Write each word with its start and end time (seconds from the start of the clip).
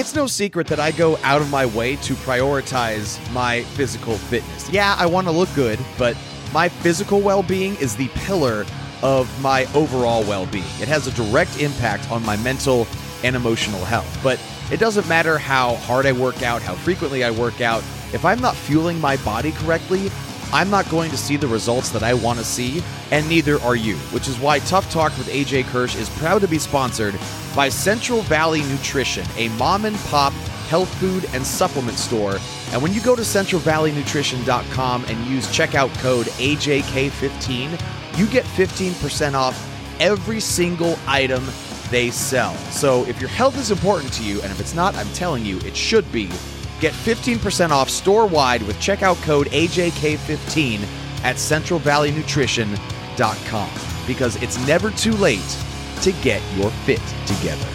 It's 0.00 0.14
no 0.14 0.26
secret 0.26 0.66
that 0.68 0.80
I 0.80 0.92
go 0.92 1.18
out 1.18 1.42
of 1.42 1.50
my 1.50 1.66
way 1.66 1.96
to 1.96 2.14
prioritize 2.14 3.20
my 3.34 3.64
physical 3.74 4.16
fitness. 4.16 4.70
Yeah, 4.70 4.96
I 4.98 5.04
want 5.04 5.26
to 5.26 5.30
look 5.30 5.54
good, 5.54 5.78
but 5.98 6.16
my 6.54 6.70
physical 6.70 7.20
well 7.20 7.42
being 7.42 7.76
is 7.76 7.96
the 7.96 8.08
pillar 8.14 8.64
of 9.02 9.28
my 9.42 9.66
overall 9.74 10.22
well 10.24 10.46
being. 10.46 10.64
It 10.80 10.88
has 10.88 11.06
a 11.06 11.10
direct 11.10 11.60
impact 11.60 12.10
on 12.10 12.24
my 12.24 12.38
mental 12.38 12.86
and 13.24 13.36
emotional 13.36 13.84
health. 13.84 14.18
But 14.22 14.42
it 14.72 14.80
doesn't 14.80 15.06
matter 15.06 15.36
how 15.36 15.76
hard 15.76 16.06
I 16.06 16.12
work 16.12 16.42
out, 16.42 16.62
how 16.62 16.76
frequently 16.76 17.22
I 17.22 17.30
work 17.30 17.60
out, 17.60 17.82
if 18.14 18.24
I'm 18.24 18.40
not 18.40 18.56
fueling 18.56 18.98
my 19.02 19.18
body 19.18 19.52
correctly, 19.52 20.10
I'm 20.52 20.70
not 20.70 20.88
going 20.88 21.10
to 21.10 21.16
see 21.16 21.36
the 21.36 21.46
results 21.46 21.90
that 21.90 22.02
I 22.02 22.14
want 22.14 22.38
to 22.38 22.44
see, 22.44 22.82
and 23.10 23.28
neither 23.28 23.60
are 23.60 23.76
you, 23.76 23.96
which 24.12 24.26
is 24.26 24.38
why 24.38 24.58
Tough 24.60 24.90
Talk 24.90 25.16
with 25.16 25.28
AJ 25.28 25.64
Kirsch 25.66 25.94
is 25.96 26.08
proud 26.18 26.40
to 26.40 26.48
be 26.48 26.58
sponsored 26.58 27.14
by 27.54 27.68
Central 27.68 28.22
Valley 28.22 28.62
Nutrition, 28.62 29.26
a 29.36 29.48
mom 29.50 29.84
and 29.84 29.96
pop 29.96 30.32
health 30.68 30.92
food 30.98 31.28
and 31.32 31.44
supplement 31.44 31.98
store. 31.98 32.38
And 32.72 32.82
when 32.82 32.92
you 32.92 33.00
go 33.00 33.14
to 33.16 33.22
centralvalleynutrition.com 33.22 35.04
and 35.04 35.26
use 35.26 35.46
checkout 35.48 35.96
code 35.98 36.26
AJK15, 36.26 38.18
you 38.18 38.26
get 38.26 38.44
15% 38.44 39.34
off 39.34 39.66
every 40.00 40.40
single 40.40 40.96
item 41.06 41.44
they 41.90 42.10
sell. 42.10 42.54
So 42.70 43.04
if 43.06 43.20
your 43.20 43.30
health 43.30 43.58
is 43.58 43.70
important 43.70 44.12
to 44.14 44.24
you, 44.24 44.40
and 44.42 44.50
if 44.50 44.60
it's 44.60 44.74
not, 44.74 44.94
I'm 44.96 45.12
telling 45.12 45.44
you, 45.44 45.58
it 45.60 45.76
should 45.76 46.10
be 46.12 46.30
Get 46.80 46.94
15% 46.94 47.70
off 47.70 47.88
store 47.90 48.26
wide 48.26 48.62
with 48.62 48.78
checkout 48.78 49.22
code 49.22 49.48
AJK15 49.48 50.80
at 51.22 51.36
centralvalleynutrition.com 51.36 53.70
because 54.06 54.42
it's 54.42 54.66
never 54.66 54.90
too 54.90 55.12
late 55.12 55.58
to 56.00 56.12
get 56.12 56.40
your 56.56 56.70
fit 56.70 57.02
together. 57.26 57.68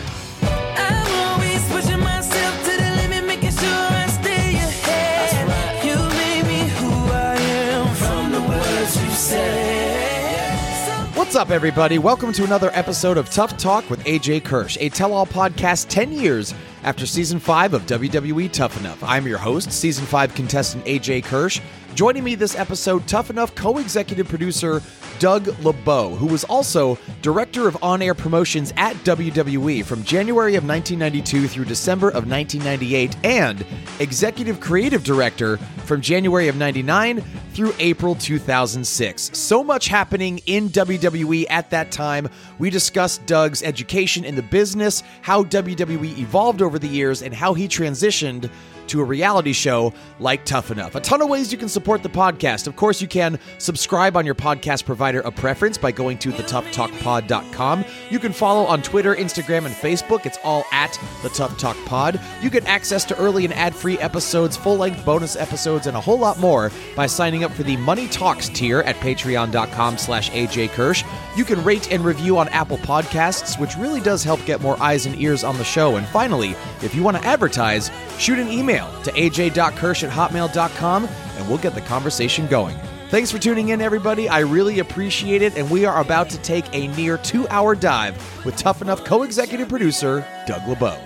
What's 11.35 11.35
up, 11.35 11.51
everybody? 11.51 11.99
Welcome 11.99 12.31
to 12.33 12.45
another 12.45 12.71
episode 12.73 13.17
of 13.17 13.29
Tough 13.29 13.57
Talk 13.57 13.89
with 13.89 14.01
AJ 14.05 14.45
Kirsch, 14.45 14.77
a 14.79 14.89
tell 14.89 15.13
all 15.13 15.25
podcast 15.25 15.89
10 15.89 16.13
years 16.13 16.53
after 16.85 17.05
season 17.07 17.39
5 17.39 17.73
of 17.73 17.81
WWE 17.87 18.49
Tough 18.51 18.79
Enough. 18.79 19.03
I'm 19.03 19.27
your 19.27 19.39
host, 19.39 19.71
season 19.71 20.05
5 20.05 20.35
contestant 20.35 20.85
AJ 20.85 21.25
Kirsch. 21.25 21.59
Joining 21.95 22.25
me 22.25 22.35
this 22.35 22.57
episode, 22.57 23.07
Tough 23.07 23.29
Enough 23.29 23.55
co 23.55 23.77
executive 23.77 24.27
producer 24.27 24.81
Doug 25.17 25.47
LeBeau, 25.63 26.13
who 26.15 26.25
was 26.25 26.43
also 26.43 26.97
director 27.21 27.69
of 27.69 27.81
on 27.81 28.01
air 28.01 28.13
promotions 28.13 28.73
at 28.75 28.97
WWE 29.05 29.85
from 29.85 30.03
January 30.03 30.55
of 30.55 30.67
1992 30.67 31.47
through 31.47 31.63
December 31.63 32.09
of 32.09 32.29
1998, 32.29 33.15
and 33.23 33.65
executive 34.01 34.59
creative 34.59 35.05
director 35.05 35.55
from 35.85 36.01
January 36.01 36.49
of 36.49 36.57
99 36.57 37.21
through 37.53 37.73
April 37.79 38.13
2006. 38.13 39.31
So 39.31 39.63
much 39.63 39.87
happening 39.87 40.41
in 40.47 40.67
WWE 40.67 41.45
at 41.49 41.69
that 41.69 41.91
time. 41.91 42.27
We 42.59 42.69
discussed 42.69 43.25
Doug's 43.25 43.63
education 43.63 44.25
in 44.25 44.35
the 44.35 44.43
business, 44.43 45.01
how 45.21 45.45
WWE 45.45 46.17
evolved 46.17 46.61
over 46.61 46.77
the 46.77 46.89
years, 46.89 47.21
and 47.21 47.33
how 47.33 47.53
he 47.53 47.69
transitioned 47.69 48.51
to 48.87 49.01
a 49.01 49.03
reality 49.03 49.53
show 49.53 49.93
like 50.19 50.45
Tough 50.45 50.71
Enough. 50.71 50.95
A 50.95 50.99
ton 50.99 51.21
of 51.21 51.29
ways 51.29 51.51
you 51.51 51.57
can 51.57 51.69
support 51.69 52.03
the 52.03 52.09
podcast. 52.09 52.67
Of 52.67 52.75
course, 52.75 53.01
you 53.01 53.07
can 53.07 53.39
subscribe 53.57 54.15
on 54.15 54.25
your 54.25 54.35
podcast 54.35 54.85
provider 54.85 55.21
of 55.21 55.35
preference 55.35 55.77
by 55.77 55.91
going 55.91 56.17
to 56.19 56.29
thetoughtalkpod.com. 56.31 57.85
You 58.09 58.19
can 58.19 58.33
follow 58.33 58.65
on 58.65 58.81
Twitter, 58.81 59.15
Instagram, 59.15 59.65
and 59.65 59.75
Facebook. 59.75 60.25
It's 60.25 60.37
all 60.43 60.63
at 60.71 60.99
the 61.23 61.29
Tough 61.29 61.57
Talk 61.57 61.77
Pod. 61.85 62.19
You 62.41 62.49
get 62.49 62.65
access 62.65 63.05
to 63.05 63.17
early 63.17 63.45
and 63.45 63.53
ad-free 63.53 63.99
episodes, 63.99 64.57
full-length 64.57 65.05
bonus 65.05 65.35
episodes, 65.35 65.87
and 65.87 65.97
a 65.97 66.01
whole 66.01 66.19
lot 66.19 66.39
more 66.39 66.71
by 66.95 67.05
signing 67.05 67.43
up 67.43 67.51
for 67.51 67.63
the 67.63 67.77
Money 67.77 68.07
Talks 68.07 68.49
tier 68.49 68.81
at 68.81 68.95
patreon.com 68.97 69.97
slash 69.97 70.29
AJ 70.31 70.69
Kirsch. 70.69 71.03
You 71.35 71.45
can 71.45 71.63
rate 71.63 71.91
and 71.91 72.03
review 72.03 72.37
on 72.37 72.49
Apple 72.49 72.77
Podcasts, 72.77 73.59
which 73.59 73.75
really 73.77 74.01
does 74.01 74.23
help 74.23 74.43
get 74.45 74.61
more 74.61 74.81
eyes 74.81 75.05
and 75.05 75.19
ears 75.19 75.43
on 75.43 75.57
the 75.57 75.63
show. 75.63 75.95
And 75.95 76.07
finally, 76.07 76.55
if 76.81 76.93
you 76.93 77.03
want 77.03 77.17
to 77.17 77.25
advertise, 77.25 77.91
shoot 78.17 78.39
an 78.39 78.49
email 78.49 78.74
email 78.75 79.03
to 79.03 79.11
aj.kirsch 79.11 80.03
at 80.03 80.09
hotmail.com 80.09 81.05
and 81.05 81.47
we'll 81.47 81.57
get 81.57 81.75
the 81.75 81.81
conversation 81.81 82.47
going. 82.47 82.77
Thanks 83.09 83.31
for 83.31 83.37
tuning 83.37 83.69
in, 83.69 83.81
everybody. 83.81 84.27
I 84.27 84.39
really 84.39 84.79
appreciate 84.79 85.41
it, 85.41 85.55
and 85.55 85.69
we 85.69 85.85
are 85.85 86.01
about 86.01 86.29
to 86.31 86.39
take 86.39 86.65
a 86.73 86.87
near 86.95 87.17
two 87.19 87.47
hour 87.49 87.75
dive 87.75 88.15
with 88.43 88.57
Tough 88.57 88.81
Enough 88.81 89.05
co 89.05 89.23
executive 89.23 89.69
producer 89.69 90.25
Doug 90.47 90.67
LeBeau. 90.67 90.97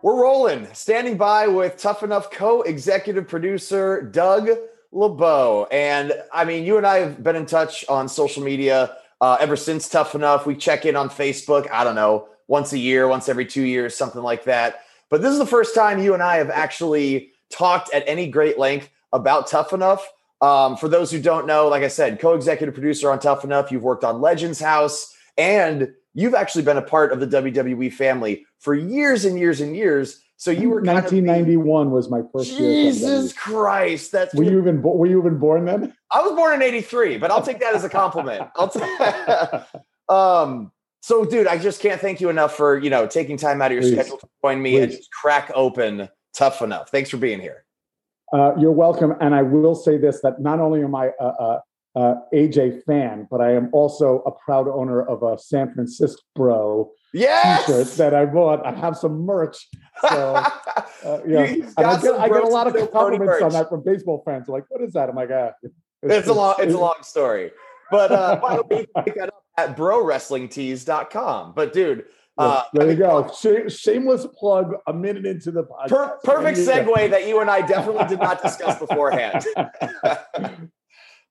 We're 0.00 0.22
rolling, 0.22 0.68
standing 0.72 1.16
by 1.16 1.48
with 1.48 1.76
Tough 1.76 2.02
Enough 2.02 2.30
co 2.30 2.62
executive 2.62 3.26
producer 3.26 4.00
Doug 4.00 4.48
LeBeau. 4.92 5.66
And 5.72 6.12
I 6.32 6.44
mean, 6.44 6.64
you 6.64 6.76
and 6.76 6.86
I 6.86 6.98
have 6.98 7.22
been 7.22 7.36
in 7.36 7.46
touch 7.46 7.84
on 7.88 8.08
social 8.08 8.42
media 8.42 8.96
uh, 9.20 9.36
ever 9.40 9.56
since 9.56 9.88
Tough 9.88 10.14
Enough. 10.14 10.46
We 10.46 10.54
check 10.54 10.86
in 10.86 10.94
on 10.94 11.10
Facebook, 11.10 11.68
I 11.70 11.82
don't 11.82 11.96
know, 11.96 12.28
once 12.46 12.72
a 12.72 12.78
year, 12.78 13.08
once 13.08 13.28
every 13.28 13.44
two 13.44 13.62
years, 13.62 13.96
something 13.96 14.22
like 14.22 14.44
that. 14.44 14.83
But 15.14 15.22
this 15.22 15.30
is 15.30 15.38
the 15.38 15.46
first 15.46 15.76
time 15.76 16.02
you 16.02 16.12
and 16.12 16.20
I 16.20 16.38
have 16.38 16.50
actually 16.50 17.30
talked 17.48 17.88
at 17.94 18.02
any 18.08 18.26
great 18.26 18.58
length 18.58 18.90
about 19.12 19.46
Tough 19.46 19.72
Enough. 19.72 20.04
Um, 20.40 20.76
for 20.76 20.88
those 20.88 21.12
who 21.12 21.22
don't 21.22 21.46
know, 21.46 21.68
like 21.68 21.84
I 21.84 21.88
said, 21.88 22.18
co-executive 22.18 22.74
producer 22.74 23.12
on 23.12 23.20
Tough 23.20 23.44
Enough. 23.44 23.70
You've 23.70 23.84
worked 23.84 24.02
on 24.02 24.20
Legends 24.20 24.58
House, 24.58 25.14
and 25.38 25.92
you've 26.14 26.34
actually 26.34 26.64
been 26.64 26.78
a 26.78 26.82
part 26.82 27.12
of 27.12 27.20
the 27.20 27.28
WWE 27.28 27.92
family 27.92 28.44
for 28.58 28.74
years 28.74 29.24
and 29.24 29.38
years 29.38 29.60
and 29.60 29.76
years. 29.76 30.20
So 30.36 30.50
you 30.50 30.68
were 30.68 30.82
1991 30.82 31.92
was 31.92 32.10
my 32.10 32.22
first. 32.32 32.48
Jesus 32.56 33.32
Christ! 33.34 34.10
That's 34.10 34.34
were 34.34 34.42
you 34.42 34.58
even 34.58 34.82
were 34.82 35.06
you 35.06 35.20
even 35.20 35.38
born 35.38 35.64
then? 35.64 35.94
I 36.10 36.22
was 36.22 36.32
born 36.32 36.54
in 36.54 36.62
'83, 36.62 37.18
but 37.18 37.30
I'll 37.30 37.40
take 37.40 37.60
that 37.60 37.76
as 37.76 37.84
a 37.84 37.88
compliment. 37.88 38.48
I'll 38.56 38.68
t- 38.68 38.80
um, 40.08 40.72
so, 41.04 41.22
dude, 41.22 41.46
I 41.46 41.58
just 41.58 41.82
can't 41.82 42.00
thank 42.00 42.22
you 42.22 42.30
enough 42.30 42.56
for 42.56 42.78
you 42.78 42.88
know 42.88 43.06
taking 43.06 43.36
time 43.36 43.60
out 43.60 43.70
of 43.70 43.74
your 43.74 43.82
Please. 43.82 43.92
schedule 43.92 44.16
to 44.16 44.28
join 44.42 44.62
me 44.62 44.70
Please. 44.70 44.82
and 44.84 44.92
just 44.92 45.10
crack 45.12 45.50
open 45.54 46.08
tough 46.32 46.62
enough. 46.62 46.88
Thanks 46.88 47.10
for 47.10 47.18
being 47.18 47.40
here. 47.40 47.66
Uh, 48.32 48.54
you're 48.58 48.72
welcome. 48.72 49.12
And 49.20 49.34
I 49.34 49.42
will 49.42 49.74
say 49.74 49.98
this: 49.98 50.22
that 50.22 50.40
not 50.40 50.60
only 50.60 50.82
am 50.82 50.94
I 50.94 51.10
a, 51.20 51.26
a, 51.26 51.62
a 51.96 52.14
AJ 52.32 52.84
fan, 52.84 53.28
but 53.30 53.42
I 53.42 53.52
am 53.52 53.68
also 53.74 54.22
a 54.24 54.30
proud 54.30 54.66
owner 54.66 55.02
of 55.02 55.22
a 55.22 55.38
San 55.38 55.74
Francisco 55.74 56.22
Bro 56.34 56.90
yes! 57.12 57.66
t-shirt 57.66 57.88
that 57.98 58.14
I 58.14 58.24
bought. 58.24 58.64
I 58.64 58.72
have 58.72 58.96
some 58.96 59.26
merch. 59.26 59.58
So, 60.00 60.36
uh, 60.36 60.50
yeah, 61.28 61.44
and 61.44 61.86
I 61.86 62.00
get, 62.00 62.14
I 62.14 62.28
get 62.30 62.44
a 62.44 62.48
lot 62.48 62.66
of 62.66 62.90
compliments 62.90 63.42
on 63.42 63.52
that 63.52 63.68
from 63.68 63.84
baseball 63.84 64.22
fans. 64.24 64.48
Like, 64.48 64.64
what 64.70 64.80
is 64.80 64.94
that? 64.94 65.10
I'm 65.10 65.16
like, 65.16 65.28
ah, 65.30 65.50
it's, 65.62 65.74
it's, 66.02 66.14
it's 66.14 66.28
a 66.28 66.32
long, 66.32 66.54
it's, 66.56 66.68
it's 66.68 66.74
a 66.74 66.78
long 66.78 67.02
story. 67.02 67.50
But 67.90 68.10
uh, 68.10 68.36
by 68.36 68.56
the 68.56 68.62
way, 68.62 68.86
pick 69.04 69.16
that 69.16 69.33
at 69.56 69.76
prowrestlingtees.com. 69.76 71.52
But 71.54 71.72
dude, 71.72 72.04
uh, 72.36 72.62
there 72.72 72.90
you 72.90 72.96
go. 72.96 73.30
shameless 73.68 74.26
plug 74.36 74.74
a 74.86 74.92
minute 74.92 75.24
into 75.24 75.50
the 75.50 75.64
podcast. 75.64 75.88
Per- 75.88 76.18
perfect 76.24 76.58
segue 76.58 77.10
that 77.10 77.28
you 77.28 77.40
and 77.40 77.48
I 77.48 77.64
definitely 77.64 78.06
did 78.06 78.18
not 78.18 78.42
discuss 78.42 78.78
beforehand. 78.78 79.44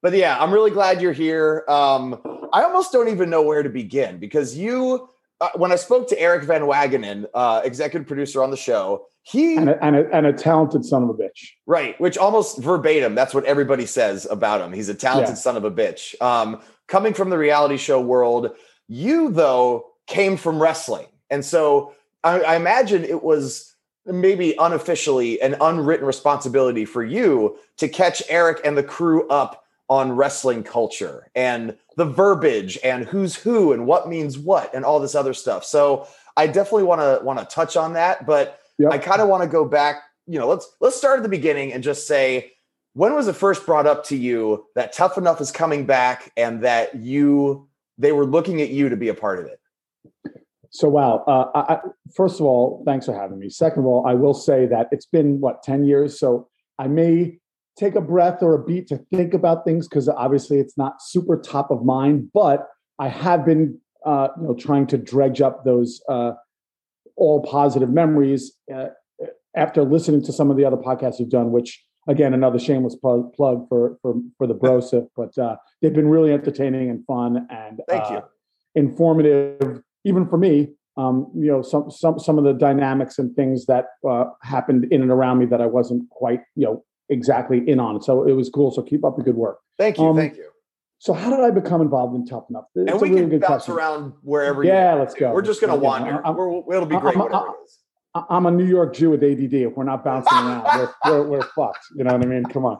but 0.01 0.13
yeah, 0.13 0.41
I'm 0.41 0.53
really 0.53 0.71
glad 0.71 1.01
you're 1.01 1.11
here. 1.11 1.65
Um, 1.67 2.21
I 2.53 2.63
almost 2.63 2.91
don't 2.91 3.09
even 3.09 3.29
know 3.29 3.41
where 3.41 3.63
to 3.63 3.69
begin 3.69 4.17
because 4.17 4.55
you, 4.55 5.09
uh, 5.41 5.49
when 5.55 5.73
I 5.73 5.75
spoke 5.75 6.07
to 6.09 6.19
Eric 6.19 6.43
Van 6.45 6.61
Wagenen, 6.61 7.25
uh, 7.33 7.61
executive 7.65 8.07
producer 8.07 8.41
on 8.41 8.49
the 8.49 8.57
show, 8.57 9.07
he 9.23 9.55
and 9.55 9.69
a, 9.69 9.83
and 9.83 9.95
a, 9.95 10.09
and, 10.13 10.25
a, 10.25 10.33
talented 10.33 10.85
son 10.85 11.03
of 11.03 11.09
a 11.09 11.13
bitch, 11.13 11.51
right? 11.65 11.99
Which 11.99 12.17
almost 12.17 12.59
verbatim, 12.59 13.15
that's 13.15 13.33
what 13.33 13.45
everybody 13.45 13.85
says 13.85 14.27
about 14.29 14.59
him. 14.59 14.73
He's 14.73 14.89
a 14.89 14.93
talented 14.93 15.29
yeah. 15.29 15.35
son 15.35 15.55
of 15.55 15.63
a 15.63 15.71
bitch. 15.71 16.21
Um, 16.21 16.61
coming 16.87 17.13
from 17.13 17.29
the 17.29 17.37
reality 17.37 17.77
show 17.77 17.99
world, 17.99 18.51
you 18.87 19.31
though 19.31 19.85
came 20.07 20.37
from 20.37 20.61
wrestling, 20.61 21.07
and 21.29 21.43
so 21.43 21.93
I, 22.23 22.41
I 22.41 22.55
imagine 22.55 23.03
it 23.03 23.23
was 23.23 23.75
maybe 24.05 24.53
unofficially 24.59 25.41
an 25.41 25.55
unwritten 25.61 26.05
responsibility 26.05 26.83
for 26.83 27.03
you 27.03 27.57
to 27.77 27.87
catch 27.87 28.21
Eric 28.27 28.59
and 28.65 28.77
the 28.77 28.83
crew 28.83 29.27
up 29.29 29.63
on 29.89 30.11
wrestling 30.11 30.63
culture 30.63 31.29
and 31.35 31.77
the 31.95 32.05
verbiage 32.05 32.77
and 32.83 33.05
who's 33.05 33.35
who 33.35 33.71
and 33.71 33.85
what 33.85 34.09
means 34.09 34.37
what 34.37 34.73
and 34.73 34.83
all 34.83 34.99
this 34.99 35.15
other 35.15 35.33
stuff. 35.33 35.63
So 35.63 36.07
I 36.35 36.47
definitely 36.47 36.83
want 36.83 36.99
to 36.99 37.23
want 37.23 37.39
to 37.39 37.45
touch 37.45 37.77
on 37.77 37.93
that, 37.93 38.25
but 38.25 38.59
Yep. 38.79 38.91
I 38.91 38.97
kind 38.97 39.21
of 39.21 39.27
want 39.27 39.43
to 39.43 39.49
go 39.49 39.65
back. 39.65 40.03
You 40.27 40.39
know, 40.39 40.47
let's 40.47 40.67
let's 40.79 40.95
start 40.95 41.17
at 41.17 41.23
the 41.23 41.29
beginning 41.29 41.73
and 41.73 41.83
just 41.83 42.07
say 42.07 42.53
when 42.93 43.13
was 43.15 43.27
it 43.27 43.35
first 43.35 43.65
brought 43.65 43.87
up 43.87 44.05
to 44.05 44.15
you 44.15 44.65
that 44.75 44.93
Tough 44.93 45.17
Enough 45.17 45.41
is 45.41 45.51
coming 45.51 45.85
back 45.85 46.31
and 46.37 46.63
that 46.63 46.95
you 46.95 47.67
they 47.97 48.11
were 48.11 48.25
looking 48.25 48.61
at 48.61 48.69
you 48.69 48.89
to 48.89 48.95
be 48.95 49.09
a 49.09 49.13
part 49.13 49.39
of 49.39 49.45
it? 49.45 49.59
So 50.69 50.89
wow. 50.89 51.23
Uh, 51.27 51.51
I, 51.53 51.77
first 52.15 52.39
of 52.39 52.47
all, 52.47 52.83
thanks 52.85 53.05
for 53.05 53.13
having 53.13 53.37
me. 53.37 53.49
Second 53.49 53.81
of 53.81 53.85
all, 53.85 54.07
I 54.07 54.15
will 54.15 54.33
say 54.33 54.65
that 54.67 54.87
it's 54.91 55.05
been 55.05 55.39
what 55.39 55.61
ten 55.63 55.85
years, 55.85 56.19
so 56.19 56.49
I 56.79 56.87
may 56.87 57.37
take 57.77 57.95
a 57.95 58.01
breath 58.01 58.41
or 58.41 58.53
a 58.55 58.63
beat 58.63 58.87
to 58.87 58.97
think 58.97 59.33
about 59.33 59.65
things 59.65 59.87
because 59.87 60.07
obviously 60.09 60.59
it's 60.59 60.77
not 60.77 61.01
super 61.01 61.37
top 61.37 61.71
of 61.71 61.83
mind. 61.83 62.29
But 62.33 62.67
I 62.99 63.07
have 63.07 63.45
been, 63.45 63.79
uh, 64.05 64.29
you 64.39 64.47
know, 64.47 64.55
trying 64.55 64.87
to 64.87 64.97
dredge 64.97 65.41
up 65.41 65.63
those 65.63 66.01
uh, 66.09 66.33
all 67.15 67.43
positive 67.43 67.89
memories 67.89 68.53
uh, 68.73 68.87
after 69.55 69.83
listening 69.83 70.23
to 70.23 70.33
some 70.33 70.49
of 70.49 70.57
the 70.57 70.65
other 70.65 70.77
podcasts 70.77 71.19
you've 71.19 71.29
done, 71.29 71.51
which 71.51 71.83
again 72.07 72.33
another 72.33 72.59
shameless 72.59 72.95
plug, 72.95 73.33
plug 73.33 73.67
for 73.69 73.97
for 74.01 74.15
for 74.37 74.47
the 74.47 74.55
Brosif, 74.55 75.07
but 75.15 75.37
uh, 75.37 75.55
they've 75.81 75.93
been 75.93 76.09
really 76.09 76.31
entertaining 76.33 76.89
and 76.89 77.05
fun 77.05 77.47
and 77.49 77.81
thank 77.87 78.03
uh, 78.05 78.13
you 78.15 78.21
informative, 78.75 79.81
even 80.05 80.27
for 80.27 80.37
me. 80.37 80.69
Um, 80.95 81.31
you 81.35 81.47
know, 81.51 81.61
some 81.61 81.89
some 81.89 82.19
some 82.19 82.37
of 82.37 82.43
the 82.43 82.53
dynamics 82.53 83.17
and 83.17 83.35
things 83.35 83.65
that 83.65 83.85
uh, 84.07 84.25
happened 84.43 84.85
in 84.91 85.01
and 85.01 85.11
around 85.11 85.39
me 85.39 85.45
that 85.47 85.61
I 85.61 85.65
wasn't 85.65 86.07
quite 86.09 86.41
you 86.55 86.65
know 86.65 86.83
exactly 87.09 87.67
in 87.67 87.79
on. 87.79 88.01
So 88.01 88.27
it 88.27 88.33
was 88.33 88.49
cool. 88.49 88.71
So 88.71 88.81
keep 88.83 89.03
up 89.03 89.17
the 89.17 89.23
good 89.23 89.35
work. 89.35 89.59
Thank 89.77 89.97
you, 89.97 90.05
Um, 90.05 90.15
thank 90.15 90.37
you. 90.37 90.49
So 90.99 91.11
how 91.11 91.29
did 91.31 91.41
I 91.41 91.49
become 91.49 91.81
involved 91.81 92.15
in 92.15 92.25
Tough 92.25 92.45
Enough? 92.49 92.65
It's 92.75 92.91
And 92.91 93.01
a 93.01 93.03
we 93.03 93.09
really 93.09 93.21
can 93.21 93.29
good 93.31 93.41
bounce 93.41 93.65
question. 93.65 93.73
around 93.73 94.13
wherever. 94.21 94.63
you 94.63 94.69
Yeah, 94.69 94.93
let's 94.93 95.13
to. 95.15 95.19
go. 95.19 95.33
We're 95.33 95.41
just 95.41 95.59
gonna 95.59 95.75
wander. 95.75 96.25
I'm- 96.25 96.37
it'll 96.37 96.85
be 96.85 96.95
great, 96.97 97.17
I'm- 97.17 97.33
I'm- 97.33 97.53
whatever 98.13 98.25
it 98.25 98.31
is. 98.31 98.31
I- 98.31 98.35
I'm 98.35 98.45
a 98.45 98.51
New 98.51 98.65
York 98.65 98.93
Jew 98.93 99.11
with 99.11 99.23
ADD. 99.23 99.53
If 99.53 99.73
we're 99.75 99.83
not 99.83 100.03
bouncing 100.03 100.37
around, 100.37 100.65
we're, 100.75 100.93
we're, 101.05 101.27
we're 101.27 101.43
fucked. 101.55 101.85
You 101.95 102.03
know 102.03 102.13
what 102.13 102.21
I 102.21 102.25
mean? 102.25 102.43
Come 102.45 102.65
on. 102.65 102.79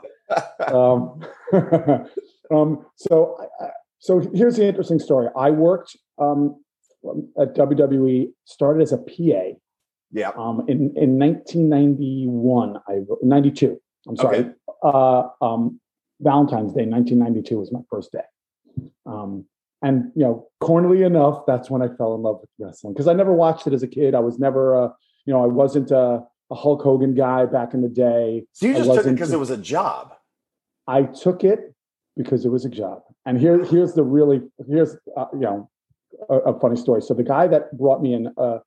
Um, 0.68 2.07
um, 2.51 2.85
so, 2.95 3.38
I- 3.59 3.68
so 4.00 4.19
here's 4.33 4.57
the 4.57 4.65
interesting 4.65 5.00
story. 5.00 5.30
I 5.38 5.50
worked 5.50 5.95
um, 6.19 6.62
at 7.39 7.56
WWE, 7.56 8.31
started 8.45 8.81
as 8.81 8.91
a 8.91 8.97
PA 8.97 9.57
yeah. 10.13 10.31
um, 10.38 10.63
in 10.68 10.94
in 10.95 11.18
1991. 11.18 12.77
I 12.88 13.00
92. 13.21 13.81
I'm 14.07 14.18
sorry. 14.18 14.39
Okay. 14.39 14.51
Uh, 14.83 15.29
um, 15.41 15.79
Valentine's 16.21 16.74
Day, 16.74 16.86
1992 16.86 17.59
was 17.59 17.71
my 17.71 17.79
first 17.89 18.12
day. 18.12 18.21
Um, 19.06 19.45
and 19.81 20.12
you 20.15 20.24
know, 20.24 20.47
cornily 20.62 21.06
enough, 21.06 21.45
that's 21.45 21.69
when 21.69 21.81
I 21.81 21.89
fell 21.97 22.15
in 22.15 22.21
love 22.21 22.39
with 22.41 22.50
wrestling 22.59 22.94
because 22.94 23.07
I 23.07 23.13
never 23.13 23.33
watched 23.33 23.68
it 23.68 23.74
as 23.74 23.83
a 23.83 23.88
kid. 23.88 24.15
I 24.15 24.19
was 24.19 24.39
never, 24.39 24.83
uh, 24.83 24.89
you 25.25 25.33
know, 25.33 25.43
I 25.43 25.47
wasn't 25.47 25.91
a, 25.91 26.23
a 26.51 26.55
Hulk 26.55 26.81
Hogan 26.81 27.15
guy 27.15 27.45
back 27.45 27.73
in 27.73 27.81
the 27.81 27.89
day. 27.89 28.45
So 28.53 28.67
you 28.67 28.73
just 28.73 28.93
took 28.93 29.05
it 29.05 29.11
because 29.11 29.33
it 29.33 29.39
was 29.39 29.49
a 29.49 29.57
job. 29.57 30.13
I 30.87 31.03
took 31.03 31.43
it 31.43 31.73
because 32.17 32.45
it 32.45 32.49
was 32.49 32.65
a 32.65 32.69
job. 32.69 33.03
And 33.25 33.39
here, 33.39 33.63
here's 33.63 33.93
the 33.93 34.03
really, 34.03 34.41
here's 34.67 34.95
uh, 35.15 35.25
you 35.33 35.39
know, 35.39 35.69
a, 36.29 36.35
a 36.35 36.59
funny 36.59 36.75
story. 36.75 37.01
So 37.01 37.13
the 37.13 37.23
guy 37.23 37.47
that 37.47 37.75
brought 37.77 38.01
me 38.01 38.13
in, 38.13 38.29
uh, 38.37 38.59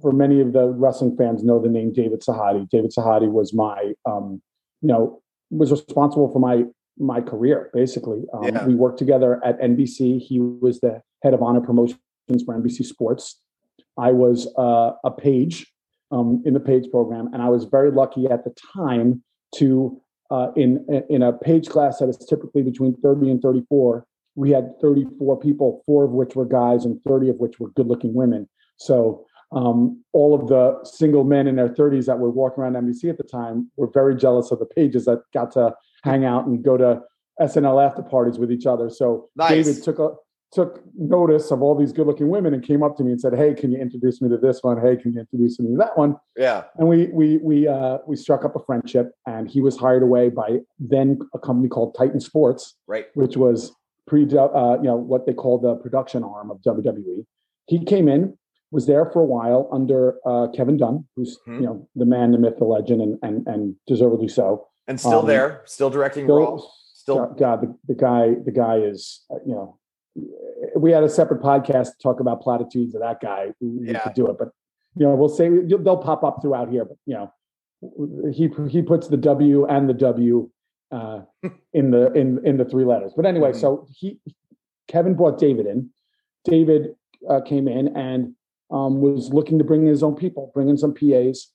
for 0.00 0.12
many 0.12 0.40
of 0.40 0.52
the 0.52 0.70
wrestling 0.70 1.16
fans, 1.16 1.44
know 1.44 1.60
the 1.60 1.68
name 1.68 1.92
David 1.92 2.20
Sahadi. 2.20 2.68
David 2.68 2.90
Sahadi 2.90 3.30
was 3.30 3.52
my, 3.52 3.92
um, 4.06 4.42
you 4.80 4.88
know, 4.88 5.22
was 5.50 5.70
responsible 5.70 6.32
for 6.32 6.40
my 6.40 6.64
my 6.98 7.20
career 7.20 7.70
basically. 7.72 8.24
Um, 8.32 8.44
Yeah. 8.44 8.66
We 8.66 8.74
worked 8.74 8.98
together 8.98 9.44
at 9.44 9.60
NBC. 9.60 10.20
He 10.20 10.40
was 10.40 10.80
the 10.80 11.02
head 11.22 11.34
of 11.34 11.42
on 11.42 11.56
air 11.56 11.60
promotions 11.60 11.98
for 12.44 12.54
NBC 12.54 12.84
Sports. 12.84 13.40
I 13.98 14.12
was 14.12 14.52
uh, 14.58 14.92
a 15.04 15.10
page 15.10 15.66
um, 16.10 16.42
in 16.44 16.54
the 16.54 16.60
page 16.60 16.90
program, 16.90 17.30
and 17.32 17.42
I 17.42 17.48
was 17.48 17.64
very 17.64 17.90
lucky 17.90 18.26
at 18.26 18.44
the 18.44 18.54
time 18.76 19.22
to 19.56 20.00
uh, 20.30 20.48
in 20.56 20.84
in 21.08 21.22
a 21.22 21.32
page 21.32 21.68
class 21.68 21.98
that 21.98 22.08
is 22.08 22.18
typically 22.18 22.62
between 22.62 22.96
30 22.96 23.30
and 23.30 23.42
34 23.42 24.06
we 24.36 24.50
had 24.50 24.72
34 24.80 25.38
people 25.38 25.82
four 25.86 26.04
of 26.04 26.10
which 26.10 26.34
were 26.34 26.46
guys 26.46 26.84
and 26.84 27.00
30 27.04 27.28
of 27.28 27.36
which 27.36 27.60
were 27.60 27.70
good 27.72 27.86
looking 27.86 28.14
women 28.14 28.48
so 28.78 29.26
um, 29.54 30.02
all 30.12 30.34
of 30.34 30.48
the 30.48 30.84
single 30.84 31.24
men 31.24 31.46
in 31.46 31.56
their 31.56 31.68
30s 31.68 32.06
that 32.06 32.18
were 32.18 32.30
walking 32.30 32.62
around 32.62 32.74
NBC 32.74 33.08
at 33.08 33.18
the 33.18 33.24
time 33.24 33.70
were 33.76 33.86
very 33.86 34.16
jealous 34.16 34.50
of 34.50 34.58
the 34.58 34.66
pages 34.66 35.04
that 35.04 35.22
got 35.32 35.52
to 35.52 35.74
hang 36.02 36.24
out 36.24 36.46
and 36.46 36.64
go 36.64 36.76
to 36.76 37.00
SNL 37.40 37.84
after 37.84 38.02
parties 38.02 38.38
with 38.38 38.50
each 38.50 38.66
other. 38.66 38.90
So 38.90 39.28
Nice. 39.36 39.50
David 39.50 39.84
took 39.84 39.98
a 40.00 40.10
took 40.54 40.80
notice 40.96 41.50
of 41.50 41.60
all 41.62 41.74
these 41.74 41.92
good 41.92 42.06
looking 42.06 42.28
women 42.28 42.54
and 42.54 42.62
came 42.62 42.82
up 42.82 42.96
to 42.96 43.02
me 43.04 43.10
and 43.12 43.20
said, 43.20 43.34
"Hey, 43.34 43.52
can 43.54 43.70
you 43.72 43.78
introduce 43.78 44.22
me 44.22 44.28
to 44.28 44.38
this 44.38 44.62
one? 44.62 44.80
Hey, 44.80 44.96
can 44.96 45.12
you 45.12 45.20
introduce 45.20 45.58
me 45.58 45.70
to 45.72 45.76
that 45.78 45.98
one?" 45.98 46.16
Yeah. 46.36 46.64
and 46.76 46.88
we 46.88 47.06
we 47.08 47.38
we 47.38 47.68
uh, 47.68 47.98
we 48.06 48.16
struck 48.16 48.44
up 48.44 48.54
a 48.56 48.60
friendship. 48.64 49.12
And 49.26 49.48
he 49.50 49.60
was 49.60 49.76
hired 49.76 50.02
away 50.02 50.28
by 50.30 50.60
then 50.78 51.18
a 51.34 51.38
company 51.38 51.68
called 51.68 51.94
Titan 51.98 52.20
Sports, 52.20 52.76
Right. 52.86 53.06
which 53.14 53.36
was 53.36 53.72
pre 54.06 54.22
uh, 54.24 54.76
you 54.82 54.88
know 54.90 54.96
what 54.96 55.26
they 55.26 55.34
called 55.34 55.62
the 55.62 55.74
production 55.76 56.22
arm 56.22 56.50
of 56.50 56.58
WWE. 56.62 57.26
He 57.66 57.84
came 57.84 58.08
in, 58.08 58.36
was 58.70 58.86
there 58.86 59.06
for 59.10 59.20
a 59.22 59.24
while 59.24 59.68
under 59.72 60.16
uh, 60.26 60.48
Kevin 60.56 60.76
Dunn, 60.76 61.06
who's 61.16 61.38
Mhm. 61.48 61.60
you 61.60 61.66
know 61.66 61.88
the 61.96 62.06
man, 62.06 62.30
the 62.32 62.38
myth, 62.38 62.56
the 62.58 62.64
legend, 62.64 63.00
and 63.02 63.18
and 63.22 63.46
and 63.48 63.74
deservedly 63.86 64.28
so. 64.28 64.68
And 64.86 65.00
still 65.00 65.20
Um, 65.20 65.26
there, 65.26 65.62
still 65.64 65.90
directing 65.90 66.26
Still- 66.26 66.38
Raw. 66.38 66.60
Still. 67.04 67.34
God, 67.36 67.60
the, 67.60 67.74
the 67.86 67.94
guy, 67.94 68.34
the 68.46 68.50
guy 68.52 68.76
is 68.78 69.24
uh, 69.30 69.36
you 69.44 69.54
know. 69.54 69.76
We 70.76 70.92
had 70.92 71.02
a 71.04 71.08
separate 71.08 71.42
podcast 71.42 71.92
to 71.92 71.98
talk 72.02 72.20
about 72.20 72.40
platitudes 72.42 72.94
of 72.94 73.00
that 73.00 73.20
guy. 73.20 73.52
We, 73.60 73.88
Yeah. 73.92 73.98
could 74.00 74.14
do 74.14 74.28
it, 74.28 74.38
but 74.38 74.50
you 74.96 75.04
know, 75.06 75.14
we'll 75.14 75.28
say 75.28 75.48
they'll 75.48 75.96
pop 75.96 76.22
up 76.22 76.40
throughout 76.40 76.68
here. 76.70 76.84
But 76.84 76.98
you 77.06 77.14
know, 77.14 78.30
he 78.30 78.48
he 78.68 78.80
puts 78.82 79.08
the 79.08 79.16
W 79.16 79.66
and 79.66 79.88
the 79.88 79.94
W 79.94 80.48
uh, 80.92 81.22
in 81.72 81.90
the 81.90 82.12
in 82.12 82.44
in 82.46 82.56
the 82.56 82.64
three 82.64 82.84
letters. 82.84 83.12
But 83.16 83.26
anyway, 83.26 83.52
Mhm. 83.52 83.56
so 83.60 83.86
he 83.90 84.20
Kevin 84.88 85.14
brought 85.14 85.38
David 85.38 85.66
in. 85.66 85.90
David 86.44 86.94
uh, 87.28 87.40
came 87.40 87.66
in 87.68 87.88
and 87.96 88.34
um, 88.70 89.00
was 89.00 89.32
looking 89.32 89.58
to 89.58 89.64
bring 89.64 89.82
in 89.82 89.88
his 89.88 90.02
own 90.02 90.14
people, 90.14 90.50
bring 90.54 90.68
in 90.68 90.76
some 90.76 90.94
PAs. 90.94 91.50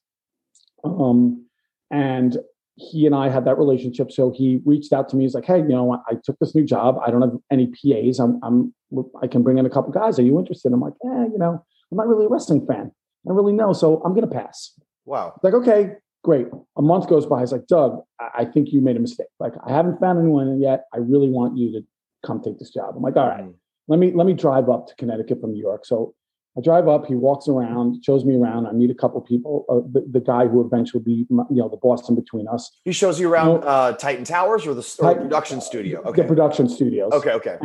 Um, 0.83 1.45
and 1.91 2.37
he 2.79 3.05
and 3.05 3.13
I 3.13 3.29
had 3.29 3.45
that 3.45 3.57
relationship. 3.57 4.11
So 4.11 4.31
he 4.31 4.61
reached 4.65 4.93
out 4.93 5.09
to 5.09 5.15
me. 5.15 5.23
He's 5.25 5.33
like, 5.35 5.45
"Hey, 5.45 5.57
you 5.59 5.67
know, 5.67 5.93
I, 5.93 5.97
I 6.07 6.13
took 6.23 6.37
this 6.39 6.55
new 6.55 6.63
job. 6.65 6.97
I 7.05 7.11
don't 7.11 7.21
have 7.21 7.33
any 7.51 7.67
PAs. 7.67 8.19
I'm, 8.19 8.39
I'm, 8.43 8.73
I 9.21 9.27
can 9.27 9.43
bring 9.43 9.57
in 9.57 9.65
a 9.65 9.69
couple 9.69 9.91
guys. 9.91 10.17
Are 10.19 10.23
you 10.23 10.39
interested?" 10.39 10.71
I'm 10.71 10.81
like, 10.81 10.93
"Yeah, 11.03 11.25
you 11.25 11.37
know, 11.37 11.63
I'm 11.91 11.97
not 11.97 12.07
really 12.07 12.25
a 12.25 12.29
wrestling 12.29 12.65
fan. 12.65 12.91
I 12.91 13.27
don't 13.27 13.35
really 13.37 13.53
know, 13.53 13.73
so 13.73 14.01
I'm 14.03 14.13
gonna 14.13 14.27
pass." 14.27 14.73
Wow. 15.05 15.39
Like, 15.43 15.53
okay, 15.55 15.93
great. 16.23 16.47
A 16.77 16.81
month 16.81 17.07
goes 17.09 17.25
by. 17.25 17.39
He's 17.39 17.51
like, 17.51 17.65
Doug, 17.67 17.99
I, 18.19 18.29
I 18.39 18.45
think 18.45 18.71
you 18.71 18.79
made 18.79 18.95
a 18.95 18.99
mistake. 18.99 19.27
Like, 19.39 19.53
I 19.65 19.71
haven't 19.71 19.99
found 19.99 20.19
anyone 20.19 20.61
yet. 20.61 20.85
I 20.93 20.97
really 20.99 21.29
want 21.29 21.57
you 21.57 21.71
to 21.73 21.81
come 22.25 22.41
take 22.41 22.59
this 22.59 22.69
job. 22.69 22.93
I'm 22.95 23.01
like, 23.01 23.15
all 23.17 23.27
right, 23.27 23.43
Mm. 23.43 23.53
let 23.87 23.99
me 23.99 24.11
let 24.13 24.27
me 24.27 24.33
drive 24.33 24.69
up 24.69 24.87
to 24.87 24.95
Connecticut 24.95 25.41
from 25.41 25.51
New 25.53 25.61
York. 25.61 25.85
So 25.85 26.13
I 26.57 26.61
drive 26.61 26.87
up. 26.87 27.05
He 27.05 27.15
walks 27.15 27.47
around, 27.47 28.03
shows 28.03 28.25
me 28.25 28.35
around. 28.35 28.65
I 28.65 28.71
meet 28.71 28.89
a 28.89 28.95
couple 28.95 29.21
people. 29.21 29.65
Uh, 29.69 29.75
the, 29.91 30.05
the 30.11 30.19
guy 30.19 30.47
who 30.47 30.65
eventually 30.65 31.03
be, 31.03 31.25
my- 31.29 31.43
you 31.49 31.57
know, 31.57 31.69
the 31.69 31.77
boss 31.77 32.09
in 32.09 32.15
between 32.15 32.47
us. 32.47 32.71
He 32.85 32.91
shows 32.91 33.19
you 33.19 33.31
around 33.31 33.61
No. 33.61 33.67
uh, 33.67 33.91
Titan 33.93 34.23
Towers 34.25 34.65
or 34.65 34.73
the, 34.73 34.81
or 34.99 35.03
Titan- 35.09 35.23
production 35.23 35.61
studio. 35.61 36.01
The 36.03 36.09
Okay. 36.09 36.23
production 36.23 36.67
studios. 36.67 37.11
Okay. 37.13 37.31
Okay. 37.31 37.57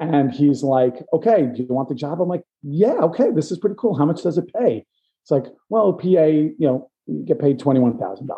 And 0.00 0.32
he's 0.32 0.64
like, 0.64 0.94
okay, 1.12 1.42
do 1.54 1.62
you 1.62 1.68
want 1.72 1.88
the 1.88 1.94
job? 1.94 2.20
I'm 2.20 2.28
like, 2.28 2.42
yeah, 2.64 2.94
okay, 3.04 3.30
this 3.30 3.52
is 3.52 3.58
pretty 3.58 3.76
cool. 3.78 3.96
How 3.96 4.04
much 4.04 4.22
does 4.24 4.36
it 4.36 4.52
pay? 4.52 4.84
It's 5.22 5.30
like, 5.30 5.44
well, 5.68 5.92
PA, 5.92 6.06
you 6.26 6.54
know, 6.58 6.90
you 7.06 7.24
get 7.24 7.38
paid 7.38 7.60
$21,000. 7.60 8.28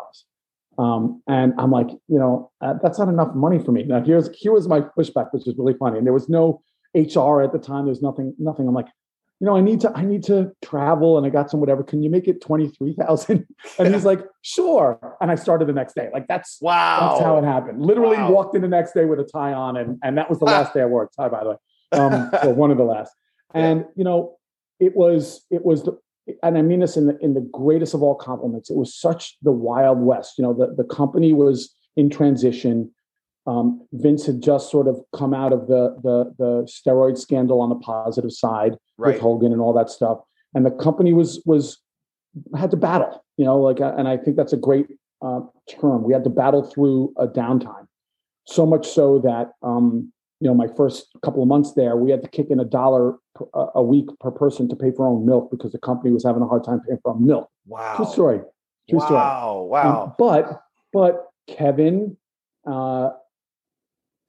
Um, 0.77 1.23
and 1.27 1.53
I'm 1.57 1.71
like, 1.71 1.87
you 2.07 2.19
know, 2.19 2.51
uh, 2.61 2.75
that's 2.83 2.99
not 2.99 3.07
enough 3.09 3.33
money 3.33 3.57
for 3.57 3.71
me. 3.71 3.83
Now, 3.83 4.03
here's 4.03 4.29
here 4.37 4.51
was 4.51 4.67
my 4.67 4.81
pushback, 4.81 5.29
which 5.31 5.47
is 5.47 5.55
really 5.57 5.73
funny. 5.73 5.97
And 5.97 6.05
there 6.05 6.13
was 6.13 6.29
no 6.29 6.61
HR 6.93 7.41
at 7.41 7.51
the 7.51 7.59
time. 7.59 7.85
There's 7.85 8.03
nothing, 8.03 8.35
nothing. 8.37 8.67
I'm 8.67 8.75
like, 8.75 8.87
you 9.39 9.45
know, 9.45 9.55
I 9.55 9.61
need 9.61 9.81
to, 9.81 9.91
I 9.95 10.03
need 10.03 10.23
to 10.23 10.51
travel, 10.63 11.17
and 11.17 11.25
I 11.25 11.29
got 11.29 11.51
some 11.51 11.59
whatever. 11.59 11.83
Can 11.83 12.01
you 12.01 12.09
make 12.09 12.27
it 12.27 12.41
twenty 12.41 12.69
three 12.69 12.93
thousand? 12.93 13.45
And 13.79 13.93
he's 13.93 14.05
like, 14.05 14.21
sure. 14.41 15.15
And 15.21 15.29
I 15.29 15.35
started 15.35 15.67
the 15.67 15.73
next 15.73 15.93
day. 15.93 16.09
Like 16.11 16.27
that's 16.27 16.57
Wow. 16.61 17.09
that's 17.09 17.21
how 17.23 17.37
it 17.37 17.43
happened. 17.43 17.81
Literally 17.85 18.17
Wow. 18.17 18.31
walked 18.31 18.55
in 18.55 18.61
the 18.63 18.67
next 18.67 18.93
day 18.93 19.05
with 19.05 19.19
a 19.19 19.23
tie 19.23 19.53
on, 19.53 19.77
and 19.77 19.99
and 20.03 20.17
that 20.17 20.29
was 20.29 20.39
the 20.39 20.45
last 20.45 20.73
day 20.73 20.81
I 20.81 20.85
wore 20.85 21.03
a 21.03 21.09
tie, 21.21 21.29
by 21.29 21.43
the 21.43 21.49
way, 21.51 21.55
um, 21.91 22.31
or 22.43 22.53
one 22.53 22.71
of 22.71 22.77
the 22.77 22.83
last. 22.83 23.13
And 23.53 23.85
you 23.95 24.03
know, 24.03 24.37
it 24.79 24.95
was 24.95 25.45
it 25.51 25.63
was 25.63 25.83
the, 25.83 25.97
and 26.41 26.57
I 26.57 26.61
mean 26.63 26.79
this 26.79 26.97
in 26.97 27.05
the 27.07 27.17
in 27.19 27.33
the 27.35 27.41
greatest 27.53 27.93
of 27.93 28.01
all 28.01 28.15
compliments. 28.15 28.69
It 28.71 28.75
was 28.77 28.95
such 28.95 29.37
the 29.43 29.51
wild 29.51 29.99
west. 29.99 30.37
You 30.39 30.43
know, 30.45 30.53
the 30.53 30.73
the 30.75 30.83
company 30.83 31.31
was 31.33 31.73
in 31.95 32.09
transition. 32.09 32.91
Um, 33.47 33.87
Vince 33.93 34.25
had 34.25 34.41
just 34.41 34.69
sort 34.69 34.87
of 34.87 34.99
come 35.15 35.33
out 35.33 35.53
of 35.53 35.67
the 35.67 35.95
the 36.03 36.33
the 36.37 36.51
steroid 36.67 37.17
scandal 37.17 37.61
on 37.61 37.69
the 37.69 37.75
positive 37.75 38.31
side 38.31 38.75
Right. 38.99 39.13
with 39.13 39.21
Hogan 39.21 39.51
and 39.53 39.61
all 39.61 39.73
that 39.73 39.89
stuff, 39.89 40.19
and 40.53 40.65
the 40.65 40.71
company 40.71 41.13
was 41.13 41.41
was 41.45 41.77
had 42.55 42.71
to 42.71 42.77
battle. 42.77 43.23
You 43.37 43.45
know, 43.45 43.57
like, 43.59 43.79
uh, 43.79 43.93
and 43.97 44.07
I 44.07 44.17
think 44.17 44.35
that's 44.37 44.53
a 44.53 44.57
great 44.57 44.87
uh, 45.21 45.41
term. 45.79 46.03
We 46.03 46.13
had 46.13 46.23
to 46.25 46.29
battle 46.31 46.63
through 46.63 47.13
a 47.17 47.27
downtime, 47.27 47.85
so 48.45 48.65
much 48.65 48.87
so 48.87 49.19
that 49.19 49.51
um, 49.61 50.11
you 50.41 50.47
know 50.47 50.55
my 50.55 50.67
first 50.67 51.07
couple 51.23 51.41
of 51.43 51.47
months 51.47 51.73
there, 51.73 51.95
we 51.95 52.09
had 52.11 52.23
to 52.23 52.27
kick 52.29 52.47
in 52.49 52.59
a 52.59 52.65
dollar 52.65 53.17
a 53.53 53.83
week 53.83 54.07
per 54.19 54.31
person 54.31 54.67
to 54.69 54.75
pay 54.75 54.89
for 54.91 55.05
our 55.05 55.11
own 55.13 55.25
milk 55.25 55.51
because 55.51 55.71
the 55.71 55.77
company 55.79 56.11
was 56.11 56.23
having 56.23 56.41
a 56.41 56.47
hard 56.47 56.63
time 56.63 56.79
paying 56.81 56.97
for 57.03 57.11
our 57.11 57.15
own 57.17 57.25
milk. 57.25 57.47
Wow. 57.67 57.95
True 57.97 58.05
story. 58.07 58.39
True 58.89 58.99
story. 58.99 59.13
wow. 59.13 59.59
Um, 59.61 59.69
Wow. 59.69 60.15
but 60.17 60.61
but 60.91 61.27
Kevin, 61.47 62.17
uh, 62.65 63.11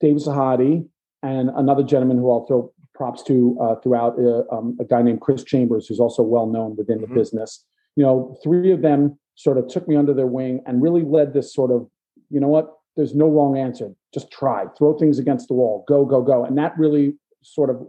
Dave 0.00 0.16
Sahadi, 0.16 0.86
and 1.22 1.50
another 1.56 1.82
gentleman 1.82 2.18
who 2.18 2.30
I'll 2.30 2.46
throw 2.46 2.72
props 2.94 3.22
to 3.24 3.56
uh, 3.60 3.74
throughout, 3.76 4.18
uh, 4.18 4.42
um, 4.52 4.76
a 4.80 4.84
guy 4.84 5.02
named 5.02 5.20
Chris 5.20 5.44
Chambers, 5.44 5.86
who's 5.86 6.00
also 6.00 6.22
well 6.22 6.46
known 6.46 6.76
within 6.76 6.98
Mhm. 6.98 7.08
the 7.08 7.14
business. 7.14 7.64
You 7.96 8.04
know, 8.04 8.36
three 8.42 8.72
of 8.72 8.82
them 8.82 9.18
sort 9.34 9.58
of 9.58 9.68
took 9.68 9.86
me 9.86 9.94
under 9.96 10.12
their 10.12 10.26
wing 10.26 10.62
and 10.66 10.82
really 10.82 11.04
led 11.04 11.32
this 11.32 11.54
sort 11.54 11.70
of, 11.70 11.88
you 12.30 12.40
know 12.40 12.48
what? 12.48 12.74
There's 12.96 13.14
no 13.14 13.28
wrong 13.28 13.56
answer. 13.56 13.94
Just 14.12 14.30
try, 14.32 14.66
throw 14.76 14.94
things 14.94 15.18
against 15.20 15.46
the 15.48 15.54
wall, 15.54 15.84
go, 15.86 16.04
go, 16.04 16.22
go, 16.22 16.44
and 16.44 16.58
that 16.58 16.76
really 16.76 17.16
sort 17.42 17.70
of 17.70 17.88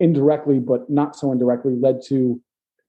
indirectly, 0.00 0.58
but 0.58 0.88
not 0.90 1.16
so 1.16 1.32
indirectly, 1.32 1.76
led 1.76 2.02
to 2.02 2.40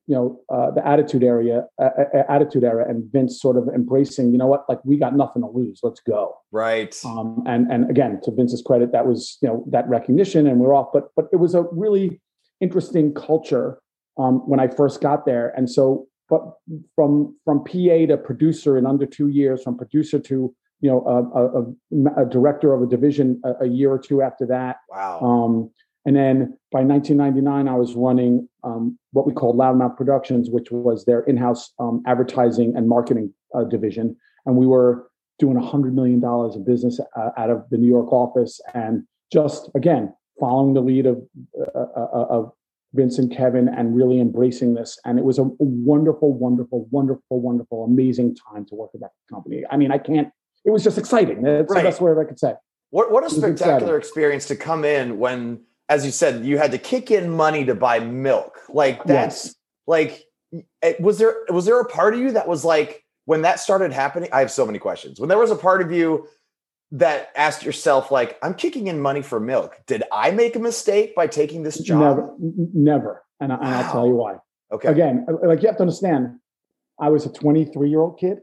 you 0.07 0.15
know 0.15 0.39
uh, 0.49 0.71
the 0.71 0.85
attitude 0.85 1.23
area 1.23 1.65
uh, 1.81 1.89
attitude 2.29 2.63
era 2.63 2.87
and 2.87 3.09
vince 3.11 3.39
sort 3.41 3.57
of 3.57 3.67
embracing 3.69 4.31
you 4.31 4.37
know 4.37 4.47
what 4.47 4.65
like 4.67 4.79
we 4.83 4.97
got 4.97 5.15
nothing 5.15 5.41
to 5.41 5.47
lose 5.47 5.79
let's 5.83 6.01
go. 6.01 6.35
Right. 6.51 6.99
Um, 7.05 7.43
and 7.45 7.71
and 7.71 7.89
again 7.89 8.19
to 8.23 8.31
vince's 8.31 8.61
credit 8.61 8.91
that 8.91 9.07
was 9.07 9.37
you 9.41 9.47
know 9.47 9.63
that 9.71 9.87
recognition 9.87 10.47
and 10.47 10.59
we're 10.59 10.75
off 10.75 10.87
but 10.93 11.09
but 11.15 11.25
it 11.31 11.37
was 11.37 11.55
a 11.55 11.63
really 11.71 12.21
interesting 12.59 13.13
culture 13.13 13.79
um, 14.17 14.47
when 14.47 14.59
i 14.59 14.67
first 14.67 15.01
got 15.01 15.25
there. 15.25 15.53
And 15.55 15.69
so 15.69 16.07
but 16.29 16.41
from 16.95 17.37
from 17.45 17.63
pa 17.63 18.05
to 18.07 18.17
producer 18.17 18.77
in 18.77 18.85
under 18.85 19.05
two 19.05 19.29
years 19.29 19.63
from 19.63 19.77
producer 19.77 20.19
to 20.19 20.53
you 20.81 20.89
know 20.89 21.01
a, 21.05 22.19
a, 22.19 22.23
a 22.23 22.25
director 22.25 22.73
of 22.73 22.81
a 22.81 22.87
division 22.87 23.41
a, 23.45 23.65
a, 23.65 23.67
year 23.67 23.91
or 23.91 23.99
two 23.99 24.21
after 24.21 24.45
that 24.45 24.77
wow. 24.89 25.19
um, 25.21 25.71
and 26.05 26.15
then 26.15 26.57
by 26.71 26.81
1999, 26.81 27.67
I 27.67 27.77
was 27.77 27.95
running 27.95 28.47
um, 28.63 28.97
what 29.11 29.25
we 29.25 29.33
called 29.33 29.57
Loudmouth 29.57 29.95
Productions, 29.95 30.49
which 30.49 30.69
was 30.71 31.05
their 31.05 31.21
in-house 31.21 31.71
um, 31.79 32.03
advertising 32.05 32.75
and 32.75 32.89
marketing 32.89 33.33
uh, 33.55 33.63
division, 33.63 34.15
and 34.45 34.57
we 34.57 34.67
were 34.67 35.07
doing 35.39 35.57
$100 35.57 35.93
million 35.93 36.23
of 36.23 36.65
business 36.65 36.99
uh, 37.15 37.29
out 37.37 37.49
of 37.49 37.63
the 37.69 37.77
New 37.77 37.87
York 37.87 38.11
office, 38.11 38.59
and 38.73 39.03
just 39.31 39.69
again 39.75 40.13
following 40.39 40.73
the 40.73 40.81
lead 40.81 41.05
of 41.05 41.21
uh, 41.59 41.79
uh, 41.79 42.07
uh 42.13 42.25
of 42.29 42.51
Vince 42.93 43.17
and 43.17 43.35
Kevin, 43.35 43.69
and 43.69 43.95
really 43.95 44.19
embracing 44.19 44.73
this. 44.75 44.99
And 45.05 45.17
it 45.17 45.25
was 45.25 45.39
a 45.39 45.43
wonderful, 45.57 46.33
wonderful, 46.33 46.87
wonderful, 46.91 47.41
wonderful, 47.41 47.85
amazing 47.85 48.35
time 48.35 48.65
to 48.65 48.75
work 48.75 48.91
at 48.93 48.99
that 49.01 49.11
company. 49.31 49.63
I 49.69 49.77
mean, 49.77 49.91
I 49.91 49.97
can't. 49.97 50.29
It 50.65 50.69
was 50.69 50.83
just 50.83 50.97
exciting. 50.97 51.41
That's 51.41 51.69
right. 51.69 51.81
the 51.81 51.89
best 51.89 52.01
word 52.01 52.23
I 52.23 52.27
could 52.27 52.39
say. 52.39 52.53
What 52.89 53.11
What 53.11 53.25
a 53.25 53.29
spectacular 53.29 53.97
experience 53.97 54.47
to 54.47 54.55
come 54.55 54.85
in 54.85 55.17
when 55.17 55.61
as 55.89 56.05
you 56.05 56.11
said, 56.11 56.45
you 56.45 56.57
had 56.57 56.71
to 56.71 56.77
kick 56.77 57.11
in 57.11 57.29
money 57.29 57.65
to 57.65 57.75
buy 57.75 57.99
milk. 57.99 58.59
Like 58.69 59.03
that's 59.03 59.45
yes. 59.45 59.55
like, 59.87 60.23
eh, 60.81 60.93
was 60.99 61.17
there 61.17 61.35
was 61.49 61.65
there 61.65 61.79
a 61.79 61.85
part 61.85 62.13
of 62.13 62.19
you 62.19 62.31
that 62.31 62.47
was 62.47 62.63
like 62.63 63.03
when 63.25 63.41
that 63.43 63.59
started 63.59 63.91
happening? 63.91 64.29
I 64.31 64.39
have 64.39 64.51
so 64.51 64.65
many 64.65 64.79
questions. 64.79 65.19
When 65.19 65.29
there 65.29 65.37
was 65.37 65.51
a 65.51 65.55
part 65.55 65.81
of 65.81 65.91
you 65.91 66.27
that 66.91 67.29
asked 67.35 67.63
yourself, 67.63 68.11
like, 68.11 68.37
I'm 68.43 68.53
kicking 68.53 68.87
in 68.87 69.01
money 69.01 69.23
for 69.23 69.39
milk. 69.39 69.79
Did 69.87 70.03
I 70.11 70.29
make 70.31 70.55
a 70.55 70.59
mistake 70.59 71.15
by 71.15 71.25
taking 71.25 71.63
this 71.63 71.79
job? 71.79 71.99
Never, 71.99 72.35
never. 72.39 73.23
And, 73.39 73.51
I, 73.51 73.55
wow. 73.55 73.61
and 73.63 73.75
I'll 73.75 73.91
tell 73.91 74.07
you 74.07 74.13
why. 74.13 74.35
Okay. 74.71 74.89
Again, 74.89 75.25
uh, 75.27 75.47
like 75.47 75.61
you 75.63 75.67
have 75.67 75.77
to 75.77 75.81
understand, 75.83 76.39
I 76.99 77.09
was 77.09 77.25
a 77.25 77.33
23 77.33 77.89
year 77.89 77.99
old 77.99 78.19
kid. 78.19 78.39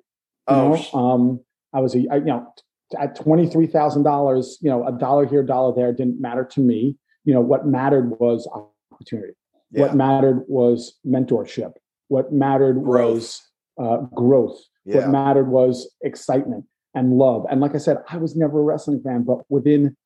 oh, 0.49 0.75
know? 0.75 0.99
um, 0.99 1.41
I 1.73 1.81
was 1.81 1.95
a, 1.95 2.07
I, 2.11 2.17
you 2.17 2.25
know, 2.25 2.53
at 2.99 3.15
twenty 3.15 3.49
three 3.49 3.69
thousand 3.69 4.03
dollars, 4.03 4.59
you 4.61 4.69
know, 4.69 4.85
a 4.85 4.91
dollar 4.91 5.27
here, 5.27 5.45
dollar 5.45 5.75
there 5.75 5.93
didn't 5.93 6.21
matter 6.21 6.45
to 6.45 6.61
me 6.61 6.97
you 7.25 7.35
know 7.35 7.41
what 7.41 7.67
mattered 7.67 8.19
was 8.19 8.49
opportunity 8.93 9.35
yeah. 9.71 9.83
what 9.83 9.95
mattered 9.95 10.45
was 10.49 10.99
mentorship 11.07 11.73
what 12.09 12.33
mattered 12.33 12.83
growth. 12.83 13.15
was 13.15 13.43
uh, 13.81 13.99
growth 14.15 14.61
yeah. 14.85 14.97
what 14.97 15.09
mattered 15.09 15.49
was 15.49 15.91
excitement 16.03 16.65
and 16.95 17.17
love 17.17 17.47
and 17.51 17.61
like 17.61 17.75
i 17.75 17.79
said 17.79 17.99
i 18.11 18.17
was 18.17 18.37
never 18.37 18.61
a 18.61 18.63
wrestling 18.63 19.01
fan 19.03 19.23
but 19.23 19.39
within 19.49 19.97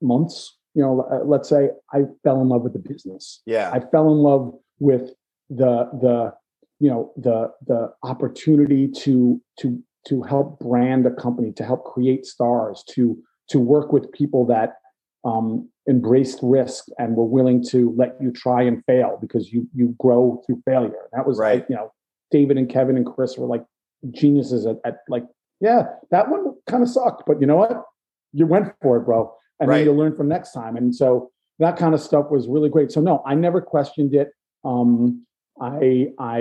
months 0.00 0.56
you 0.74 0.82
know 0.82 1.02
uh, 1.10 1.24
let's 1.24 1.48
say 1.48 1.70
i 1.92 2.02
fell 2.24 2.40
in 2.40 2.48
love 2.48 2.62
with 2.62 2.72
the 2.72 2.78
business 2.78 3.42
yeah 3.46 3.70
i 3.72 3.80
fell 3.80 4.10
in 4.10 4.18
love 4.18 4.54
with 4.78 5.10
the 5.50 5.88
the 6.00 6.32
you 6.78 6.88
know 6.88 7.12
the 7.16 7.50
the 7.66 7.92
opportunity 8.02 8.88
to 8.88 9.40
to 9.58 9.82
to 10.06 10.22
help 10.22 10.58
brand 10.58 11.06
a 11.06 11.10
company 11.10 11.52
to 11.52 11.64
help 11.64 11.84
create 11.84 12.24
stars 12.24 12.82
to 12.88 13.18
to 13.48 13.58
work 13.58 13.92
with 13.92 14.10
people 14.12 14.46
that 14.46 14.74
um, 15.24 15.68
embraced 15.88 16.38
risk 16.42 16.86
and 16.98 17.16
were 17.16 17.24
willing 17.24 17.62
to 17.70 17.94
let 17.96 18.16
you 18.20 18.30
try 18.30 18.62
and 18.62 18.84
fail 18.84 19.18
because 19.20 19.52
you 19.52 19.68
you 19.74 19.94
grow 19.98 20.42
through 20.46 20.62
failure. 20.64 21.08
That 21.12 21.26
was 21.26 21.38
right. 21.38 21.64
you 21.68 21.76
know, 21.76 21.92
David 22.30 22.56
and 22.56 22.68
Kevin 22.68 22.96
and 22.96 23.06
Chris 23.06 23.36
were 23.36 23.46
like 23.46 23.64
geniuses 24.10 24.66
at, 24.66 24.76
at 24.84 24.98
like, 25.08 25.24
yeah, 25.60 25.84
that 26.10 26.30
one 26.30 26.54
kind 26.68 26.82
of 26.82 26.88
sucked, 26.88 27.24
but 27.26 27.40
you 27.40 27.46
know 27.46 27.56
what? 27.56 27.84
You 28.32 28.46
went 28.46 28.72
for 28.80 28.96
it, 28.96 29.00
bro. 29.00 29.34
And 29.58 29.68
right. 29.68 29.78
then 29.78 29.86
you 29.86 29.92
learn 29.92 30.16
from 30.16 30.28
next 30.28 30.52
time. 30.52 30.76
And 30.76 30.94
so 30.94 31.30
that 31.58 31.76
kind 31.76 31.94
of 31.94 32.00
stuff 32.00 32.30
was 32.30 32.48
really 32.48 32.70
great. 32.70 32.90
So 32.90 33.00
no, 33.00 33.22
I 33.26 33.34
never 33.34 33.60
questioned 33.60 34.14
it. 34.14 34.30
Um, 34.64 35.26
I 35.60 36.08
I 36.18 36.38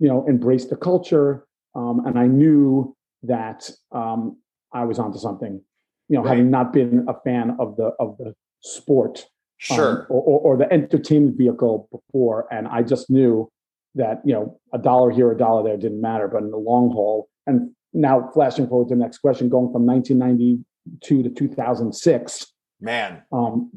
you 0.00 0.08
know 0.08 0.26
embraced 0.28 0.70
the 0.70 0.76
culture, 0.76 1.46
um, 1.74 2.04
and 2.06 2.18
I 2.18 2.26
knew 2.26 2.96
that 3.22 3.70
um, 3.92 4.38
I 4.72 4.84
was 4.84 4.98
onto 4.98 5.18
something 5.18 5.60
you 6.08 6.16
know, 6.16 6.22
right. 6.22 6.30
having 6.30 6.50
not 6.50 6.72
been 6.72 7.04
a 7.08 7.14
fan 7.20 7.56
of 7.58 7.76
the 7.76 7.92
of 8.00 8.16
the 8.18 8.34
sport, 8.60 9.26
um, 9.70 9.76
sure, 9.76 10.00
um, 10.00 10.06
or, 10.08 10.22
or, 10.22 10.40
or, 10.40 10.56
the 10.56 10.72
entertainment 10.72 11.36
vehicle 11.36 11.88
before, 11.92 12.46
and 12.50 12.66
I 12.66 12.82
just 12.82 13.10
knew 13.10 13.50
that 13.94 14.20
you 14.24 14.32
know 14.32 14.58
a 14.72 14.78
dollar 14.78 15.10
here, 15.10 15.30
a 15.30 15.36
dollar 15.36 15.62
there 15.62 15.76
didn't 15.76 16.00
matter, 16.00 16.28
but 16.28 16.42
in 16.42 16.50
the 16.50 16.56
long 16.56 16.90
haul, 16.90 17.28
and 17.46 17.70
now 17.92 18.30
flashing 18.32 18.66
forward 18.66 18.88
to 18.88 18.94
the 18.94 19.00
next 19.00 19.18
question, 19.18 19.48
going 19.48 19.72
from 19.72 19.86
1992 19.86 21.22
to 21.22 21.28
2006, 21.28 22.46
man, 22.80 23.22
um, 23.32 23.70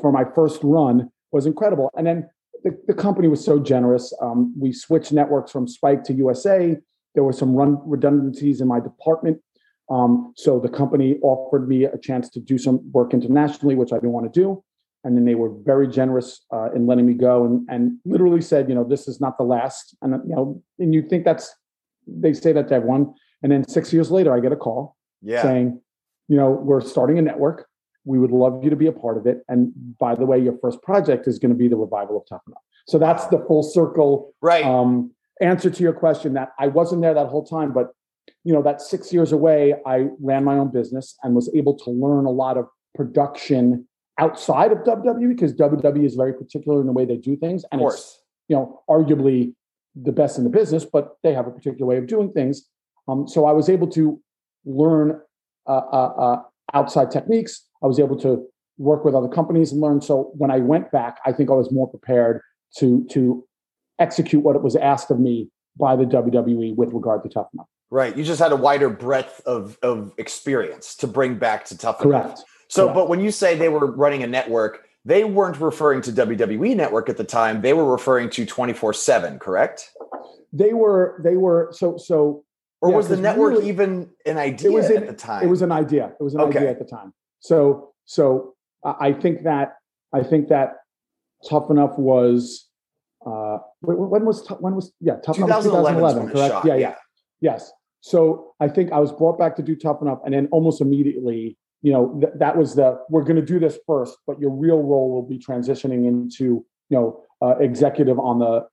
for 0.00 0.12
my 0.12 0.24
first 0.34 0.60
run 0.62 1.10
was 1.32 1.46
incredible, 1.46 1.90
and 1.96 2.06
then. 2.06 2.28
The, 2.64 2.76
the 2.88 2.94
company 2.94 3.28
was 3.28 3.44
so 3.44 3.60
generous. 3.60 4.12
Um, 4.20 4.52
we 4.58 4.72
switched 4.72 5.12
networks 5.12 5.52
from 5.52 5.68
Spike 5.68 6.02
to 6.04 6.14
USA. 6.14 6.76
There 7.14 7.22
were 7.22 7.32
some 7.32 7.54
run 7.54 7.78
redundancies 7.84 8.60
in 8.60 8.66
my 8.66 8.80
department 8.80 9.40
um, 9.88 10.32
so 10.36 10.58
the 10.58 10.68
company 10.68 11.16
offered 11.22 11.68
me 11.68 11.84
a 11.84 11.98
chance 11.98 12.28
to 12.30 12.40
do 12.40 12.58
some 12.58 12.80
work 12.92 13.14
internationally, 13.14 13.74
which 13.74 13.92
I 13.92 13.96
didn't 13.96 14.12
want 14.12 14.32
to 14.32 14.40
do. 14.40 14.62
And 15.04 15.16
then 15.16 15.24
they 15.24 15.36
were 15.36 15.52
very 15.64 15.86
generous 15.86 16.44
uh, 16.52 16.72
in 16.72 16.86
letting 16.86 17.06
me 17.06 17.14
go 17.14 17.44
and, 17.44 17.66
and 17.70 17.98
literally 18.04 18.40
said, 18.40 18.68
you 18.68 18.74
know, 18.74 18.82
this 18.82 19.06
is 19.06 19.20
not 19.20 19.38
the 19.38 19.44
last. 19.44 19.96
And, 20.02 20.14
you 20.28 20.34
know, 20.34 20.60
and 20.80 20.92
you 20.92 21.02
think 21.02 21.24
that's, 21.24 21.54
they 22.08 22.32
say 22.32 22.52
that 22.52 22.68
to 22.68 22.74
everyone. 22.74 23.14
And 23.42 23.52
then 23.52 23.68
six 23.68 23.92
years 23.92 24.10
later, 24.10 24.34
I 24.34 24.40
get 24.40 24.50
a 24.50 24.56
call 24.56 24.96
yeah. 25.22 25.42
saying, 25.42 25.80
you 26.26 26.36
know, 26.36 26.50
we're 26.50 26.80
starting 26.80 27.18
a 27.18 27.22
network. 27.22 27.68
We 28.04 28.18
would 28.18 28.32
love 28.32 28.64
you 28.64 28.70
to 28.70 28.76
be 28.76 28.88
a 28.88 28.92
part 28.92 29.16
of 29.16 29.26
it. 29.26 29.42
And 29.48 29.72
by 29.98 30.16
the 30.16 30.26
way, 30.26 30.40
your 30.40 30.58
first 30.60 30.82
project 30.82 31.28
is 31.28 31.38
going 31.38 31.52
to 31.52 31.58
be 31.58 31.68
the 31.68 31.76
revival 31.76 32.16
of 32.16 32.24
Tough 32.28 32.42
Enough. 32.48 32.62
So 32.88 32.98
that's 32.98 33.26
the 33.26 33.44
full 33.46 33.62
circle 33.62 34.34
right. 34.40 34.64
um, 34.64 35.12
answer 35.40 35.70
to 35.70 35.82
your 35.82 35.92
question 35.92 36.34
that 36.34 36.50
I 36.58 36.68
wasn't 36.68 37.02
there 37.02 37.14
that 37.14 37.26
whole 37.26 37.44
time, 37.44 37.72
but 37.72 37.88
you 38.46 38.52
know, 38.52 38.62
that 38.62 38.80
six 38.80 39.12
years 39.12 39.32
away, 39.32 39.74
I 39.84 40.06
ran 40.20 40.44
my 40.44 40.56
own 40.56 40.70
business 40.70 41.16
and 41.24 41.34
was 41.34 41.52
able 41.52 41.76
to 41.78 41.90
learn 41.90 42.26
a 42.26 42.30
lot 42.30 42.56
of 42.56 42.68
production 42.94 43.88
outside 44.20 44.70
of 44.70 44.78
WWE 44.84 45.30
because 45.30 45.52
WWE 45.54 46.06
is 46.06 46.14
very 46.14 46.32
particular 46.32 46.80
in 46.80 46.86
the 46.86 46.92
way 46.92 47.04
they 47.04 47.16
do 47.16 47.36
things. 47.36 47.64
And 47.72 47.80
it's, 47.82 48.22
you 48.46 48.54
know, 48.54 48.84
arguably 48.88 49.52
the 49.96 50.12
best 50.12 50.38
in 50.38 50.44
the 50.44 50.50
business, 50.50 50.84
but 50.84 51.16
they 51.24 51.32
have 51.32 51.48
a 51.48 51.50
particular 51.50 51.86
way 51.86 51.96
of 51.96 52.06
doing 52.06 52.30
things. 52.32 52.68
Um, 53.08 53.26
so 53.26 53.46
I 53.46 53.52
was 53.52 53.68
able 53.68 53.88
to 53.88 54.22
learn 54.64 55.20
uh, 55.66 55.72
uh, 55.92 56.12
uh, 56.16 56.42
outside 56.72 57.10
techniques. 57.10 57.66
I 57.82 57.88
was 57.88 57.98
able 57.98 58.16
to 58.20 58.46
work 58.78 59.04
with 59.04 59.16
other 59.16 59.28
companies 59.28 59.72
and 59.72 59.80
learn. 59.80 60.00
So 60.00 60.30
when 60.34 60.52
I 60.52 60.58
went 60.58 60.92
back, 60.92 61.18
I 61.26 61.32
think 61.32 61.50
I 61.50 61.54
was 61.54 61.72
more 61.72 61.90
prepared 61.90 62.42
to 62.78 63.04
to 63.10 63.44
execute 63.98 64.44
what 64.44 64.54
it 64.54 64.62
was 64.62 64.76
asked 64.76 65.10
of 65.10 65.18
me 65.18 65.50
by 65.76 65.96
the 65.96 66.04
WWE 66.04 66.76
with 66.76 66.92
regard 66.92 67.24
to 67.24 67.28
Tough 67.28 67.48
Enough. 67.52 67.66
Right. 67.90 68.16
You 68.16 68.24
just 68.24 68.40
had 68.40 68.52
a 68.52 68.56
wider 68.56 68.88
breadth 68.88 69.40
of, 69.46 69.78
of 69.82 70.12
experience 70.18 70.96
to 70.96 71.06
bring 71.06 71.38
back 71.38 71.64
to 71.66 71.78
Tough 71.78 71.98
Correct. 71.98 72.42
So, 72.68 72.84
Correct. 72.84 72.94
but 72.96 73.08
when 73.08 73.20
you 73.20 73.30
say 73.30 73.56
they 73.56 73.68
were 73.68 73.92
running 73.92 74.22
a 74.24 74.26
network, 74.26 74.86
they 75.04 75.22
weren't 75.22 75.60
referring 75.60 76.02
to 76.02 76.12
WWE 76.12 76.74
Network 76.74 77.08
at 77.08 77.16
the 77.16 77.24
time. 77.24 77.62
They 77.62 77.72
were 77.72 77.90
referring 77.90 78.28
to 78.30 78.44
24 78.44 78.92
7, 78.92 79.38
correct? 79.38 79.92
They 80.52 80.72
were, 80.72 81.20
they 81.22 81.36
were, 81.36 81.68
so, 81.72 81.96
so. 81.96 82.44
Or 82.80 82.90
yeah, 82.90 82.96
was 82.96 83.08
the 83.08 83.16
network 83.16 83.52
really, 83.52 83.68
even 83.68 84.10
an 84.26 84.36
idea 84.36 84.70
it 84.70 84.74
was 84.74 84.90
an, 84.90 84.96
at 84.98 85.06
the 85.06 85.14
time? 85.14 85.44
It 85.44 85.46
was 85.46 85.62
an 85.62 85.70
idea. 85.70 86.12
It 86.18 86.22
was 86.22 86.34
an 86.34 86.40
okay. 86.40 86.58
idea 86.58 86.70
at 86.70 86.78
the 86.80 86.84
time. 86.84 87.14
So, 87.38 87.92
so 88.04 88.54
I 88.84 89.12
think 89.12 89.44
that, 89.44 89.76
I 90.12 90.24
think 90.24 90.48
that 90.48 90.74
Tough 91.48 91.70
Enough 91.70 91.96
was, 91.98 92.68
uh, 93.24 93.58
when 93.80 94.24
was, 94.26 94.46
when 94.58 94.74
was, 94.74 94.92
yeah, 95.00 95.14
Tough 95.24 95.38
Enough 95.38 95.62
2011, 95.62 96.30
correct? 96.30 96.52
Shot, 96.52 96.64
yeah, 96.66 96.74
yeah. 96.74 96.94
Yes. 97.40 97.72
So 98.00 98.52
I 98.60 98.68
think 98.68 98.92
I 98.92 98.98
was 98.98 99.12
brought 99.12 99.38
back 99.38 99.56
to 99.56 99.62
do 99.62 99.74
Tough 99.74 100.00
Enough, 100.00 100.20
and 100.24 100.32
then 100.32 100.48
almost 100.52 100.80
immediately, 100.80 101.56
you 101.82 101.92
know, 101.92 102.18
th- 102.20 102.34
that 102.38 102.56
was 102.56 102.74
the 102.76 102.98
we're 103.10 103.24
going 103.24 103.36
to 103.36 103.42
do 103.44 103.58
this 103.58 103.78
first, 103.86 104.16
but 104.26 104.38
your 104.38 104.50
real 104.50 104.82
role 104.82 105.10
will 105.10 105.26
be 105.26 105.38
transitioning 105.38 106.06
into 106.06 106.64
you 106.88 106.96
know 106.96 107.20
uh, 107.42 107.56
executive 107.58 108.18
on 108.18 108.38
the 108.38 108.66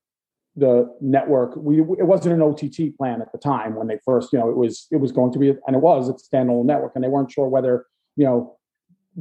the 0.56 0.96
network. 1.02 1.56
We 1.56 1.80
it 1.80 2.06
wasn't 2.06 2.36
an 2.36 2.42
OTT 2.42 2.96
plan 2.98 3.22
at 3.22 3.32
the 3.32 3.38
time 3.38 3.76
when 3.76 3.88
they 3.88 3.98
first, 4.06 4.32
you 4.34 4.40
know, 4.40 4.50
it 4.50 4.58
was 4.58 4.88
it 4.92 4.98
was 4.98 5.12
going 5.12 5.32
to 5.34 5.40
be, 5.40 5.50
and 5.50 5.76
it 5.76 5.82
was 5.82 6.10
it's 6.10 6.28
a 6.32 6.36
standalone 6.36 6.66
network, 6.66 6.94
and 6.96 7.04
they 7.04 7.10
weren't 7.10 7.32
sure 7.32 7.48
whether 7.48 7.86
you 8.16 8.26
know 8.26 8.58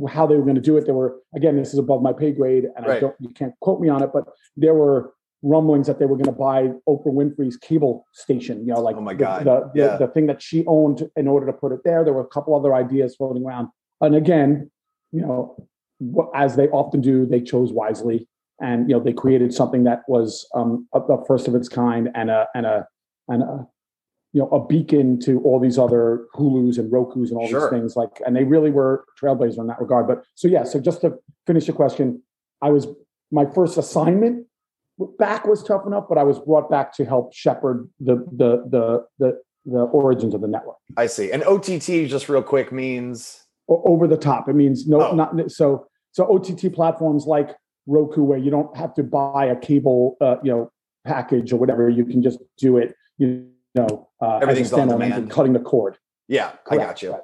how 0.08 0.26
they 0.26 0.36
were 0.36 0.42
going 0.42 0.56
to 0.56 0.60
do 0.60 0.76
it. 0.76 0.84
There 0.84 0.94
were 0.94 1.18
again, 1.34 1.56
this 1.56 1.72
is 1.72 1.78
above 1.78 2.02
my 2.02 2.12
pay 2.12 2.32
grade, 2.32 2.66
and 2.76 2.86
right. 2.86 2.98
I 2.98 3.00
don't 3.00 3.16
you 3.18 3.30
can't 3.30 3.54
quote 3.60 3.80
me 3.80 3.88
on 3.88 4.02
it, 4.02 4.10
but 4.12 4.24
there 4.56 4.74
were 4.74 5.14
rumblings 5.42 5.86
that 5.88 5.98
they 5.98 6.06
were 6.06 6.16
going 6.16 6.26
to 6.26 6.32
buy 6.32 6.68
Oprah 6.88 7.06
Winfrey's 7.12 7.56
cable 7.56 8.06
station. 8.12 8.60
You 8.66 8.74
know, 8.74 8.80
like 8.80 8.96
oh 8.96 9.00
my 9.00 9.14
god, 9.14 9.44
the, 9.44 9.70
the, 9.74 9.80
yeah. 9.80 9.96
the, 9.96 10.06
the 10.06 10.12
thing 10.12 10.26
that 10.26 10.40
she 10.42 10.64
owned 10.66 11.08
in 11.16 11.26
order 11.28 11.46
to 11.46 11.52
put 11.52 11.72
it 11.72 11.80
there. 11.84 12.04
There 12.04 12.12
were 12.14 12.22
a 12.22 12.28
couple 12.28 12.54
other 12.54 12.74
ideas 12.74 13.16
floating 13.16 13.44
around, 13.44 13.68
and 14.00 14.14
again, 14.14 14.70
you 15.10 15.20
know, 15.22 15.56
as 16.34 16.56
they 16.56 16.68
often 16.68 17.00
do, 17.00 17.26
they 17.26 17.40
chose 17.40 17.72
wisely. 17.72 18.28
and 18.60 18.88
you 18.88 18.94
know 18.96 19.02
they 19.02 19.12
created 19.12 19.52
something 19.52 19.84
that 19.84 20.02
was 20.08 20.46
um, 20.54 20.86
a 20.94 21.24
first 21.26 21.48
of 21.48 21.54
its 21.54 21.68
kind 21.68 22.08
and 22.14 22.30
a 22.30 22.46
and 22.54 22.64
a 22.66 22.86
and 23.28 23.42
a 23.42 23.66
you 24.32 24.40
know 24.40 24.48
a 24.48 24.64
beacon 24.66 25.18
to 25.20 25.40
all 25.42 25.58
these 25.60 25.78
other 25.78 26.26
Hulus 26.34 26.78
and 26.78 26.90
Roku's 26.92 27.30
and 27.30 27.38
all 27.40 27.48
Sure. 27.48 27.60
these 27.62 27.70
things. 27.70 27.96
Like, 27.96 28.20
and 28.24 28.34
they 28.36 28.44
really 28.44 28.70
were 28.70 29.04
trailblazers 29.20 29.58
in 29.58 29.66
that 29.66 29.80
regard. 29.80 30.06
But 30.06 30.24
so 30.34 30.48
yeah, 30.48 30.64
so 30.64 30.80
just 30.80 31.00
to 31.02 31.18
finish 31.46 31.66
the 31.66 31.72
question, 31.72 32.22
I 32.62 32.70
was 32.70 32.86
my 33.30 33.44
first 33.46 33.76
assignment 33.78 34.46
back 35.18 35.46
was 35.46 35.62
tough 35.62 35.86
enough, 35.86 36.04
but 36.08 36.18
I 36.18 36.22
was 36.22 36.38
brought 36.38 36.70
back 36.70 36.92
to 36.96 37.04
help 37.04 37.34
shepherd 37.34 37.88
the 38.00 38.16
the 38.32 38.64
the 38.68 39.04
the 39.18 39.40
the 39.64 39.80
origins 39.84 40.34
of 40.34 40.40
the 40.40 40.48
network. 40.48 40.76
I 40.96 41.06
see. 41.06 41.30
And 41.30 41.42
OTT, 41.44 42.08
just 42.08 42.28
real 42.28 42.42
quick, 42.42 42.72
means 42.72 43.44
over 43.68 44.06
the 44.08 44.16
top. 44.16 44.48
It 44.48 44.54
means 44.54 44.86
no, 44.86 45.00
Oh. 45.10 45.14
not 45.14 45.50
so. 45.50 45.86
So 46.12 46.26
OTT 46.26 46.72
platforms 46.74 47.26
like 47.26 47.56
Roku, 47.86 48.22
where 48.22 48.38
you 48.38 48.50
don't 48.50 48.76
have 48.76 48.92
to 48.94 49.02
buy 49.02 49.46
a 49.46 49.56
cable, 49.56 50.16
uh, 50.20 50.36
you 50.42 50.50
know, 50.52 50.70
package 51.06 51.52
or 51.52 51.56
whatever. 51.56 51.88
You 51.88 52.04
can 52.04 52.22
just 52.22 52.38
do 52.58 52.76
it. 52.76 52.94
You 53.18 53.46
know, 53.74 54.08
uh, 54.20 54.38
Everything's 54.42 54.72
on 54.72 54.88
demand. 54.88 55.30
cutting 55.30 55.52
the 55.54 55.60
cord. 55.60 55.96
yeah, 56.28 56.52
I 56.70 56.76
got 56.76 57.00
you. 57.02 57.16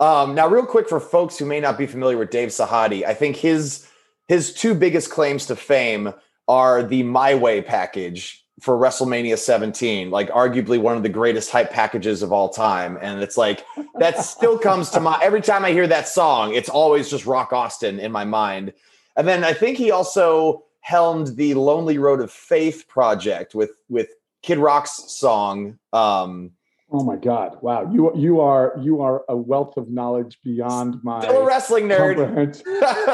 Um, 0.00 0.34
now, 0.36 0.46
real 0.46 0.64
quick 0.64 0.88
for 0.88 1.00
folks 1.00 1.36
who 1.38 1.44
may 1.46 1.58
not 1.58 1.76
be 1.76 1.86
familiar 1.86 2.16
with 2.16 2.30
Dave 2.30 2.50
Sahadi, 2.50 3.04
I 3.04 3.14
think 3.14 3.34
his 3.36 3.86
his 4.28 4.52
two 4.54 4.74
biggest 4.74 5.10
claims 5.10 5.46
to 5.46 5.56
fame 5.56 6.12
are 6.48 6.82
the 6.82 7.02
My 7.02 7.34
Way 7.34 7.62
package 7.62 8.44
for 8.60 8.76
WrestleMania 8.76 9.38
17, 9.38 10.10
like 10.10 10.30
arguably 10.30 10.80
one 10.80 10.96
of 10.96 11.02
the 11.02 11.08
greatest 11.08 11.50
hype 11.50 11.70
packages 11.70 12.22
of 12.22 12.32
all 12.32 12.48
time. 12.48 12.98
And 13.00 13.22
it's 13.22 13.36
like 13.36 13.64
that 13.98 14.18
still 14.18 14.58
comes 14.58 14.90
to 14.90 15.00
mind 15.00 15.22
every 15.22 15.42
time 15.42 15.64
I 15.64 15.70
hear 15.70 15.86
that 15.86 16.08
song. 16.08 16.54
It's 16.54 16.68
always 16.68 17.08
just 17.08 17.26
Rock 17.26 17.52
Austin 17.52 18.00
in 18.00 18.10
my 18.10 18.24
mind. 18.24 18.72
And 19.16 19.28
then 19.28 19.44
I 19.44 19.52
think 19.52 19.78
he 19.78 19.90
also 19.90 20.64
helmed 20.80 21.36
the 21.36 21.54
Lonely 21.54 21.98
Road 21.98 22.20
of 22.20 22.32
Faith 22.32 22.86
project 22.88 23.54
with 23.54 23.82
with 23.88 24.08
Kid 24.42 24.58
Rock's 24.58 25.12
song. 25.12 25.78
Um, 25.92 26.52
Oh 26.90 27.04
my 27.04 27.16
God! 27.16 27.58
Wow, 27.60 27.92
you 27.92 28.10
you 28.16 28.40
are 28.40 28.74
you 28.80 29.02
are 29.02 29.22
a 29.28 29.36
wealth 29.36 29.76
of 29.76 29.90
knowledge 29.90 30.38
beyond 30.42 31.04
my 31.04 31.20
still 31.20 31.42
a 31.42 31.46
wrestling 31.46 31.86
nerd. 31.86 32.56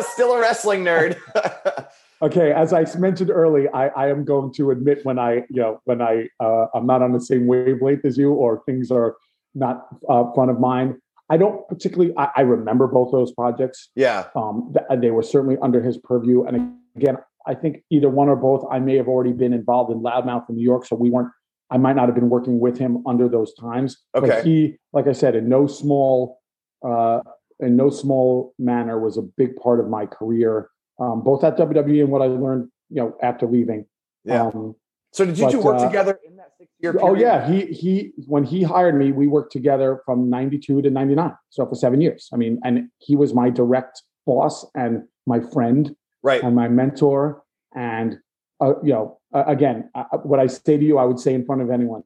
still 0.12 0.32
a 0.32 0.40
wrestling 0.40 0.84
nerd. 0.84 1.18
Okay, 2.22 2.52
as 2.52 2.72
I 2.72 2.86
mentioned 2.98 3.30
early, 3.30 3.68
I, 3.68 3.88
I 3.88 4.08
am 4.08 4.24
going 4.24 4.52
to 4.54 4.70
admit 4.70 5.04
when 5.04 5.18
I 5.18 5.44
you 5.50 5.60
know 5.62 5.80
when 5.84 6.00
I 6.00 6.28
uh, 6.40 6.66
I'm 6.74 6.86
not 6.86 7.02
on 7.02 7.12
the 7.12 7.20
same 7.20 7.46
wavelength 7.46 8.04
as 8.04 8.16
you 8.16 8.32
or 8.32 8.62
things 8.66 8.90
are 8.90 9.16
not 9.54 9.86
uh, 10.08 10.32
front 10.32 10.50
of 10.50 10.60
mind. 10.60 10.96
I 11.30 11.36
don't 11.36 11.66
particularly. 11.68 12.12
I, 12.16 12.28
I 12.36 12.40
remember 12.42 12.86
both 12.86 13.10
those 13.12 13.32
projects. 13.32 13.90
yeah. 13.94 14.26
Um, 14.36 14.72
th- 14.74 15.00
they 15.00 15.10
were 15.10 15.22
certainly 15.22 15.56
under 15.62 15.82
his 15.82 15.96
purview. 15.98 16.44
And 16.44 16.74
again, 16.96 17.16
I 17.46 17.54
think 17.54 17.82
either 17.90 18.08
one 18.08 18.28
or 18.28 18.36
both. 18.36 18.66
I 18.70 18.78
may 18.78 18.96
have 18.96 19.08
already 19.08 19.32
been 19.32 19.52
involved 19.52 19.90
in 19.90 20.00
Loudmouth 20.00 20.48
in 20.48 20.56
New 20.56 20.62
York, 20.62 20.86
so 20.86 20.96
we 20.96 21.10
weren't. 21.10 21.30
I 21.70 21.78
might 21.78 21.96
not 21.96 22.06
have 22.06 22.14
been 22.14 22.28
working 22.28 22.60
with 22.60 22.78
him 22.78 23.02
under 23.06 23.28
those 23.28 23.54
times. 23.54 23.96
Okay. 24.14 24.28
But 24.28 24.44
he, 24.44 24.76
like 24.92 25.06
I 25.06 25.12
said, 25.12 25.34
in 25.34 25.48
no 25.48 25.66
small, 25.66 26.40
uh, 26.86 27.20
in 27.58 27.74
no 27.74 27.88
small 27.88 28.54
manner, 28.58 29.00
was 29.00 29.16
a 29.16 29.22
big 29.22 29.56
part 29.56 29.80
of 29.80 29.88
my 29.88 30.04
career, 30.04 30.68
um, 30.98 31.22
both 31.22 31.44
at 31.44 31.56
WWE 31.56 32.00
and 32.02 32.10
what 32.10 32.22
I 32.22 32.26
learned, 32.26 32.68
you 32.90 32.96
know, 32.96 33.16
after 33.22 33.46
leaving. 33.46 33.86
Yeah. 34.24 34.46
Um, 34.46 34.76
So 35.12 35.24
did 35.24 35.38
you 35.38 35.44
but, 35.46 35.52
two 35.52 35.60
work 35.60 35.76
uh, 35.80 35.86
together 35.86 36.18
in 36.26 36.36
that 36.36 36.50
six 36.58 36.70
year 36.80 36.92
period? 36.92 37.06
oh 37.06 37.14
yeah, 37.14 37.46
he 37.48 37.66
he 37.66 38.12
when 38.26 38.44
he 38.44 38.62
hired 38.62 38.96
me, 38.96 39.12
we 39.12 39.26
worked 39.26 39.52
together 39.52 40.00
from 40.04 40.28
'92 40.28 40.82
to 40.82 40.90
'99, 40.90 41.32
so 41.50 41.66
for 41.66 41.74
seven 41.76 42.00
years. 42.00 42.28
I 42.32 42.36
mean, 42.36 42.58
and 42.64 42.88
he 42.98 43.14
was 43.16 43.32
my 43.34 43.48
direct 43.50 44.02
boss 44.26 44.66
and 44.74 45.04
my 45.26 45.40
friend 45.40 45.94
Right. 46.22 46.42
and 46.42 46.56
my 46.56 46.68
mentor. 46.68 47.42
And 47.76 48.18
uh, 48.60 48.80
you 48.82 48.92
know, 48.94 49.20
uh, 49.32 49.44
again, 49.46 49.90
uh, 49.94 50.04
what 50.24 50.40
I 50.40 50.46
say 50.48 50.76
to 50.78 50.84
you, 50.84 50.98
I 50.98 51.04
would 51.04 51.20
say 51.20 51.34
in 51.34 51.44
front 51.44 51.60
of 51.62 51.70
anyone, 51.70 52.02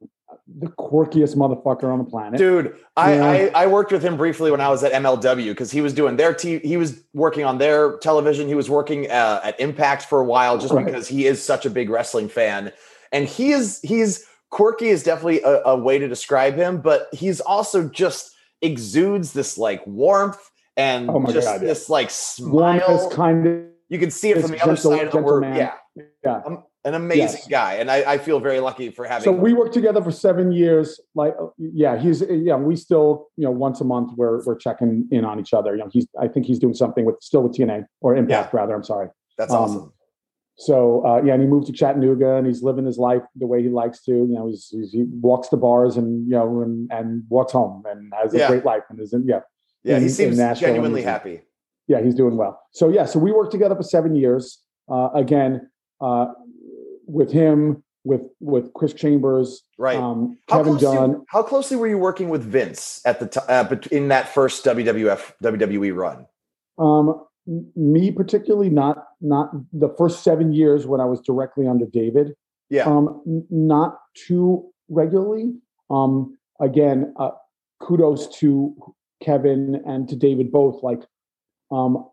the 0.61 0.67
quirkiest 0.69 1.37
motherfucker 1.37 1.85
on 1.93 1.99
the 1.99 2.05
planet. 2.05 2.39
Dude, 2.39 2.75
I, 2.97 3.15
Yeah. 3.15 3.51
I 3.55 3.65
I 3.65 3.67
worked 3.67 3.93
with 3.93 4.03
him 4.03 4.17
briefly 4.17 4.51
when 4.51 4.61
I 4.61 4.69
was 4.69 4.83
at 4.83 4.93
MLW 4.93 5.49
because 5.51 5.71
he 5.71 5.81
was 5.81 5.93
doing 5.93 6.17
their 6.17 6.33
t- 6.35 6.59
he 6.61 6.77
was 6.77 7.03
working 7.13 7.45
on 7.45 7.59
their 7.59 7.99
television. 7.99 8.49
He 8.49 8.55
was 8.55 8.69
working 8.71 9.11
uh, 9.11 9.41
at 9.45 9.59
Impact 9.61 10.05
for 10.05 10.21
a 10.21 10.25
while 10.25 10.59
just 10.59 10.73
Right. 10.73 10.85
because 10.87 11.07
he 11.09 11.27
is 11.27 11.43
such 11.43 11.67
a 11.67 11.71
big 11.71 11.91
wrestling 11.91 12.29
fan, 12.29 12.73
and 13.13 13.27
he 13.29 13.53
is 13.53 13.81
he's 13.83 14.25
quirky 14.51 14.89
is 14.89 15.03
definitely 15.03 15.43
a, 15.43 15.63
a 15.65 15.77
way 15.77 15.99
to 15.99 16.09
describe 16.09 16.55
him, 16.57 16.81
but 16.81 17.09
he's 17.13 17.41
also 17.41 17.87
just 17.89 18.35
exudes 18.63 19.33
this 19.35 19.59
like 19.59 19.87
warmth 19.87 20.51
and 20.77 21.11
Oh 21.11 21.19
my 21.21 21.31
just 21.33 21.47
God, 21.47 21.61
yeah. 21.63 21.69
this 21.69 21.89
like 21.91 22.11
Warmest 22.41 22.87
smile. 22.87 23.11
kind 23.11 23.47
of 23.47 23.63
You 23.91 23.99
can 23.99 24.11
see 24.11 24.31
it 24.31 24.41
from 24.41 24.51
the 24.53 24.61
other 24.63 24.77
side 24.77 25.07
of 25.07 25.13
the 25.13 25.19
world. 25.19 25.45
Yeah, 25.55 25.75
yeah. 26.25 26.41
Um, 26.47 26.65
an 26.85 26.95
amazing 26.95 27.41
Yes. 27.41 27.49
guy, 27.49 27.75
and 27.75 27.91
I, 27.91 28.13
I 28.15 28.19
feel 28.19 28.41
very 28.41 28.61
lucky 28.61 28.91
for 28.91 29.05
having. 29.05 29.25
So 29.25 29.33
we 29.33 29.53
worked 29.53 29.75
together 29.75 30.03
for 30.03 30.11
seven 30.13 30.53
years. 30.53 31.01
Like, 31.15 31.35
yeah, 31.59 31.99
he's 31.99 32.23
yeah. 32.29 32.57
We 32.57 32.77
still, 32.77 33.29
you 33.37 33.45
know, 33.45 33.51
once 33.51 33.81
a 33.81 33.85
month 33.85 34.13
we're 34.17 34.45
we're 34.45 34.57
checking 34.57 35.09
in 35.11 35.25
on 35.25 35.41
each 35.41 35.53
other. 35.53 35.73
You 35.75 35.81
know, 35.85 35.91
he's 35.93 36.07
I 36.21 36.29
think 36.29 36.47
he's 36.47 36.59
doing 36.59 36.75
something 36.75 37.05
with 37.05 37.17
still 37.21 37.43
with 37.43 37.53
TNA 37.57 37.87
or 38.01 38.17
Impact 38.17 38.55
rather. 38.55 38.75
I'm 38.75 38.85
sorry. 38.85 39.09
That's 39.37 39.53
um, 39.53 39.59
awesome. 39.63 39.93
So 40.57 41.05
uh, 41.07 41.23
yeah, 41.23 41.35
and 41.35 41.43
he 41.43 41.49
moved 41.49 41.67
to 41.69 41.73
Chattanooga 41.73 42.35
and 42.37 42.47
he's 42.47 42.63
living 42.63 42.85
his 42.85 42.99
life 42.99 43.23
the 43.37 43.47
way 43.47 43.63
he 43.63 43.69
likes 43.69 44.03
to. 44.05 44.13
You 44.13 44.27
know, 44.35 44.49
he's, 44.49 44.69
he's 44.71 44.91
he 44.93 45.05
walks 45.21 45.49
the 45.49 45.57
bars 45.57 45.97
and 45.97 46.27
you 46.27 46.33
know 46.33 46.63
and, 46.63 46.91
and 46.93 47.23
walks 47.29 47.53
home 47.53 47.85
and 47.89 48.13
has 48.15 48.35
a 48.35 48.39
Yeah. 48.39 48.49
great 48.49 48.65
life 48.65 48.83
and 48.91 48.99
is 49.01 49.13
in, 49.13 49.25
yeah 49.27 49.41
Yeah, 49.85 49.97
in- 49.97 50.03
he 50.03 50.09
seems 50.09 50.37
genuinely 50.59 51.03
happy. 51.03 51.43
yeah 51.87 52.01
he's 52.03 52.15
doing 52.15 52.37
well. 52.37 52.61
So 52.73 52.89
yeah, 52.89 53.05
so 53.05 53.19
we 53.19 53.31
worked 53.33 53.53
together 53.53 53.77
for 53.77 53.83
seven 53.85 54.15
years. 54.17 54.61
Uh, 54.91 55.11
again, 55.15 55.71
uh, 56.01 56.27
with 57.09 57.33
him, 57.33 57.83
with 58.05 58.23
with 58.41 58.73
Chris 58.75 58.93
Chambers, 58.95 59.63
Right. 59.79 59.97
um, 59.99 60.39
How 60.49 60.59
Kevin 60.59 60.77
Dunn. 60.79 61.25
how 61.29 61.43
closely 61.43 61.77
were 61.77 61.89
you 61.89 61.99
working 61.99 62.29
with 62.29 62.43
Vince 62.43 63.01
at 63.05 63.19
the 63.21 63.27
time 63.27 63.45
uh, 63.73 63.77
in 63.91 64.09
that 64.09 64.29
first 64.29 64.65
WWF 64.65 65.33
WWE 65.43 65.95
run? 65.97 66.27
Um, 66.79 67.25
me 67.75 68.13
particularly, 68.13 68.71
not 68.71 69.05
not 69.21 69.51
the 69.73 69.89
first 69.99 70.23
seven 70.23 70.53
years 70.53 70.87
when 70.87 71.01
I 71.01 71.07
was 71.07 71.21
directly 71.21 71.67
under 71.67 71.87
David. 71.87 72.35
Yeah. 72.71 72.85
Um, 72.85 73.23
not 73.51 73.99
too 74.15 74.71
regularly. 74.91 75.55
Um, 75.91 76.37
again, 76.61 77.15
uh, 77.19 77.31
kudos 77.81 78.29
to 78.39 78.77
Kevin 79.23 79.83
and 79.87 80.09
to 80.09 80.17
David 80.17 80.53
both. 80.53 80.83
Like, 80.83 81.01
um, 81.71 82.07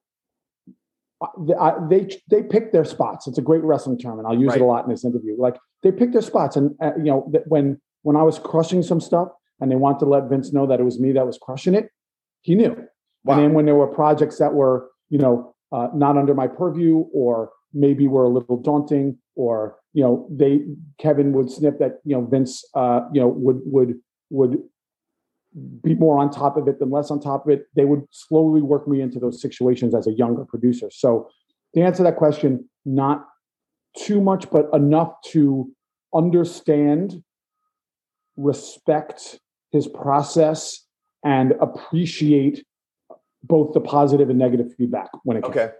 I- 1.59 1.77
they 1.89 2.07
they 2.29 2.43
pick 2.43 2.71
their 2.71 2.85
spots. 2.85 3.27
It's 3.27 3.37
a 3.37 3.41
great 3.41 3.63
wrestling 3.63 3.97
term, 3.97 4.19
and 4.19 4.27
I'll 4.27 4.39
use 4.39 4.49
Right. 4.49 4.61
it 4.61 4.63
a 4.63 4.65
lot 4.65 4.85
in 4.85 4.89
this 4.91 5.05
interview. 5.05 5.35
Like 5.37 5.57
they 5.83 5.91
pick 5.91 6.11
their 6.11 6.21
spots, 6.21 6.55
and 6.55 6.75
uh, 6.81 6.91
you 6.97 7.05
know 7.05 7.31
when 7.47 7.79
when 8.03 8.15
I 8.15 8.23
was 8.23 8.39
crushing 8.39 8.83
some 8.83 8.99
stuff, 9.01 9.29
and 9.59 9.71
they 9.71 9.75
wanted 9.75 9.99
to 9.99 10.05
let 10.05 10.29
Vince 10.29 10.53
know 10.53 10.65
that 10.67 10.79
it 10.79 10.83
was 10.83 10.99
me 10.99 11.11
that 11.13 11.25
was 11.25 11.37
crushing 11.37 11.73
it, 11.75 11.89
he 12.41 12.55
knew. 12.55 12.75
Wow. 13.23 13.35
And 13.35 13.43
then 13.43 13.53
when 13.53 13.65
there 13.65 13.75
were 13.75 13.87
projects 13.87 14.37
that 14.37 14.53
were, 14.53 14.89
you 15.09 15.17
know, 15.17 15.55
uh, 15.71 15.87
not 15.95 16.17
under 16.17 16.35
my 16.35 16.47
purview 16.47 17.05
or 17.13 17.49
maybe 17.73 18.07
were 18.07 18.23
a 18.23 18.29
little 18.29 18.57
daunting 18.57 19.17
or, 19.35 19.77
you 19.93 20.03
know, 20.03 20.27
they, 20.31 20.61
Kevin 20.99 21.33
would 21.33 21.49
snip 21.49 21.79
that, 21.79 21.99
you 22.03 22.15
know, 22.15 22.23
Vince, 22.25 22.63
uh, 22.75 23.01
you 23.11 23.19
know, 23.19 23.27
would, 23.27 23.61
would, 23.65 23.99
would 24.29 24.59
be 25.81 25.95
more 25.95 26.19
on 26.19 26.29
top 26.29 26.57
of 26.57 26.67
it 26.67 26.79
than 26.79 26.89
less 26.89 27.09
on 27.11 27.19
top 27.19 27.45
of 27.45 27.51
it. 27.51 27.65
They 27.75 27.85
would 27.85 28.03
slowly 28.11 28.61
work 28.61 28.87
me 28.87 29.01
into 29.01 29.19
those 29.19 29.41
situations 29.41 29.95
as 29.95 30.07
a 30.07 30.11
younger 30.11 30.45
producer. 30.45 30.89
So 30.91 31.29
to 31.73 31.81
answer 31.81 32.03
that 32.03 32.17
question, 32.17 32.69
not 32.85 33.25
too 33.97 34.21
much, 34.21 34.49
but 34.51 34.69
enough 34.73 35.13
to 35.27 35.71
understand, 36.13 37.23
respect 38.35 39.39
his 39.71 39.87
process 39.87 40.85
and 41.23 41.53
appreciate 41.61 42.65
both 43.43 43.73
the 43.73 43.81
positive 43.81 44.29
and 44.29 44.39
negative 44.39 44.73
feedback 44.77 45.09
when 45.23 45.37
it 45.37 45.43
comes. 45.43 45.55
Okay, 45.55 45.73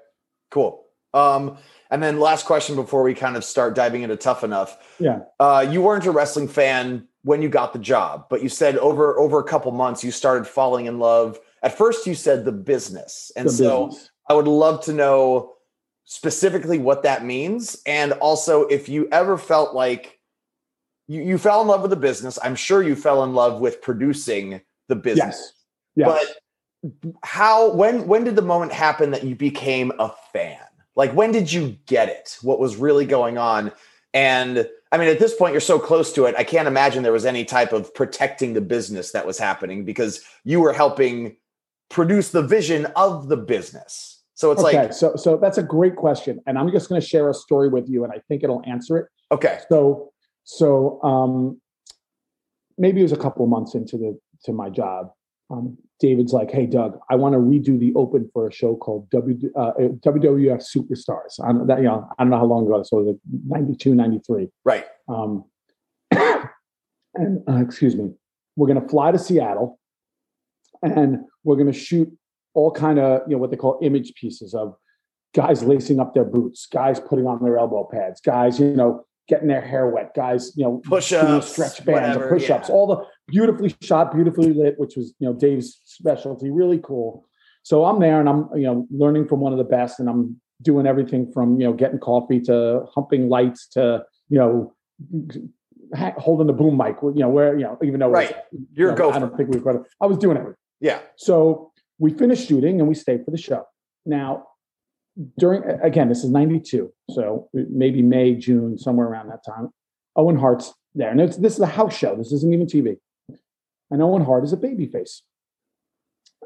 cool. 0.52 0.85
Um, 1.16 1.58
and 1.90 2.04
then 2.04 2.20
last 2.20 2.46
question 2.46 2.76
before 2.76 3.04
we 3.04 3.14
kind 3.14 3.36
of 3.36 3.44
start 3.44 3.76
diving 3.76 4.04
into 4.04 4.18
tough 4.18 4.44
enough. 4.44 4.78
Yeah. 5.00 5.22
Uh, 5.40 5.66
you 5.70 5.82
weren't 5.82 6.06
a 6.06 6.12
wrestling 6.12 6.48
fan 6.48 7.08
when 7.24 7.42
you 7.42 7.50
got 7.50 7.74
the 7.74 7.80
job, 7.80 8.28
but 8.30 8.44
you 8.44 8.50
said 8.50 8.78
over 8.78 9.18
over 9.18 9.40
a 9.40 9.44
couple 9.44 9.72
months 9.72 10.04
you 10.04 10.12
started 10.12 10.46
falling 10.46 10.86
in 10.86 11.00
love. 11.00 11.40
At 11.64 11.78
first, 11.78 12.06
you 12.06 12.14
said 12.14 12.46
the 12.46 12.52
business, 12.52 13.32
and 13.36 13.48
The 13.48 13.54
so 13.54 13.88
business. 13.88 14.12
I 14.30 14.34
would 14.34 14.48
love 14.48 14.84
to 14.86 14.94
know 14.94 15.54
specifically 16.04 16.78
what 16.78 17.04
that 17.04 17.26
means, 17.26 17.78
and 17.86 18.14
also 18.14 18.64
if 18.68 18.90
you 18.90 19.08
ever 19.12 19.38
felt 19.38 19.74
like 19.74 20.20
you, 21.08 21.22
you 21.22 21.38
fell 21.38 21.62
in 21.62 21.68
love 21.68 21.82
with 21.82 21.92
the 21.92 21.98
business. 21.98 22.38
I'm 22.44 22.56
sure 22.56 22.84
you 22.84 22.96
fell 22.96 23.24
in 23.24 23.34
love 23.34 23.60
with 23.60 23.82
producing 23.82 24.62
the 24.88 24.96
business. 24.96 25.54
Yes. 25.96 26.08
Yes. 26.08 26.36
But 26.84 27.12
how 27.24 27.72
when 27.74 28.08
when 28.08 28.24
did 28.24 28.36
the 28.36 28.42
moment 28.42 28.72
happen 28.72 29.12
that 29.12 29.24
you 29.24 29.36
became 29.36 29.92
a 29.98 30.12
fan? 30.34 30.58
Like 30.96 31.14
when 31.14 31.32
did 31.32 31.52
you 31.52 31.78
get 31.86 32.10
it? 32.10 32.38
What 32.42 32.60
was 32.60 32.76
really 32.76 33.06
going 33.06 33.38
on? 33.38 33.72
And 34.14 34.68
I 34.92 34.98
mean, 34.98 35.10
at 35.10 35.20
this 35.20 35.36
point, 35.36 35.52
you're 35.52 35.62
so 35.62 35.78
close 35.78 36.14
to 36.14 36.26
it. 36.26 36.36
I 36.38 36.44
can't 36.44 36.68
imagine 36.68 37.04
there 37.04 37.12
was 37.12 37.26
any 37.26 37.44
type 37.44 37.74
of 37.74 37.94
protecting 37.94 38.54
the 38.54 38.62
business 38.62 39.12
that 39.12 39.26
was 39.28 39.38
happening 39.38 39.84
because 39.84 40.22
you 40.46 40.62
were 40.62 40.72
helping 40.72 41.36
produce 41.90 42.32
the 42.32 42.42
vision 42.42 42.86
of 42.96 43.28
the 43.28 43.38
business. 43.38 44.24
So 44.36 44.52
it's 44.52 44.62
okay, 44.62 44.84
like 44.84 44.94
so 44.94 45.16
so 45.16 45.38
that's 45.38 45.58
a 45.58 45.64
great 45.64 45.96
question, 45.96 46.42
and 46.46 46.58
I'm 46.58 46.70
just 46.70 46.90
going 46.90 47.00
to 47.00 47.08
share 47.08 47.30
a 47.30 47.34
story 47.34 47.70
with 47.70 47.88
you, 47.90 48.04
and 48.04 48.12
I 48.12 48.20
think 48.28 48.44
it'll 48.44 48.64
answer 48.66 48.98
it. 48.98 49.08
okay, 49.32 49.60
So 49.70 50.12
so 50.44 51.02
um, 51.04 51.62
maybe 52.78 53.00
it 53.00 53.04
was 53.04 53.14
a 53.14 53.18
couple 53.18 53.44
of 53.44 53.50
months 53.50 53.76
into 53.76 53.98
the 53.98 54.20
to 54.44 54.52
my 54.52 54.70
job. 54.70 55.12
Um, 55.50 55.78
David's 56.00 56.34
like, 56.34 56.52
"Hey, 56.52 56.66
Doug, 56.66 57.00
I 57.10 57.16
want 57.16 57.34
to 57.34 57.40
redo 57.40 57.80
the 57.80 57.94
open 57.96 58.30
for 58.34 58.48
a 58.48 58.52
show 58.52 58.76
called 58.76 59.10
w, 59.12 59.52
uh, 59.56 59.72
WWF 59.78 60.62
Superstars." 60.62 61.40
I 61.44 61.54
don't, 61.54 61.68
that, 61.68 61.78
you 61.78 61.86
know, 61.86 62.10
I 62.18 62.24
don't 62.24 62.32
know 62.32 62.38
how 62.38 62.46
long 62.46 62.66
ago. 62.66 62.84
So 62.84 63.00
it 63.00 63.04
was 63.04 63.16
like 63.50 63.62
92, 63.62 63.96
93. 63.96 64.50
right, 64.66 64.86
Um, 65.08 65.46
and 66.12 67.44
uh, 67.48 67.62
excuse 67.62 67.96
me, 67.96 68.12
we're 68.56 68.68
going 68.68 68.82
to 68.82 68.88
fly 68.88 69.12
to 69.12 69.20
Seattle, 69.20 69.80
and 70.82 71.20
we're 71.44 71.56
going 71.56 71.72
to 71.72 71.78
shoot 71.78 72.12
all 72.54 72.72
kind 72.72 73.00
of 73.00 73.22
you 73.28 73.36
know 73.36 73.40
what 73.40 73.52
they 73.52 73.58
call 73.58 73.80
image 73.82 74.14
pieces 74.16 74.54
of 74.54 74.76
guys 75.34 75.64
lacing 75.64 76.00
up 76.00 76.14
their 76.14 76.26
boots, 76.26 76.66
guys 76.66 77.00
putting 77.00 77.28
on 77.28 77.44
their 77.44 77.58
elbow 77.58 77.88
pads, 77.90 78.22
guys 78.22 78.60
you 78.60 78.76
know 78.76 79.06
getting 79.28 79.48
their 79.48 79.62
hair 79.62 79.88
wet, 79.90 80.14
guys 80.16 80.52
you 80.56 80.64
know 80.64 80.82
Push-ups, 80.86 81.52
stretch 81.52 81.86
bands, 81.86 82.18
whatever, 82.18 82.26
or 82.26 82.38
push-ups, 82.38 82.70
yeah. 82.70 82.76
all 82.76 82.88
the 82.88 83.06
beautifully 83.28 83.76
shot, 83.82 84.14
beautifully 84.14 84.54
lit, 84.54 84.80
which 84.80 84.96
was 84.96 85.14
you 85.20 85.28
know 85.28 85.34
Dave's 85.34 85.82
specialty, 85.86 86.50
really 86.50 86.80
cool. 86.84 87.26
So 87.64 87.86
I'm 87.86 88.00
there 88.00 88.20
and 88.20 88.30
I'm 88.30 88.50
you 88.56 88.64
know 88.64 88.88
learning 88.92 89.28
from 89.28 89.40
one 89.40 89.52
of 89.52 89.58
the 89.58 89.64
best, 89.64 90.00
and 90.00 90.10
I'm 90.10 90.40
doing 90.62 90.88
everything 90.88 91.32
from 91.32 91.60
you 91.60 91.68
know 91.68 91.74
getting 91.74 92.00
coffee 92.00 92.40
to 92.42 92.86
humping 92.94 93.30
lights 93.30 93.68
to 93.70 94.04
you 94.30 94.38
know 94.38 94.74
holding 96.18 96.48
the 96.48 96.54
boom 96.54 96.78
mic. 96.78 96.98
You 97.02 97.14
know 97.22 97.30
where 97.30 97.58
you 97.58 97.64
know 97.64 97.78
even 97.84 98.00
though 98.00 98.08
it 98.08 98.12
was- 98.12 98.32
right. 98.32 98.36
You're 98.74 98.90
a 98.90 98.94
you 98.94 99.00
know, 99.00 99.12
I 99.12 99.20
don't 99.20 99.36
think 99.36 99.50
we 99.50 99.58
recorded. 99.58 99.84
I 100.02 100.06
was 100.06 100.18
doing 100.18 100.38
everything. 100.38 100.58
Yeah, 100.82 101.00
So 101.18 101.72
we 102.00 102.14
finished 102.14 102.48
shooting 102.48 102.80
and 102.80 102.88
we 102.90 102.96
stayed 102.96 103.24
for 103.24 103.32
the 103.32 103.38
show. 103.38 103.64
Now, 104.06 104.46
during 105.40 105.64
again, 105.82 106.10
this 106.10 106.24
is 106.24 106.30
'92, 106.30 106.92
so 107.12 107.50
maybe 107.54 108.02
May, 108.02 108.36
June, 108.36 108.78
somewhere 108.78 109.08
around 109.08 109.30
that 109.30 109.44
time. 109.46 109.70
Owen 110.18 110.38
Hart's 110.38 110.74
there, 110.94 111.10
and 111.10 111.22
it's, 111.22 111.38
this 111.38 111.54
is 111.54 111.60
a 111.62 111.66
house 111.66 111.96
show. 111.96 112.16
This 112.16 112.32
isn't 112.34 112.54
even 112.54 112.68
TV. 112.68 112.98
And 113.96 114.04
Owen 114.04 114.26
Hart 114.26 114.44
is 114.44 114.52
a 114.52 114.58
babyface. 114.58 115.22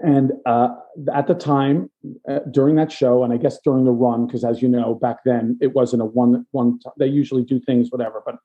And 0.03 0.33
uh, 0.45 0.67
at 1.11 1.25
the 1.25 1.33
time, 1.33 1.89
uh, 2.29 2.41
during 2.51 2.75
that 2.75 2.91
show, 2.91 3.23
and 3.23 3.33
I 3.33 3.37
guess 3.37 3.57
during 3.65 3.85
the 3.85 3.91
run, 3.91 4.27
because 4.27 4.43
as 4.43 4.61
you 4.61 4.67
know, 4.67 4.93
back 4.93 5.23
then 5.25 5.57
it 5.59 5.73
wasn't 5.73 6.03
a 6.03 6.05
one 6.05 6.45
one. 6.51 6.77
They 6.99 7.07
usually 7.07 7.43
do 7.43 7.59
things, 7.59 7.89
whatever. 7.89 8.21
But 8.23 8.35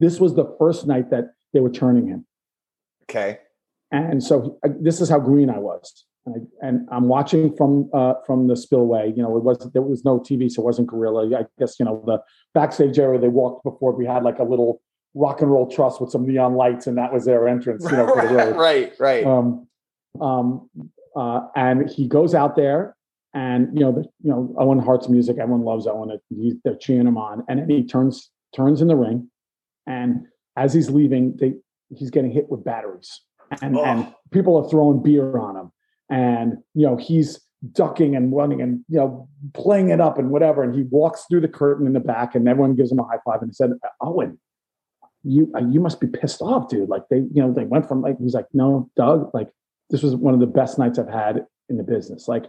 this 0.00 0.18
was 0.18 0.34
the 0.34 0.52
first 0.58 0.84
night 0.88 1.10
that 1.10 1.26
they 1.52 1.60
were 1.60 1.70
turning 1.70 2.08
him. 2.08 2.26
okay, 3.04 3.38
And 3.92 4.20
so 4.20 4.58
uh, 4.64 4.70
this 4.80 5.00
is 5.00 5.08
how 5.08 5.20
green 5.20 5.48
I 5.48 5.58
was. 5.58 6.06
And, 6.26 6.34
I, 6.34 6.66
and 6.66 6.88
I'm 6.90 7.06
watching 7.06 7.54
from 7.56 7.88
uh, 7.92 8.14
from 8.26 8.48
the 8.48 8.56
spillway. 8.56 9.12
You 9.16 9.22
know, 9.22 9.36
it 9.36 9.44
was 9.44 9.70
there 9.72 9.82
was 9.82 10.04
no 10.04 10.18
TV, 10.18 10.50
so 10.50 10.62
it 10.62 10.64
wasn't 10.64 10.88
Gorilla. 10.88 11.38
I 11.38 11.44
guess 11.60 11.76
you 11.78 11.84
know 11.84 12.02
the 12.04 12.18
backstage 12.52 12.98
area 12.98 13.20
they 13.20 13.28
walked 13.28 13.62
before. 13.62 13.92
We 13.92 14.06
had 14.06 14.24
like 14.24 14.40
a 14.40 14.44
little 14.44 14.82
rock 15.14 15.40
and 15.42 15.50
roll 15.50 15.68
truss 15.70 16.00
with 16.00 16.10
some 16.10 16.26
neon 16.26 16.54
lights, 16.54 16.86
and 16.86 16.96
that 16.98 17.12
was 17.12 17.24
their 17.24 17.48
entrance. 17.48 17.84
You 17.90 17.96
know, 17.96 18.06
for 18.14 18.26
the 18.26 18.34
road. 18.34 18.56
right, 18.56 18.92
right. 18.98 19.24
Um, 19.24 19.66
um, 20.20 20.68
uh, 21.16 21.40
and 21.56 21.88
he 21.90 22.06
goes 22.06 22.34
out 22.34 22.56
there, 22.56 22.96
and 23.34 23.68
you 23.76 23.80
know, 23.84 23.92
the, 23.92 24.00
you 24.22 24.30
know, 24.30 24.54
Owen 24.58 24.78
Hart's 24.78 25.08
music. 25.08 25.38
Everyone 25.38 25.64
loves 25.64 25.86
Owen. 25.86 26.18
He, 26.28 26.54
they're 26.64 26.76
cheering 26.76 27.06
him 27.06 27.16
on, 27.18 27.44
and 27.48 27.58
then 27.60 27.68
he 27.68 27.84
turns 27.86 28.30
turns 28.54 28.80
in 28.80 28.88
the 28.88 28.96
ring, 28.96 29.28
and 29.86 30.26
as 30.56 30.72
he's 30.72 30.90
leaving, 30.90 31.36
they 31.36 31.54
he's 31.94 32.10
getting 32.10 32.30
hit 32.30 32.48
with 32.50 32.64
batteries, 32.64 33.20
and 33.62 33.76
Oh. 33.76 33.84
and 33.84 34.14
people 34.30 34.56
are 34.56 34.68
throwing 34.68 35.02
beer 35.02 35.38
on 35.38 35.56
him, 35.56 35.72
and 36.08 36.58
you 36.74 36.86
know 36.86 36.96
he's 36.96 37.40
ducking 37.72 38.16
and 38.16 38.34
running 38.34 38.62
and 38.62 38.80
you 38.88 38.98
know 38.98 39.28
playing 39.52 39.90
it 39.90 40.00
up 40.00 40.18
and 40.18 40.30
whatever, 40.30 40.62
and 40.62 40.74
he 40.74 40.82
walks 40.90 41.24
through 41.28 41.40
the 41.40 41.48
curtain 41.48 41.86
in 41.86 41.92
the 41.92 42.00
back, 42.00 42.34
and 42.34 42.48
everyone 42.48 42.74
gives 42.74 42.90
him 42.92 42.98
a 43.00 43.04
high 43.04 43.18
five, 43.24 43.42
and 43.42 43.50
he 43.50 43.54
said, 43.54 43.70
Owen. 44.00 44.38
You 45.22 45.52
uh, 45.54 45.60
you 45.68 45.80
must 45.80 46.00
be 46.00 46.06
pissed 46.06 46.40
off, 46.40 46.68
dude. 46.68 46.88
Like 46.88 47.02
they 47.10 47.18
you 47.18 47.42
know 47.42 47.52
they 47.52 47.64
went 47.64 47.86
from 47.86 48.02
like 48.02 48.16
he's 48.18 48.34
like 48.34 48.46
no, 48.52 48.90
Doug. 48.96 49.30
Like 49.34 49.48
this 49.90 50.02
was 50.02 50.16
one 50.16 50.34
of 50.34 50.40
the 50.40 50.46
best 50.46 50.78
nights 50.78 50.98
I've 50.98 51.08
had 51.08 51.46
in 51.68 51.76
the 51.76 51.82
business. 51.82 52.28
Like 52.28 52.44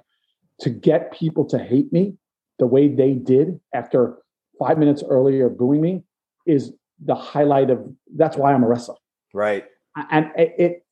to 0.62 0.70
get 0.70 1.12
people 1.12 1.46
to 1.46 1.58
hate 1.58 1.92
me 1.92 2.16
the 2.60 2.68
way 2.68 2.88
they 2.88 3.14
did 3.14 3.60
after 3.74 4.18
five 4.60 4.78
minutes 4.78 5.04
earlier 5.10 5.50
booing 5.50 5.82
me 5.82 6.04
is 6.46 6.72
the 7.04 7.16
highlight 7.16 7.70
of 7.70 7.84
that's 8.16 8.38
why 8.38 8.54
I'm 8.54 8.64
a 8.64 8.68
wrestler. 8.68 8.96
right. 9.34 9.66
And 10.10 10.32
it, 10.38 10.56
it 10.58 10.86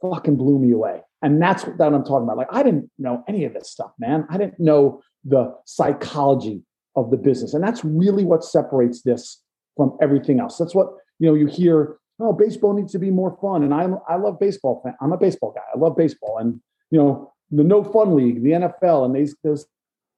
fucking 0.00 0.36
blew 0.36 0.58
me 0.58 0.72
away. 0.72 1.02
And 1.20 1.42
that's 1.42 1.66
what 1.66 1.76
that 1.78 1.92
I'm 1.92 2.04
talking 2.04 2.22
about. 2.22 2.36
Like 2.36 2.48
I 2.52 2.62
didn't 2.62 2.90
know 2.98 3.24
any 3.28 3.44
of 3.44 3.52
this 3.52 3.70
stuff, 3.70 3.90
man. 3.98 4.26
I 4.30 4.38
didn't 4.38 4.60
know 4.60 5.02
the 5.24 5.54
psychology 5.66 6.62
of 6.96 7.10
the 7.10 7.16
business. 7.16 7.54
And 7.54 7.62
that's 7.62 7.84
really 7.84 8.24
what 8.24 8.44
separates 8.44 9.02
this 9.02 9.42
from 9.76 9.96
everything 10.00 10.40
else. 10.40 10.56
That's 10.56 10.74
what, 10.74 10.88
you 11.18 11.26
know, 11.26 11.34
you 11.34 11.46
hear, 11.46 11.98
oh, 12.20 12.32
baseball 12.32 12.74
needs 12.74 12.92
to 12.92 12.98
be 12.98 13.10
more 13.10 13.36
fun. 13.40 13.62
And 13.62 13.74
I'm 13.74 13.98
I 14.08 14.16
love 14.16 14.38
baseball. 14.38 14.84
I'm 15.00 15.12
a 15.12 15.18
baseball 15.18 15.52
guy. 15.52 15.62
I 15.74 15.78
love 15.78 15.96
baseball. 15.96 16.38
And 16.38 16.60
you 16.90 16.98
know, 16.98 17.32
the 17.50 17.64
no 17.64 17.82
fun 17.84 18.14
league, 18.14 18.42
the 18.42 18.50
NFL, 18.50 19.04
and 19.04 19.14
these 19.14 19.36
those 19.42 19.66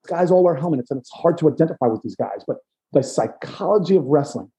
guys 0.06 0.30
all 0.30 0.42
wear 0.42 0.54
helmets, 0.54 0.90
and 0.90 1.00
it's 1.00 1.10
hard 1.10 1.38
to 1.38 1.50
identify 1.50 1.86
with 1.86 2.02
these 2.02 2.16
guys. 2.16 2.44
But 2.46 2.58
the 2.92 3.02
psychology 3.02 3.96
of 3.96 4.04
wrestling, 4.04 4.50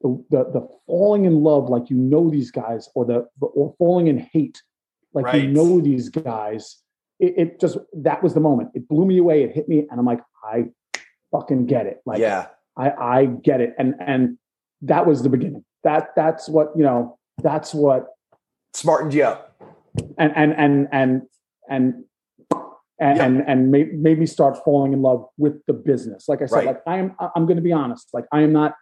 the 0.00 0.24
the, 0.30 0.44
the 0.44 0.68
falling 0.86 1.24
in 1.24 1.42
love 1.42 1.68
like 1.68 1.90
you 1.90 1.96
know 1.96 2.30
these 2.30 2.50
guys, 2.50 2.88
or 2.94 3.04
the 3.04 3.26
or 3.40 3.74
falling 3.78 4.08
in 4.08 4.18
hate 4.32 4.62
like 5.14 5.26
Right. 5.26 5.42
you 5.42 5.48
know 5.48 5.80
these 5.80 6.08
guys. 6.08 6.82
It, 7.18 7.34
it 7.36 7.60
just 7.60 7.78
that 7.94 8.22
was 8.22 8.34
the 8.34 8.40
moment. 8.40 8.70
It 8.74 8.88
blew 8.88 9.04
me 9.04 9.18
away. 9.18 9.42
It 9.42 9.52
hit 9.52 9.68
me, 9.68 9.86
and 9.90 9.98
I'm 9.98 10.06
like, 10.06 10.20
I 10.44 10.66
fucking 11.32 11.66
get 11.66 11.86
it. 11.86 12.00
Like 12.06 12.20
yeah, 12.20 12.46
I 12.76 12.90
I 12.90 13.26
get 13.26 13.60
it. 13.60 13.74
And 13.78 13.94
and 14.00 14.38
that 14.82 15.06
was 15.06 15.22
the 15.22 15.28
beginning. 15.28 15.64
That 15.84 16.08
that's 16.16 16.48
what 16.48 16.68
you 16.76 16.82
know. 16.82 17.18
That's 17.42 17.72
what 17.74 18.06
smartened 18.74 19.14
you 19.14 19.24
up. 19.24 19.56
and 20.18 20.32
and 20.36 20.52
and 20.54 20.88
and 20.92 21.22
and 21.70 22.04
and 23.00 23.16
Yeah. 23.16 23.24
and, 23.24 23.44
and 23.46 23.70
made, 23.70 23.94
made 23.94 24.18
me 24.18 24.26
start 24.26 24.58
falling 24.64 24.92
in 24.92 25.02
love 25.02 25.24
with 25.38 25.64
the 25.66 25.72
business. 25.72 26.28
Like 26.28 26.42
I 26.42 26.46
said, 26.46 26.56
Right. 26.56 26.66
like 26.66 26.82
I 26.86 26.98
am 26.98 27.14
I'm 27.36 27.46
going 27.46 27.56
to 27.56 27.62
be 27.62 27.72
honest. 27.72 28.08
Like 28.12 28.24
I 28.32 28.42
am 28.42 28.52
not 28.52 28.74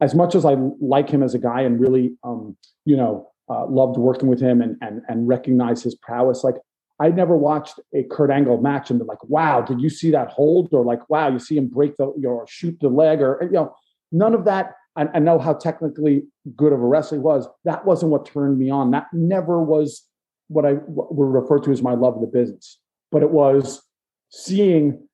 as 0.00 0.14
much 0.14 0.34
as 0.34 0.44
I 0.44 0.56
like 0.80 1.08
him 1.08 1.22
as 1.22 1.34
a 1.34 1.38
guy 1.38 1.60
and 1.62 1.78
really 1.80 2.16
um 2.24 2.56
you 2.84 2.96
know 2.96 3.28
uh, 3.48 3.66
loved 3.66 3.96
working 3.96 4.28
with 4.28 4.40
him 4.40 4.60
and 4.60 4.76
and 4.80 5.02
and 5.08 5.28
recognize 5.28 5.82
his 5.82 5.94
prowess. 5.94 6.42
Like 6.42 6.56
I 7.00 7.08
never 7.10 7.36
watched 7.36 7.78
a 7.94 8.02
Kurt 8.04 8.30
Angle 8.30 8.60
match 8.60 8.90
and 8.90 8.98
been 8.98 9.06
like, 9.08 9.24
wow, 9.24 9.60
did 9.62 9.80
you 9.80 9.88
see 9.88 10.10
that 10.10 10.28
hold? 10.30 10.68
Or 10.72 10.84
like, 10.84 11.08
wow, 11.08 11.28
you 11.30 11.38
see 11.38 11.56
him 11.56 11.68
break 11.68 11.96
the 11.96 12.04
or 12.04 12.44
shoot 12.48 12.76
the 12.80 12.88
leg 12.88 13.20
or 13.22 13.38
you 13.42 13.52
know, 13.52 13.74
none 14.12 14.34
of 14.34 14.44
that. 14.46 14.74
I, 14.96 15.06
I 15.14 15.18
know 15.18 15.38
how 15.38 15.54
technically 15.54 16.24
good 16.56 16.72
of 16.72 16.80
a 16.80 16.86
wrestler 16.86 17.18
he 17.18 17.22
was. 17.22 17.48
That 17.64 17.84
wasn't 17.84 18.12
what 18.12 18.26
turned 18.26 18.58
me 18.58 18.70
on. 18.70 18.90
That 18.90 19.06
never 19.12 19.62
was 19.62 20.06
what 20.48 20.64
I 20.64 20.72
what 20.72 21.14
would 21.14 21.26
refer 21.26 21.60
to 21.60 21.70
as 21.70 21.82
my 21.82 21.94
love 21.94 22.16
of 22.16 22.20
the 22.20 22.26
business. 22.26 22.78
But 23.12 23.22
it 23.22 23.30
was 23.30 23.82
seeing 24.30 25.08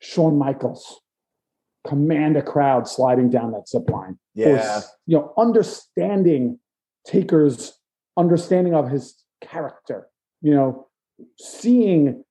Shawn 0.00 0.38
Michaels 0.38 1.00
command 1.86 2.36
a 2.36 2.42
crowd 2.42 2.88
sliding 2.88 3.30
down 3.30 3.52
that 3.52 3.68
zip 3.68 3.88
line. 3.90 4.18
Yeah, 4.34 4.82
you 5.06 5.18
know, 5.18 5.32
understanding 5.36 6.58
Taker's 7.06 7.78
understanding 8.16 8.74
of 8.74 8.88
his 8.88 9.14
character, 9.40 10.08
you 10.42 10.54
know, 10.54 10.86
seeing 11.38 12.24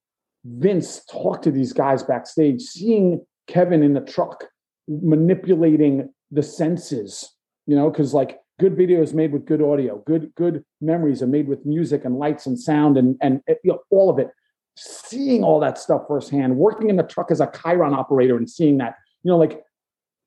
Vince 0.46 1.04
talk 1.12 1.42
to 1.44 1.52
these 1.52 1.74
guys 1.74 2.04
backstage, 2.04 2.62
seeing 2.62 3.26
Kevin 3.48 3.84
in 3.84 3.94
the 3.94 4.02
truck 4.02 4.46
manipulating 4.88 6.10
the 6.32 6.44
senses, 6.44 7.36
you 7.66 7.76
know, 7.76 7.90
because 7.90 8.14
like 8.14 8.40
good 8.60 8.76
video 8.76 9.02
is 9.02 9.14
made 9.14 9.32
with 9.32 9.46
good 9.46 9.62
audio, 9.62 10.02
good 10.06 10.32
good 10.36 10.64
memories 10.82 11.22
are 11.22 11.28
made 11.28 11.48
with 11.48 11.66
music 11.66 12.06
and 12.06 12.18
lights 12.18 12.46
and 12.46 12.60
sound 12.60 12.98
and 12.98 13.18
and 13.22 13.42
eh, 13.48 13.56
you 13.64 13.72
know, 13.72 13.80
all 13.90 14.10
of 14.10 14.20
it. 14.20 14.30
Seeing 14.78 15.44
all 15.44 15.60
that 15.62 15.78
stuff 15.78 16.02
firsthand, 16.08 16.58
working 16.58 16.90
in 16.90 16.98
the 16.98 17.04
truck 17.04 17.32
as 17.32 17.40
a 17.40 17.48
Chyron 17.48 17.96
operator 17.96 18.36
and 18.36 18.50
seeing 18.50 18.78
that, 18.80 18.96
you 19.24 19.32
know, 19.32 19.38
like 19.38 19.62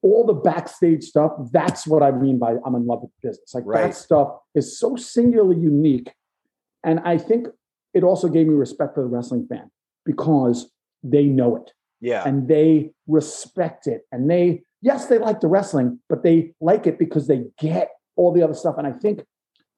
all 0.01 0.25
the 0.25 0.33
backstage 0.33 1.05
stuff. 1.05 1.33
That's 1.53 1.87
what 1.87 2.03
I 2.03 2.13
mean 2.13 2.39
by 2.39 2.55
I'm 2.65 2.75
in 2.75 2.87
love 2.87 3.03
with 3.03 3.11
business. 3.23 3.53
Like 3.55 3.65
Right. 3.67 3.89
that 3.89 3.95
stuff 3.95 4.39
is 4.55 4.79
so 4.79 4.97
singularly 4.97 5.61
unique, 5.61 6.13
and 6.85 7.01
I 7.01 7.19
think 7.19 7.49
it 7.95 8.05
also 8.05 8.29
gave 8.29 8.47
me 8.47 8.55
respect 8.55 8.95
for 8.95 9.03
the 9.03 9.09
wrestling 9.09 9.47
fan 9.49 9.71
because 10.05 10.71
they 11.03 11.25
know 11.25 11.57
it 11.57 11.73
yeah, 12.01 12.27
and 12.27 12.49
they 12.49 12.91
respect 13.07 13.87
it 13.87 14.03
and 14.13 14.31
they 14.31 14.63
yes 14.83 15.07
they 15.07 15.19
like 15.19 15.41
the 15.41 15.47
wrestling 15.49 15.99
but 16.09 16.23
they 16.23 16.53
like 16.61 16.87
it 16.87 16.99
because 16.99 17.27
they 17.27 17.45
get 17.59 17.91
all 18.17 18.33
the 18.33 18.43
other 18.43 18.55
stuff 18.55 18.77
and 18.79 18.87
i 18.87 18.93
think 18.93 19.25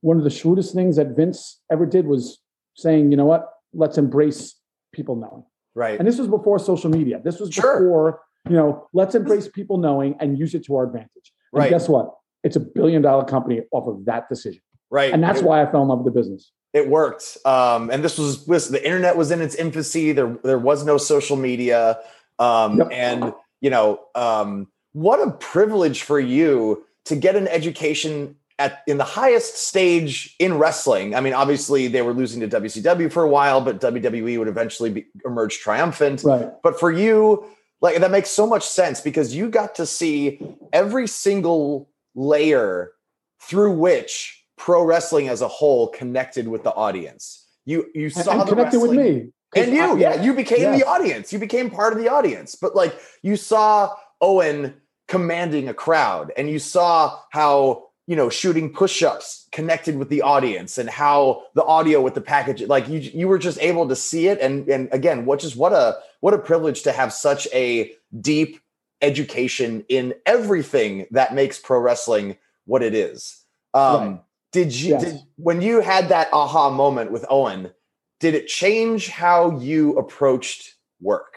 one 0.03 0.17
of 0.17 0.25
the 0.25 0.31
shrewdest 0.31 0.75
things 0.75 0.97
that 0.97 1.09
vince 1.17 1.61
ever 1.71 1.87
did 1.87 2.07
was 2.07 2.39
saying 2.75 3.11
you 3.11 3.17
know 3.17 3.25
what 3.27 3.51
let's 3.73 3.99
embrace 3.99 4.57
people 4.93 5.17
knowing 5.17 5.45
right. 5.75 5.99
and 5.99 6.07
this 6.09 6.19
was 6.19 6.29
before 6.29 6.59
social 6.59 6.91
media 6.91 7.21
this 7.25 7.39
was 7.41 7.53
Sure. 7.53 7.81
before 7.81 8.21
you 8.49 8.57
know 8.57 8.89
let's 8.93 9.15
embrace 9.15 9.49
people 9.49 9.79
knowing 9.79 10.17
and 10.21 10.39
use 10.39 10.55
it 10.55 10.65
to 10.65 10.77
our 10.77 10.85
advantage 10.85 11.09
and 11.53 11.61
Right. 11.61 11.71
guess 11.71 11.89
what 11.89 12.15
it's 12.43 12.57
a 12.57 12.61
billion 12.61 13.03
dollar 13.03 13.25
company 13.25 13.61
off 13.73 13.87
of 13.89 14.05
that 14.07 14.29
decision 14.29 14.63
Right. 14.91 15.13
and 15.13 15.23
that's 15.23 15.43
why 15.43 15.63
i 15.63 15.71
fell 15.71 15.83
in 15.83 15.89
love 15.89 16.01
with 16.05 16.13
the 16.13 16.19
business 16.21 16.53
It 16.73 16.89
worked. 16.89 17.37
Um, 17.45 17.91
and 17.91 18.03
this 18.05 18.17
was, 18.17 18.47
this, 18.47 18.69
the 18.69 18.83
internet 18.85 19.17
was 19.17 19.33
in 19.33 19.41
its 19.43 19.57
infancy. 19.57 20.13
There, 20.13 20.39
there 20.45 20.59
was 20.59 20.85
no 20.85 20.99
social 20.99 21.37
media. 21.37 21.99
Um, 22.39 22.79
yep. 22.79 22.89
And, 22.93 23.35
you 23.61 23.71
know, 23.71 23.99
um, 24.15 24.69
what 24.93 25.27
a 25.27 25.31
privilege 25.31 26.03
for 26.03 26.19
you 26.19 26.85
to 27.07 27.17
get 27.17 27.37
an 27.37 27.49
education 27.49 28.37
at 28.59 28.83
in 28.87 28.99
the 28.99 29.05
highest 29.05 29.57
stage 29.57 30.37
in 30.39 30.59
wrestling. 30.59 31.15
I 31.15 31.21
mean, 31.21 31.33
obviously 31.33 31.89
they 31.89 32.03
were 32.03 32.13
losing 32.13 32.41
to 32.41 32.61
WCW 32.61 33.11
for 33.11 33.23
a 33.23 33.29
while, 33.29 33.61
but 33.61 33.81
WWE 33.81 34.39
would 34.39 34.49
eventually 34.49 34.91
be, 34.91 35.07
emerge 35.25 35.59
triumphant. 35.59 36.23
Right. 36.23 36.51
But 36.63 36.79
for 36.79 36.93
you, 36.93 37.45
like 37.81 37.99
that 37.99 38.11
makes 38.11 38.31
so 38.31 38.47
much 38.47 38.67
sense 38.67 39.01
because 39.01 39.35
you 39.35 39.49
got 39.49 39.75
to 39.77 39.87
see 39.87 40.41
every 40.73 41.07
single 41.07 41.89
layer 42.15 42.93
through 43.41 43.73
which 43.73 44.45
pro 44.59 44.85
wrestling 44.85 45.29
as 45.29 45.41
a 45.41 45.49
whole 45.49 45.89
connected 45.89 46.47
with 46.47 46.63
the 46.63 46.75
audience. 46.75 47.47
You 47.65 47.87
you 47.95 48.11
saw 48.11 48.33
and, 48.33 48.41
and 48.41 48.49
connected 48.49 48.81
with 48.81 48.93
me. 48.93 49.33
And 49.57 49.73
you, 49.73 49.83
I, 49.83 49.97
yeah, 49.97 50.23
you 50.23 50.33
became 50.35 50.61
yes. 50.61 50.81
the 50.81 50.87
audience. 50.87 51.33
You 51.33 51.41
became 51.41 51.71
part 51.71 51.93
of 51.93 51.99
the 51.99 52.09
audience. 52.09 52.55
But 52.55 52.77
like 52.77 52.97
you 53.23 53.37
saw 53.37 53.97
Owen 54.21 54.75
commanding 55.09 55.69
a 55.69 55.75
crowd 55.75 56.33
and 56.37 56.49
you 56.49 56.59
saw 56.59 57.19
how 57.31 57.91
you 58.07 58.17
know 58.17 58.29
shooting 58.29 58.73
push-ups 58.73 59.49
connected 59.53 59.97
with 59.97 60.09
the 60.09 60.23
audience 60.23 60.79
and 60.79 60.91
how 60.91 61.43
the 61.55 61.65
audio 61.65 62.01
with 62.01 62.15
the 62.15 62.21
package 62.21 62.61
like 62.63 62.89
you 62.89 62.99
you 62.99 63.29
were 63.29 63.39
just 63.39 63.61
able 63.61 63.89
to 63.89 63.97
see 63.97 64.27
it 64.27 64.41
and 64.41 64.69
and 64.69 64.89
again 64.93 65.25
what 65.25 65.39
just 65.39 65.57
what 65.57 65.73
a 65.73 65.97
what 66.21 66.35
a 66.35 66.39
privilege 66.39 66.83
to 66.83 66.93
have 66.93 67.13
such 67.13 67.47
a 67.53 67.93
deep 68.21 68.61
education 69.01 69.85
in 69.89 70.13
everything 70.27 71.07
that 71.13 71.35
makes 71.35 71.59
pro 71.59 71.79
wrestling 71.79 72.37
what 72.67 72.83
it 72.83 72.95
is 72.95 73.45
um 73.75 74.01
right. 74.01 74.21
did 74.53 74.75
you 74.75 74.91
yes. 74.91 75.05
did, 75.05 75.21
when 75.37 75.63
you 75.63 75.81
had 75.81 76.09
that 76.09 76.29
aha 76.33 76.69
moment 76.69 77.13
with 77.13 77.25
Owen 77.31 77.71
did 78.19 78.35
it 78.35 78.49
change 78.49 79.09
how 79.09 79.59
you 79.59 79.97
approached 79.97 80.75
work 81.01 81.30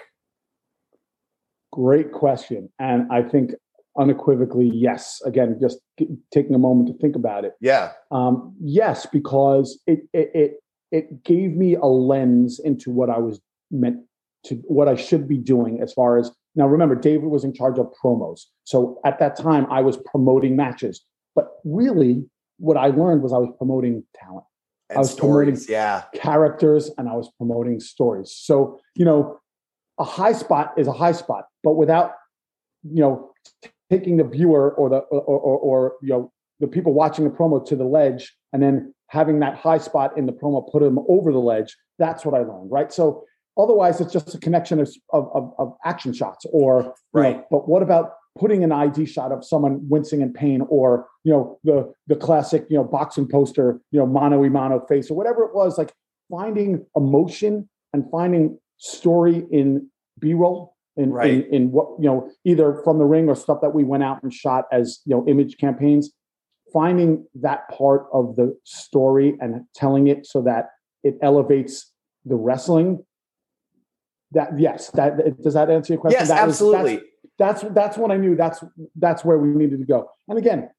great 1.73 2.11
question. 2.11 2.69
And 2.79 3.11
i 3.11 3.21
think 3.21 3.51
unequivocally 3.97 4.69
yes. 4.73 5.21
Again 5.25 5.57
just 5.61 5.79
taking 6.31 6.55
a 6.55 6.59
moment 6.59 6.87
to 6.87 6.97
think 6.97 7.15
about 7.15 7.45
it. 7.45 7.53
Yeah. 7.61 7.91
Um, 8.11 8.55
yes 8.61 9.05
because 9.05 9.79
it, 9.87 10.01
it 10.13 10.31
it 10.33 10.51
it 10.91 11.23
gave 11.23 11.55
me 11.55 11.75
a 11.75 11.85
lens 11.85 12.59
into 12.63 12.91
what 12.91 13.09
i 13.09 13.17
was 13.17 13.41
meant 13.71 13.97
to 14.45 14.55
what 14.67 14.87
i 14.87 14.95
should 14.95 15.27
be 15.27 15.37
doing 15.37 15.79
as 15.81 15.91
far 15.91 16.19
as 16.19 16.31
now 16.55 16.67
remember 16.67 16.95
david 16.95 17.25
was 17.25 17.43
in 17.43 17.53
charge 17.53 17.79
of 17.79 17.87
promos. 18.01 18.41
So 18.63 18.99
at 19.05 19.19
that 19.19 19.35
time 19.35 19.65
i 19.71 19.81
was 19.81 19.97
promoting 19.97 20.55
matches. 20.55 21.03
But 21.35 21.47
really 21.63 22.25
what 22.57 22.77
i 22.77 22.87
learned 22.87 23.21
was 23.23 23.33
i 23.33 23.37
was 23.37 23.49
promoting 23.57 24.03
talent. 24.15 24.45
And 24.89 24.97
i 24.97 24.99
was 24.99 25.11
stories, 25.11 25.65
promoting 25.65 25.73
yeah. 25.73 26.03
characters 26.13 26.91
and 26.97 27.09
i 27.09 27.13
was 27.13 27.29
promoting 27.37 27.79
stories. 27.79 28.31
So 28.31 28.79
you 28.95 29.05
know 29.05 29.39
a 29.99 30.03
high 30.03 30.33
spot 30.33 30.73
is 30.77 30.87
a 30.87 30.91
high 30.91 31.11
spot 31.11 31.45
but 31.63 31.73
without 31.73 32.13
you 32.83 33.01
know 33.01 33.31
taking 33.89 34.17
the 34.17 34.23
viewer 34.23 34.71
or 34.73 34.89
the 34.89 34.97
or, 34.97 35.21
or, 35.21 35.57
or, 35.59 35.93
you 36.01 36.09
know 36.09 36.31
the 36.59 36.67
people 36.67 36.93
watching 36.93 37.25
the 37.25 37.31
promo 37.31 37.65
to 37.65 37.75
the 37.75 37.83
ledge 37.83 38.33
and 38.53 38.61
then 38.61 38.93
having 39.07 39.39
that 39.39 39.55
high 39.55 39.77
spot 39.77 40.17
in 40.17 40.25
the 40.25 40.31
promo 40.31 40.69
put 40.71 40.81
them 40.81 40.99
over 41.07 41.31
the 41.31 41.39
ledge 41.39 41.75
that's 41.99 42.25
what 42.25 42.35
i 42.35 42.39
learned 42.39 42.71
right? 42.71 42.91
So 42.91 43.25
otherwise 43.57 44.01
it's 44.01 44.11
just 44.11 44.33
a 44.33 44.39
connection 44.39 44.79
of, 44.79 44.89
of, 45.11 45.53
of 45.57 45.73
action 45.85 46.13
shots 46.13 46.45
or 46.51 46.93
right 47.13 47.37
know, 47.37 47.45
but 47.51 47.69
what 47.69 47.83
about 47.83 48.13
putting 48.37 48.63
an 48.63 48.71
id 48.71 49.05
shot 49.05 49.31
of 49.31 49.45
someone 49.45 49.87
wincing 49.87 50.21
in 50.21 50.33
pain 50.33 50.61
or 50.69 51.07
you 51.23 51.31
know 51.31 51.59
the 51.63 51.93
the 52.07 52.15
classic 52.15 52.65
you 52.69 52.77
know 52.77 52.83
boxing 52.83 53.27
poster 53.27 53.79
you 53.91 53.99
know 53.99 54.07
mano 54.07 54.43
a 54.43 54.49
mano 54.49 54.79
face 54.87 55.11
or 55.11 55.15
whatever 55.15 55.43
it 55.43 55.53
was 55.53 55.77
like 55.77 55.93
finding 56.31 56.83
emotion 56.95 57.69
and 57.93 58.09
finding 58.09 58.57
story 58.77 59.45
in 59.51 59.87
b-roll 60.19 60.72
in, 60.97 61.11
right. 61.11 61.31
in, 61.31 61.53
in 61.53 61.71
what 61.71 61.87
you 61.99 62.05
know 62.05 62.29
either 62.45 62.81
from 62.83 62.99
the 62.99 63.05
ring 63.05 63.27
or 63.29 63.35
stuff 63.35 63.59
that 63.61 63.73
we 63.73 63.83
went 63.83 64.03
out 64.03 64.21
and 64.23 64.33
shot 64.33 64.65
as 64.71 64.99
you 65.05 65.15
know 65.15 65.25
image 65.27 65.57
campaigns 65.57 66.11
finding 66.71 67.25
that 67.35 67.67
part 67.69 68.05
of 68.13 68.35
the 68.35 68.57
story 68.63 69.35
and 69.39 69.63
telling 69.75 70.07
it 70.07 70.25
so 70.25 70.41
that 70.41 70.69
it 71.03 71.15
elevates 71.21 71.91
the 72.25 72.35
wrestling 72.35 73.03
that 74.31 74.57
yes 74.57 74.89
that 74.91 75.41
does 75.41 75.53
that 75.53 75.69
answer 75.69 75.93
your 75.93 76.01
question 76.01 76.19
yes 76.19 76.29
that 76.29 76.39
absolutely 76.39 76.95
was, 76.95 77.03
that's, 77.37 77.61
that's 77.61 77.73
that's 77.73 77.97
when 77.97 78.11
i 78.11 78.17
knew 78.17 78.35
that's 78.35 78.63
that's 78.95 79.25
where 79.25 79.37
we 79.37 79.49
needed 79.49 79.79
to 79.79 79.85
go 79.85 80.09
and 80.27 80.37
again 80.37 80.69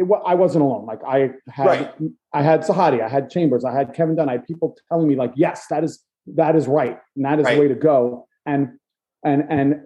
it, 0.00 0.08
I 0.24 0.34
wasn't 0.34 0.64
alone. 0.64 0.86
Like 0.86 1.00
I 1.06 1.32
had, 1.46 1.66
right. 1.66 1.94
I 2.32 2.42
had 2.42 2.62
Sahadi, 2.62 3.02
I 3.02 3.08
had 3.08 3.28
Chambers, 3.28 3.66
I 3.66 3.72
had 3.72 3.92
Kevin 3.92 4.16
Dunn. 4.16 4.30
I 4.30 4.32
had 4.32 4.46
people 4.46 4.74
telling 4.88 5.06
me 5.06 5.14
like, 5.14 5.32
yes, 5.36 5.66
that 5.68 5.84
is 5.84 6.02
that 6.36 6.56
is 6.56 6.66
right 6.66 6.98
and 7.16 7.24
that 7.24 7.38
is 7.38 7.44
right. 7.44 7.54
the 7.54 7.60
way 7.60 7.68
to 7.68 7.74
go 7.74 8.26
and 8.46 8.68
and 9.24 9.44
and 9.50 9.80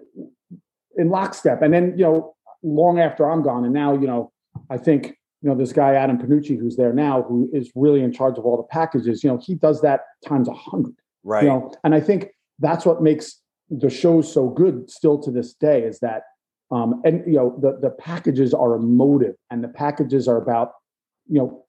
in 0.97 1.09
lockstep 1.09 1.61
and 1.61 1.73
then 1.73 1.93
you 1.97 2.03
know 2.03 2.35
long 2.63 2.99
after 2.99 3.29
i'm 3.29 3.43
gone 3.43 3.63
and 3.63 3.73
now 3.73 3.93
you 3.93 4.07
know 4.07 4.31
i 4.69 4.77
think 4.77 5.17
you 5.41 5.49
know 5.49 5.55
this 5.55 5.71
guy 5.71 5.95
adam 5.95 6.17
panucci 6.17 6.57
who's 6.57 6.75
there 6.75 6.93
now 6.93 7.21
who 7.23 7.49
is 7.53 7.71
really 7.75 8.01
in 8.01 8.11
charge 8.11 8.37
of 8.37 8.45
all 8.45 8.57
the 8.57 8.63
packages 8.63 9.23
you 9.23 9.29
know 9.29 9.39
he 9.43 9.55
does 9.55 9.81
that 9.81 10.01
times 10.27 10.47
a 10.47 10.53
hundred 10.53 10.95
right 11.23 11.43
you 11.43 11.49
know 11.49 11.71
and 11.83 11.93
i 11.93 11.99
think 11.99 12.29
that's 12.59 12.85
what 12.85 13.01
makes 13.01 13.41
the 13.69 13.89
show 13.89 14.21
so 14.21 14.49
good 14.49 14.89
still 14.89 15.19
to 15.19 15.31
this 15.31 15.53
day 15.53 15.83
is 15.83 15.99
that 15.99 16.23
um 16.71 17.01
and 17.03 17.23
you 17.25 17.33
know 17.33 17.57
the 17.61 17.77
the 17.81 17.89
packages 17.89 18.53
are 18.53 18.75
emotive 18.75 19.35
and 19.51 19.63
the 19.63 19.67
packages 19.67 20.27
are 20.27 20.37
about 20.37 20.71
you 21.27 21.39
know 21.39 21.65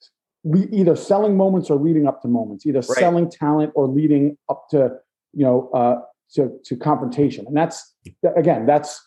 either 0.55 0.97
selling 0.97 1.37
moments 1.37 1.71
or 1.71 1.79
leading 1.79 2.07
up 2.07 2.23
to 2.23 2.29
moments, 2.29 2.67
either 2.67 2.81
right. 2.81 2.99
selling 2.99 3.31
talent 3.31 3.73
or 3.75 3.87
leading 3.87 4.37
up 4.49 4.69
to 4.71 4.97
you 5.33 5.45
know 5.45 5.71
uh, 5.71 5.97
to 6.35 6.59
to 6.65 6.77
confrontation. 6.77 7.47
And 7.47 7.57
that's 7.57 7.95
again, 8.37 8.67
that's 8.67 9.01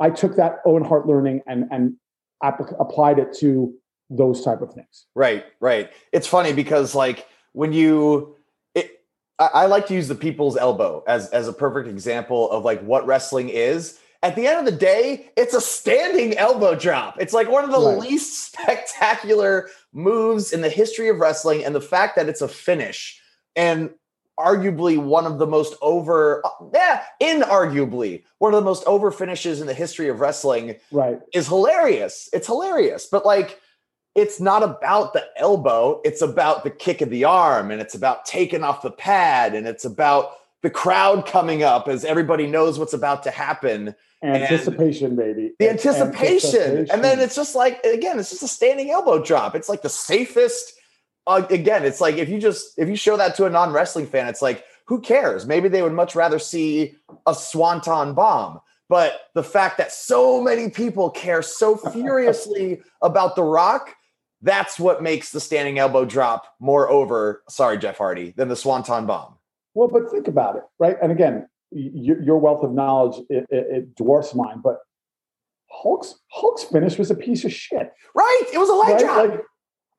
I 0.00 0.10
took 0.10 0.36
that 0.36 0.56
Owen 0.64 0.84
Hart 0.84 1.06
learning 1.06 1.42
and 1.46 1.64
and 1.70 1.94
applied 2.42 3.18
it 3.18 3.34
to 3.38 3.74
those 4.10 4.44
type 4.44 4.62
of 4.62 4.72
things. 4.72 5.06
Right, 5.14 5.44
right. 5.60 5.90
It's 6.12 6.26
funny 6.26 6.52
because 6.52 6.94
like 6.94 7.26
when 7.52 7.72
you 7.72 8.36
it, 8.74 9.02
I, 9.38 9.46
I 9.46 9.66
like 9.66 9.86
to 9.88 9.94
use 9.94 10.08
the 10.08 10.14
people's 10.14 10.56
elbow 10.56 11.02
as 11.06 11.28
as 11.30 11.48
a 11.48 11.52
perfect 11.52 11.88
example 11.88 12.50
of 12.50 12.64
like 12.64 12.80
what 12.82 13.06
wrestling 13.06 13.48
is 13.48 13.98
at 14.22 14.34
the 14.34 14.46
end 14.46 14.58
of 14.58 14.64
the 14.64 14.78
day, 14.78 15.30
it's 15.36 15.54
a 15.54 15.60
standing 15.60 16.36
elbow 16.36 16.74
drop. 16.74 17.20
It's 17.20 17.32
like 17.32 17.48
one 17.48 17.64
of 17.64 17.70
the 17.70 17.78
right. 17.78 17.98
least 17.98 18.52
spectacular 18.52 19.68
moves 19.92 20.52
in 20.52 20.60
the 20.60 20.68
history 20.68 21.08
of 21.08 21.18
wrestling. 21.18 21.64
And 21.64 21.74
the 21.74 21.80
fact 21.80 22.16
that 22.16 22.28
it's 22.28 22.42
a 22.42 22.48
finish 22.48 23.20
and 23.56 23.90
arguably 24.38 24.96
one 24.96 25.26
of 25.26 25.38
the 25.38 25.46
most 25.46 25.74
over, 25.82 26.42
yeah, 26.72 27.02
inarguably 27.20 28.22
one 28.38 28.54
of 28.54 28.60
the 28.60 28.64
most 28.64 28.84
over 28.86 29.10
finishes 29.10 29.60
in 29.60 29.66
the 29.66 29.74
history 29.74 30.08
of 30.08 30.20
wrestling 30.20 30.76
right. 30.92 31.20
is 31.34 31.48
hilarious. 31.48 32.28
It's 32.32 32.46
hilarious. 32.46 33.06
But 33.10 33.26
like, 33.26 33.60
it's 34.14 34.40
not 34.40 34.62
about 34.62 35.12
the 35.12 35.24
elbow, 35.36 36.00
it's 36.04 36.22
about 36.22 36.64
the 36.64 36.70
kick 36.70 37.00
of 37.00 37.10
the 37.10 37.24
arm 37.24 37.70
and 37.70 37.80
it's 37.80 37.94
about 37.94 38.24
taking 38.26 38.64
off 38.64 38.82
the 38.82 38.90
pad 38.90 39.54
and 39.54 39.66
it's 39.66 39.84
about 39.84 40.32
the 40.62 40.70
crowd 40.70 41.24
coming 41.26 41.62
up 41.62 41.86
as 41.86 42.04
everybody 42.04 42.46
knows 42.46 42.78
what's 42.78 42.92
about 42.92 43.22
to 43.22 43.30
happen 43.30 43.94
Anticipation, 44.22 45.14
baby. 45.14 45.52
The 45.58 45.70
anticipation. 45.70 46.60
anticipation. 46.60 46.90
And 46.90 47.04
then 47.04 47.20
it's 47.20 47.36
just 47.36 47.54
like, 47.54 47.84
again, 47.84 48.18
it's 48.18 48.30
just 48.30 48.42
a 48.42 48.48
standing 48.48 48.90
elbow 48.90 49.22
drop. 49.22 49.54
It's 49.54 49.68
like 49.68 49.82
the 49.82 49.88
safest. 49.88 50.74
Uh, 51.26 51.46
again, 51.50 51.84
it's 51.84 52.00
like 52.00 52.16
if 52.16 52.28
you 52.28 52.40
just 52.40 52.78
if 52.78 52.88
you 52.88 52.96
show 52.96 53.16
that 53.16 53.36
to 53.36 53.44
a 53.44 53.50
non-wrestling 53.50 54.06
fan, 54.06 54.28
it's 54.28 54.42
like, 54.42 54.64
who 54.86 55.00
cares? 55.00 55.46
Maybe 55.46 55.68
they 55.68 55.82
would 55.82 55.92
much 55.92 56.16
rather 56.16 56.38
see 56.38 56.96
a 57.26 57.34
swanton 57.34 58.14
bomb. 58.14 58.60
But 58.88 59.20
the 59.34 59.44
fact 59.44 59.78
that 59.78 59.92
so 59.92 60.42
many 60.42 60.70
people 60.70 61.10
care 61.10 61.42
so 61.42 61.76
furiously 61.76 62.80
about 63.02 63.36
The 63.36 63.42
Rock, 63.42 63.94
that's 64.40 64.80
what 64.80 65.02
makes 65.02 65.30
the 65.30 65.40
standing 65.40 65.78
elbow 65.78 66.06
drop 66.06 66.46
more 66.58 66.88
over, 66.88 67.42
sorry, 67.48 67.76
Jeff 67.76 67.98
Hardy, 67.98 68.32
than 68.36 68.48
the 68.48 68.56
swanton 68.56 69.04
bomb. 69.04 69.34
Well, 69.74 69.88
but 69.88 70.10
think 70.10 70.26
about 70.26 70.56
it, 70.56 70.62
right? 70.78 70.96
And 71.02 71.12
again, 71.12 71.48
your 71.70 72.38
wealth 72.38 72.62
of 72.62 72.72
knowledge 72.72 73.22
it, 73.28 73.46
it, 73.50 73.66
it, 73.70 73.94
dwarfs 73.94 74.34
mine. 74.34 74.60
But 74.62 74.78
Hulk's 75.70 76.14
Hulk's 76.30 76.64
finish 76.64 76.98
was 76.98 77.10
a 77.10 77.14
piece 77.14 77.44
of 77.44 77.52
shit. 77.52 77.92
Right, 78.14 78.42
it 78.52 78.58
was 78.58 78.68
a 78.68 78.74
leg 78.74 78.90
right? 78.90 79.00
drop. 79.00 79.28
Like, 79.30 79.40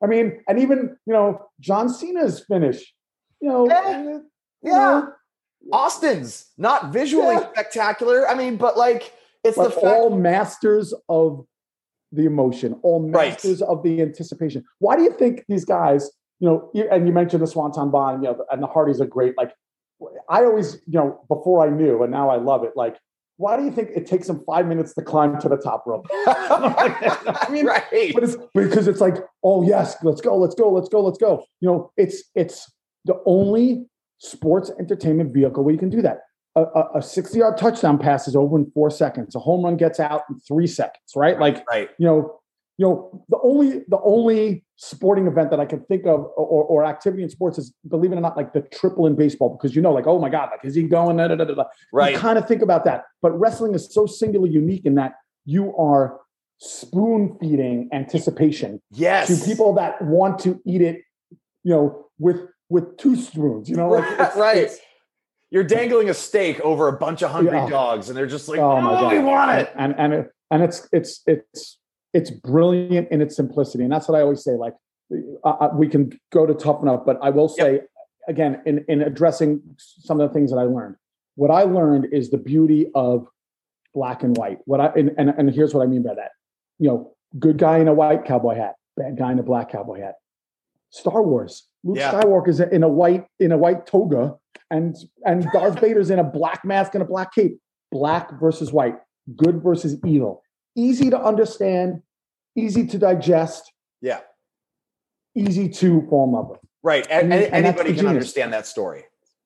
I 0.02 0.06
mean, 0.06 0.42
and 0.48 0.58
even 0.58 0.96
you 1.06 1.12
know 1.12 1.46
John 1.60 1.88
Cena's 1.88 2.40
finish. 2.40 2.92
You 3.40 3.48
know, 3.48 3.68
yeah, 3.68 4.18
yeah. 4.62 4.72
Know, 4.72 5.12
Austin's 5.72 6.46
not 6.58 6.92
visually 6.92 7.34
yeah. 7.34 7.50
spectacular. 7.52 8.28
I 8.28 8.34
mean, 8.34 8.56
but 8.56 8.76
like 8.76 9.12
it's 9.44 9.56
but 9.56 9.64
the 9.64 9.70
fact- 9.70 9.86
all 9.86 10.10
masters 10.10 10.94
of 11.08 11.44
the 12.12 12.26
emotion, 12.26 12.78
all 12.82 13.00
masters 13.00 13.60
right. 13.60 13.68
of 13.68 13.82
the 13.82 14.02
anticipation. 14.02 14.64
Why 14.78 14.96
do 14.96 15.02
you 15.02 15.12
think 15.12 15.44
these 15.48 15.64
guys? 15.64 16.10
You 16.40 16.48
know, 16.48 16.86
and 16.90 17.06
you 17.06 17.12
mentioned 17.12 17.42
the 17.42 17.46
Swanton 17.46 17.90
Bomb, 17.90 18.22
you 18.22 18.30
know, 18.30 18.44
and 18.50 18.62
the 18.62 18.66
Hardys 18.66 18.98
are 19.00 19.06
great. 19.06 19.36
Like 19.36 19.52
I 20.28 20.44
always, 20.44 20.74
you 20.86 20.98
know, 20.98 21.20
before 21.28 21.66
I 21.66 21.70
knew, 21.70 22.02
and 22.02 22.12
now 22.12 22.30
I 22.30 22.36
love 22.36 22.64
it. 22.64 22.72
Like, 22.76 22.96
why 23.36 23.56
do 23.56 23.64
you 23.64 23.70
think 23.70 23.90
it 23.94 24.06
takes 24.06 24.26
them 24.26 24.42
five 24.46 24.66
minutes 24.66 24.92
to 24.94 25.02
climb 25.02 25.40
to 25.40 25.48
the 25.48 25.56
top 25.56 25.84
rope? 25.86 26.06
I 26.12 27.46
mean, 27.50 27.66
right. 27.66 28.12
But 28.14 28.24
it's 28.24 28.36
because 28.54 28.86
it's 28.86 29.00
like, 29.00 29.16
oh 29.42 29.62
yes, 29.62 29.96
let's 30.02 30.20
go, 30.20 30.36
let's 30.36 30.54
go, 30.54 30.70
let's 30.70 30.88
go, 30.88 31.00
let's 31.02 31.18
go. 31.18 31.44
You 31.60 31.68
know, 31.68 31.92
it's 31.96 32.22
it's 32.34 32.70
the 33.06 33.20
only 33.26 33.86
sports 34.18 34.70
entertainment 34.78 35.32
vehicle 35.32 35.64
where 35.64 35.72
you 35.72 35.78
can 35.78 35.90
do 35.90 36.02
that. 36.02 36.18
A, 36.56 36.62
a, 36.62 36.98
a 36.98 37.02
60 37.02 37.38
yard 37.38 37.56
touchdown 37.56 37.96
pass 37.96 38.28
is 38.28 38.36
over 38.36 38.58
in 38.58 38.70
four 38.72 38.90
seconds. 38.90 39.34
A 39.34 39.38
home 39.38 39.64
run 39.64 39.76
gets 39.76 40.00
out 40.00 40.22
in 40.28 40.38
three 40.40 40.66
seconds, 40.66 41.12
right? 41.16 41.38
Like, 41.38 41.64
right. 41.70 41.88
you 41.98 42.06
know, 42.06 42.39
you 42.80 42.86
know, 42.86 43.22
the 43.28 43.38
only 43.42 43.80
the 43.88 44.00
only 44.02 44.64
sporting 44.76 45.26
event 45.26 45.50
that 45.50 45.60
I 45.60 45.66
can 45.66 45.80
think 45.84 46.06
of 46.06 46.20
or, 46.34 46.64
or 46.64 46.84
activity 46.86 47.22
in 47.22 47.28
sports 47.28 47.58
is, 47.58 47.74
believe 47.86 48.10
it 48.10 48.16
or 48.16 48.22
not, 48.22 48.38
like 48.38 48.54
the 48.54 48.62
triple 48.62 49.06
in 49.06 49.14
baseball, 49.16 49.50
because 49.50 49.76
you 49.76 49.82
know, 49.82 49.92
like, 49.92 50.06
oh 50.06 50.18
my 50.18 50.30
God, 50.30 50.48
like 50.50 50.64
is 50.64 50.74
he 50.74 50.84
going? 50.84 51.18
Da, 51.18 51.28
da, 51.28 51.34
da, 51.34 51.44
da. 51.44 51.64
Right. 51.92 52.14
You 52.14 52.18
kind 52.18 52.38
of 52.38 52.48
think 52.48 52.62
about 52.62 52.84
that. 52.86 53.04
But 53.20 53.32
wrestling 53.38 53.74
is 53.74 53.92
so 53.92 54.06
singularly 54.06 54.50
unique 54.50 54.86
in 54.86 54.94
that 54.94 55.12
you 55.44 55.76
are 55.76 56.20
spoon 56.56 57.36
feeding 57.38 57.90
anticipation 57.92 58.80
Yes. 58.92 59.26
to 59.28 59.44
people 59.46 59.74
that 59.74 60.00
want 60.00 60.38
to 60.40 60.58
eat 60.64 60.80
it, 60.80 61.02
you 61.62 61.72
know, 61.74 62.06
with 62.18 62.40
with 62.70 62.96
two 62.96 63.14
spoons, 63.14 63.68
you 63.68 63.76
know, 63.76 63.90
like 63.90 64.04
Right, 64.04 64.12
it's- 64.20 64.36
right. 64.38 64.56
it's- 64.56 64.78
You're 65.50 65.64
dangling 65.64 66.08
a 66.08 66.14
steak 66.14 66.60
over 66.60 66.88
a 66.88 66.92
bunch 66.96 67.20
of 67.22 67.30
hungry 67.30 67.58
Yeah. 67.58 67.68
dogs, 67.68 68.08
and 68.08 68.16
they're 68.16 68.26
just 68.38 68.48
like, 68.48 68.58
oh 68.60 68.70
"Oh, 68.72 68.80
my 68.80 68.92
god, 69.00 69.12
we 69.12 69.18
want 69.18 69.50
it." 69.60 69.68
and 69.76 69.94
and 69.98 70.14
it, 70.14 70.30
and 70.50 70.62
it's 70.62 70.88
it's 70.92 71.22
it's 71.26 71.76
it's 72.12 72.30
brilliant 72.30 73.08
in 73.10 73.20
its 73.20 73.36
simplicity, 73.36 73.84
and 73.84 73.92
that's 73.92 74.08
what 74.08 74.18
I 74.18 74.22
always 74.22 74.42
say. 74.42 74.52
Like 74.52 74.74
uh, 75.44 75.48
uh, 75.48 75.70
we 75.74 75.88
can 75.88 76.18
go 76.32 76.46
to 76.46 76.54
tough 76.54 76.82
enough, 76.82 77.02
but 77.04 77.18
I 77.22 77.30
will 77.30 77.48
say 77.48 77.80
again 78.28 78.62
in 78.66 78.84
in 78.88 79.02
addressing 79.02 79.60
some 79.78 80.20
of 80.20 80.28
the 80.28 80.34
things 80.34 80.50
that 80.50 80.58
I 80.58 80.64
learned. 80.64 80.96
What 81.36 81.50
I 81.50 81.62
learned 81.62 82.06
is 82.12 82.30
the 82.30 82.38
beauty 82.38 82.86
of 82.94 83.26
black 83.94 84.22
and 84.22 84.36
white. 84.36 84.58
What 84.64 84.80
I 84.80 84.86
and 84.96 85.12
and, 85.18 85.30
and 85.30 85.50
here's 85.50 85.74
what 85.74 85.82
I 85.82 85.86
mean 85.86 86.02
by 86.02 86.14
that. 86.14 86.32
You 86.78 86.88
know, 86.88 87.16
good 87.38 87.58
guy 87.58 87.78
in 87.78 87.88
a 87.88 87.94
white 87.94 88.24
cowboy 88.24 88.56
hat, 88.56 88.74
bad 88.96 89.16
guy 89.16 89.32
in 89.32 89.38
a 89.38 89.42
black 89.42 89.70
cowboy 89.70 90.00
hat. 90.00 90.14
Star 90.90 91.22
Wars. 91.22 91.68
Luke 91.84 91.96
Yeah. 91.96 92.12
Skywalker's 92.12 92.60
in 92.60 92.82
a 92.82 92.88
white 92.88 93.26
in 93.38 93.52
a 93.52 93.58
white 93.58 93.86
toga, 93.86 94.36
and 94.70 94.96
and 95.24 95.46
Darth 95.52 95.80
Vader's 95.80 96.10
in 96.10 96.18
a 96.18 96.24
black 96.24 96.64
mask 96.64 96.94
and 96.94 97.02
a 97.02 97.06
black 97.06 97.32
cape. 97.34 97.58
Black 97.90 98.38
versus 98.38 98.72
white, 98.72 98.96
good 99.36 99.62
versus 99.62 99.96
evil. 100.06 100.42
Easy 100.76 101.10
to 101.10 101.20
understand, 101.20 102.02
easy 102.56 102.86
to 102.86 102.98
digest, 102.98 103.72
Yeah, 104.00 104.20
easy 105.34 105.68
to 105.68 106.06
form 106.08 106.32
love 106.32 106.58
right. 106.82 107.06
And, 107.10 107.32
And- 107.32 107.44
and 107.44 107.54
and 107.54 107.66
anybody 107.66 107.90
can 107.90 107.96
genius. 107.96 108.10
understand 108.10 108.52
that 108.52 108.66
story. 108.66 109.04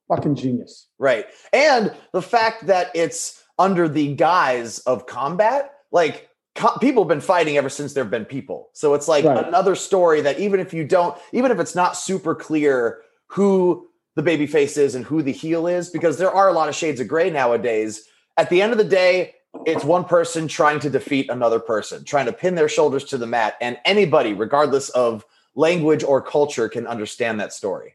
Fucking 0.08 0.34
genius. 0.36 0.88
Right. 0.98 1.26
And 1.52 1.92
the 2.12 2.22
fact 2.22 2.66
that 2.66 2.90
it's 2.94 3.42
under 3.58 3.88
the 3.88 4.14
guise 4.14 4.78
of 4.80 5.06
combat, 5.06 5.72
like 5.90 6.28
co- 6.54 6.76
people 6.78 7.02
have 7.04 7.08
been 7.08 7.20
fighting 7.20 7.56
ever 7.56 7.68
since 7.70 7.92
there 7.94 8.04
have 8.04 8.10
been 8.10 8.24
people. 8.26 8.68
So 8.74 8.94
it's 8.94 9.08
like 9.08 9.24
Right. 9.24 9.44
another 9.46 9.74
story 9.74 10.20
that 10.20 10.38
even 10.38 10.60
if 10.60 10.72
you 10.74 10.84
don't, 10.84 11.16
even 11.32 11.50
if 11.50 11.58
it's 11.58 11.74
not 11.74 11.96
super 11.96 12.34
clear 12.34 13.00
who 13.28 13.88
the 14.14 14.22
baby 14.22 14.46
face 14.46 14.76
is 14.76 14.94
and 14.94 15.04
who 15.04 15.22
the 15.22 15.32
heel 15.32 15.66
is, 15.66 15.90
because 15.90 16.18
there 16.18 16.30
are 16.30 16.48
a 16.48 16.52
lot 16.52 16.68
of 16.68 16.74
shades 16.76 17.00
of 17.00 17.08
gray 17.08 17.30
nowadays, 17.30 18.06
at 18.36 18.48
the 18.50 18.62
end 18.62 18.70
of 18.72 18.78
the 18.78 18.84
day, 18.84 19.34
it's 19.66 19.84
one 19.84 20.04
person 20.04 20.48
trying 20.48 20.80
to 20.80 20.90
defeat 20.90 21.30
another 21.30 21.58
person, 21.58 22.04
trying 22.04 22.26
to 22.26 22.32
pin 22.32 22.54
their 22.54 22.68
shoulders 22.68 23.04
to 23.04 23.18
the 23.18 23.26
mat. 23.26 23.56
And 23.60 23.78
anybody, 23.84 24.34
regardless 24.34 24.90
of 24.90 25.24
language 25.54 26.02
or 26.04 26.20
culture, 26.20 26.68
can 26.68 26.86
understand 26.86 27.40
that 27.40 27.52
story. 27.52 27.94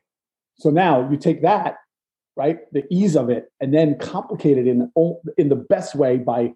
So 0.58 0.69
now 0.69 1.10
you 1.10 1.17
take 1.17 1.41
that, 1.43 1.78
right, 2.36 2.60
the 2.74 2.84
ease 2.89 3.15
of 3.15 3.30
it, 3.30 3.52
and 3.60 3.74
then 3.74 3.98
complicate 3.98 4.58
it 4.58 4.67
in 4.67 4.91
in 5.38 5.50
the 5.50 5.56
best 5.56 5.95
way 5.95 6.17
by 6.17 6.54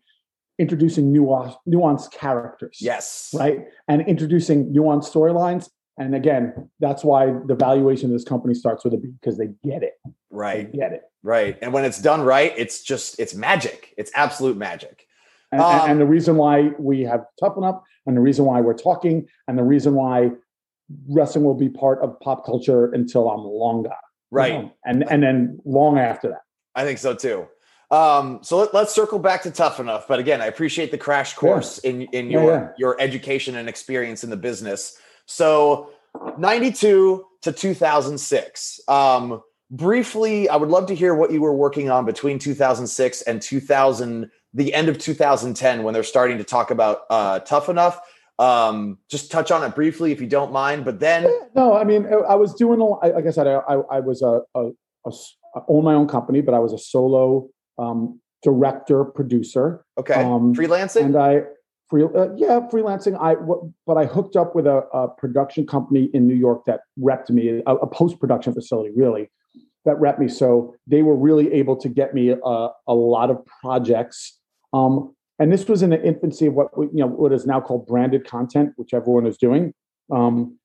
introducing 0.60 1.12
nuance, 1.12 1.56
nuanced 1.68 2.12
characters. 2.12 2.78
Yes. 2.80 3.34
right? 3.38 3.66
And 3.88 4.02
introducing 4.08 4.74
nuanced 4.74 5.12
storylines. 5.12 5.70
And 5.98 6.16
again, 6.16 6.70
that's 6.80 7.04
why 7.04 7.34
the 7.46 7.56
valuation 7.56 8.08
of 8.08 8.14
this 8.14 8.24
company 8.24 8.54
starts 8.54 8.84
with 8.84 8.94
a 8.94 8.98
B 8.98 9.10
because 9.22 9.38
they 9.38 9.50
get 9.64 9.84
it. 9.84 9.94
Right. 10.32 10.54
They 10.54 10.64
Right. 10.64 10.74
get 10.74 10.94
it. 10.94 11.02
Right. 11.24 11.58
And 11.62 11.72
when 11.74 11.86
it's 11.86 12.02
done 12.02 12.22
right, 12.22 12.54
it's 12.58 12.84
just 12.84 13.20
it's 13.20 13.34
magic. 13.34 13.94
It's 13.98 14.12
absolute 14.14 14.58
magic. 14.58 15.08
And, 15.52 15.62
Um, 15.62 15.90
and 15.92 16.02
the 16.02 16.06
reason 16.06 16.36
why 16.36 16.72
we 16.80 17.02
have 17.02 17.26
Tough 17.40 17.58
Enough, 17.58 17.82
and 18.06 18.18
the 18.18 18.22
reason 18.22 18.44
why 18.46 18.60
we're 18.60 18.74
talking, 18.74 19.28
and 19.48 19.58
the 19.58 19.64
reason 19.64 19.94
why 19.96 20.32
wrestling 21.10 21.46
will 21.46 21.54
be 21.54 21.70
part 21.70 22.00
of 22.02 22.20
pop 22.20 22.46
culture 22.46 22.92
until 22.92 23.30
I'm 23.30 23.44
long 23.46 23.84
gone. 23.84 23.94
Right. 24.32 24.72
And 24.84 25.10
and 25.10 25.24
then 25.24 25.60
long 25.64 25.98
after 25.98 26.30
that. 26.30 26.42
I 26.76 26.84
think 26.84 27.00
so 27.00 27.14
too. 27.16 27.48
Um, 27.92 28.40
so 28.42 28.58
let, 28.58 28.74
let's 28.74 28.94
circle 28.94 29.20
back 29.20 29.44
to 29.44 29.52
tough 29.52 29.80
enough. 29.80 30.08
But 30.08 30.20
again, 30.20 30.42
I 30.42 30.48
appreciate 30.48 30.90
the 30.92 30.98
crash 30.98 31.36
course 31.36 31.78
in 31.78 32.02
in 32.12 32.32
Yeah, 32.32 32.42
your 32.42 32.52
yeah. 32.52 32.68
your 32.78 32.98
education 33.00 33.56
and 33.56 33.70
experience 33.70 34.24
in 34.24 34.30
the 34.32 34.38
business. 34.38 34.98
So 35.28 35.92
92 36.38 37.26
to 37.44 37.52
2006. 37.52 38.80
Um, 38.88 39.42
briefly, 39.78 40.48
I 40.48 40.56
would 40.56 40.70
love 40.70 40.86
to 40.88 40.96
hear 40.96 41.16
what 41.16 41.32
you 41.32 41.42
were 41.42 41.54
working 41.54 41.90
on 41.90 42.06
between 42.06 42.38
2006 42.40 43.22
and 43.24 43.42
2000, 43.42 44.30
the 44.54 44.74
end 44.74 44.88
of 44.88 45.00
2010, 45.00 45.84
when 45.84 45.94
they're 45.94 46.04
starting 46.04 46.38
to 46.38 46.44
talk 46.44 46.70
about 46.72 47.02
uh, 47.10 47.40
tough 47.40 47.68
enough. 47.70 48.00
Um, 48.40 49.00
just 49.10 49.32
touch 49.32 49.52
on 49.52 49.64
it 49.64 49.76
briefly 49.76 50.12
if 50.12 50.22
you 50.22 50.28
don't 50.28 50.52
mind. 50.52 50.86
But 50.86 51.00
then, 51.00 51.28
No, 51.56 51.76
I 51.76 51.84
mean, 51.84 52.06
I 52.08 52.36
was 52.36 52.54
doing, 52.54 52.80
a- 52.80 52.86
like 52.86 53.26
I 53.28 53.32
said, 53.32 53.48
I, 53.48 53.56
I, 53.68 53.76
I 53.92 54.00
was 54.00 54.22
a, 54.22 54.42
a, 54.56 54.68
a 55.06 55.10
s- 55.10 55.36
I 55.56 55.60
own 55.68 55.84
my 55.84 55.94
own 55.94 56.08
company, 56.08 56.42
but 56.42 56.54
I 56.54 56.60
was 56.60 56.74
a 56.74 56.78
solo 56.80 57.48
um, 57.80 58.20
director, 58.44 59.04
producer. 59.06 59.86
okay, 59.98 60.16
Um, 60.16 60.54
freelancing. 60.56 61.06
and 61.06 61.16
I 61.16 61.42
free 61.90 62.04
uh, 62.04 62.30
yeah 62.36 62.62
freelancing 62.72 63.20
I 63.22 63.36
w- 63.36 63.72
but 63.86 63.98
I 63.98 64.06
hooked 64.06 64.36
up 64.36 64.56
with 64.56 64.66
a, 64.66 64.78
a 64.94 65.10
production 65.10 65.68
company 65.68 66.10
in 66.14 66.28
New 66.28 66.34
York 66.36 66.64
that 66.66 66.82
repped 67.00 67.30
me 67.30 67.62
a, 67.68 67.76
a 67.76 67.88
post 67.88 68.20
production 68.20 68.54
facility 68.54 68.92
really 68.96 69.30
that 69.86 69.98
repped 69.98 70.20
me 70.20 70.28
so 70.28 70.76
they 70.88 71.02
were 71.02 71.16
really 71.16 71.52
able 71.54 71.76
to 71.76 71.90
get 71.90 72.14
me 72.14 72.30
a, 72.30 72.70
a 72.88 72.94
lot 72.94 73.30
of 73.30 73.46
projects 73.62 74.40
um, 74.74 75.14
and 75.40 75.52
this 75.52 75.68
was 75.68 75.82
in 75.82 75.90
the 75.90 76.04
infancy 76.04 76.48
of 76.48 76.54
what 76.54 76.70
you 76.78 76.90
know 76.94 77.08
what 77.08 77.32
is 77.34 77.46
now 77.46 77.60
called 77.60 77.86
branded 77.88 78.26
content 78.26 78.72
which 78.76 78.94
everyone 78.94 79.26
is 79.26 79.38
doing 79.38 79.74
um, 80.12 80.58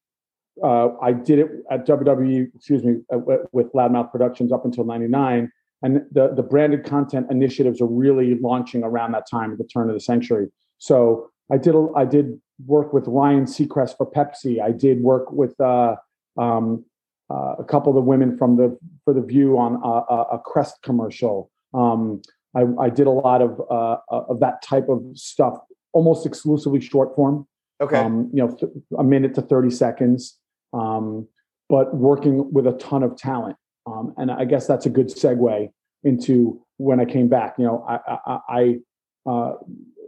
uh, 0.63 0.89
I 1.01 1.13
did 1.13 1.39
it 1.39 1.49
at 1.71 1.87
WWE 1.87 2.55
excuse 2.55 2.83
me 2.83 2.97
uh, 3.13 3.19
with- 3.53 3.73
Loudmouth 3.73 4.11
Productions 4.11 4.53
up 4.53 4.65
until 4.65 4.85
99 4.85 5.51
and 5.83 6.03
the, 6.11 6.35
the 6.35 6.43
branded 6.43 6.85
content 6.85 7.29
initiatives 7.31 7.81
are 7.81 7.87
really 7.87 8.37
launching 8.41 8.83
around 8.83 9.13
that 9.13 9.29
time 9.31 9.53
at 9.53 9.59
the 9.59 9.65
turn 9.65 9.89
of 9.89 9.95
the 9.95 10.01
century. 10.01 10.49
So 10.79 11.31
I 11.53 11.57
did 11.57 11.75
I 11.97 12.05
did 12.05 12.41
work 12.67 12.93
with 12.93 13.07
Ryan 13.07 13.45
Seacrest 13.45 13.97
for 13.97 14.11
Pepsi. 14.11 14.61
I 14.61 14.73
did 14.73 15.03
work 15.03 15.31
with 15.31 15.59
uh, 15.61 15.97
um, 16.37 16.85
uh, 17.31 17.55
a 17.59 17.65
couple 17.65 17.91
of 17.91 17.95
the 17.95 18.01
women 18.01 18.37
from 18.37 18.57
the 18.57 18.77
for 19.09 19.15
the 19.15 19.23
View 19.23 19.57
on 19.57 19.81
a, 19.83 20.37
a, 20.37 20.39
Crest 20.39 20.83
commercial. 20.83 21.51
Um, 21.73 22.21
I, 22.55 22.65
I 22.79 22.91
did 22.91 23.07
a 23.07 23.11
lot 23.11 23.41
of 23.41 23.59
uh, 23.71 23.97
of 24.11 24.39
that 24.41 24.61
type 24.61 24.91
of 24.91 25.03
stuff, 25.15 25.55
almost 25.95 26.27
exclusively 26.27 26.79
short 26.79 27.17
form. 27.17 27.47
okay, 27.81 27.97
Um, 27.97 28.29
you 28.35 28.45
know, 28.45 28.55
th- 28.55 28.71
a 28.99 29.03
minute 29.03 29.35
to 29.37 29.41
thirty 29.41 29.71
seconds, 29.71 30.37
um, 30.75 31.27
but 31.71 31.95
working 31.97 32.53
with 32.53 32.67
a 32.67 32.73
ton 32.73 33.03
of 33.03 33.17
talent. 33.17 33.57
Um, 33.87 34.13
and 34.19 34.31
I 34.31 34.45
guess 34.45 34.67
that's 34.67 34.85
a 34.85 34.91
good 34.91 35.07
segue 35.07 35.71
into 36.05 36.61
when 36.77 37.01
I 37.01 37.07
came 37.07 37.29
back. 37.29 37.55
You 37.57 37.65
know, 37.65 37.87
I, 37.89 38.19
I, 38.27 38.39
I 38.51 38.79
uh, 39.31 39.53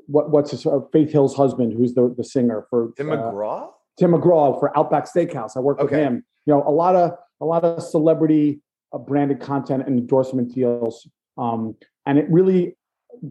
what, 0.09 0.29
what's 0.31 0.51
his 0.51 0.67
uh, 0.67 0.81
Faith 0.93 1.11
Hill's 1.11 1.35
husband, 1.35 1.73
who's 1.73 1.95
the 1.95 2.15
the 2.15 2.25
singer 2.25 2.67
for 2.69 2.93
Tim 2.99 3.11
uh, 3.11 3.17
McGraw. 3.17 3.71
Tim 3.99 4.13
McGraw 4.13 4.61
for 4.61 4.77
Outback 4.77 5.07
Steakhouse. 5.07 5.57
I 5.57 5.61
worked 5.61 5.83
with 5.83 5.91
him. 5.91 6.23
You 6.45 6.53
know, 6.53 6.63
a 6.67 6.71
lot 6.71 6.97
of 6.97 7.13
a 7.41 7.47
lot 7.47 7.65
of 7.65 7.83
celebrity 7.83 8.61
branded 8.99 9.41
content 9.41 9.85
and 9.87 9.99
endorsement 9.99 10.55
deals, 10.55 11.09
um, 11.39 11.77
and 12.07 12.19
it 12.19 12.27
really 12.31 12.77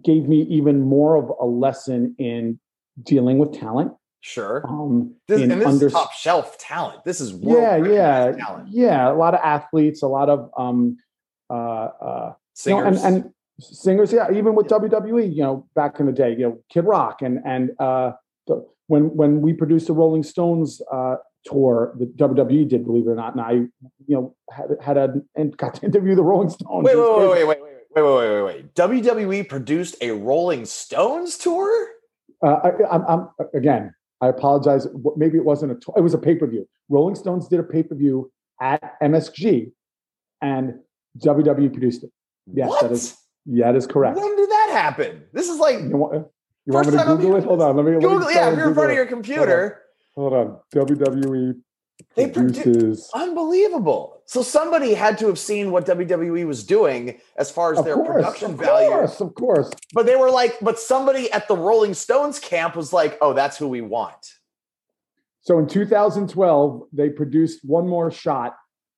gave 0.03 0.27
me 0.27 0.41
even 0.43 0.81
more 0.81 1.15
of 1.15 1.31
a 1.39 1.45
lesson 1.45 2.15
in 2.19 2.59
dealing 3.03 3.37
with 3.37 3.53
talent. 3.53 3.91
Sure. 4.21 4.65
Um, 4.67 5.15
This, 5.27 5.41
and 5.41 5.51
this 5.51 5.65
under- 5.65 5.87
is 5.87 5.93
top 5.93 6.11
shelf 6.11 6.57
talent. 6.57 7.03
This 7.05 7.21
is 7.21 7.33
world 7.33 7.61
yeah, 7.61 7.77
yeah, 7.77 8.31
talent. 8.33 8.67
yeah. 8.69 9.11
A 9.11 9.15
lot 9.15 9.33
of 9.33 9.39
athletes, 9.43 10.03
a 10.03 10.07
lot 10.07 10.29
of 10.29 10.49
um, 10.57 10.97
uh, 11.49 11.53
uh, 11.53 12.33
you 12.65 12.71
know, 12.73 12.81
Singers. 12.83 13.03
and, 13.03 13.15
and 13.23 13.33
singers. 13.61 14.11
Yeah, 14.11 14.27
even 14.33 14.55
with 14.55 14.67
WWE, 14.67 15.33
you 15.33 15.41
know, 15.41 15.67
back 15.73 15.99
in 16.01 16.05
the 16.05 16.11
day, 16.11 16.31
you 16.31 16.39
know, 16.39 16.59
Kid 16.69 16.83
Rock 16.85 17.21
and 17.21 17.39
and 17.45 17.71
uh, 17.79 18.11
the, 18.47 18.65
when 18.87 19.15
when 19.15 19.39
we 19.41 19.53
produced 19.53 19.87
the 19.87 19.93
Rolling 19.93 20.23
Stones 20.23 20.81
uh, 20.91 21.15
tour, 21.45 21.95
the 21.97 22.05
WWE 22.05 22.67
did, 22.67 22.85
believe 22.85 23.07
it 23.07 23.11
or 23.11 23.15
not, 23.15 23.33
and 23.33 23.41
I, 23.41 23.51
you 23.51 23.71
know, 24.07 24.35
had 24.51 24.69
had 24.81 24.97
a 24.97 25.21
and 25.35 25.55
got 25.57 25.75
to 25.75 25.85
interview 25.85 26.15
the 26.15 26.23
Rolling 26.23 26.49
Stones. 26.49 26.85
wait, 26.85 26.93
It 26.93 26.97
wait, 26.97 27.47
wait, 27.47 27.47
wait, 27.47 27.47
wait, 27.47 27.61
wait, 27.95 28.03
wait, 28.03 28.03
wait, 28.03 28.29
wait, 28.29 28.41
wait. 28.43 28.75
WWE 28.75 29.49
produced 29.49 29.95
a 30.01 30.11
Rolling 30.11 30.65
Stones 30.65 31.37
tour. 31.37 31.89
Uh, 32.45 32.59
I, 32.63 32.69
I'm, 32.91 33.05
I'm 33.07 33.29
again. 33.53 33.93
I 34.21 34.27
apologize. 34.27 34.87
Maybe 35.15 35.37
it 35.37 35.45
wasn't 35.45 35.71
a. 35.71 35.75
T- 35.75 35.93
it 35.95 36.01
was 36.01 36.13
a 36.13 36.17
pay 36.17 36.35
per 36.35 36.47
view. 36.47 36.67
Rolling 36.89 37.15
Stones 37.15 37.47
did 37.47 37.59
a 37.59 37.63
pay 37.63 37.83
per 37.83 37.95
view 37.95 38.31
at 38.61 38.99
MSG, 39.01 39.71
and 40.41 40.73
WWE 41.17 41.71
produced 41.71 42.03
it. 42.03 42.11
Yes, 42.53 42.69
what? 42.69 42.81
that 42.81 42.91
is 42.91 43.17
Yeah, 43.45 43.71
that 43.71 43.77
is 43.77 43.87
correct. 43.87 44.17
When 44.17 44.35
did 44.35 44.49
that 44.49 44.69
happen? 44.71 45.23
This 45.33 45.49
is 45.49 45.59
like 45.59 45.79
You 45.79 45.97
want, 45.97 46.13
you 46.65 46.73
First 46.73 46.73
want 46.73 46.87
me 46.87 46.91
to 46.91 46.97
time 46.97 47.09
I'm 47.09 47.17
Google 47.17 47.37
it? 47.37 47.43
Hold 47.45 47.61
on. 47.61 47.75
Let 47.75 47.85
me 47.85 47.91
let 47.91 48.01
me 48.01 48.07
Google. 48.07 48.31
Yeah, 48.31 48.51
if 48.51 48.57
you're 48.57 48.67
in 48.67 48.73
front 48.73 48.91
of 48.91 48.95
Google 48.95 48.95
your 48.95 49.05
computer, 49.05 49.81
Hold 50.19 50.33
on. 50.33 50.57
WWE 50.75 51.55
They 52.15 52.25
produ- 52.25 52.33
produces. 52.33 53.09
unbelievable. 53.13 54.21
So 54.25 54.41
somebody 54.43 54.93
had 54.93 55.17
to 55.19 55.27
have 55.27 55.39
seen 55.39 55.71
what 55.71 55.85
WWE 55.85 56.45
was 56.45 56.63
doing 56.65 57.19
as 57.37 57.49
far 57.49 57.71
as 57.71 57.79
Of 57.79 57.85
their 57.85 57.95
course, 57.95 58.07
production 58.11 58.51
of 58.51 58.57
value. 58.59 58.89
course, 58.89 59.21
of 59.21 59.33
course. 59.33 59.69
But 59.93 60.05
they 60.05 60.17
were 60.17 60.29
like, 60.29 60.57
but 60.61 60.77
somebody 60.77 61.31
at 61.31 61.47
the 61.47 61.55
Rolling 61.55 61.93
Stones 61.93 62.37
camp 62.37 62.75
was 62.75 62.91
like, 62.91 63.17
oh, 63.21 63.31
that's 63.33 63.57
who 63.57 63.67
we 63.69 63.79
want. 63.81 64.33
So 65.41 65.57
in 65.57 65.67
2012, 65.67 66.83
they 66.91 67.09
produced 67.09 67.61
one 67.63 67.87
more 67.87 68.11
shot, 68.11 68.57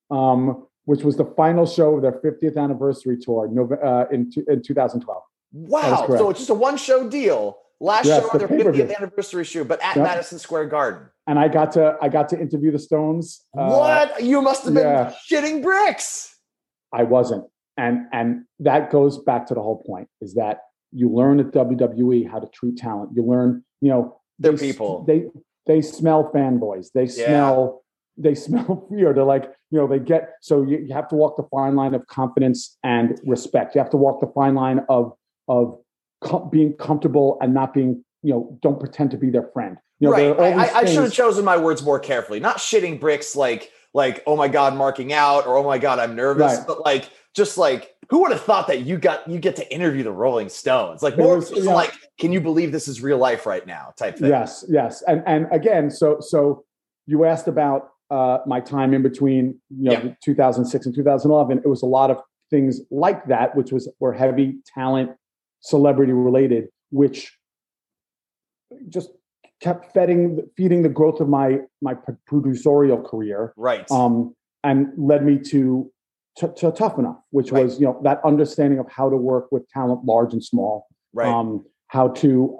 um, 0.09 0.65
which 0.85 1.03
was 1.03 1.15
the 1.17 1.25
final 1.37 1.67
show 1.67 1.95
of 1.95 2.01
their 2.01 2.13
50th 2.19 2.57
anniversary 2.57 3.17
tour 3.17 3.45
uh, 3.85 4.05
in, 4.11 4.31
in 4.47 4.63
2012. 4.63 5.21
Wow. 5.53 6.05
So 6.09 6.31
it's 6.31 6.39
just 6.39 6.49
a 6.49 6.55
one 6.55 6.77
show 6.77 7.07
deal. 7.07 7.59
Last 7.79 8.05
Yes, 8.07 8.21
show 8.23 8.29
on 8.31 8.37
the 8.39 8.47
their 8.47 8.73
50th 8.73 8.95
anniversary 8.97 9.43
show, 9.45 9.63
but 9.63 9.81
at 9.81 9.95
Yep. 9.95 10.05
Madison 10.05 10.39
Square 10.39 10.65
Garden. 10.67 11.07
And 11.27 11.37
I 11.37 11.47
got 11.47 11.71
to 11.73 11.97
I 12.01 12.09
got 12.09 12.29
to 12.29 12.39
interview 12.39 12.71
the 12.71 12.79
Stones. 12.79 13.45
uh, 13.57 13.69
what? 13.69 14.23
You 14.23 14.41
must 14.41 14.65
have 14.65 14.73
been 14.73 14.83
yeah. 14.83 15.13
shitting 15.29 15.61
bricks. 15.61 16.35
I 16.93 17.03
wasn't, 17.03 17.45
and 17.77 18.07
and 18.11 18.45
that 18.59 18.91
goes 18.91 19.17
back 19.19 19.45
to 19.47 19.53
the 19.53 19.61
whole 19.61 19.83
point: 19.85 20.07
is 20.19 20.33
that 20.33 20.61
you 20.91 21.09
learn 21.09 21.39
at 21.39 21.51
WWE 21.51 22.29
how 22.29 22.39
to 22.39 22.47
treat 22.47 22.77
talent. 22.77 23.11
You 23.15 23.23
learn, 23.23 23.63
you 23.81 23.89
know, 23.89 24.19
They're 24.39 24.53
they 24.53 24.71
people. 24.71 25.05
They 25.05 25.27
they 25.67 25.81
smell 25.81 26.31
fanboys. 26.33 26.91
They 26.93 27.03
Yeah. 27.05 27.27
smell 27.27 27.83
they 28.17 28.35
smell 28.35 28.87
fear. 28.89 29.13
They're 29.13 29.23
like, 29.23 29.45
you 29.69 29.79
know, 29.79 29.87
they 29.87 29.99
get 29.99 30.33
so 30.41 30.63
you, 30.63 30.79
you 30.79 30.93
have 30.93 31.07
to 31.09 31.15
walk 31.15 31.37
the 31.37 31.43
fine 31.43 31.75
line 31.75 31.93
of 31.93 32.05
confidence 32.07 32.77
and 32.83 33.19
respect. 33.25 33.73
You 33.75 33.79
have 33.79 33.91
to 33.91 33.97
walk 33.97 34.19
the 34.19 34.27
fine 34.35 34.55
line 34.55 34.81
of 34.89 35.13
of 35.47 35.79
com- 36.21 36.49
being 36.49 36.73
comfortable 36.73 37.37
and 37.41 37.53
not 37.53 37.73
being, 37.73 38.03
you 38.21 38.33
know, 38.33 38.57
don't 38.61 38.79
pretend 38.79 39.11
to 39.11 39.17
be 39.17 39.29
their 39.29 39.49
friend. 39.53 39.77
You 40.01 40.09
know, 40.09 40.35
right. 40.35 40.57
I, 40.57 40.65
I, 40.65 40.77
I 40.79 40.85
should 40.85 41.03
have 41.03 41.13
chosen 41.13 41.45
my 41.45 41.55
words 41.57 41.83
more 41.83 41.99
carefully. 41.99 42.39
Not 42.39 42.57
shitting 42.57 42.99
bricks 42.99 43.35
like 43.35 43.71
like 43.93 44.23
oh 44.25 44.35
my 44.35 44.47
god 44.47 44.75
marking 44.75 45.13
out 45.13 45.45
or 45.45 45.57
oh 45.57 45.63
my 45.63 45.77
god 45.77 45.99
I'm 45.99 46.15
nervous, 46.15 46.57
Right. 46.57 46.67
but 46.67 46.81
like 46.83 47.09
just 47.35 47.57
like 47.57 47.95
who 48.09 48.21
would 48.23 48.31
have 48.31 48.41
thought 48.41 48.67
that 48.67 48.81
you 48.81 48.97
got 48.97 49.27
you 49.29 49.39
get 49.39 49.55
to 49.57 49.73
interview 49.73 50.03
the 50.03 50.11
Rolling 50.11 50.49
Stones? 50.49 51.01
Like 51.03 51.17
more 51.17 51.35
was- 51.37 51.51
yeah. 51.51 51.71
like 51.73 51.93
can 52.19 52.31
you 52.33 52.41
believe 52.41 52.71
this 52.71 52.87
is 52.87 53.01
real 53.01 53.17
life 53.17 53.45
right 53.45 53.65
now 53.65 53.93
type 53.97 54.17
thing. 54.17 54.29
Yes, 54.29 54.65
yes, 54.67 55.01
and 55.07 55.23
and 55.27 55.47
again, 55.51 55.89
so 55.91 56.17
so 56.19 56.65
you 57.05 57.25
asked 57.25 57.47
about 57.47 57.89
uh, 58.09 58.39
my 58.45 58.59
time 58.59 58.93
in 58.93 59.01
between, 59.01 59.59
you 59.69 59.83
know, 59.89 59.91
Yeah. 60.03 60.13
2006 60.23 60.85
and 60.85 60.93
2011. 60.95 61.59
It 61.63 61.67
was 61.67 61.81
a 61.81 61.85
lot 61.85 62.11
of 62.11 62.17
things 62.49 62.81
like 62.91 63.25
that, 63.27 63.55
which 63.55 63.71
was 63.71 63.89
were 63.99 64.11
heavy 64.13 64.57
talent, 64.75 65.11
celebrity 65.61 66.11
related, 66.11 66.67
which 66.89 67.37
just 68.89 69.09
kept 69.61 69.93
feeding 69.93 70.39
feeding 70.57 70.81
the 70.81 70.89
growth 70.89 71.19
of 71.21 71.29
my 71.29 71.59
my 71.81 71.95
producerial 72.29 73.03
career, 73.03 73.53
Right. 73.55 73.89
um, 73.91 74.35
and 74.63 74.87
led 74.97 75.23
me 75.23 75.37
to, 75.51 75.91
to 76.37 76.47
to 76.57 76.71
Tough 76.71 76.97
Enough, 76.97 77.19
which 77.29 77.51
Right. 77.51 77.63
was 77.63 77.79
you 77.79 77.85
know 77.85 77.99
that 78.03 78.19
understanding 78.25 78.79
of 78.79 78.87
how 78.89 79.09
to 79.09 79.17
work 79.17 79.51
with 79.51 79.67
talent, 79.69 80.03
large 80.05 80.33
and 80.33 80.43
small 80.43 80.87
right. 81.13 81.27
um, 81.27 81.63
how 81.87 82.09
to 82.09 82.57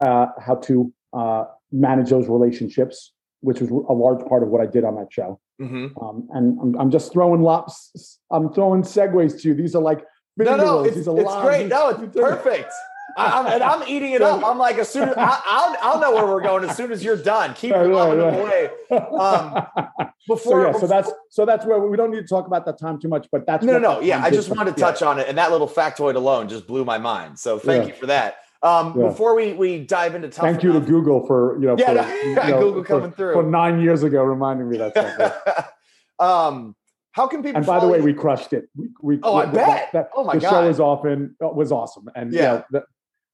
uh, 0.00 0.26
how 0.40 0.56
to 0.56 0.92
uh, 1.12 1.44
manage 1.70 2.10
those 2.10 2.28
relationships, 2.28 3.12
which 3.40 3.60
was 3.60 3.70
a 3.70 3.92
large 3.92 4.24
part 4.26 4.42
of 4.42 4.48
what 4.48 4.60
I 4.60 4.66
did 4.66 4.84
on 4.84 4.94
that 4.96 5.12
show. 5.12 5.38
hmm 5.58 5.88
Um, 6.00 6.28
and 6.32 6.58
I'm, 6.62 6.80
I'm 6.80 6.90
just 6.90 7.12
throwing 7.12 7.42
lops. 7.42 8.18
I'm 8.30 8.52
throwing 8.52 8.82
segues 8.82 9.40
to 9.42 9.48
you. 9.48 9.54
These 9.54 9.74
are 9.74 9.82
like 9.82 10.00
No, 10.38 10.56
no, 10.56 10.84
it's, 10.84 10.96
it's 10.96 11.06
great. 11.06 11.68
No, 11.68 11.90
it's 11.90 12.16
perfect. 12.16 12.72
I, 13.16 13.38
I'm, 13.40 13.46
and 13.46 13.62
I'm 13.62 13.88
eating 13.88 14.12
it 14.12 14.22
up. 14.22 14.44
I'm 14.44 14.58
like, 14.58 14.78
as 14.78 14.88
soon 14.88 15.08
as 15.08 15.16
I, 15.16 15.40
I'll, 15.44 15.76
I'll 15.94 16.00
know 16.00 16.12
where 16.14 16.26
we're 16.26 16.42
going 16.42 16.64
as 16.68 16.76
soon 16.76 16.92
as 16.92 17.02
you're 17.04 17.16
done. 17.16 17.54
Keep 17.54 17.72
Right, 17.72 17.86
right, 17.86 18.16
right. 18.16 18.34
away. 18.34 18.70
Um, 18.90 19.66
so 20.26 20.34
Before, 20.34 20.64
yeah, 20.66 20.72
so 20.78 20.86
that's 20.86 21.10
so 21.28 21.44
that's 21.44 21.64
where 21.66 21.78
we 21.80 21.96
don't 21.96 22.10
need 22.10 22.20
to 22.22 22.26
talk 22.26 22.46
about 22.46 22.64
that 22.66 22.78
time 22.78 23.00
too 23.00 23.08
much, 23.08 23.26
but 23.32 23.46
that's 23.46 23.64
no, 23.64 23.72
no, 23.74 23.78
no. 23.78 24.00
Yeah, 24.00 24.22
I 24.22 24.30
just 24.30 24.48
for- 24.48 24.54
wanted 24.54 24.76
to 24.76 24.80
yeah. 24.80 24.86
touch 24.86 25.02
on 25.02 25.18
it, 25.18 25.28
and 25.28 25.36
that 25.38 25.50
little 25.50 25.68
factoid 25.68 26.14
alone 26.14 26.48
just 26.48 26.66
blew 26.66 26.84
my 26.84 26.98
mind. 26.98 27.38
So 27.38 27.58
thank 27.58 27.84
Yeah. 27.84 27.88
you 27.88 27.94
for 27.94 28.06
that. 28.06 28.36
Um, 28.62 28.94
Yeah. 28.98 29.06
Before 29.08 29.34
we 29.34 29.54
we 29.54 29.84
dive 29.84 30.14
into 30.14 30.28
tough 30.28 30.44
Thank 30.44 30.62
you 30.62 30.72
to 30.74 30.80
Google 30.80 31.26
for 31.26 31.58
you 31.60 31.66
know, 31.66 31.76
Yeah, 31.78 31.86
for, 31.86 31.94
no, 31.94 32.22
you 32.24 32.34
know, 32.50 32.60
Google 32.60 32.82
for- 32.84 32.88
coming 32.88 33.12
through. 33.12 33.32
for 33.32 33.42
nine 33.42 33.80
years 33.80 34.02
ago, 34.02 34.22
reminding 34.22 34.68
me 34.68 34.76
that 34.78 35.72
um, 36.18 36.76
how 37.12 37.26
can 37.26 37.42
people? 37.42 37.56
and 37.56 37.66
by 37.66 37.80
the 37.80 37.88
way, 37.88 37.98
you? 37.98 38.04
we 38.04 38.12
crushed 38.14 38.52
it. 38.52 38.68
We, 38.76 38.88
we 39.02 39.18
Oh, 39.22 39.36
I 39.36 39.46
that- 39.46 39.54
bet. 39.54 39.88
that- 39.92 40.10
Oh, 40.14 40.24
my 40.24 40.34
the 40.34 40.40
God. 40.40 40.50
show 40.50 40.66
was 40.68 40.78
often 40.80 41.36
was 41.40 41.72
awesome, 41.72 42.08
and 42.14 42.32
Yeah. 42.32 42.40
yeah, 42.42 42.62
the, 42.70 42.84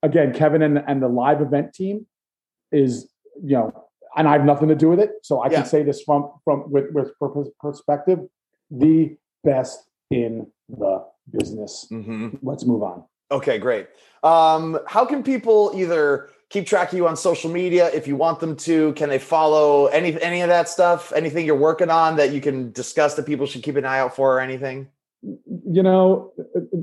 again, 0.03 0.33
Kevin 0.33 0.61
and 0.61 0.83
and 0.87 1.01
the 1.01 1.07
live 1.07 1.41
event 1.41 1.73
team 1.73 2.05
is 2.71 3.09
you 3.43 3.51
know, 3.55 3.85
and 4.15 4.27
I 4.27 4.31
have 4.33 4.45
nothing 4.45 4.67
to 4.69 4.75
do 4.75 4.89
with 4.89 4.99
it, 4.99 5.11
so 5.21 5.39
I 5.41 5.49
Yeah. 5.49 5.57
can 5.57 5.65
say 5.65 5.83
this 5.83 6.01
from 6.01 6.31
from 6.43 6.71
with 6.71 6.91
with 6.91 7.11
perspective, 7.59 8.19
the 8.71 9.15
best 9.43 9.83
in 10.11 10.47
the 10.69 11.05
business. 11.29 11.87
Mhm. 11.91 12.39
Let's 12.41 12.65
move 12.65 12.83
on. 12.83 13.03
Okay, 13.29 13.57
great. 13.59 13.87
Um, 14.23 14.79
how 14.87 15.03
can 15.05 15.21
people 15.21 15.71
either 15.75 16.29
keep 16.49 16.65
track 16.65 16.93
of 16.93 16.97
you 16.97 17.07
on 17.07 17.17
social 17.17 17.51
media 17.51 17.89
if 17.93 18.07
you 18.07 18.15
want 18.15 18.39
them 18.39 18.55
to? 18.55 18.93
Can 18.93 19.09
they 19.09 19.19
follow 19.19 19.87
any 19.87 20.19
any 20.21 20.41
of 20.41 20.49
that 20.49 20.69
stuff? 20.69 21.11
Anything 21.13 21.45
you're 21.45 21.55
working 21.57 21.89
on 21.89 22.15
that 22.15 22.31
you 22.31 22.39
can 22.41 22.71
discuss 22.71 23.15
that 23.15 23.25
people 23.25 23.45
should 23.45 23.63
keep 23.63 23.75
an 23.75 23.85
eye 23.85 23.99
out 23.99 24.15
for 24.15 24.37
or 24.37 24.39
anything? 24.39 24.87
You 25.69 25.83
know, 25.83 26.31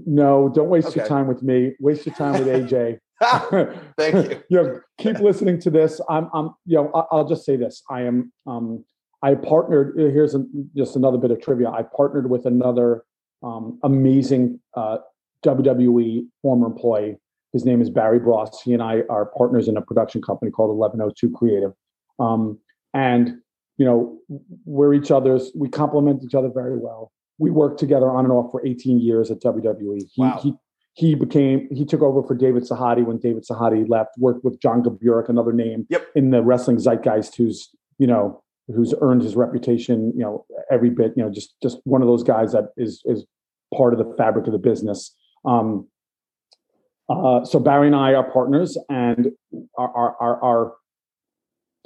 no, 0.07 0.51
don't 0.55 0.69
waste 0.69 0.95
your 0.95 1.07
time 1.07 1.27
with 1.27 1.43
me. 1.43 1.73
Waste 1.81 2.05
your 2.05 2.15
time 2.15 2.33
with 2.33 2.49
AJ. 2.49 2.99
Thank 3.99 4.31
you. 4.31 4.43
you 4.51 4.63
know, 4.63 4.81
keep 4.99 5.19
listening 5.19 5.59
to 5.61 5.71
this. 5.71 6.01
I'm, 6.11 6.29
I'm, 6.35 6.51
you 6.67 6.77
know, 6.77 6.91
I- 6.95 7.07
I'll 7.11 7.27
just 7.27 7.45
say 7.45 7.57
this. 7.57 7.83
I 7.91 8.03
am, 8.03 8.33
um, 8.47 8.85
I 9.23 9.35
partnered. 9.35 9.97
Here's 9.97 10.35
a, 10.35 10.45
just 10.77 10.97
another 10.97 11.17
bit 11.17 11.31
of 11.31 11.41
trivia. 11.41 11.71
I 11.71 11.83
partnered 11.97 12.29
with 12.29 12.45
another 12.45 13.05
um, 13.43 13.79
amazing 13.83 14.61
uh, 14.75 14.99
WWE 15.45 16.27
former 16.43 16.67
employee. 16.67 17.17
His 17.55 17.65
name 17.65 17.81
is 17.81 17.89
Barry 17.89 18.19
Bross. 18.19 18.61
He 18.63 18.75
and 18.75 18.83
I 18.83 19.03
are 19.09 19.27
partners 19.27 19.69
in 19.69 19.77
a 19.77 19.83
production 19.83 20.21
company 20.21 20.51
called 20.51 20.77
1102 20.77 21.31
Creative. 21.37 21.73
Um, 22.19 22.59
and 22.93 23.39
you 23.79 23.85
know, 23.85 24.19
we're 24.65 24.95
each 24.95 25.11
other's. 25.11 25.51
We 25.55 25.69
complement 25.69 26.23
each 26.23 26.35
other 26.35 26.51
very 26.53 26.77
well. 26.77 27.11
We 27.39 27.51
worked 27.51 27.79
together 27.81 28.11
on 28.11 28.25
and 28.25 28.33
off 28.33 28.51
for 28.51 28.65
18 28.67 29.01
years 29.01 29.31
at 29.31 29.41
WWE. 29.41 29.99
He, 30.13 30.23
Wow. 30.23 30.39
he 30.43 30.55
he 30.97 31.15
became 31.17 31.69
he 31.73 31.85
took 31.85 32.03
over 32.03 32.23
for 32.23 32.35
David 32.37 32.63
Sahadi 32.63 33.05
when 33.05 33.19
David 33.19 33.45
Sahadi 33.45 33.89
left. 33.89 34.11
Worked 34.19 34.45
with 34.45 34.61
John 34.61 34.83
Gaburick, 34.83 35.29
another 35.29 35.53
name 35.53 35.87
Yep. 35.91 36.07
in 36.15 36.31
the 36.31 36.43
wrestling 36.43 36.77
zeitgeist, 36.79 37.35
who's 37.37 37.71
you 37.99 38.07
know 38.07 38.43
who's 38.69 38.95
earned 39.01 39.23
his 39.23 39.35
reputation. 39.35 40.13
You 40.15 40.23
know 40.23 40.47
every 40.71 40.91
bit. 40.91 41.13
You 41.17 41.25
know 41.25 41.31
just 41.31 41.55
just 41.63 41.79
one 41.85 42.01
of 42.03 42.07
those 42.09 42.23
guys 42.23 42.53
that 42.53 42.67
is 42.77 43.03
is 43.07 43.25
part 43.77 43.93
of 43.93 43.99
the 43.99 44.15
fabric 44.17 44.47
of 44.47 44.53
the 44.53 44.59
business. 44.59 45.13
Um, 45.45 45.89
uh, 47.09 47.45
so 47.45 47.59
Barry 47.59 47.89
and 47.89 47.97
I 47.97 48.15
are 48.15 48.31
partners, 48.31 48.79
and 48.89 49.31
our, 49.77 49.89
our 49.97 50.17
our 50.21 50.45
our 50.45 50.73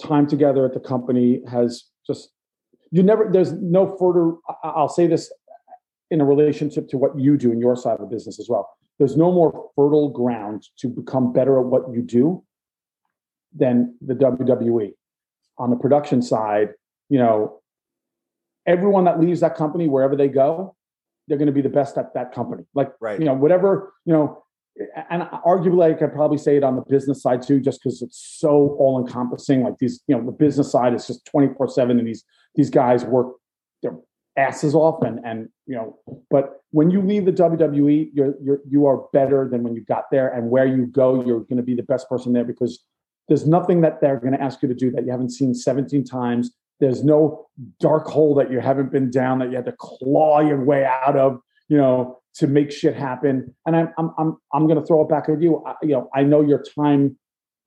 time 0.00 0.26
together 0.26 0.64
at 0.66 0.74
the 0.74 0.80
company 0.80 1.40
has 1.50 1.84
just 2.06 2.30
you 2.90 3.02
never. 3.02 3.28
There's 3.30 3.52
no 3.52 3.96
further. 3.96 4.36
I'll 4.62 4.88
say 4.88 5.06
this 5.06 5.32
in 6.10 6.20
a 6.20 6.24
relationship 6.24 6.88
to 6.88 6.98
what 6.98 7.18
you 7.18 7.36
do 7.36 7.52
in 7.52 7.60
your 7.60 7.76
side 7.76 7.94
of 7.94 8.00
the 8.00 8.06
business 8.06 8.38
as 8.40 8.48
well. 8.48 8.68
There's 8.98 9.16
no 9.16 9.30
more 9.30 9.70
fertile 9.76 10.10
ground 10.10 10.66
to 10.78 10.88
become 10.88 11.32
better 11.32 11.60
at 11.60 11.66
what 11.66 11.92
you 11.92 12.02
do 12.02 12.44
than 13.54 13.96
the 14.00 14.14
WWE. 14.14 14.92
On 15.58 15.70
the 15.70 15.76
production 15.76 16.22
side, 16.22 16.70
you 17.08 17.18
know, 17.18 17.60
everyone 18.66 19.04
that 19.04 19.20
leaves 19.20 19.40
that 19.40 19.54
company, 19.56 19.88
wherever 19.88 20.16
they 20.16 20.28
go, 20.28 20.74
they're 21.26 21.38
going 21.38 21.46
to 21.46 21.52
be 21.52 21.62
the 21.62 21.68
best 21.68 21.96
at 21.98 22.14
that 22.14 22.32
company. 22.32 22.64
Like, 22.74 22.92
Right. 23.00 23.18
you 23.18 23.26
know, 23.26 23.34
whatever, 23.34 23.92
you 24.04 24.12
know, 24.12 24.42
and 25.10 25.22
arguably 25.44 25.90
I 25.90 25.94
could 25.94 26.12
probably 26.12 26.38
say 26.38 26.56
it 26.56 26.64
on 26.64 26.76
the 26.76 26.82
business 26.82 27.22
side 27.22 27.42
too, 27.42 27.60
just 27.60 27.82
because 27.82 28.02
it's 28.02 28.36
so 28.38 28.76
all 28.78 29.04
encompassing. 29.04 29.62
Like 29.62 29.78
these, 29.78 30.02
you 30.06 30.16
know, 30.16 30.24
the 30.24 30.32
business 30.32 30.70
side 30.70 30.94
is 30.94 31.06
just 31.06 31.24
24 31.26 31.68
seven 31.68 31.98
and 31.98 32.06
these, 32.06 32.24
these 32.54 32.70
guys 32.70 33.04
work 33.04 33.34
their 33.82 33.96
asses 34.36 34.74
off 34.74 35.02
and, 35.02 35.20
and, 35.24 35.48
you 35.66 35.74
know, 35.74 35.98
but 36.30 36.62
when 36.70 36.90
you 36.90 37.00
leave 37.00 37.24
the 37.24 37.32
WWE, 37.32 38.10
you're, 38.12 38.34
you're, 38.42 38.60
you 38.68 38.86
are 38.86 39.04
better 39.12 39.48
than 39.48 39.62
when 39.62 39.74
you 39.74 39.82
got 39.82 40.04
there 40.10 40.28
and 40.28 40.50
where 40.50 40.66
you 40.66 40.86
go, 40.86 41.24
you're 41.24 41.40
going 41.40 41.56
to 41.56 41.62
be 41.62 41.74
the 41.74 41.82
best 41.82 42.08
person 42.08 42.32
there 42.32 42.44
because 42.44 42.84
there's 43.28 43.46
nothing 43.46 43.80
that 43.82 44.00
they're 44.00 44.18
going 44.18 44.32
to 44.32 44.42
ask 44.42 44.62
you 44.62 44.68
to 44.68 44.74
do 44.74 44.90
that 44.90 45.04
you 45.04 45.10
haven't 45.10 45.30
seen 45.30 45.54
17 45.54 46.04
times. 46.04 46.50
There's 46.80 47.04
no 47.04 47.46
dark 47.80 48.06
hole 48.06 48.34
that 48.36 48.50
you 48.50 48.60
haven't 48.60 48.92
been 48.92 49.10
down 49.10 49.38
that 49.40 49.50
you 49.50 49.56
had 49.56 49.66
to 49.66 49.74
claw 49.78 50.40
your 50.40 50.64
way 50.64 50.84
out 50.84 51.16
of, 51.16 51.40
you 51.68 51.76
know, 51.76 52.17
to 52.34 52.46
make 52.46 52.70
shit 52.70 52.94
happen. 52.94 53.54
And 53.66 53.76
I'm 53.76 53.92
I'm 53.98 54.10
I'm 54.18 54.36
I'm 54.52 54.66
going 54.66 54.80
to 54.80 54.86
throw 54.86 55.02
it 55.02 55.08
back 55.08 55.28
at 55.28 55.40
you. 55.40 55.62
I, 55.66 55.74
you 55.82 55.88
know, 55.88 56.08
I 56.14 56.22
know 56.22 56.40
your 56.40 56.62
time 56.62 57.16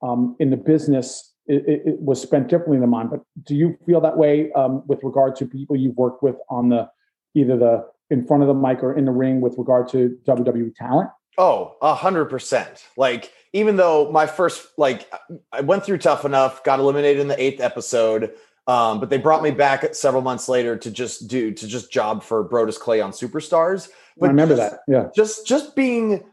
um, 0.02 0.36
in 0.38 0.50
the 0.50 0.56
business 0.56 1.32
it, 1.46 1.82
it, 1.86 2.00
was 2.00 2.20
spent 2.20 2.48
differently 2.48 2.78
than 2.78 2.90
mine, 2.90 3.08
but 3.08 3.20
do 3.42 3.54
you 3.54 3.76
feel 3.84 4.00
that 4.00 4.16
way 4.16 4.52
um, 4.52 4.82
with 4.86 5.00
regard 5.02 5.34
to 5.36 5.46
people 5.46 5.76
you've 5.76 5.96
worked 5.96 6.22
with 6.22 6.36
on 6.48 6.68
the 6.68 6.88
either 7.34 7.56
the 7.56 7.84
in 8.10 8.26
front 8.26 8.42
of 8.42 8.46
the 8.46 8.54
mic 8.54 8.82
or 8.82 8.96
in 8.96 9.06
the 9.06 9.10
ring 9.10 9.40
with 9.40 9.56
regard 9.58 9.88
to 9.88 10.16
WWE 10.24 10.74
talent? 10.74 11.10
Oh, 11.38 11.76
a 11.80 11.94
hundred 11.94 12.26
percent. 12.26 12.84
Like 12.96 13.32
even 13.52 13.76
though 13.76 14.10
my 14.12 14.26
first 14.26 14.66
like 14.78 15.10
I 15.52 15.62
went 15.62 15.84
through 15.84 15.98
tough 15.98 16.24
enough, 16.24 16.62
got 16.62 16.78
eliminated 16.78 17.20
in 17.20 17.28
the 17.28 17.42
eighth 17.42 17.60
episode, 17.60 18.32
um, 18.66 19.00
but 19.00 19.10
they 19.10 19.18
brought 19.18 19.42
me 19.42 19.50
back 19.50 19.94
several 19.94 20.22
months 20.22 20.48
later 20.48 20.76
to 20.76 20.90
just 20.90 21.28
do 21.28 21.52
to 21.52 21.66
just 21.66 21.92
job 21.92 22.22
for 22.22 22.48
Brodus 22.48 22.78
Clay 22.78 23.00
on 23.00 23.10
Superstars. 23.10 23.88
But 24.16 24.26
I 24.26 24.28
remember 24.28 24.56
just, 24.56 24.70
that. 24.70 24.80
Yeah. 24.86 25.08
Just 25.14 25.46
just 25.46 25.74
being 25.74 26.24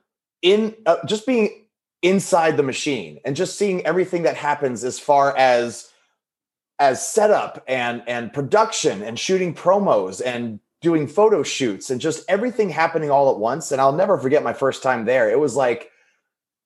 in 0.41 0.75
uh, 0.85 0.97
just 1.05 1.25
being 1.25 1.65
inside 2.01 2.55
the 2.55 2.63
machine 2.63 3.19
and 3.25 3.35
just 3.35 3.57
seeing 3.57 3.85
everything 3.85 4.23
that 4.23 4.37
happens 4.37 4.83
as 4.83 4.99
far 4.99 5.35
as 5.35 5.89
as 6.77 7.05
setup 7.05 7.63
and 7.67 8.03
and 8.07 8.31
production 8.31 9.01
and 9.01 9.19
shooting 9.19 9.53
promos 9.53 10.21
and 10.23 10.59
doing 10.81 11.07
photo 11.07 11.43
shoots 11.43 11.89
and 11.89 11.99
just 11.99 12.23
everything 12.29 12.69
happening 12.69 13.11
all 13.11 13.29
at 13.31 13.37
once 13.37 13.73
and 13.73 13.81
I'll 13.81 13.91
never 13.91 14.17
forget 14.17 14.43
my 14.43 14.53
first 14.53 14.81
time 14.81 15.03
there 15.03 15.29
it 15.29 15.37
was 15.37 15.57
like 15.57 15.91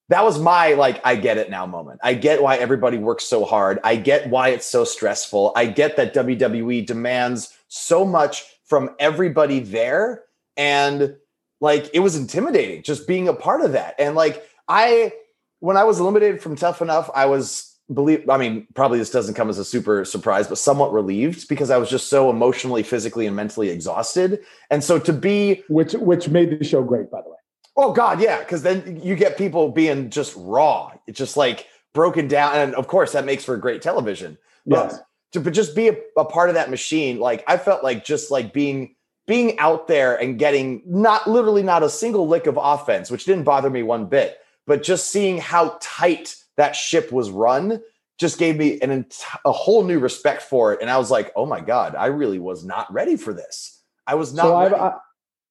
that 0.10 0.24
was 0.24 0.40
my 0.40 0.74
like 0.74 1.02
I 1.06 1.16
get 1.16 1.38
it 1.38 1.50
now 1.50 1.66
moment. 1.66 2.00
I 2.04 2.14
get 2.14 2.42
why 2.42 2.58
everybody 2.58 2.98
works 2.98 3.26
so 3.26 3.46
hard. 3.46 3.80
I 3.84 3.96
get 3.96 4.30
why 4.30 4.50
it's 4.50 4.66
so 4.66 4.84
stressful. 4.84 5.54
I 5.56 5.66
get 5.66 5.96
that 5.98 6.14
WWE 6.14 6.86
demands 6.86 7.56
so 7.68 8.06
much 8.06 8.44
from 8.66 8.92
everybody 9.00 9.60
there 9.60 10.24
and 10.58 11.16
like 11.62 11.90
it 11.94 12.00
was 12.00 12.16
intimidating 12.16 12.84
just 12.84 13.08
being 13.08 13.28
a 13.28 13.34
part 13.34 13.62
of 13.62 13.72
that. 13.72 13.96
And 13.98 14.16
like 14.16 14.46
I 14.68 15.14
when 15.60 15.78
I 15.78 15.86
was 15.86 16.00
eliminated 16.00 16.42
from 16.42 16.58
Tough 16.58 16.82
Enough, 16.82 17.10
I 17.16 17.26
was 17.26 17.74
believe 17.94 18.30
I 18.30 18.38
mean, 18.38 18.68
probably 18.74 19.00
this 19.00 19.10
doesn't 19.10 19.36
come 19.36 19.50
as 19.50 19.58
a 19.58 19.66
super 19.66 20.04
surprise, 20.04 20.48
but 20.48 20.58
somewhat 20.58 20.92
relieved 20.92 21.48
because 21.48 21.70
I 21.70 21.78
was 21.78 21.90
just 21.90 22.08
so 22.08 22.30
emotionally, 22.30 22.84
physically, 22.84 23.26
and 23.26 23.36
mentally 23.36 23.70
exhausted. 23.70 24.42
And 24.70 24.84
so 24.84 25.00
to 25.00 25.14
be 25.14 25.64
which 25.70 25.94
which 25.94 26.28
made 26.30 26.60
the 26.60 26.66
show 26.66 26.84
great, 26.84 27.10
by 27.10 27.22
the 27.22 27.30
way. 27.30 27.38
Oh 27.76 27.92
God, 27.94 28.22
yeah, 28.22 28.40
because 28.40 28.62
then 28.64 29.02
you 29.04 29.16
get 29.16 29.38
people 29.38 29.72
being 29.72 30.10
just 30.10 30.34
raw. 30.38 30.92
It's 31.08 31.18
just 31.18 31.38
like 31.38 31.68
broken 31.94 32.28
down, 32.28 32.56
and 32.56 32.76
of 32.76 32.88
course 32.88 33.14
that 33.14 33.26
makes 33.26 33.44
for 33.44 33.58
great 33.58 33.82
television. 33.82 34.38
But 34.66 34.92
Yes. 34.92 35.00
to 35.34 35.40
but 35.40 35.54
just 35.54 35.76
be 35.76 35.90
a, 35.90 35.98
a 36.18 36.26
part 36.26 36.50
of 36.50 36.56
that 36.56 36.70
machine, 36.70 37.20
like 37.20 37.44
I 37.48 37.58
felt 37.58 37.84
like 37.84 38.06
just 38.06 38.32
like 38.32 38.54
being 38.54 38.96
being 39.26 39.58
out 39.58 39.88
there 39.88 40.16
and 40.16 40.38
getting 40.38 40.84
not 40.86 41.28
literally 41.28 41.64
not 41.64 41.82
a 41.82 41.90
single 41.90 42.28
lick 42.28 42.46
of 42.46 42.60
offense, 42.62 43.10
which 43.10 43.26
didn't 43.26 43.46
bother 43.46 43.70
me 43.70 43.82
one 43.82 44.06
bit, 44.06 44.38
but 44.68 44.84
just 44.84 45.10
seeing 45.12 45.38
how 45.38 45.78
tight 45.82 46.36
that 46.58 46.76
ship 46.76 47.12
was 47.12 47.30
run 47.32 47.82
just 48.20 48.38
gave 48.38 48.58
me 48.58 48.80
an 48.82 48.92
ent- 48.92 49.24
a 49.44 49.52
whole 49.52 49.84
new 49.84 49.98
respect 49.98 50.44
for 50.44 50.74
it, 50.74 50.80
and 50.82 50.90
I 50.90 50.98
was 51.00 51.10
like, 51.10 51.32
oh 51.36 51.46
my 51.48 51.60
God, 51.60 51.96
I 51.96 52.06
really 52.08 52.38
was 52.40 52.64
not 52.64 52.92
ready 52.94 53.16
for 53.18 53.34
this. 53.34 53.82
I 54.06 54.16
was 54.16 54.34
not. 54.34 54.44
So 54.44 54.96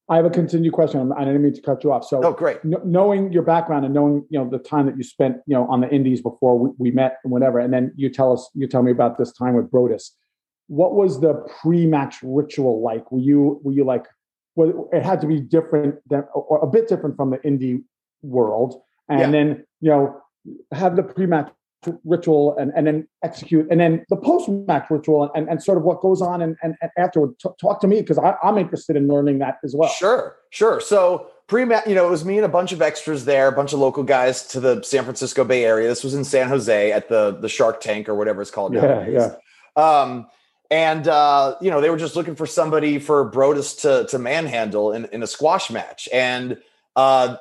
I 0.09 0.16
have, 0.16 0.24
ready. 0.24 0.26
I, 0.26 0.26
I 0.26 0.26
have 0.26 0.26
a 0.26 0.30
continued 0.30 0.72
question. 0.72 1.12
I 1.16 1.24
didn't 1.24 1.42
mean 1.42 1.55
to 1.55 1.62
cut 1.62 1.84
you 1.84 1.92
off. 1.92 2.05
So 2.05 2.22
oh 2.24 2.32
great. 2.32 2.61
kn- 2.62 2.80
knowing 2.84 3.32
your 3.32 3.42
background 3.42 3.84
and 3.84 3.94
knowing 3.94 4.26
you 4.30 4.38
know 4.38 4.48
the 4.48 4.59
time 4.59 4.86
that 4.86 4.96
you 4.96 5.03
spent 5.05 5.36
you 5.46 5.55
know 5.55 5.66
on 5.68 5.80
the 5.80 5.88
indies 5.90 6.20
before 6.20 6.59
we, 6.59 6.70
we 6.78 6.90
met 6.90 7.18
and 7.24 7.32
whatever 7.32 7.59
and 7.59 7.72
then 7.72 7.92
you 7.96 8.09
tell 8.11 8.32
us 8.32 8.50
you 8.55 8.66
tell 8.66 8.82
me 8.82 8.90
about 8.90 9.18
this 9.18 9.32
time 9.32 9.55
with 9.55 9.70
brodus 9.70 10.11
what 10.68 10.94
was 10.94 11.20
the 11.20 11.34
pre-match 11.61 12.16
ritual 12.22 12.82
like 12.82 13.11
were 13.12 13.18
you 13.18 13.61
were 13.62 13.72
you 13.72 13.84
like 13.84 14.07
well 14.55 14.88
it 14.92 15.03
had 15.03 15.20
to 15.20 15.26
be 15.26 15.40
different 15.40 15.96
than 16.09 16.24
or 16.34 16.59
a 16.62 16.66
bit 16.66 16.88
different 16.88 17.16
from 17.16 17.30
the 17.30 17.38
indie 17.38 17.82
world 18.22 18.80
and 19.09 19.20
Yeah. 19.20 19.30
then 19.30 19.64
you 19.80 19.90
know 19.90 20.20
have 20.72 20.96
the 20.96 21.03
pre-match 21.03 21.50
ritual 22.04 22.56
and, 22.58 22.72
and 22.76 22.86
then 22.86 23.08
execute 23.24 23.66
and 23.70 23.80
then 23.80 24.04
the 24.08 24.16
post-match 24.16 24.90
ritual 24.90 25.30
and, 25.34 25.48
and 25.48 25.62
sort 25.62 25.78
of 25.78 25.84
what 25.84 26.00
goes 26.00 26.20
on 26.20 26.42
and, 26.42 26.56
and, 26.62 26.76
and 26.82 26.90
afterward 26.96 27.38
T- 27.38 27.48
talk 27.60 27.80
to 27.80 27.86
me 27.86 28.00
because 28.00 28.18
i'm 28.42 28.58
interested 28.58 28.96
in 28.96 29.08
learning 29.08 29.38
that 29.38 29.58
as 29.64 29.74
well 29.76 29.90
Sure, 30.02 30.36
sure. 30.50 30.80
So 30.80 31.28
pre 31.46 31.64
match, 31.64 31.86
you 31.86 31.94
know, 31.94 32.06
it 32.06 32.10
was 32.10 32.24
me 32.24 32.36
and 32.36 32.44
a 32.44 32.48
bunch 32.48 32.72
of 32.72 32.82
extras 32.82 33.24
there, 33.24 33.48
a 33.48 33.52
bunch 33.52 33.72
of 33.72 33.78
local 33.78 34.02
guys 34.02 34.46
to 34.48 34.60
the 34.60 34.82
San 34.82 35.04
Francisco 35.04 35.44
Bay 35.44 35.64
Area. 35.64 35.86
This 35.86 36.02
was 36.02 36.14
in 36.14 36.24
San 36.24 36.48
Jose 36.48 36.92
at 36.92 37.08
the 37.08 37.36
the 37.40 37.48
Shark 37.48 37.80
Tank 37.80 38.08
or 38.08 38.14
whatever 38.14 38.42
it's 38.42 38.50
called 38.50 38.74
yeah 38.74 38.80
nowadays. 38.80 39.30
yeah 39.76 40.00
Um, 40.00 40.26
and 40.70 41.06
uh, 41.06 41.56
you 41.60 41.70
know, 41.70 41.80
they 41.80 41.90
were 41.90 41.98
just 41.98 42.16
looking 42.16 42.34
for 42.34 42.46
somebody 42.46 42.98
for 42.98 43.30
Brodus 43.30 43.80
to 43.82 44.06
to 44.08 44.18
manhandle 44.18 44.92
in, 44.92 45.04
in 45.06 45.22
a 45.22 45.26
squash 45.26 45.70
match. 45.70 46.08
And 46.12 46.58
uh 46.96 47.36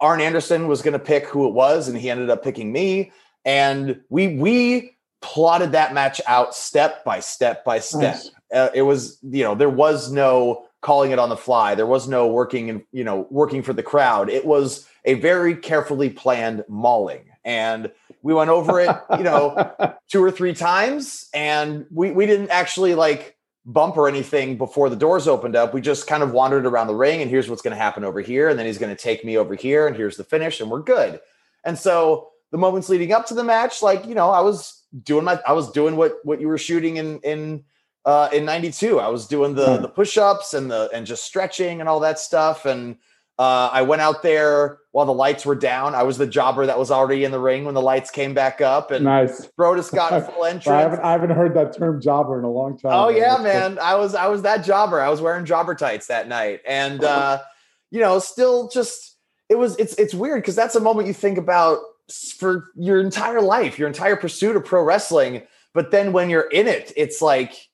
Arn 0.00 0.20
Anderson 0.20 0.68
was 0.68 0.82
gonna 0.82 0.98
pick 0.98 1.26
who 1.26 1.48
it 1.48 1.54
was, 1.54 1.88
and 1.88 1.96
he 1.98 2.10
ended 2.10 2.30
up 2.30 2.44
picking 2.44 2.70
me. 2.70 3.12
And 3.46 4.00
we 4.10 4.36
we 4.36 4.96
plotted 5.22 5.72
that 5.72 5.94
match 5.94 6.20
out 6.26 6.54
step 6.54 7.04
by 7.04 7.20
step 7.20 7.64
by 7.64 7.78
step. 7.78 8.16
Nice. 8.16 8.30
uh, 8.52 8.68
it 8.74 8.82
was 8.82 9.18
you 9.22 9.44
know 9.44 9.54
there 9.54 9.70
was 9.70 10.12
no 10.12 10.66
calling 10.82 11.12
it 11.12 11.18
on 11.18 11.30
the 11.30 11.36
fly. 11.36 11.74
There 11.74 11.86
was 11.86 12.06
no 12.06 12.26
working 12.26 12.68
and 12.68 12.82
you 12.92 13.04
know 13.04 13.26
working 13.30 13.62
for 13.62 13.72
the 13.72 13.82
crowd. 13.82 14.28
It 14.28 14.44
was 14.44 14.86
a 15.04 15.14
very 15.14 15.56
carefully 15.56 16.10
planned 16.10 16.64
mauling. 16.68 17.24
And 17.44 17.92
we 18.22 18.34
went 18.34 18.50
over 18.50 18.80
it 18.80 18.90
you 19.16 19.24
know 19.24 19.72
two 20.10 20.22
or 20.22 20.32
three 20.32 20.52
times. 20.52 21.28
And 21.32 21.86
we 21.92 22.10
we 22.10 22.26
didn't 22.26 22.50
actually 22.50 22.96
like 22.96 23.36
bump 23.64 23.96
or 23.96 24.08
anything 24.08 24.56
before 24.56 24.88
the 24.88 24.96
doors 24.96 25.26
opened 25.26 25.56
up. 25.56 25.74
We 25.74 25.80
just 25.80 26.06
kind 26.06 26.22
of 26.22 26.32
wandered 26.32 26.66
around 26.66 26.86
the 26.86 26.94
ring 26.94 27.20
and 27.20 27.30
here's 27.30 27.48
what's 27.48 27.62
going 27.62 27.76
to 27.76 27.82
happen 27.82 28.04
over 28.04 28.20
here. 28.20 28.48
And 28.48 28.58
then 28.58 28.66
he's 28.66 28.78
going 28.78 28.94
to 28.94 29.00
take 29.00 29.24
me 29.24 29.36
over 29.36 29.54
here 29.56 29.88
and 29.88 29.96
here's 29.96 30.16
the 30.16 30.24
finish 30.24 30.60
and 30.60 30.70
we're 30.70 30.82
good. 30.82 31.20
And 31.64 31.76
so 31.76 32.30
the 32.52 32.58
moments 32.58 32.88
leading 32.88 33.12
up 33.12 33.26
to 33.26 33.34
the 33.34 33.44
match 33.44 33.82
like 33.82 34.06
you 34.06 34.14
know 34.14 34.30
i 34.30 34.40
was 34.40 34.82
doing 35.02 35.24
my 35.24 35.38
i 35.46 35.52
was 35.52 35.70
doing 35.72 35.96
what 35.96 36.18
what 36.24 36.40
you 36.40 36.48
were 36.48 36.58
shooting 36.58 36.96
in 36.96 37.18
in 37.20 37.64
uh 38.04 38.28
in 38.32 38.44
92 38.44 38.98
i 39.00 39.08
was 39.08 39.26
doing 39.26 39.54
the 39.54 39.76
Hmm. 39.76 39.82
the 39.82 39.88
push-ups 39.88 40.54
and 40.54 40.70
the 40.70 40.88
and 40.92 41.06
just 41.06 41.24
stretching 41.24 41.80
and 41.80 41.88
all 41.88 42.00
that 42.00 42.18
stuff 42.18 42.64
and 42.64 42.96
uh, 43.38 43.68
I 43.70 43.82
went 43.82 44.00
out 44.00 44.22
there 44.22 44.78
while 44.92 45.04
the 45.04 45.12
lights 45.12 45.44
were 45.44 45.54
down. 45.54 45.94
I 45.94 46.04
was 46.04 46.16
the 46.16 46.26
jobber 46.26 46.64
that 46.64 46.78
was 46.78 46.90
already 46.90 47.22
in 47.22 47.32
the 47.32 47.38
ring 47.38 47.66
when 47.66 47.74
the 47.74 47.82
lights 47.82 48.10
came 48.10 48.32
back 48.32 48.62
up, 48.62 48.90
and 48.90 49.04
nice 49.04 49.46
Brodus 49.58 49.94
got 49.94 50.14
a 50.14 50.22
full 50.22 50.46
entrance. 50.46 50.68
I 50.68 50.80
haven't, 50.80 51.00
I 51.00 51.12
haven't 51.12 51.32
heard 51.32 51.52
that 51.52 51.76
term 51.76 52.00
jobber 52.00 52.38
in 52.38 52.46
a 52.46 52.50
long 52.50 52.78
time. 52.78 52.92
Oh 52.94 53.10
yeah, 53.10 53.36
man. 53.36 53.78
I 53.78 53.94
was 53.96 54.14
I 54.14 54.28
was 54.28 54.40
that 54.40 54.64
jobber. 54.64 55.02
I 55.02 55.10
was 55.10 55.20
wearing 55.20 55.44
jobber 55.44 55.74
tights 55.74 56.06
that 56.06 56.28
night. 56.28 56.62
And 56.66 57.04
uh, 57.14 57.42
you 57.90 58.00
know, 58.00 58.20
still 58.20 58.70
just 58.70 59.18
it 59.50 59.56
was 59.56 59.76
it's 59.76 59.92
it's 59.96 60.14
weird 60.14 60.40
because 60.40 60.56
that's 60.56 60.74
a 60.74 60.80
moment 60.80 61.06
you 61.06 61.12
think 61.12 61.36
about 61.36 61.80
for 62.08 62.68
your 62.74 63.00
entire 63.00 63.40
life, 63.40 63.78
your 63.78 63.88
entire 63.88 64.16
pursuit 64.16 64.56
of 64.56 64.64
pro 64.64 64.82
wrestling. 64.82 65.42
But 65.74 65.90
then 65.90 66.12
when 66.12 66.30
you're 66.30 66.48
in 66.48 66.66
it, 66.66 66.92
it's 66.96 67.20
like 67.20 67.68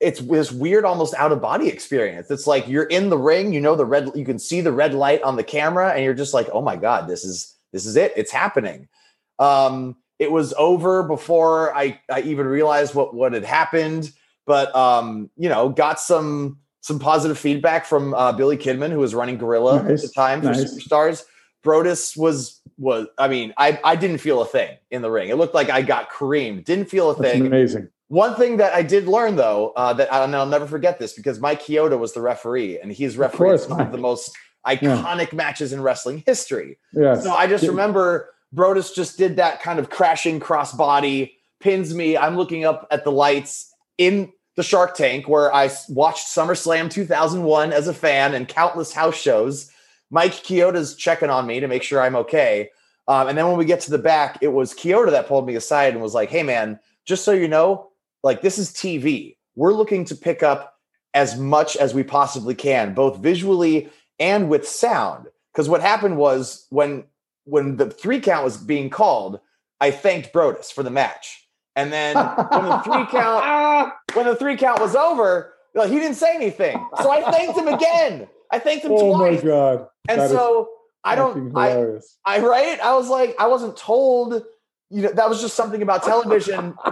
it's 0.00 0.20
this 0.20 0.50
weird, 0.50 0.84
almost 0.84 1.14
out 1.14 1.30
of 1.30 1.42
body 1.42 1.68
experience. 1.68 2.30
It's 2.30 2.46
like 2.46 2.66
you're 2.66 2.84
in 2.84 3.10
the 3.10 3.18
ring, 3.18 3.52
you 3.52 3.60
know 3.60 3.76
the 3.76 3.84
red, 3.84 4.10
you 4.14 4.24
can 4.24 4.38
see 4.38 4.62
the 4.62 4.72
red 4.72 4.94
light 4.94 5.22
on 5.22 5.36
the 5.36 5.44
camera, 5.44 5.92
and 5.92 6.02
you're 6.02 6.14
just 6.14 6.32
like, 6.32 6.48
oh 6.52 6.62
my 6.62 6.76
god, 6.76 7.08
this 7.08 7.24
is 7.24 7.54
this 7.72 7.86
is 7.86 7.96
it. 7.96 8.12
It's 8.16 8.32
happening. 8.32 8.88
Um, 9.38 9.96
it 10.18 10.30
was 10.30 10.52
over 10.54 11.02
before 11.02 11.76
I, 11.76 12.00
I 12.10 12.20
even 12.22 12.46
realized 12.46 12.94
what 12.94 13.14
what 13.14 13.32
had 13.32 13.44
happened. 13.44 14.12
But 14.46 14.74
um, 14.74 15.30
you 15.36 15.48
know, 15.48 15.68
got 15.68 16.00
some 16.00 16.58
some 16.80 16.98
positive 16.98 17.38
feedback 17.38 17.84
from 17.84 18.14
uh, 18.14 18.32
Billy 18.32 18.56
Kidman, 18.56 18.90
who 18.90 18.98
was 18.98 19.14
running 19.14 19.38
Gorilla 19.38 19.82
Nice, 19.82 20.02
at 20.02 20.08
the 20.08 20.14
time 20.14 20.40
for 20.40 20.48
nice. 20.48 20.74
Superstars. 20.74 21.24
Brodus 21.62 22.16
was 22.16 22.59
was 22.80 23.06
I 23.18 23.28
mean, 23.28 23.52
I 23.56 23.78
I 23.84 23.94
didn't 23.94 24.18
feel 24.18 24.40
a 24.42 24.46
thing 24.46 24.76
in 24.90 25.02
the 25.02 25.10
ring. 25.10 25.28
It 25.28 25.36
looked 25.36 25.54
like 25.54 25.70
I 25.70 25.82
got 25.82 26.08
creamed. 26.08 26.64
Didn't 26.64 26.86
feel 26.86 27.10
a 27.10 27.14
That's 27.14 27.32
thing. 27.34 27.46
amazing. 27.46 27.88
One 28.08 28.34
thing 28.34 28.56
that 28.56 28.72
I 28.74 28.82
did 28.82 29.06
learn 29.06 29.36
though, 29.36 29.72
uh, 29.76 29.92
that 29.92 30.08
and 30.12 30.34
I'll 30.34 30.46
never 30.46 30.66
forget 30.66 30.98
this 30.98 31.12
because 31.12 31.38
Mike 31.38 31.62
Chioda 31.62 31.96
was 31.98 32.12
the 32.14 32.20
referee, 32.22 32.80
and 32.80 32.90
he's 32.90 33.16
refereed 33.16 33.60
some 33.60 33.78
of 33.78 33.92
the 33.92 33.98
most 33.98 34.34
iconic 34.66 35.32
matches 35.32 35.72
in 35.72 35.80
wrestling 35.82 36.22
history. 36.26 36.78
Yes. 36.92 37.22
So 37.22 37.32
I 37.32 37.46
just 37.46 37.64
Yeah. 37.64 37.70
remember 37.70 38.30
Brodus 38.54 38.92
just 38.94 39.16
did 39.16 39.36
that 39.36 39.62
kind 39.62 39.78
of 39.78 39.90
crashing 39.90 40.40
crossbody, 40.40 41.32
pins 41.60 41.94
me. 41.94 42.16
I'm 42.16 42.36
looking 42.36 42.64
up 42.64 42.88
at 42.90 43.04
the 43.04 43.12
lights 43.12 43.72
in 43.96 44.32
the 44.56 44.62
Shark 44.64 44.94
Tank 44.96 45.28
where 45.28 45.54
I 45.54 45.70
watched 45.88 46.26
SummerSlam 46.26 46.90
2001 46.90 47.72
as 47.72 47.86
a 47.88 47.94
fan 47.94 48.34
and 48.34 48.48
countless 48.48 48.92
house 48.92 49.14
shows. 49.16 49.70
Mike 50.10 50.32
Chioda's 50.32 50.94
checking 50.94 51.30
on 51.30 51.46
me 51.46 51.60
to 51.60 51.68
make 51.68 51.82
sure 51.82 52.00
I'm 52.00 52.16
okay. 52.16 52.70
Um, 53.08 53.28
and 53.28 53.36
then 53.36 53.46
when 53.48 53.56
we 53.56 53.64
get 53.64 53.80
to 53.80 53.90
the 53.90 53.98
back, 53.98 54.38
it 54.40 54.48
was 54.48 54.74
Chioda 54.74 55.10
that 55.10 55.26
pulled 55.26 55.46
me 55.46 55.54
aside 55.54 55.94
and 55.94 56.02
was 56.02 56.14
like, 56.14 56.30
hey, 56.30 56.42
man, 56.42 56.78
just 57.04 57.24
so 57.24 57.32
you 57.32 57.48
know, 57.48 57.90
like 58.22 58.42
this 58.42 58.58
is 58.58 58.70
TV. 58.70 59.36
We're 59.56 59.72
looking 59.72 60.04
to 60.06 60.14
pick 60.14 60.42
up 60.42 60.76
as 61.14 61.38
much 61.38 61.76
as 61.76 61.92
we 61.94 62.02
possibly 62.02 62.54
can, 62.54 62.94
both 62.94 63.18
visually 63.18 63.90
and 64.18 64.48
with 64.48 64.68
sound. 64.68 65.26
Because 65.52 65.68
what 65.68 65.80
happened 65.80 66.16
was 66.16 66.66
when 66.70 67.04
when 67.44 67.76
the 67.76 67.90
three 67.90 68.20
count 68.20 68.44
was 68.44 68.56
being 68.56 68.90
called, 68.90 69.40
I 69.80 69.90
thanked 69.90 70.32
Brodus 70.32 70.72
for 70.72 70.82
the 70.82 70.90
match. 70.90 71.48
And 71.74 71.92
then 71.92 72.14
when 72.16 72.64
the 72.64 72.80
three 72.84 73.06
count 73.06 73.92
when 74.14 74.26
the 74.26 74.36
three 74.36 74.56
count 74.56 74.80
was 74.80 74.94
over, 74.94 75.54
like, 75.74 75.90
he 75.90 75.98
didn't 75.98 76.16
say 76.16 76.34
anything. 76.34 76.84
So 77.00 77.10
I 77.10 77.30
thanked 77.30 77.58
him 77.58 77.68
again. 77.68 78.28
I 78.50 78.58
thanked 78.58 78.84
him 78.84 78.92
oh 78.94 79.16
my 79.16 79.30
twice. 79.30 79.42
god. 79.42 79.86
And 80.08 80.20
That 80.20 80.24
is 80.26 80.30
so 80.32 80.68
I 81.04 81.14
don't 81.14 81.56
I. 81.56 81.98
I 82.26 82.40
right? 82.40 82.78
I 82.80 82.94
was 82.94 83.08
like, 83.08 83.34
I 83.38 83.46
wasn't 83.46 83.76
told, 83.76 84.42
you 84.90 85.02
know, 85.02 85.12
that 85.12 85.28
was 85.28 85.40
just 85.40 85.54
something 85.56 85.82
about 85.82 86.02
television. 86.04 86.74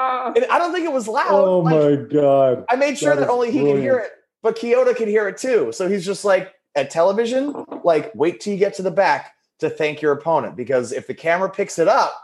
And 0.00 0.46
I 0.50 0.58
don't 0.58 0.72
think 0.72 0.84
it 0.86 0.92
was 0.92 1.08
loud. 1.08 1.30
oh 1.30 1.58
Like, 1.60 1.74
my 1.74 1.96
god. 2.08 2.64
I 2.70 2.76
made 2.76 2.96
sure 2.98 3.14
That 3.14 3.22
that, 3.22 3.30
only 3.30 3.50
he 3.50 3.60
could 3.60 3.78
hear 3.80 3.98
it, 3.98 4.10
but 4.42 4.56
Chioda 4.56 4.94
could 4.96 5.08
hear 5.08 5.28
it 5.28 5.36
too. 5.38 5.72
So 5.72 5.88
he's 5.88 6.04
just 6.06 6.24
like, 6.24 6.54
at 6.76 6.90
television, 6.90 7.52
like 7.82 8.14
wait 8.14 8.40
till 8.40 8.52
you 8.52 8.58
get 8.58 8.74
to 8.74 8.82
the 8.82 8.90
back 8.90 9.32
to 9.58 9.68
thank 9.68 10.00
your 10.00 10.12
opponent 10.12 10.54
because 10.56 10.92
if 10.92 11.06
the 11.08 11.14
camera 11.14 11.50
picks 11.50 11.78
it 11.78 11.88
up, 11.88 12.14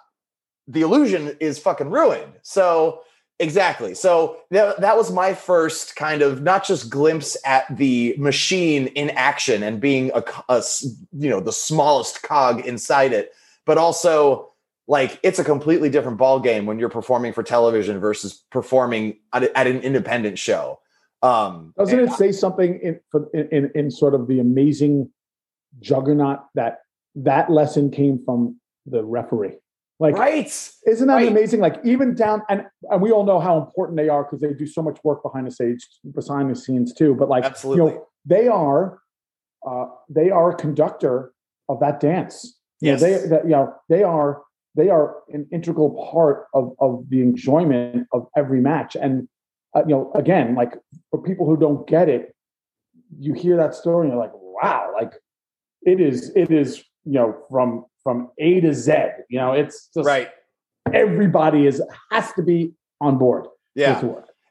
the 0.68 0.82
illusion 0.82 1.36
is 1.40 1.58
fucking 1.58 1.90
ruined. 1.90 2.32
So 2.42 3.00
exactly. 3.38 3.94
So 3.94 4.38
that, 4.50 4.80
that 4.80 4.96
was 4.96 5.10
my 5.10 5.34
first 5.34 5.96
kind 5.96 6.22
of 6.22 6.42
not 6.42 6.64
just 6.64 6.90
glimpse 6.90 7.36
at 7.44 7.76
the 7.76 8.14
machine 8.18 8.88
in 8.88 9.10
action 9.10 9.62
and 9.62 9.80
being 9.80 10.10
a, 10.14 10.22
a 10.48 10.62
you 11.12 11.30
know 11.30 11.40
the 11.40 11.52
smallest 11.52 12.22
cog 12.22 12.64
inside 12.66 13.12
it, 13.12 13.32
but 13.64 13.78
also 13.78 14.50
like 14.86 15.18
it's 15.22 15.38
a 15.38 15.44
completely 15.44 15.88
different 15.88 16.18
ball 16.18 16.40
game 16.40 16.66
when 16.66 16.78
you're 16.78 16.88
performing 16.88 17.32
for 17.32 17.42
television 17.42 17.98
versus 17.98 18.44
performing 18.50 19.18
at, 19.32 19.44
at 19.56 19.66
an 19.66 19.80
independent 19.80 20.38
show. 20.38 20.80
Um, 21.22 21.72
Doesn't 21.78 22.00
it 22.00 22.12
say 22.12 22.32
something 22.32 22.78
in, 22.80 23.00
in 23.50 23.70
in 23.74 23.90
sort 23.90 24.14
of 24.14 24.26
the 24.26 24.40
amazing 24.40 25.10
juggernaut 25.80 26.40
that 26.54 26.80
that 27.14 27.50
lesson 27.50 27.90
came 27.90 28.22
from 28.24 28.60
the 28.86 29.02
referee? 29.02 29.56
Like, 30.00 30.16
right? 30.16 30.46
Isn't 30.86 31.06
that 31.06 31.14
right. 31.14 31.28
amazing? 31.28 31.60
Like, 31.60 31.76
even 31.84 32.14
down 32.14 32.42
and 32.48 32.66
and 32.90 33.00
we 33.00 33.12
all 33.12 33.24
know 33.24 33.38
how 33.38 33.58
important 33.58 33.96
they 33.96 34.08
are 34.08 34.24
because 34.24 34.40
they 34.40 34.52
do 34.52 34.66
so 34.66 34.82
much 34.82 34.98
work 35.04 35.22
behind 35.22 35.46
the 35.46 35.50
stage, 35.50 35.86
behind 36.14 36.50
the 36.50 36.56
scenes 36.56 36.92
too. 36.92 37.14
But 37.14 37.28
like, 37.28 37.44
Absolutely. 37.44 37.92
you 37.92 37.98
know, 37.98 38.06
they 38.24 38.48
are 38.48 38.98
uh, 39.66 39.86
they 40.08 40.30
are 40.30 40.50
a 40.50 40.56
conductor 40.56 41.32
of 41.68 41.80
that 41.80 42.00
dance. 42.00 42.58
You 42.80 42.92
know, 42.92 42.98
they 42.98 43.26
that, 43.28 43.44
you 43.44 43.50
know 43.50 43.74
they 43.88 44.02
are 44.02 44.42
they 44.74 44.90
are 44.90 45.16
an 45.32 45.46
integral 45.52 46.10
part 46.12 46.46
of 46.54 46.74
of 46.80 47.04
the 47.08 47.22
enjoyment 47.22 48.08
of 48.12 48.26
every 48.36 48.60
match. 48.60 48.96
And 49.00 49.28
uh, 49.74 49.82
you 49.86 49.94
know, 49.94 50.12
again, 50.14 50.54
like 50.54 50.74
for 51.10 51.22
people 51.22 51.46
who 51.46 51.56
don't 51.56 51.86
get 51.86 52.08
it, 52.08 52.34
you 53.18 53.32
hear 53.32 53.56
that 53.56 53.74
story 53.74 54.06
and 54.06 54.14
you're 54.14 54.22
like, 54.22 54.34
wow, 54.34 54.90
like 54.92 55.12
it 55.82 56.00
is 56.00 56.32
it 56.34 56.50
is 56.50 56.78
you 57.04 57.12
know 57.12 57.36
from 57.48 57.84
from 58.04 58.30
A 58.38 58.60
to 58.60 58.72
Z. 58.72 58.92
You 59.28 59.38
know, 59.38 59.52
it's 59.52 59.88
just 59.92 60.06
right. 60.06 60.30
everybody 60.92 61.66
is 61.66 61.82
has 62.12 62.32
to 62.34 62.42
be 62.42 62.72
on 63.00 63.18
board. 63.18 63.46
Yeah. 63.74 64.00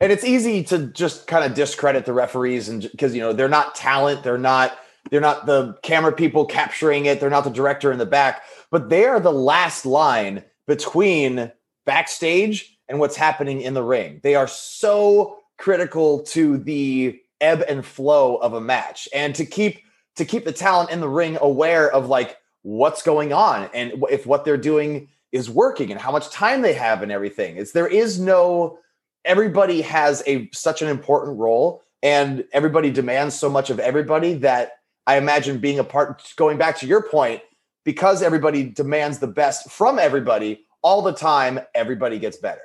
And 0.01 0.12
it's 0.12 0.26
easy 0.26 0.64
to 0.66 0.88
just 0.88 1.28
kind 1.28 1.45
of 1.45 1.54
discredit 1.54 2.06
the 2.06 2.12
referees 2.12 2.68
and 2.68 2.82
because 2.82 3.16
you 3.16 3.22
know 3.22 3.32
they're 3.32 3.47
not 3.47 3.76
talent, 3.76 4.24
they're 4.24 4.38
not 4.38 4.78
they're 5.10 5.22
not 5.22 5.45
the 5.45 5.78
camera 5.84 6.12
people 6.12 6.45
capturing 6.45 7.06
it, 7.06 7.22
they're 7.22 7.30
not 7.30 7.45
the 7.45 7.49
director 7.49 7.91
in 7.91 7.99
the 7.99 8.06
back, 8.06 8.43
but 8.70 8.89
they 8.89 9.06
are 9.06 9.22
the 9.22 9.32
last 9.32 9.86
line 9.86 10.43
between 10.68 11.51
backstage 11.86 12.78
and 12.89 12.99
what's 12.99 13.16
happening 13.16 13.62
in 13.62 13.74
the 13.74 13.84
ring. 13.84 14.20
They 14.24 14.36
are 14.36 14.47
so 14.47 15.38
critical 15.58 16.24
to 16.24 16.58
the 16.58 17.20
ebb 17.39 17.64
and 17.68 17.86
flow 17.86 18.36
of 18.38 18.54
a 18.54 18.62
match 18.62 19.08
and 19.14 19.36
to 19.36 19.45
keep 19.45 19.82
to 20.16 20.26
keep 20.26 20.45
the 20.45 20.51
talent 20.51 20.89
in 20.89 20.99
the 20.99 21.10
ring 21.10 21.38
aware 21.41 21.91
of 21.91 22.08
like 22.08 22.38
what's 22.64 23.03
going 23.03 23.32
on 23.32 23.70
and 23.74 24.03
if 24.09 24.26
what 24.26 24.45
they're 24.45 24.57
doing 24.57 25.09
is 25.32 25.49
working 25.49 25.91
and 25.91 25.99
how 25.99 26.11
much 26.11 26.30
time 26.30 26.61
they 26.61 26.74
have 26.74 27.01
and 27.01 27.11
everything. 27.11 27.57
It's 27.57 27.72
there 27.72 27.88
is 27.88 28.20
no 28.20 28.80
everybody 29.26 29.82
has 29.82 30.24
a 30.28 30.49
such 30.53 30.82
an 30.82 30.89
important 30.89 31.38
role 31.38 31.84
and 32.01 32.45
everybody 32.53 32.91
demands 32.91 33.36
so 33.36 33.49
much 33.49 33.70
of 33.70 33.80
everybody 33.80 34.34
that 34.36 34.74
I 35.07 35.18
imagine 35.18 35.57
being 35.59 35.80
a 35.80 35.84
part 35.84 36.34
going 36.36 36.57
back 36.57 36.78
to 36.80 36.88
your 36.88 37.01
point 37.01 37.41
because 37.84 38.22
everybody 38.22 38.64
demands 38.64 39.20
the 39.20 39.28
best 39.28 39.70
from 39.70 39.99
everybody 39.99 40.66
all 40.82 41.01
the 41.01 41.14
time 41.14 41.59
everybody 41.74 42.20
gets 42.20 42.38
better. 42.38 42.61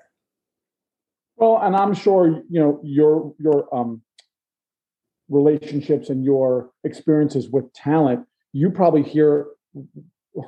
Well, 1.37 1.59
and 1.63 1.75
I'm 1.75 1.95
sure 1.95 2.43
you 2.49 2.61
know 2.61 2.81
your 2.83 3.35
your 3.39 3.75
um 3.75 4.03
relationships 5.29 6.11
and 6.11 6.25
your 6.25 6.71
experiences 6.85 7.49
with 7.49 7.73
talent. 7.73 8.27
You 8.53 8.71
probably 8.71 9.03
hear 9.03 9.47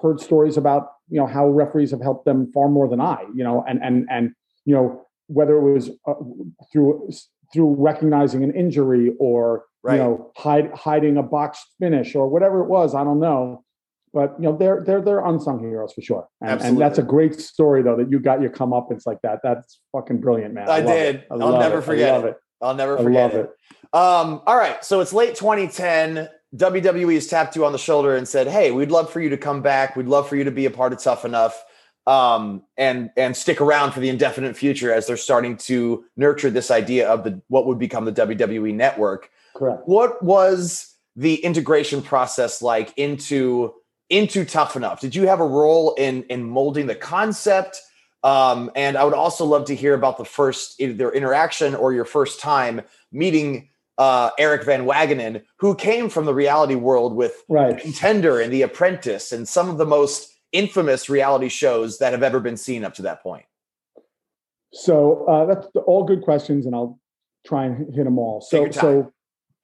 heard 0.03 0.21
stories 0.21 0.57
about 0.57 0.93
you 1.09 1.19
know 1.21 1.27
how 1.27 1.49
referees 1.49 1.91
have 1.91 2.01
helped 2.01 2.25
them 2.25 2.51
far 2.53 2.69
more 2.69 2.89
than 2.89 3.01
I. 3.01 3.25
You 3.35 3.45
know, 3.45 3.65
and 3.69 3.83
and 3.83 4.07
and 4.11 4.33
you 4.65 4.75
know 4.75 5.07
whether 5.27 5.57
it 5.57 5.73
was 5.73 5.91
uh, 6.07 6.15
through 6.73 7.11
through 7.53 7.75
recognizing 7.79 8.45
an 8.45 8.55
injury 8.55 9.15
or 9.19 9.65
Right. 9.83 9.95
you 9.95 10.03
know 10.03 10.31
hide, 10.37 10.71
hiding 10.75 11.17
a 11.17 11.23
boxed 11.23 11.67
finish 11.81 12.15
or 12.15 12.29
whatever 12.29 12.61
it 12.61 12.69
was. 12.69 12.95
I 12.95 13.03
don't 13.03 13.19
know. 13.19 13.65
But 14.13 14.35
you 14.39 14.45
know 14.45 14.55
they're 14.57 14.83
they're 14.85 15.01
they're 15.01 15.25
unsung 15.25 15.61
heroes 15.61 15.95
for 15.95 16.03
sure, 16.03 16.29
and, 16.43 16.61
and 16.61 16.79
that's 16.79 16.99
a 16.99 17.03
great 17.03 17.41
story 17.41 17.81
though 17.83 17.97
that 17.97 18.11
you 18.11 18.19
got 18.19 18.43
your 18.43 18.51
comeuppance 18.51 19.07
like 19.07 19.23
that. 19.23 19.39
That's 19.43 19.81
fucking 19.93 20.21
brilliant, 20.21 20.53
man. 20.53 20.69
I 20.69 20.81
love 20.81 20.87
did. 20.87 21.25
I 21.31 21.35
I'll 21.37 21.59
never 21.59 21.79
it. 21.79 21.83
forget 21.83 22.11
I 22.13 22.17
love 22.17 22.25
it. 22.27 22.37
I'll 22.61 22.75
never 22.75 22.99
I 22.99 23.03
forget 23.05 23.23
love 23.23 23.35
it. 23.41 23.51
it. 23.51 23.97
Um, 23.97 24.43
all 24.47 24.57
right, 24.57 24.85
so 24.85 25.01
it's 25.01 25.13
late 25.15 25.35
2010. 25.37 26.29
WWE 26.57 27.15
has 27.15 27.27
tapped 27.29 27.55
you 27.55 27.65
on 27.65 27.73
the 27.73 27.79
shoulder 27.79 28.17
and 28.17 28.27
said, 28.27 28.49
"Hey, 28.49 28.71
we'd 28.71 28.91
love 28.91 29.11
for 29.11 29.21
you 29.21 29.29
to 29.29 29.37
come 29.37 29.63
back. 29.63 29.95
We'd 29.95 30.07
love 30.07 30.29
for 30.29 30.37
you 30.37 30.45
to 30.45 30.51
be 30.51 30.67
a 30.67 30.71
part 30.71 30.93
of 30.93 31.01
Tough 31.01 31.25
Enough, 31.25 31.65
um, 32.07 32.65
and 32.77 33.11
and 33.17 33.37
stick 33.37 33.61
around 33.61 33.93
for 33.93 34.01
the 34.01 34.09
indefinite 34.09 34.57
future 34.57 34.93
as 34.93 35.07
they're 35.07 35.17
starting 35.17 35.57
to 35.59 36.05
nurture 36.17 36.51
this 36.51 36.71
idea 36.71 37.09
of 37.09 37.23
the 37.23 37.41
what 37.49 37.67
would 37.67 37.79
become 37.79 38.05
the 38.05 38.13
WWE 38.13 38.75
Network." 38.75 39.31
Correct. 39.55 39.83
What 39.87 40.23
was 40.23 40.95
the 41.15 41.37
integration 41.37 42.03
process 42.03 42.63
like 42.63 42.93
into 42.97 43.75
into 44.09 44.45
Tough 44.45 44.75
Enough? 44.75 45.01
Did 45.01 45.15
you 45.15 45.29
have 45.29 45.41
a 45.41 45.47
role 45.47 45.95
in 45.95 46.25
in 46.25 46.43
molding 46.43 46.87
the 46.87 46.97
concept? 46.97 47.81
Um, 48.23 48.71
and 48.75 48.99
I 48.99 49.05
would 49.05 49.15
also 49.15 49.47
love 49.47 49.65
to 49.67 49.75
hear 49.75 49.95
about 49.95 50.19
the 50.19 50.27
first 50.27 50.81
either 50.81 51.11
interaction 51.11 51.75
or 51.75 51.93
your 51.95 52.05
first 52.05 52.41
time 52.41 52.83
meeting 53.13 53.71
uh, 54.01 54.31
Eric 54.39 54.65
Van 54.65 54.87
Wagenen, 54.87 55.43
who 55.59 55.75
came 55.75 56.09
from 56.09 56.25
the 56.25 56.33
reality 56.33 56.75
world 56.75 57.15
with 57.15 57.45
Right. 57.51 57.79
Contender 57.79 58.41
and 58.41 58.51
The 58.51 58.63
Apprentice 58.63 59.31
and 59.31 59.47
some 59.47 59.69
of 59.69 59.77
the 59.77 59.85
most 59.85 60.35
infamous 60.53 61.11
reality 61.11 61.51
shows 61.51 61.99
that 61.99 62.13
have 62.13 62.23
ever 62.23 62.41
been 62.41 62.57
seen 62.57 62.83
up 62.83 62.95
to 62.95 63.03
that 63.03 63.23
point. 63.23 63.45
So 64.73 65.27
uh, 65.27 65.45
that's 65.45 65.67
all 65.87 66.05
good 66.05 66.23
questions, 66.23 66.65
and 66.65 66.75
I'll 66.75 66.99
try 67.47 67.67
and 67.67 67.95
hit 67.95 68.05
them 68.05 68.19
all. 68.19 68.41
So, 68.41 68.71
so 68.71 69.13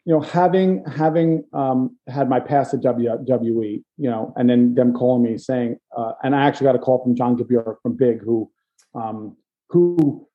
you 0.04 0.14
know, 0.14 0.20
having 0.20 0.84
having 0.84 1.44
um, 1.54 1.96
had 2.06 2.28
my 2.28 2.40
past 2.40 2.74
at 2.74 2.80
WWE, 2.80 3.82
you 3.96 4.10
know, 4.10 4.34
and 4.36 4.50
then 4.50 4.74
them 4.74 4.92
calling 4.92 5.22
me 5.22 5.38
saying, 5.38 5.78
uh, 5.96 6.12
and 6.22 6.36
I 6.36 6.46
actually 6.46 6.66
got 6.66 6.74
a 6.74 6.78
call 6.78 7.02
from 7.02 7.14
John 7.16 7.38
Gabir 7.38 7.76
from 7.82 7.96
Big, 7.96 8.20
who 8.22 8.50
um, 8.94 9.36
who 9.70 10.25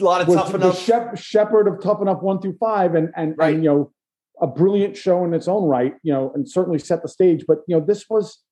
a 0.00 0.04
lot 0.04 0.20
of 0.20 0.28
was 0.28 0.36
tough 0.36 0.50
the 0.52 0.56
enough. 0.56 0.78
shep- 0.78 1.16
shepherd 1.16 1.68
of 1.68 1.80
Tough 1.82 2.00
Enough 2.02 2.22
one 2.22 2.40
through 2.40 2.56
five, 2.58 2.94
and 2.94 3.10
and, 3.16 3.34
Right. 3.36 3.54
and 3.54 3.64
you 3.64 3.70
know, 3.70 3.92
a 4.40 4.46
brilliant 4.46 4.96
show 4.96 5.24
in 5.24 5.32
its 5.34 5.46
own 5.48 5.64
right, 5.68 5.94
you 6.02 6.12
know, 6.12 6.32
and 6.34 6.48
certainly 6.48 6.78
set 6.78 7.02
the 7.02 7.08
stage. 7.08 7.44
But 7.46 7.58
you 7.68 7.78
know, 7.78 7.84
this 7.84 8.08
was 8.10 8.42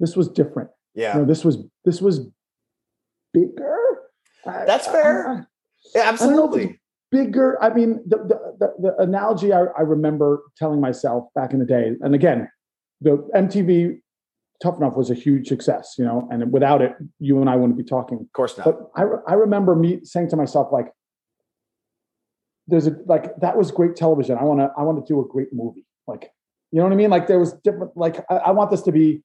this 0.00 0.16
was 0.16 0.28
different. 0.28 0.70
yeah, 0.94 1.14
You 1.14 1.20
know, 1.20 1.26
this 1.26 1.44
was 1.44 1.58
this 1.84 2.00
was 2.00 2.28
bigger. 3.32 3.76
That's 4.44 4.88
I- 4.88 4.92
fair. 4.92 5.28
I- 5.28 5.42
yeah, 5.94 6.02
I 6.02 6.16
don't 6.16 6.20
know 6.34 6.44
if 6.44 6.54
absolutely. 6.54 6.80
bigger. 7.10 7.62
I 7.62 7.72
mean, 7.72 8.02
the 8.06 8.16
the, 8.18 8.38
the, 8.58 8.74
the 8.80 8.96
analogy 9.02 9.52
I, 9.52 9.64
I 9.76 9.82
remember 9.82 10.42
telling 10.56 10.80
myself 10.80 11.28
back 11.34 11.52
in 11.52 11.58
the 11.60 11.64
day, 11.64 11.92
and 12.00 12.14
again, 12.14 12.48
the 13.00 13.16
MTV 13.34 14.00
Tough 14.62 14.78
Enough 14.78 14.96
was 14.96 15.10
a 15.10 15.14
huge 15.14 15.46
success, 15.48 15.94
you 15.98 16.04
know, 16.04 16.26
and 16.32 16.52
without 16.52 16.82
it, 16.82 16.92
you 17.20 17.40
and 17.40 17.48
I 17.48 17.54
wouldn't 17.56 17.78
be 17.78 17.84
talking. 17.84 18.18
Of 18.20 18.32
course 18.32 18.58
not. 18.58 18.64
But 18.64 18.90
I 18.96 19.02
re- 19.02 19.18
I 19.28 19.34
remember 19.34 19.76
me 19.76 20.00
saying 20.02 20.30
to 20.30 20.36
myself 20.36 20.72
like, 20.72 20.92
"There's 22.66 22.86
a 22.86 22.96
like 23.06 23.36
that 23.40 23.56
was 23.56 23.70
great 23.70 23.94
television. 23.96 24.36
I 24.36 24.44
want 24.44 24.60
to 24.60 24.70
I 24.76 24.82
want 24.82 25.04
to 25.04 25.12
do 25.12 25.20
a 25.20 25.24
great 25.28 25.52
movie. 25.52 25.86
Like, 26.06 26.30
you 26.72 26.78
know 26.78 26.84
what 26.84 26.92
I 26.92 26.96
mean? 26.96 27.10
Like 27.10 27.26
there 27.28 27.38
was 27.38 27.52
different. 27.64 27.96
Like 27.96 28.24
I, 28.30 28.36
I 28.36 28.50
want 28.50 28.70
this 28.70 28.82
to 28.82 28.92
be 28.92 29.22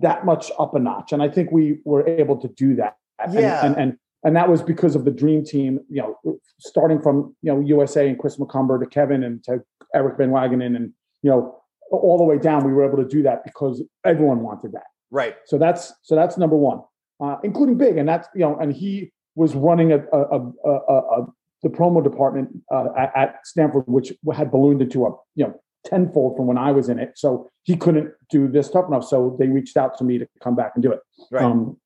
that 0.00 0.24
much 0.24 0.50
up 0.58 0.74
a 0.74 0.80
notch, 0.80 1.12
and 1.12 1.22
I 1.22 1.28
think 1.28 1.52
we 1.52 1.78
were 1.84 2.06
able 2.08 2.36
to 2.38 2.48
do 2.48 2.74
that. 2.76 2.96
And- 3.20 3.32
Yeah. 3.34 3.64
and 3.64 3.76
and 3.76 3.96
and 4.24 4.34
that 4.36 4.48
was 4.48 4.62
because 4.62 4.96
of 4.96 5.04
the 5.04 5.10
dream 5.12 5.44
team. 5.44 5.80
You 5.88 6.16
know, 6.24 6.38
starting 6.58 7.00
from 7.00 7.36
you 7.42 7.52
know 7.54 7.60
USA 7.60 8.08
and 8.08 8.18
Chris 8.18 8.38
McCumber 8.38 8.80
to 8.80 8.86
Kevin 8.86 9.22
and 9.22 9.42
to 9.44 9.62
Eric 9.94 10.16
Van 10.18 10.30
Wagenen, 10.30 10.74
and 10.74 10.92
you 11.22 11.30
know 11.30 11.60
all 11.90 12.18
the 12.18 12.24
way 12.24 12.38
down. 12.38 12.64
We 12.64 12.72
were 12.72 12.86
able 12.86 13.02
to 13.02 13.08
do 13.08 13.22
that 13.22 13.44
because 13.44 13.82
everyone 14.04 14.40
wanted 14.40 14.72
that. 14.72 14.86
right. 15.10 15.36
So 15.46 15.58
that's 15.58 15.92
so 16.02 16.14
that's 16.14 16.36
number 16.38 16.56
one, 16.56 16.80
uh, 17.20 17.36
including 17.44 17.76
Big, 17.76 17.96
and 17.96 18.08
that's 18.08 18.28
you 18.34 18.40
know, 18.40 18.56
and 18.58 18.72
he 18.72 19.12
was 19.36 19.54
running 19.54 19.92
a, 19.92 19.98
a, 20.12 20.52
a, 20.64 20.70
a, 20.70 21.26
the 21.62 21.68
promo 21.68 22.02
department 22.02 22.50
uh, 22.72 22.86
at, 22.96 23.12
at 23.16 23.36
Stamford, 23.44 23.84
which 23.86 24.12
had 24.32 24.50
ballooned 24.50 24.82
into 24.82 25.06
a 25.06 25.10
you 25.34 25.44
know 25.46 25.60
tenfold 25.84 26.36
from 26.36 26.46
when 26.46 26.58
I 26.58 26.72
was 26.72 26.88
in 26.88 26.98
it. 26.98 27.12
So 27.16 27.48
he 27.62 27.76
couldn't 27.76 28.12
do 28.30 28.48
this 28.48 28.70
tough 28.70 28.88
enough. 28.88 29.04
So 29.04 29.36
they 29.38 29.48
reached 29.48 29.76
out 29.76 29.96
to 29.98 30.04
me 30.04 30.18
to 30.18 30.26
come 30.42 30.56
back 30.56 30.72
and 30.74 30.82
do 30.82 30.92
it. 30.92 31.00
Right. 31.30 31.44
Um, 31.44 31.76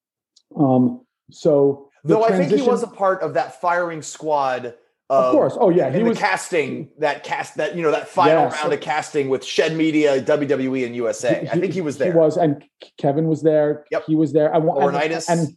um, 0.57 1.05
so 1.30 1.88
Though 2.05 2.24
I 2.24 2.30
think 2.30 2.53
he 2.53 2.62
was 2.62 2.82
a 2.82 2.86
part 2.86 3.22
of 3.22 3.34
that 3.34 3.61
firing 3.61 4.03
squad. 4.03 4.74
Of 5.11 5.32
course. 5.32 5.56
Oh 5.59 5.70
yeah, 5.70 5.90
he 5.90 6.02
was 6.02 6.18
casting 6.18 6.90
that 6.98 7.24
cast 7.24 7.56
that 7.56 7.74
you 7.76 7.82
know 7.82 7.90
that 7.90 8.09
final 8.09 8.44
Yeah, 8.44 8.48
so- 8.50 8.56
round 8.62 8.72
of 8.74 8.80
casting 8.80 9.28
with 9.28 9.44
Shed 9.44 9.74
Media, 9.76 10.20
WWE, 10.22 10.84
and 10.86 10.94
USA. 10.96 11.48
I 11.52 11.59
think 11.59 11.72
he 11.72 11.80
was 11.80 11.98
there. 11.98 12.12
He 12.12 12.18
was, 12.18 12.36
and 12.36 12.62
Kevin 12.98 13.26
was 13.28 13.42
there. 13.42 13.84
Yep. 13.90 14.04
He 14.06 14.14
was 14.16 14.32
there. 14.32 14.54
I 14.54 14.59
want 14.59 14.80
Laurinaitis. 14.80 15.28
and, 15.28 15.40
and 15.40 15.56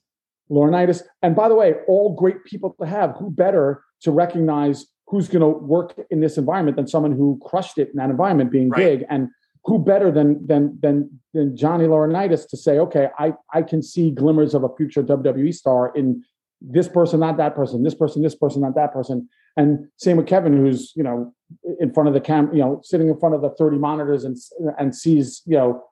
Laurinaitis. 0.50 1.04
And 1.22 1.36
by 1.36 1.50
the 1.50 1.56
way, 1.56 1.76
all 1.88 2.16
great 2.16 2.44
people 2.46 2.76
to 2.80 2.86
have. 2.88 3.16
Who 3.18 3.30
better 3.32 3.84
to 4.02 4.12
recognize 4.12 4.86
who's 5.08 5.28
going 5.28 5.42
to 5.42 5.48
work 5.60 5.94
in 6.10 6.22
this 6.22 6.38
environment 6.38 6.78
than 6.78 6.88
someone 6.88 7.12
who 7.12 7.40
crushed 7.46 7.78
it 7.78 7.90
in 7.90 7.98
that 7.98 8.10
environment, 8.10 8.50
being 8.52 8.70
Right. 8.70 9.00
big. 9.00 9.06
And 9.10 9.28
who 9.66 9.78
better 9.78 10.10
than 10.12 10.46
than 10.48 10.80
than 10.82 11.20
than 11.34 11.56
Johnny 11.56 11.86
Laurinaitis 11.86 12.48
to 12.50 12.58
say, 12.58 12.80
okay, 12.80 13.10
I 13.20 13.34
I 13.54 13.62
can 13.62 13.84
see 13.84 14.10
glimmers 14.12 14.54
of 14.54 14.64
a 14.64 14.70
future 14.78 15.04
WWE 15.04 15.54
star 15.54 15.92
in 15.96 16.24
this 16.62 16.88
person, 16.88 17.20
not 17.20 17.38
that 17.38 17.56
person, 17.56 17.84
this 17.84 17.96
person, 17.96 18.22
this 18.22 18.36
person, 18.36 18.62
not 18.62 18.76
that 18.76 18.94
person. 18.94 19.28
And 19.58 19.88
same 19.98 20.18
with 20.18 20.28
Kevin, 20.28 20.56
who's 20.58 20.94
you 20.96 21.04
know 21.04 21.34
in 21.80 21.94
front 21.94 22.08
of 22.08 22.14
the 22.14 22.22
cam, 22.22 22.54
you 22.54 22.60
know, 22.60 22.80
sitting 22.84 23.10
in 23.10 23.20
front 23.20 23.36
of 23.36 23.42
the 23.42 23.50
30 23.50 23.78
monitors 23.78 24.24
and 24.24 24.38
and 24.80 24.96
sees, 24.96 25.42
you 25.46 25.58
know, 25.58 25.84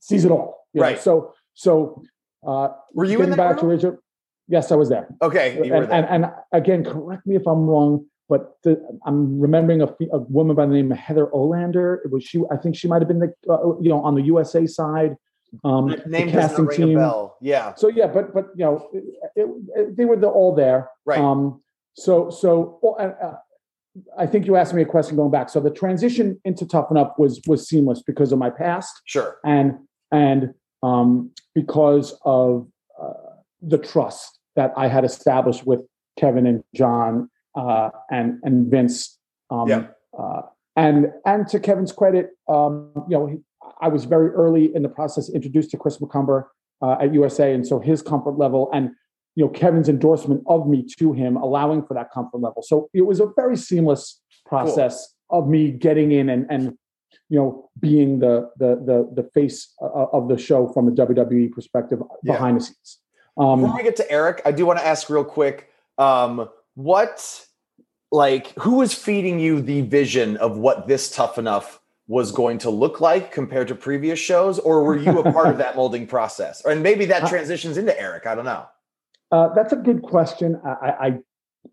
sees 0.00 0.24
it 0.24 0.30
all. 0.30 0.66
Right. 0.74 0.96
Know? 0.96 1.02
So 1.02 1.34
so 1.54 2.02
uh 2.46 2.68
were 2.92 3.04
you 3.04 3.20
in 3.22 3.30
that 3.30 3.36
back 3.36 3.58
to 3.58 3.66
Richard? 3.66 3.98
Yes, 4.48 4.70
I 4.70 4.76
was 4.76 4.88
there. 4.90 5.08
Okay. 5.22 5.56
And, 5.56 5.90
and, 5.90 6.06
and, 6.06 6.26
again, 6.52 6.84
correct 6.84 7.26
me 7.26 7.34
if 7.34 7.46
I'm 7.46 7.66
wrong, 7.66 8.04
but 8.28 8.58
the, 8.62 8.78
I'm 9.06 9.40
remembering 9.40 9.80
a, 9.80 9.86
a, 10.12 10.18
woman 10.18 10.54
by 10.54 10.66
the 10.66 10.74
name 10.74 10.92
of 10.92 10.98
Heather 10.98 11.28
Olander. 11.28 11.98
It 12.04 12.10
was 12.10 12.24
she. 12.24 12.42
I 12.50 12.56
think 12.56 12.76
she 12.76 12.86
might 12.86 13.00
have 13.00 13.08
been 13.08 13.20
the 13.20 13.32
uh, 13.50 13.78
you 13.80 13.88
know 13.88 14.02
on 14.02 14.14
the 14.14 14.22
USA 14.22 14.66
side. 14.66 15.16
Um, 15.62 15.94
name 16.06 16.30
casting 16.30 16.66
ring 16.66 16.76
team. 16.76 16.96
a 16.96 17.00
bell. 17.00 17.36
Yeah. 17.40 17.74
So 17.74 17.88
yeah, 17.88 18.06
but 18.06 18.34
but 18.34 18.48
you 18.56 18.64
know, 18.64 18.88
it, 18.92 19.04
it, 19.36 19.96
they 19.96 20.04
were 20.04 20.16
the, 20.16 20.28
all 20.28 20.54
there. 20.54 20.90
Right. 21.04 21.18
Um, 21.18 21.62
so 21.94 22.30
so 22.30 22.80
uh, 22.98 23.34
I 24.18 24.26
think 24.26 24.46
you 24.46 24.56
asked 24.56 24.74
me 24.74 24.82
a 24.82 24.86
question 24.86 25.16
going 25.16 25.30
back. 25.30 25.48
So 25.48 25.60
the 25.60 25.70
transition 25.70 26.40
into 26.44 26.66
Tough 26.66 26.90
Enough 26.90 27.12
was 27.18 27.40
was 27.46 27.68
seamless 27.68 28.02
because 28.02 28.32
of 28.32 28.38
my 28.38 28.50
past. 28.50 28.92
Sure. 29.04 29.38
And 29.44 29.78
and 30.10 30.54
um, 30.82 31.30
because 31.54 32.18
of 32.24 32.68
uh, 33.00 33.12
the 33.62 33.78
trust 33.78 34.38
that 34.56 34.72
I 34.76 34.88
had 34.88 35.04
established 35.04 35.66
with 35.66 35.80
Kevin 36.18 36.46
and 36.46 36.62
John 36.74 37.30
uh, 37.54 37.90
and 38.10 38.40
and 38.42 38.70
Vince. 38.70 39.18
Um, 39.50 39.68
yeah. 39.68 39.86
Uh, 40.18 40.42
and 40.76 41.12
and 41.24 41.46
to 41.48 41.60
Kevin's 41.60 41.92
credit, 41.92 42.30
um, 42.48 42.90
you 43.08 43.16
know, 43.16 43.26
he, 43.26 43.36
I 43.80 43.88
was 43.88 44.04
very 44.04 44.30
early 44.30 44.74
in 44.74 44.82
the 44.82 44.88
process 44.88 45.28
introduced 45.28 45.70
to 45.70 45.76
Chris 45.76 45.98
McCumber 45.98 46.44
uh, 46.82 46.96
at 47.00 47.14
USA, 47.14 47.52
and 47.52 47.66
so 47.66 47.78
his 47.78 48.02
comfort 48.02 48.38
level 48.38 48.70
and 48.72 48.90
you 49.34 49.44
know 49.44 49.50
Kevin's 49.50 49.88
endorsement 49.88 50.42
of 50.46 50.68
me 50.68 50.86
to 50.98 51.12
him, 51.12 51.36
allowing 51.36 51.84
for 51.84 51.94
that 51.94 52.10
comfort 52.12 52.40
level. 52.40 52.62
So 52.62 52.88
it 52.94 53.02
was 53.02 53.20
a 53.20 53.26
very 53.36 53.56
seamless 53.56 54.20
process 54.46 55.14
cool. 55.30 55.40
of 55.40 55.48
me 55.48 55.70
getting 55.70 56.12
in 56.12 56.28
and 56.28 56.46
and 56.50 56.76
you 57.28 57.38
know 57.38 57.70
being 57.80 58.20
the 58.20 58.50
the 58.58 58.76
the, 58.76 59.22
the 59.22 59.28
face 59.30 59.72
uh, 59.82 59.86
of 59.86 60.28
the 60.28 60.38
show 60.38 60.68
from 60.68 60.88
a 60.88 60.92
WWE 60.92 61.52
perspective 61.52 62.00
yeah. 62.22 62.32
behind 62.32 62.60
the 62.60 62.64
scenes. 62.64 62.98
Um, 63.36 63.62
Before 63.62 63.76
we 63.76 63.82
get 63.82 63.96
to 63.96 64.10
Eric, 64.10 64.42
I 64.44 64.52
do 64.52 64.64
want 64.64 64.78
to 64.78 64.86
ask 64.86 65.10
real 65.10 65.24
quick, 65.24 65.68
um, 65.98 66.48
what 66.74 67.46
like 68.12 68.52
who 68.60 68.76
was 68.76 68.94
feeding 68.94 69.40
you 69.40 69.60
the 69.60 69.82
vision 69.82 70.36
of 70.36 70.56
what 70.56 70.86
this 70.86 71.10
tough 71.10 71.38
enough 71.38 71.80
was 72.06 72.32
going 72.32 72.58
to 72.58 72.70
look 72.70 73.00
like 73.00 73.32
compared 73.32 73.68
to 73.68 73.74
previous 73.74 74.18
shows, 74.18 74.58
or 74.58 74.84
were 74.84 74.96
you 74.96 75.18
a 75.20 75.32
part 75.32 75.48
of 75.48 75.58
that 75.58 75.76
molding 75.76 76.06
process? 76.06 76.64
And 76.64 76.82
maybe 76.82 77.06
that 77.06 77.28
transitions 77.28 77.78
into 77.78 77.98
Eric. 77.98 78.26
I 78.26 78.34
don't 78.34 78.44
know. 78.44 78.66
Uh, 79.32 79.48
that's 79.54 79.72
a 79.72 79.76
good 79.76 80.02
question. 80.02 80.60
I 80.64 81.18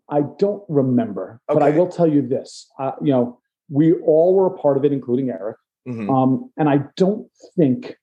I, 0.08 0.16
I 0.18 0.22
don't 0.38 0.62
remember, 0.68 1.40
okay. 1.48 1.58
but 1.58 1.62
I 1.62 1.70
will 1.70 1.88
tell 1.88 2.06
you 2.06 2.26
this. 2.26 2.70
Uh, 2.78 2.92
you 3.02 3.12
know, 3.12 3.38
we 3.68 3.92
all 3.92 4.34
were 4.34 4.46
a 4.46 4.58
part 4.58 4.76
of 4.76 4.84
it, 4.84 4.92
including 4.92 5.30
Eric. 5.30 5.56
Mm-hmm. 5.86 6.10
Um, 6.10 6.50
and 6.56 6.68
I 6.68 6.80
don't 6.96 7.28
think 7.56 7.96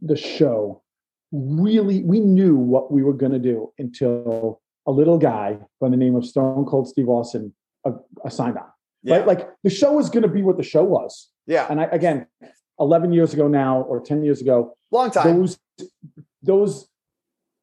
the 0.00 0.16
show 0.16 0.82
really 1.32 2.02
we 2.04 2.20
knew 2.20 2.56
what 2.56 2.92
we 2.92 3.02
were 3.02 3.12
going 3.12 3.32
to 3.32 3.38
do 3.38 3.72
until 3.78 4.60
a 4.86 4.92
little 4.92 5.18
guy 5.18 5.58
by 5.80 5.88
the 5.88 5.96
name 5.96 6.14
of 6.14 6.24
Stone 6.24 6.64
Cold 6.66 6.88
Steve 6.88 7.08
Austin 7.08 7.52
uh, 7.84 7.92
signed 8.28 8.56
on. 8.56 8.66
Yeah. 9.02 9.16
Right, 9.16 9.26
like 9.26 9.48
the 9.62 9.70
show 9.70 9.92
was 9.92 10.08
going 10.08 10.22
to 10.22 10.28
be 10.28 10.42
what 10.42 10.56
the 10.56 10.62
show 10.62 10.84
was. 10.84 11.28
Yeah, 11.46 11.66
and 11.68 11.80
I, 11.80 11.84
again, 11.84 12.26
eleven 12.78 13.12
years 13.12 13.34
ago 13.34 13.48
now 13.48 13.82
or 13.82 14.00
ten 14.00 14.24
years 14.24 14.40
ago, 14.40 14.76
long 14.90 15.10
time. 15.10 15.38
Those 15.38 15.58
those 16.42 16.88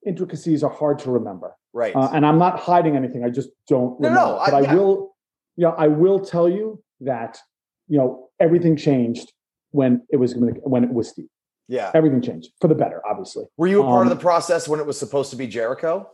intricacies 0.05 0.63
are 0.63 0.71
hard 0.71 0.99
to 0.99 1.11
remember. 1.11 1.55
Right, 1.73 1.95
uh, 1.95 2.09
and 2.13 2.25
I'm 2.25 2.38
not 2.38 2.59
hiding 2.59 2.95
anything. 2.95 3.23
I 3.23 3.29
just 3.29 3.49
don't. 3.67 3.99
No, 3.99 4.09
remember. 4.09 4.19
no, 4.19 4.41
but 4.45 4.53
I, 4.53 4.57
I 4.57 4.61
yeah. 4.61 4.73
will. 4.75 5.15
You 5.57 5.65
know, 5.65 5.75
I 5.77 5.88
will 5.88 6.19
tell 6.19 6.49
you 6.49 6.84
that 7.01 7.39
you 7.88 7.97
know 7.97 8.29
everything 8.39 8.75
changed 8.75 9.32
when 9.71 10.03
it 10.09 10.17
was 10.17 10.36
when 10.36 10.84
it 10.84 10.93
was 10.93 11.09
Steve. 11.09 11.27
Yeah. 11.71 11.89
Everything 11.93 12.21
changed 12.21 12.51
for 12.59 12.67
the 12.67 12.75
better, 12.75 13.01
obviously. 13.09 13.45
Were 13.55 13.67
you 13.67 13.82
a 13.82 13.86
part 13.86 14.05
um, 14.05 14.11
of 14.11 14.17
the 14.17 14.21
process 14.21 14.67
when 14.67 14.82
it 14.82 14.86
was 14.86 14.99
supposed 14.99 15.29
to 15.32 15.38
be 15.38 15.47
Jericho? 15.47 16.09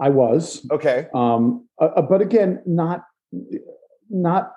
I 0.00 0.08
was. 0.08 0.66
Okay. 0.70 1.06
Um, 1.14 1.68
uh, 1.78 2.00
but 2.00 2.22
again, 2.22 2.62
not, 2.64 3.04
not, 4.08 4.52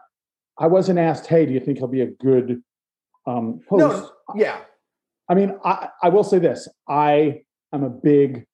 I 0.59 0.67
wasn't 0.67 0.99
asked, 0.99 1.27
hey, 1.27 1.45
do 1.45 1.53
you 1.53 1.59
think 1.59 1.77
he'll 1.77 1.87
be 1.87 2.01
a 2.01 2.07
good 2.07 2.61
um, 3.25 3.61
host? 3.69 3.79
No, 3.79 4.11
yeah. 4.35 4.61
I 5.29 5.35
mean, 5.35 5.57
I, 5.63 5.89
I 6.01 6.09
will 6.09 6.23
say 6.23 6.39
this 6.39 6.67
I 6.87 7.41
am 7.73 7.83
a 7.83 7.89
big 7.89 8.45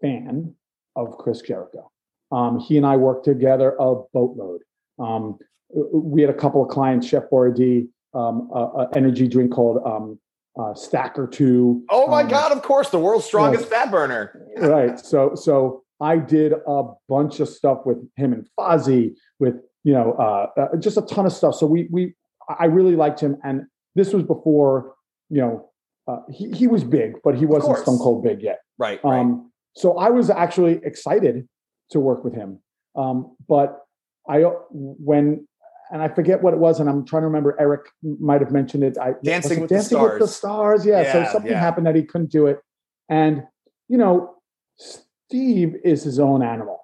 fan 0.00 0.54
of 0.96 1.16
Chris 1.18 1.40
Jericho. 1.40 1.90
Um, 2.32 2.60
he 2.60 2.76
and 2.76 2.86
I 2.86 2.96
worked 2.96 3.24
together 3.24 3.74
a 3.78 3.94
boatload. 4.12 4.62
Um, 4.98 5.38
we 5.72 6.20
had 6.20 6.30
a 6.30 6.34
couple 6.34 6.62
of 6.62 6.68
clients, 6.68 7.06
Chef 7.06 7.24
Boyardee, 7.30 7.88
um, 8.14 8.50
a, 8.52 8.88
energy 8.94 9.28
drink 9.28 9.52
called 9.52 9.82
um, 9.84 10.18
uh, 10.60 10.74
stack 10.74 11.18
or 11.18 11.26
two. 11.26 11.84
Oh 11.90 12.08
my 12.08 12.22
um, 12.22 12.28
God! 12.28 12.52
Of 12.52 12.62
course, 12.62 12.90
the 12.90 12.98
world's 12.98 13.24
strongest 13.24 13.68
yeah. 13.70 13.84
fat 13.84 13.90
burner. 13.90 14.46
right. 14.58 14.98
So, 14.98 15.34
so 15.34 15.84
I 16.00 16.16
did 16.16 16.52
a 16.52 16.82
bunch 17.08 17.40
of 17.40 17.48
stuff 17.48 17.86
with 17.86 17.98
him 18.16 18.32
and 18.32 18.48
Fozzy, 18.58 19.14
with 19.38 19.56
you 19.84 19.92
know, 19.92 20.12
uh, 20.12 20.60
uh, 20.60 20.76
just 20.76 20.96
a 20.96 21.02
ton 21.02 21.26
of 21.26 21.32
stuff. 21.32 21.54
So 21.54 21.66
we 21.66 21.88
we 21.90 22.14
I 22.58 22.66
really 22.66 22.96
liked 22.96 23.20
him, 23.20 23.36
and 23.44 23.66
this 23.94 24.12
was 24.12 24.22
before 24.22 24.94
you 25.28 25.40
know 25.40 25.70
uh, 26.08 26.20
he 26.30 26.50
he 26.50 26.66
was 26.66 26.84
big, 26.84 27.14
but 27.22 27.36
he 27.36 27.46
wasn't 27.46 27.78
Stone 27.78 27.98
Cold 27.98 28.22
big 28.22 28.42
yet. 28.42 28.60
Right. 28.78 29.02
right. 29.04 29.20
Um, 29.20 29.50
so 29.76 29.98
I 29.98 30.10
was 30.10 30.30
actually 30.30 30.80
excited 30.84 31.48
to 31.90 32.00
work 32.00 32.24
with 32.24 32.34
him, 32.34 32.60
um, 32.96 33.36
but 33.48 33.80
I 34.28 34.40
when 34.72 35.46
and 35.92 36.02
I 36.02 36.08
forget 36.08 36.42
what 36.42 36.54
it 36.54 36.58
was, 36.58 36.80
and 36.80 36.88
I'm 36.88 37.04
trying 37.04 37.22
to 37.22 37.26
remember. 37.26 37.56
Eric 37.58 37.86
might 38.02 38.40
have 38.40 38.52
mentioned 38.52 38.84
it. 38.84 38.96
I 38.98 39.14
dancing 39.22 39.60
with 39.60 39.70
dancing 39.70 39.98
the 39.98 40.04
stars. 40.04 40.20
with 40.20 40.28
the 40.28 40.34
stars. 40.34 40.86
Yeah. 40.86 41.02
yeah 41.02 41.12
so 41.12 41.32
something 41.32 41.50
yeah. 41.50 41.60
happened 41.60 41.86
that 41.86 41.96
he 41.96 42.02
couldn't 42.02 42.30
do 42.30 42.46
it, 42.46 42.60
and 43.08 43.44
you 43.88 43.98
know, 43.98 44.36
Steve 44.78 45.76
is 45.84 46.02
his 46.02 46.18
own 46.18 46.42
animal, 46.42 46.79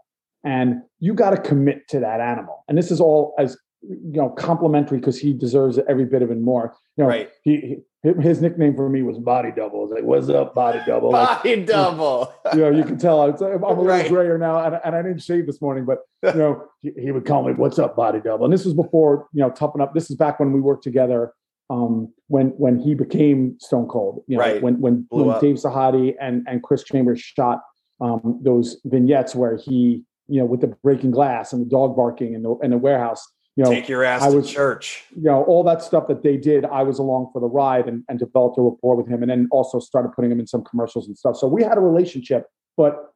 and 0.46 0.82
you 1.00 1.12
got 1.12 1.30
to 1.30 1.36
commit 1.36 1.88
to 1.88 2.00
that 2.00 2.20
animal. 2.20 2.64
And 2.68 2.78
this 2.78 2.90
is 2.90 3.00
all 3.00 3.34
as 3.38 3.58
you 3.82 3.98
know, 4.20 4.30
complimentary 4.30 4.98
because 4.98 5.18
he 5.18 5.32
deserves 5.32 5.78
every 5.88 6.04
bit 6.06 6.22
of 6.22 6.30
it 6.30 6.38
more. 6.38 6.74
You 6.96 7.04
know, 7.04 7.08
right. 7.08 7.30
he, 7.42 7.56
he 8.02 8.12
his 8.20 8.40
nickname 8.40 8.74
for 8.76 8.88
me 8.88 9.02
was 9.02 9.18
Body 9.18 9.50
Double. 9.54 9.82
Was 9.82 9.90
like, 9.90 10.04
"What's 10.04 10.28
up, 10.28 10.54
Body 10.54 10.80
Double?" 10.86 11.10
Body 11.10 11.56
like, 11.56 11.66
Double. 11.66 12.32
you 12.54 12.60
know, 12.60 12.70
you 12.70 12.84
can 12.84 12.96
tell 12.98 13.22
I'm, 13.22 13.34
I'm 13.34 13.62
a 13.62 13.68
little 13.68 13.84
Right. 13.84 14.08
grayer 14.08 14.38
now, 14.38 14.64
and, 14.64 14.80
and 14.84 14.94
I 14.94 15.02
didn't 15.02 15.22
shave 15.22 15.46
this 15.46 15.60
morning, 15.60 15.84
but 15.84 15.98
you 16.22 16.38
know, 16.38 16.64
he, 16.82 16.92
he 16.96 17.10
would 17.10 17.26
call 17.26 17.44
me, 17.46 17.52
"What's 17.52 17.78
up, 17.78 17.96
Body 17.96 18.20
Double?" 18.24 18.44
And 18.44 18.54
this 18.54 18.64
was 18.64 18.74
before 18.74 19.26
you 19.32 19.42
know, 19.42 19.50
Tough 19.50 19.74
Enough. 19.74 19.90
This 19.94 20.10
is 20.10 20.16
back 20.16 20.38
when 20.40 20.52
we 20.52 20.60
worked 20.60 20.84
together. 20.84 21.32
Um, 21.68 22.12
when 22.28 22.48
when 22.50 22.78
he 22.78 22.94
became 22.94 23.56
Stone 23.58 23.88
Cold, 23.88 24.22
you 24.28 24.36
know, 24.36 24.42
Right. 24.42 24.62
when 24.62 24.80
when, 24.80 25.02
Blew 25.10 25.24
when 25.24 25.34
up. 25.34 25.40
Dave 25.40 25.56
Sahadi 25.56 26.14
and 26.20 26.46
and 26.48 26.62
Chris 26.62 26.84
Chambers 26.84 27.20
shot 27.20 27.60
um, 28.00 28.40
those 28.42 28.80
vignettes 28.84 29.34
where 29.34 29.56
he, 29.56 30.04
you 30.28 30.38
know, 30.40 30.44
with 30.46 30.60
the 30.60 30.68
breaking 30.82 31.10
glass 31.12 31.52
and 31.52 31.64
the 31.64 31.68
dog 31.68 31.96
barking 31.96 32.34
and 32.34 32.44
the 32.44 32.56
in 32.62 32.70
the 32.70 32.78
warehouse, 32.78 33.26
you 33.56 33.64
know, 33.64 33.70
Take 33.70 33.88
your 33.88 34.04
ass 34.04 34.22
I 34.22 34.30
to 34.30 34.36
was- 34.36 34.50
church. 34.50 35.04
you 35.16 35.22
know, 35.24 35.42
all 35.44 35.62
that 35.64 35.82
stuff 35.82 36.08
that 36.08 36.22
they 36.22 36.36
did, 36.36 36.64
I 36.66 36.82
was 36.82 36.98
along 36.98 37.30
for 37.32 37.40
the 37.40 37.46
ride 37.48 37.88
and, 37.88 38.04
and 38.08 38.18
developed 38.18 38.58
a 38.58 38.62
rapport 38.62 38.96
with 38.96 39.08
him 39.08 39.22
and 39.22 39.30
then 39.30 39.48
also 39.50 39.78
started 39.80 40.10
putting 40.10 40.30
him 40.30 40.40
in 40.40 40.46
some 40.46 40.62
commercials 40.64 41.06
and 41.06 41.16
stuff. 41.16 41.36
So 41.36 41.46
we 41.46 41.62
had 41.62 41.78
a 41.78 41.80
relationship, 41.80 42.46
but 42.76 43.12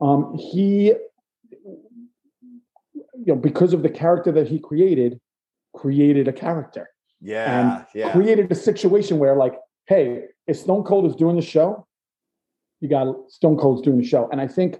um, 0.00 0.34
he, 0.38 0.94
you 3.14 3.26
know, 3.26 3.36
because 3.36 3.72
of 3.72 3.82
the 3.82 3.90
character 3.90 4.32
that 4.32 4.48
he 4.48 4.58
created, 4.58 5.20
created 5.74 6.28
a 6.28 6.32
character 6.32 6.88
Yeah. 7.20 7.60
and 7.76 7.86
yeah. 7.94 8.12
created 8.12 8.50
a 8.50 8.54
situation 8.54 9.18
where 9.18 9.36
like, 9.36 9.54
hey, 9.86 10.24
if 10.46 10.56
Stone 10.56 10.84
Cold 10.84 11.04
is 11.06 11.16
doing 11.16 11.36
the 11.36 11.42
show, 11.42 11.86
you 12.80 12.88
got 12.88 13.14
Stone 13.28 13.56
Cold's 13.58 13.82
doing 13.82 13.98
the 13.98 14.06
show. 14.06 14.28
And 14.30 14.40
I 14.40 14.46
think 14.46 14.78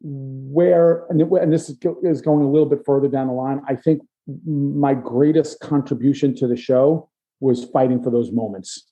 where, 0.00 1.04
and, 1.08 1.20
and 1.20 1.52
this 1.52 1.68
is, 1.68 1.78
is 2.02 2.22
going 2.22 2.44
a 2.44 2.50
little 2.50 2.68
bit 2.68 2.80
further 2.84 3.08
down 3.08 3.26
the 3.26 3.32
line, 3.32 3.60
I 3.68 3.76
think 3.76 4.02
my 4.46 4.94
greatest 4.94 5.60
contribution 5.60 6.34
to 6.36 6.46
the 6.46 6.56
show 6.56 7.08
was 7.40 7.64
fighting 7.64 8.02
for 8.02 8.10
those 8.10 8.32
moments 8.32 8.90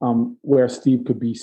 um, 0.00 0.36
where 0.42 0.68
Steve 0.68 1.04
could 1.06 1.20
be 1.20 1.38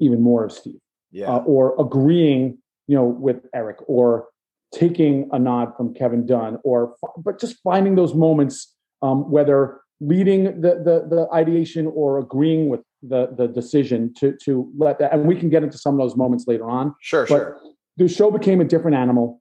even 0.00 0.20
more 0.20 0.44
of 0.44 0.52
Steve, 0.52 0.80
yeah. 1.10 1.26
uh, 1.28 1.38
or 1.38 1.80
agreeing, 1.80 2.58
you 2.88 2.96
know, 2.96 3.04
with 3.04 3.44
Eric, 3.54 3.78
or 3.86 4.28
taking 4.74 5.28
a 5.32 5.38
nod 5.38 5.76
from 5.76 5.94
Kevin 5.94 6.26
Dunn, 6.26 6.58
or 6.64 6.94
but 7.18 7.38
just 7.38 7.56
finding 7.62 7.94
those 7.94 8.14
moments, 8.14 8.74
um, 9.02 9.30
whether 9.30 9.80
leading 10.00 10.44
the, 10.60 10.74
the 10.82 11.06
the 11.08 11.28
ideation 11.32 11.86
or 11.86 12.18
agreeing 12.18 12.68
with 12.68 12.80
the 13.02 13.28
the 13.36 13.46
decision 13.46 14.12
to 14.14 14.34
to 14.44 14.70
let 14.76 14.98
that, 14.98 15.12
and 15.12 15.26
we 15.26 15.36
can 15.36 15.50
get 15.50 15.62
into 15.62 15.76
some 15.76 15.94
of 15.94 16.00
those 16.00 16.16
moments 16.16 16.46
later 16.46 16.70
on. 16.70 16.94
sure. 17.00 17.26
But 17.26 17.36
Sure. 17.36 17.60
The 17.96 18.08
show 18.08 18.30
became 18.30 18.60
a 18.60 18.64
different 18.64 18.96
animal 18.96 19.40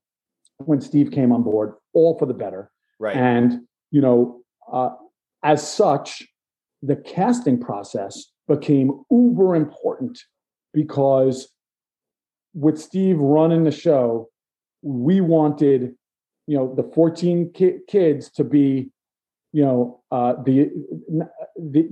when 0.57 0.81
Steve 0.81 1.11
came 1.11 1.31
on 1.31 1.43
board, 1.43 1.73
all 1.93 2.17
for 2.17 2.25
the 2.25 2.33
better. 2.33 2.71
Right. 2.99 3.15
And 3.15 3.61
you 3.91 4.01
know, 4.01 4.41
uh, 4.71 4.91
as 5.43 5.67
such, 5.67 6.23
the 6.81 6.95
casting 6.95 7.59
process 7.59 8.31
became 8.47 9.03
uber 9.09 9.55
important 9.55 10.19
because 10.73 11.51
with 12.53 12.79
Steve 12.79 13.19
running 13.19 13.63
the 13.63 13.71
show, 13.71 14.29
we 14.81 15.21
wanted, 15.21 15.95
you 16.47 16.57
know, 16.57 16.73
the 16.75 16.83
14 16.83 17.51
ki- 17.53 17.79
kids 17.87 18.29
to 18.31 18.43
be, 18.43 18.91
you 19.53 19.63
know, 19.63 20.01
uh, 20.11 20.33
the 20.43 20.69
the 21.57 21.89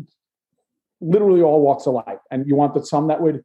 literally 1.02 1.42
all 1.42 1.62
walks 1.62 1.88
of 1.88 1.94
life, 1.94 2.20
and 2.32 2.48
you 2.48 2.56
wanted 2.56 2.86
some 2.86 3.08
that 3.08 3.22
would 3.22 3.44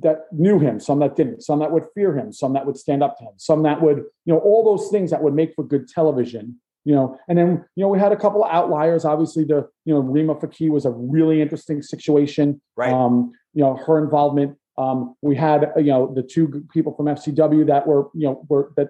that 0.00 0.26
knew 0.32 0.58
him, 0.58 0.80
some 0.80 0.98
that 1.00 1.16
didn't, 1.16 1.42
some 1.42 1.58
that 1.60 1.70
would 1.70 1.84
fear 1.94 2.16
him, 2.16 2.32
some 2.32 2.52
that 2.52 2.66
would 2.66 2.76
stand 2.76 3.02
up 3.02 3.16
to 3.18 3.24
him, 3.24 3.32
some 3.36 3.62
that 3.62 3.82
would, 3.82 3.98
you 4.24 4.34
know, 4.34 4.38
all 4.38 4.64
those 4.64 4.90
things 4.90 5.10
that 5.10 5.22
would 5.22 5.34
make 5.34 5.54
for 5.54 5.64
good 5.64 5.88
television. 5.88 6.58
You 6.84 6.94
know, 6.94 7.18
and 7.28 7.36
then 7.36 7.64
you 7.76 7.82
know 7.82 7.88
we 7.88 7.98
had 7.98 8.12
a 8.12 8.16
couple 8.16 8.42
of 8.42 8.50
outliers. 8.50 9.04
Obviously, 9.04 9.44
the 9.44 9.68
you 9.84 9.92
know 9.92 10.00
Rima 10.00 10.36
Fakih 10.36 10.70
was 10.70 10.86
a 10.86 10.90
really 10.90 11.42
interesting 11.42 11.82
situation. 11.82 12.62
Right. 12.76 12.92
Um, 12.92 13.32
you 13.52 13.62
know, 13.62 13.76
her 13.76 14.02
involvement 14.02 14.56
um, 14.78 15.16
we 15.22 15.34
had 15.34 15.72
you 15.76 15.84
know 15.84 16.12
the 16.14 16.22
two 16.22 16.64
people 16.72 16.94
from 16.94 17.06
FCW 17.06 17.66
that 17.66 17.86
were 17.86 18.08
you 18.14 18.28
know 18.28 18.46
were 18.48 18.72
that 18.76 18.88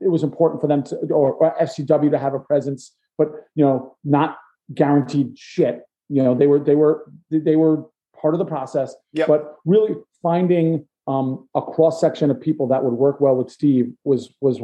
it 0.00 0.08
was 0.08 0.22
important 0.22 0.60
for 0.60 0.66
them 0.66 0.82
to 0.84 0.96
or, 1.10 1.32
or 1.32 1.56
FCW 1.60 2.10
to 2.10 2.18
have 2.18 2.34
a 2.34 2.38
presence, 2.38 2.94
but 3.16 3.28
you 3.54 3.64
know 3.64 3.96
not 4.04 4.36
guaranteed 4.72 5.38
shit. 5.38 5.80
You 6.10 6.22
know 6.22 6.34
they 6.34 6.46
were 6.46 6.58
they 6.58 6.74
were 6.74 7.10
they 7.30 7.56
were 7.56 7.86
part 8.20 8.34
of 8.34 8.38
the 8.38 8.44
process. 8.44 8.94
Yep. 9.14 9.26
But 9.26 9.56
really 9.64 9.96
finding 10.24 10.84
um, 11.06 11.46
a 11.54 11.62
cross 11.62 12.00
section 12.00 12.32
of 12.32 12.40
people 12.40 12.66
that 12.68 12.82
would 12.82 12.94
work 12.94 13.20
well 13.20 13.36
with 13.36 13.52
Steve 13.52 13.92
was 14.02 14.34
was 14.40 14.58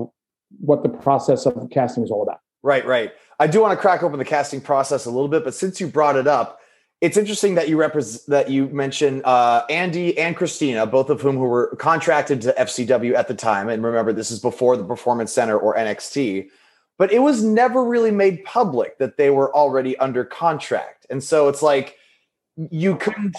what 0.59 0.83
the 0.83 0.89
process 0.89 1.47
of 1.47 1.71
casting 1.71 2.03
was 2.03 2.11
all 2.11 2.25
about. 2.25 2.41
Right, 2.63 2.85
right. 2.85 3.13
I 3.39 3.47
do 3.47 3.61
want 3.61 3.73
to 3.73 3.81
crack 3.81 4.03
open 4.03 4.19
the 4.19 4.25
casting 4.25 4.61
process 4.61 5.07
a 5.07 5.11
little 5.11 5.29
bit, 5.29 5.45
but 5.45 5.55
since 5.55 5.81
you 5.81 5.87
brought 5.87 6.17
it 6.17 6.27
up, 6.27 6.61
it's 7.01 7.17
interesting 7.17 7.55
that 7.55 7.69
you 7.69 7.79
represent 7.79 8.23
that 8.29 8.51
you 8.51 8.67
mentioned 8.69 9.23
uh, 9.25 9.65
Andy 9.71 10.19
and 10.19 10.37
Christina, 10.37 10.87
both 10.87 11.09
of 11.09 11.21
whom 11.21 11.37
who 11.37 11.45
were 11.45 11.75
contracted 11.77 12.43
to 12.43 12.55
FCW 12.59 13.15
at 13.15 13.29
the 13.29 13.35
time. 13.35 13.69
And 13.69 13.83
remember, 13.83 14.13
this 14.13 14.31
is 14.31 14.41
before 14.41 14.77
the 14.77 14.85
Performance 14.85 15.33
Center 15.33 15.59
or 15.59 15.77
NXT, 15.77 16.49
but 16.99 17.13
it 17.13 17.21
was 17.21 17.43
never 17.43 17.83
really 17.85 18.11
made 18.11 18.45
public 18.45 18.99
that 18.99 19.17
they 19.17 19.31
were 19.31 19.55
already 19.55 19.97
under 19.99 20.25
contract. 20.25 21.07
And 21.09 21.25
so 21.25 21.49
it's 21.49 21.63
like 21.63 21.97
you 22.71 22.97
couldn't 22.97 23.37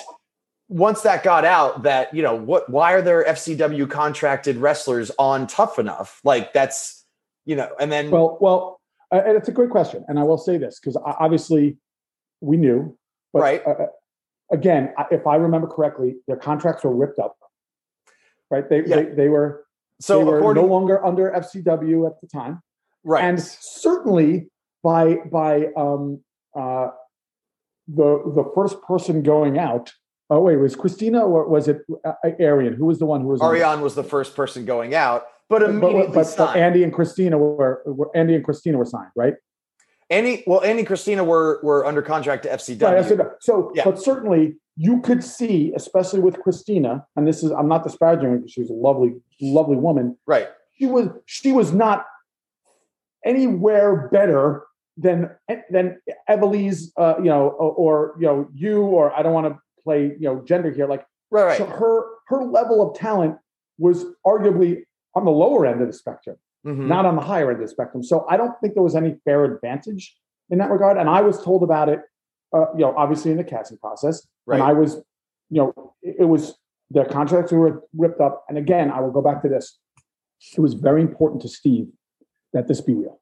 once 0.72 1.02
that 1.02 1.22
got 1.24 1.46
out 1.46 1.84
that 1.84 2.14
you 2.16 2.24
know 2.24 2.34
what 2.34 2.70
why 2.70 2.94
are 2.94 3.02
there 3.02 3.24
FCW 3.26 3.90
contracted 3.90 4.58
wrestlers 4.58 5.12
on 5.20 5.46
Tough 5.46 5.78
Enough? 5.78 6.22
Like 6.24 6.54
that's 6.54 7.06
you 7.46 7.56
know, 7.56 7.70
and 7.80 7.92
then 7.92 8.10
well, 8.10 8.38
well, 8.40 8.82
uh, 9.12 9.22
and 9.26 9.36
it's 9.36 9.50
a 9.50 9.52
great 9.52 9.70
question, 9.70 10.06
and 10.08 10.18
I 10.18 10.24
will 10.24 10.38
say 10.38 10.58
this 10.58 10.80
because 10.80 10.98
obviously 11.06 11.78
we 12.40 12.58
knew 12.58 12.98
but, 13.34 13.42
right. 13.42 13.66
Uh, 13.66 13.88
again, 14.52 14.94
if 15.12 15.26
I 15.26 15.36
remember 15.36 15.68
correctly, 15.68 16.16
their 16.28 16.38
contracts 16.38 16.84
were 16.84 16.96
ripped 16.96 17.20
up. 17.20 17.38
Right. 18.50 18.68
They 18.70 18.84
yeah. 18.86 18.96
they, 18.98 19.04
they, 19.06 19.30
were 19.30 19.66
so 20.02 20.20
they 20.20 20.26
were 20.26 20.54
no 20.54 20.66
longer 20.66 21.04
under 21.06 21.32
FCW 21.32 22.06
at 22.08 22.20
the 22.20 22.28
time. 22.28 22.62
Right. 23.04 23.24
And 23.24 23.42
certainly 23.42 24.50
by 24.84 25.16
by 25.32 25.68
um, 25.78 26.22
uh, 26.54 26.90
the 27.88 28.22
the 28.36 28.52
first 28.54 28.82
person 28.82 29.24
going 29.24 29.58
out. 29.58 29.94
Oh 30.32 30.40
wait, 30.40 30.56
was 30.56 30.78
Christina 30.78 31.20
or 31.20 31.46
was 31.46 31.68
it 31.68 31.82
uh, 32.06 32.14
Ariane? 32.40 32.74
Who 32.74 32.86
was 32.86 33.00
the 33.00 33.06
one 33.06 33.20
who 33.20 33.28
was? 33.28 33.42
Ariane 33.42 33.82
was 33.82 33.96
the 33.96 34.04
first 34.04 34.34
person 34.34 34.64
going 34.64 34.96
out, 34.96 35.26
but 35.50 35.62
immediately 35.62 36.08
but, 36.08 36.14
but, 36.14 36.36
but 36.38 36.56
Andy 36.56 36.86
and 36.86 36.94
Christina 36.94 37.38
were, 37.38 37.84
were 37.86 38.10
Andy 38.16 38.36
and 38.36 38.44
Christina 38.44 38.78
were 38.78 38.86
signed, 38.86 39.12
right? 39.14 39.34
Andy, 40.10 40.46
well, 40.48 40.64
Andy 40.64 40.80
and 40.80 40.88
Christina 40.88 41.26
were 41.26 41.60
were 41.64 41.86
under 41.86 42.02
contract 42.02 42.44
to 42.44 42.50
FCW. 42.50 43.20
Right, 43.20 43.28
so, 43.42 43.74
yeah. 43.76 43.84
but 43.84 44.00
certainly 44.02 44.56
you 44.78 45.02
could 45.02 45.22
see, 45.22 45.74
especially 45.76 46.22
with 46.22 46.40
Christina, 46.40 47.06
and 47.18 47.28
this 47.28 47.44
is 47.44 47.52
I'm 47.52 47.68
not 47.68 47.84
disparaging 47.84 48.30
her 48.30 48.38
because 48.38 48.52
she 48.52 48.62
was 48.62 48.70
a 48.70 48.74
lovely, 48.74 49.16
lovely 49.42 49.76
woman. 49.76 50.18
Right. 50.26 50.48
She 50.80 50.86
was 50.86 51.10
she 51.26 51.52
was 51.52 51.74
not 51.74 52.06
anywhere 53.26 54.08
better 54.14 54.64
than 54.96 55.30
than 55.70 56.00
Ivelisse, 56.30 56.92
uh, 56.98 57.16
you 57.18 57.26
know, 57.26 57.50
or, 57.50 57.72
or, 57.72 58.16
you 58.18 58.28
know 58.28 58.50
you, 58.54 58.82
or 58.82 59.14
I 59.14 59.24
don't 59.24 59.34
want 59.34 59.48
to 59.54 59.60
play 59.84 60.16
you 60.20 60.28
know 60.28 60.42
gender 60.46 60.72
here. 60.72 60.88
Like, 60.88 61.06
right, 61.30 61.44
right. 61.44 61.58
So 61.58 61.66
her 61.66 62.04
her 62.28 62.44
level 62.44 62.88
of 62.88 62.98
talent 62.98 63.38
was 63.78 64.06
arguably 64.26 64.84
on 65.16 65.26
the 65.26 65.32
lower 65.32 65.66
end 65.66 65.82
of 65.82 65.88
the 65.88 65.94
spectrum 65.94 66.38
mm-hmm. 66.66 66.88
not 66.88 67.06
on 67.06 67.16
the 67.16 67.22
higher 67.22 67.52
end 67.52 67.62
of 67.62 67.68
the 67.68 67.72
spectrum. 67.72 68.04
So 68.04 68.26
I 68.30 68.38
don't 68.38 68.54
think 68.62 68.74
there 68.74 68.84
was 68.84 68.96
any 68.96 69.18
fair 69.26 69.46
advantage 69.46 70.16
in 70.50 70.60
that 70.60 70.70
regard. 70.70 70.98
And 70.98 71.10
I 71.10 71.22
was 71.22 71.42
told 71.44 71.64
about 71.64 71.90
it, 71.90 72.02
uh, 72.54 72.66
you 72.74 72.82
know, 72.82 72.96
obviously 72.96 73.32
in 73.32 73.38
the 73.38 73.44
casting 73.44 73.78
process. 73.78 74.28
Right. 74.46 74.60
And 74.60 74.64
I 74.64 74.74
was, 74.74 74.96
you 75.50 75.62
know, 75.62 75.94
it, 76.02 76.18
it 76.20 76.26
was 76.26 76.56
the 76.90 77.06
contracts 77.06 77.52
were 77.52 77.84
ripped 77.96 78.20
up. 78.20 78.46
And 78.50 78.58
again, 78.58 78.92
I 78.92 79.00
will 79.00 79.12
go 79.12 79.22
back 79.22 79.42
to 79.44 79.50
this. 79.50 79.80
It 80.58 80.60
was 80.60 80.74
very 80.74 81.02
important 81.02 81.42
to 81.44 81.50
Steve 81.50 81.88
that 82.54 82.68
this 82.68 82.82
be 82.82 82.94
real, 82.94 83.22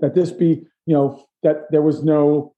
that 0.00 0.14
this 0.14 0.30
be, 0.30 0.66
you 0.86 0.94
know, 0.94 1.24
that 1.42 1.70
there 1.70 1.82
was 1.82 2.04
no 2.04 2.54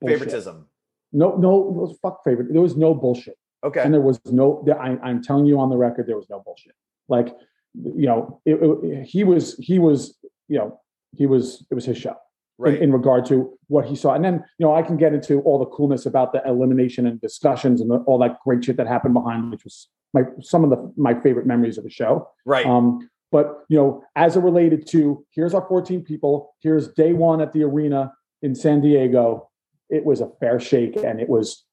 bullshit. 0.00 0.18
favoritism. 0.18 0.68
No, 1.14 1.36
no, 1.36 1.96
fuck 2.02 2.22
favorite. 2.24 2.52
There 2.52 2.60
was 2.60 2.76
no 2.76 2.94
bullshit. 2.94 3.36
Okay. 3.64 3.80
And 3.80 3.94
there 3.94 4.02
was 4.02 4.20
no, 4.26 4.66
I, 4.78 4.98
I'm 5.02 5.22
telling 5.22 5.46
you 5.46 5.58
on 5.58 5.70
the 5.70 5.76
record, 5.76 6.06
there 6.06 6.16
was 6.16 6.28
no 6.28 6.42
bullshit. 6.44 6.74
Like 7.08 7.28
you 7.74 8.06
know, 8.06 8.40
it, 8.44 8.58
it, 8.62 9.04
he 9.04 9.24
was 9.24 9.56
he 9.58 9.78
was 9.78 10.16
you 10.48 10.58
know 10.58 10.80
he 11.16 11.26
was 11.26 11.66
it 11.70 11.74
was 11.74 11.84
his 11.84 11.98
show. 11.98 12.16
Right. 12.56 12.76
In, 12.76 12.84
in, 12.84 12.92
regard 12.92 13.26
to 13.26 13.52
what 13.66 13.84
he 13.84 13.96
saw. 13.96 14.14
And 14.14 14.24
then, 14.24 14.34
you 14.58 14.64
know, 14.64 14.76
I 14.76 14.82
can 14.82 14.96
get 14.96 15.12
into 15.12 15.40
all 15.40 15.58
the 15.58 15.66
coolness 15.66 16.06
about 16.06 16.32
the 16.32 16.40
elimination 16.46 17.04
and 17.04 17.20
discussions 17.20 17.80
and 17.80 17.90
the, 17.90 17.96
all 18.06 18.16
that 18.20 18.38
great 18.44 18.64
shit 18.64 18.76
that 18.76 18.86
happened 18.86 19.12
behind, 19.12 19.50
which 19.50 19.64
was 19.64 19.88
my 20.12 20.22
some 20.40 20.62
of 20.62 20.70
the 20.70 20.92
my 20.96 21.20
favorite 21.20 21.46
memories 21.46 21.78
of 21.78 21.84
the 21.84 21.90
show. 21.90 22.28
Right. 22.46 22.64
Um, 22.64 23.10
but 23.32 23.64
you 23.68 23.76
know, 23.76 24.04
as 24.14 24.36
it 24.36 24.40
related 24.40 24.86
to 24.90 25.26
here's 25.32 25.52
our 25.52 25.66
14 25.66 26.04
people, 26.04 26.54
here's 26.60 26.92
day 26.92 27.12
one 27.12 27.40
at 27.40 27.52
the 27.52 27.64
arena 27.64 28.12
in 28.40 28.54
San 28.54 28.80
Diego. 28.80 29.50
It 29.90 30.04
was 30.04 30.20
a 30.20 30.28
fair 30.40 30.58
shake 30.58 30.96
and 30.96 31.20
it 31.20 31.28
was 31.28 31.64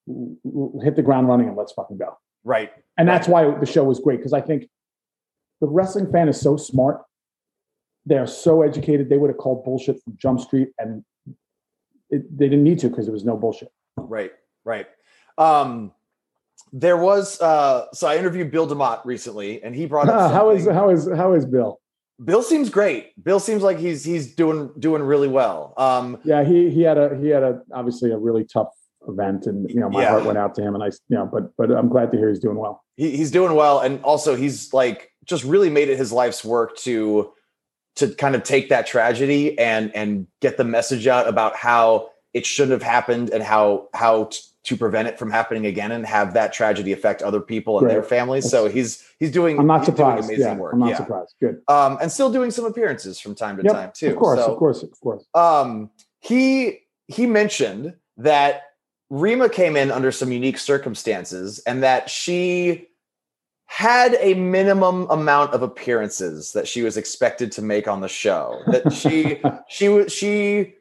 hit 0.84 0.96
the 0.96 1.02
ground 1.02 1.28
running 1.28 1.48
and 1.48 1.58
let's 1.58 1.72
fucking 1.72 1.98
go. 1.98 2.18
Right. 2.44 2.72
And 2.98 3.08
that's 3.08 3.28
why 3.28 3.50
the 3.60 3.66
show 3.66 3.84
was 3.84 4.00
great 4.00 4.18
because 4.18 4.34
I 4.34 4.42
think 4.42 4.68
the 5.62 5.68
wrestling 5.68 6.12
fan 6.12 6.28
is 6.28 6.40
so 6.40 6.58
smart. 6.58 7.04
They 8.06 8.18
are 8.18 8.28
so 8.28 8.64
educated. 8.64 9.10
They 9.10 9.18
would 9.18 9.30
have 9.30 9.38
called 9.38 9.64
bullshit 9.64 10.02
from 10.04 10.18
Jump 10.18 10.40
Street, 10.40 10.70
and 10.80 11.06
it, 12.10 12.36
they 12.36 12.50
didn't 12.50 12.64
need 12.64 12.80
to 12.80 12.90
because 12.90 13.06
there 13.06 13.14
was 13.14 13.24
no 13.24 13.38
bullshit. 13.38 13.70
Right, 13.96 14.32
right. 14.66 14.88
Um, 15.38 15.92
there 16.74 16.98
was 16.98 17.40
uh, 17.42 17.86
so 17.94 18.08
I 18.08 18.18
interviewed 18.18 18.52
Bill 18.52 18.68
DeMott 18.68 19.06
recently, 19.06 19.64
and 19.64 19.76
he 19.76 19.86
brought 19.86 20.10
up 20.10 20.32
how 20.34 20.50
is 20.50 20.68
how 20.68 20.90
is 20.90 21.08
how 21.16 21.34
is 21.34 21.46
Bill? 21.46 21.80
Bill 22.24 22.44
seems 22.44 22.70
great. 22.70 23.12
Bill 23.24 23.40
seems 23.40 23.64
like 23.64 23.80
he's 23.80 24.04
he's 24.04 24.36
doing 24.36 24.72
doing 24.78 25.02
really 25.02 25.28
well. 25.28 25.74
Um, 25.78 26.20
yeah, 26.24 26.44
he 26.44 26.70
he 26.70 26.82
had 26.82 26.98
a 26.98 27.18
he 27.18 27.30
had 27.30 27.44
a 27.44 27.62
obviously 27.74 28.12
a 28.12 28.18
really 28.18 28.46
tough 28.46 28.70
event, 29.08 29.48
and 29.48 29.70
you 29.70 29.80
know 29.80 29.90
my 29.90 30.04
yeah. 30.04 30.10
heart 30.10 30.26
went 30.26 30.38
out 30.38 30.54
to 30.56 30.62
him, 30.62 30.76
and 30.76 30.84
I 30.84 30.88
you 30.88 31.18
know 31.18 31.26
but 31.26 31.56
but 31.58 31.72
I'm 31.72 31.90
glad 31.90 32.12
to 32.12 32.18
hear 32.18 32.30
he's 32.30 32.40
doing 32.40 32.58
well. 32.58 32.84
He, 32.96 33.18
he's 33.18 33.32
doing 33.32 33.56
well, 33.56 33.80
and 33.80 34.02
also 34.04 34.36
he's 34.36 34.74
like 34.74 35.10
just 35.26 35.44
really 35.44 35.70
made 35.70 35.90
it 35.90 35.98
his 35.98 36.12
life's 36.12 36.44
work 36.44 36.78
to 36.78 37.32
to 37.96 38.10
kind 38.16 38.36
of 38.36 38.44
take 38.44 38.70
that 38.70 38.86
tragedy 38.86 39.58
and 39.58 39.94
and 39.96 40.28
get 40.42 40.58
the 40.58 40.64
message 40.64 41.08
out 41.08 41.28
about 41.28 41.56
how 41.56 42.11
it 42.34 42.46
shouldn't 42.46 42.72
have 42.72 42.84
happened 42.84 43.30
and 43.30 43.44
how 43.44 43.90
how 43.94 44.26
t- 44.26 44.40
to 44.64 44.78
prevent 44.78 45.08
it 45.08 45.18
from 45.18 45.32
happening 45.32 45.66
again 45.66 45.92
and 45.92 46.06
have 46.06 46.34
that 46.36 46.54
tragedy 46.54 46.92
affect 46.92 47.22
other 47.22 47.40
people 47.42 47.80
and 47.80 47.90
their 47.90 48.04
families. 48.04 48.50
So 48.50 48.68
he's 48.68 49.04
he's 49.20 49.32
doing. 49.32 49.60
I'm 49.60 49.68
not 49.68 49.86
surprised. 49.86 50.26
amazing 50.26 50.46
yeah, 50.46 50.56
work. 50.56 50.74
I'm 50.74 50.80
not 50.80 50.90
yeah. 50.90 50.98
surprised. 50.98 51.36
Good. 51.40 51.62
Um, 51.68 51.98
and 52.02 52.12
still 52.12 52.32
doing 52.32 52.52
some 52.52 52.66
appearances 52.66 53.20
from 53.20 53.36
time 53.36 53.58
to 53.58 53.64
yep, 53.64 53.74
time 53.74 53.92
too. 53.94 54.12
Of 54.12 54.18
course, 54.18 54.40
so, 54.40 54.52
of 54.52 54.58
course, 54.58 54.84
of 54.84 55.00
course. 55.00 55.26
Um, 55.34 55.90
he 56.20 56.82
he 57.08 57.26
mentioned 57.26 57.96
that 58.18 58.64
Rima 59.10 59.50
came 59.50 59.76
in 59.76 59.92
under 59.92 60.12
some 60.12 60.32
unique 60.32 60.58
circumstances 60.58 61.60
and 61.66 61.84
that 61.84 62.10
she 62.10 62.88
had 63.66 64.18
a 64.20 64.34
minimum 64.34 65.08
amount 65.10 65.54
of 65.54 65.62
appearances 65.62 66.52
that 66.52 66.68
she 66.68 66.82
was 66.82 66.98
expected 66.98 67.52
to 67.54 67.62
make 67.62 67.88
on 67.88 68.02
the 68.02 68.08
show. 68.08 68.62
That 68.68 68.94
she 68.94 69.42
she 69.70 69.90
was 69.90 70.14
she 70.14 70.76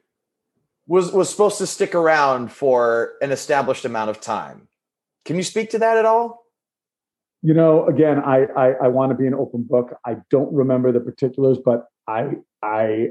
was 0.91 1.13
was 1.13 1.31
supposed 1.31 1.57
to 1.59 1.69
stick 1.69 1.95
around 1.95 2.51
for 2.51 3.13
an 3.23 3.31
established 3.31 3.85
amount 3.85 4.11
of 4.11 4.21
time. 4.21 4.67
Can 5.25 5.37
you 5.37 5.45
speak 5.45 5.71
to 5.71 5.79
that 5.79 5.97
at 5.97 6.05
all? 6.05 6.45
You 7.43 7.55
know, 7.55 7.87
again, 7.87 8.19
I 8.19 8.47
I, 8.57 8.67
I 8.73 8.89
want 8.89 9.13
to 9.13 9.17
be 9.17 9.29
an 9.29 9.35
open 9.35 9.63
book. 9.63 9.97
I 10.05 10.17
don't 10.31 10.53
remember 10.53 10.91
the 10.91 10.99
particulars, 10.99 11.59
but 11.65 11.87
I 12.09 12.33
I 12.61 13.11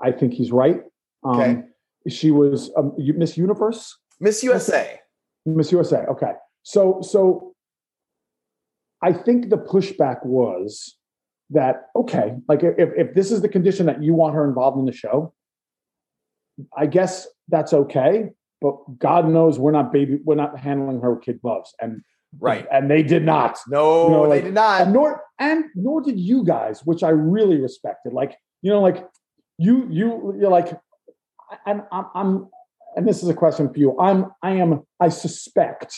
I 0.00 0.12
think 0.12 0.32
he's 0.32 0.52
right. 0.52 0.80
Um, 1.24 1.40
okay. 1.40 1.62
She 2.08 2.30
was 2.30 2.70
um, 2.76 2.94
Miss 2.96 3.36
Universe. 3.36 3.98
Miss 4.20 4.44
USA. 4.44 5.00
Miss 5.44 5.72
USA. 5.72 6.04
Okay. 6.06 6.34
So 6.62 7.02
so 7.02 7.52
I 9.02 9.12
think 9.12 9.50
the 9.50 9.58
pushback 9.58 10.24
was 10.24 10.96
that 11.50 11.86
okay, 11.96 12.36
like 12.48 12.62
if 12.62 12.90
if 12.96 13.14
this 13.14 13.32
is 13.32 13.42
the 13.42 13.48
condition 13.48 13.86
that 13.86 14.00
you 14.00 14.14
want 14.14 14.36
her 14.36 14.48
involved 14.48 14.78
in 14.78 14.84
the 14.84 14.92
show, 14.92 15.34
I 16.76 16.86
guess 16.86 17.26
that's 17.48 17.72
okay. 17.72 18.30
but 18.62 18.74
God 18.98 19.26
knows 19.26 19.58
we're 19.58 19.70
not 19.72 19.90
baby, 19.92 20.18
we're 20.24 20.34
not 20.34 20.58
handling 20.58 21.00
her 21.00 21.14
with 21.14 21.22
kid 21.24 21.40
gloves, 21.40 21.74
and 21.80 22.02
Right. 22.38 22.66
and 22.70 22.88
they 22.90 23.02
did 23.02 23.24
not. 23.24 23.58
No, 23.68 24.04
You 24.04 24.10
know, 24.12 24.28
they 24.30 24.40
did 24.42 24.54
not. 24.54 24.82
and 24.82 24.92
nor 24.92 25.22
and 25.38 25.64
nor 25.74 26.00
did 26.00 26.18
you 26.20 26.44
guys, 26.44 26.84
which 26.84 27.02
I 27.02 27.08
really 27.08 27.58
respected. 27.60 28.12
Like 28.12 28.36
you 28.62 28.70
know, 28.70 28.80
like 28.80 29.04
you 29.58 29.86
you 29.90 30.36
you're 30.38 30.50
like, 30.50 30.68
and 31.66 31.82
I'm, 31.90 32.06
I'm 32.14 32.48
and 32.96 33.08
this 33.08 33.22
is 33.22 33.28
a 33.28 33.34
question 33.34 33.72
for 33.72 33.78
you. 33.78 33.98
I'm 33.98 34.26
I 34.42 34.52
am 34.52 34.82
I 35.00 35.08
suspect 35.08 35.92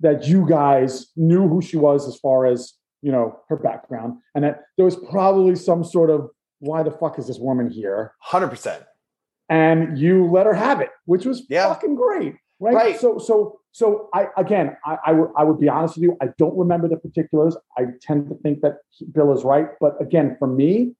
that 0.00 0.26
you 0.26 0.46
guys 0.46 1.06
knew 1.16 1.48
who 1.48 1.62
she 1.62 1.76
was 1.76 2.06
as 2.06 2.16
far 2.16 2.44
as 2.46 2.74
you 3.00 3.10
know 3.12 3.38
her 3.48 3.56
background, 3.56 4.18
and 4.34 4.44
that 4.44 4.62
there 4.76 4.84
was 4.84 4.96
probably 4.96 5.54
some 5.56 5.84
sort 5.84 6.10
of 6.10 6.28
why 6.58 6.82
the 6.82 6.90
fuck 6.90 7.18
is 7.18 7.28
this 7.28 7.38
woman 7.38 7.70
here, 7.70 8.12
100%. 8.30 8.82
And 9.48 9.98
you 9.98 10.30
let 10.30 10.46
her 10.46 10.54
have 10.54 10.80
it, 10.80 10.90
which 11.06 11.24
was 11.24 11.44
Yeah. 11.48 11.68
fucking 11.68 11.94
great. 11.94 12.34
Right? 12.60 12.74
Right. 12.74 12.96
So 13.00 13.18
so 13.18 13.60
so 13.72 14.08
I 14.12 14.26
again 14.36 14.76
I 14.84 14.98
I 15.06 15.12
would 15.12 15.30
I 15.36 15.44
would 15.44 15.58
be 15.60 15.68
honest 15.68 15.96
with 15.96 16.02
you. 16.04 16.16
I 16.20 16.28
don't 16.38 16.56
remember 16.58 16.88
the 16.88 16.96
particulars. 16.96 17.56
I 17.78 17.86
tend 18.02 18.28
to 18.30 18.34
think 18.36 18.60
that 18.62 18.78
Bill 19.12 19.32
is 19.32 19.44
right, 19.44 19.68
but 19.80 20.00
again, 20.00 20.36
for 20.38 20.48
me, 20.48 20.94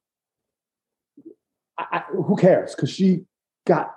I, 1.78 1.84
I, 1.92 2.02
who 2.12 2.36
cares? 2.36 2.74
Because 2.74 2.90
she 2.90 3.24
got 3.66 3.92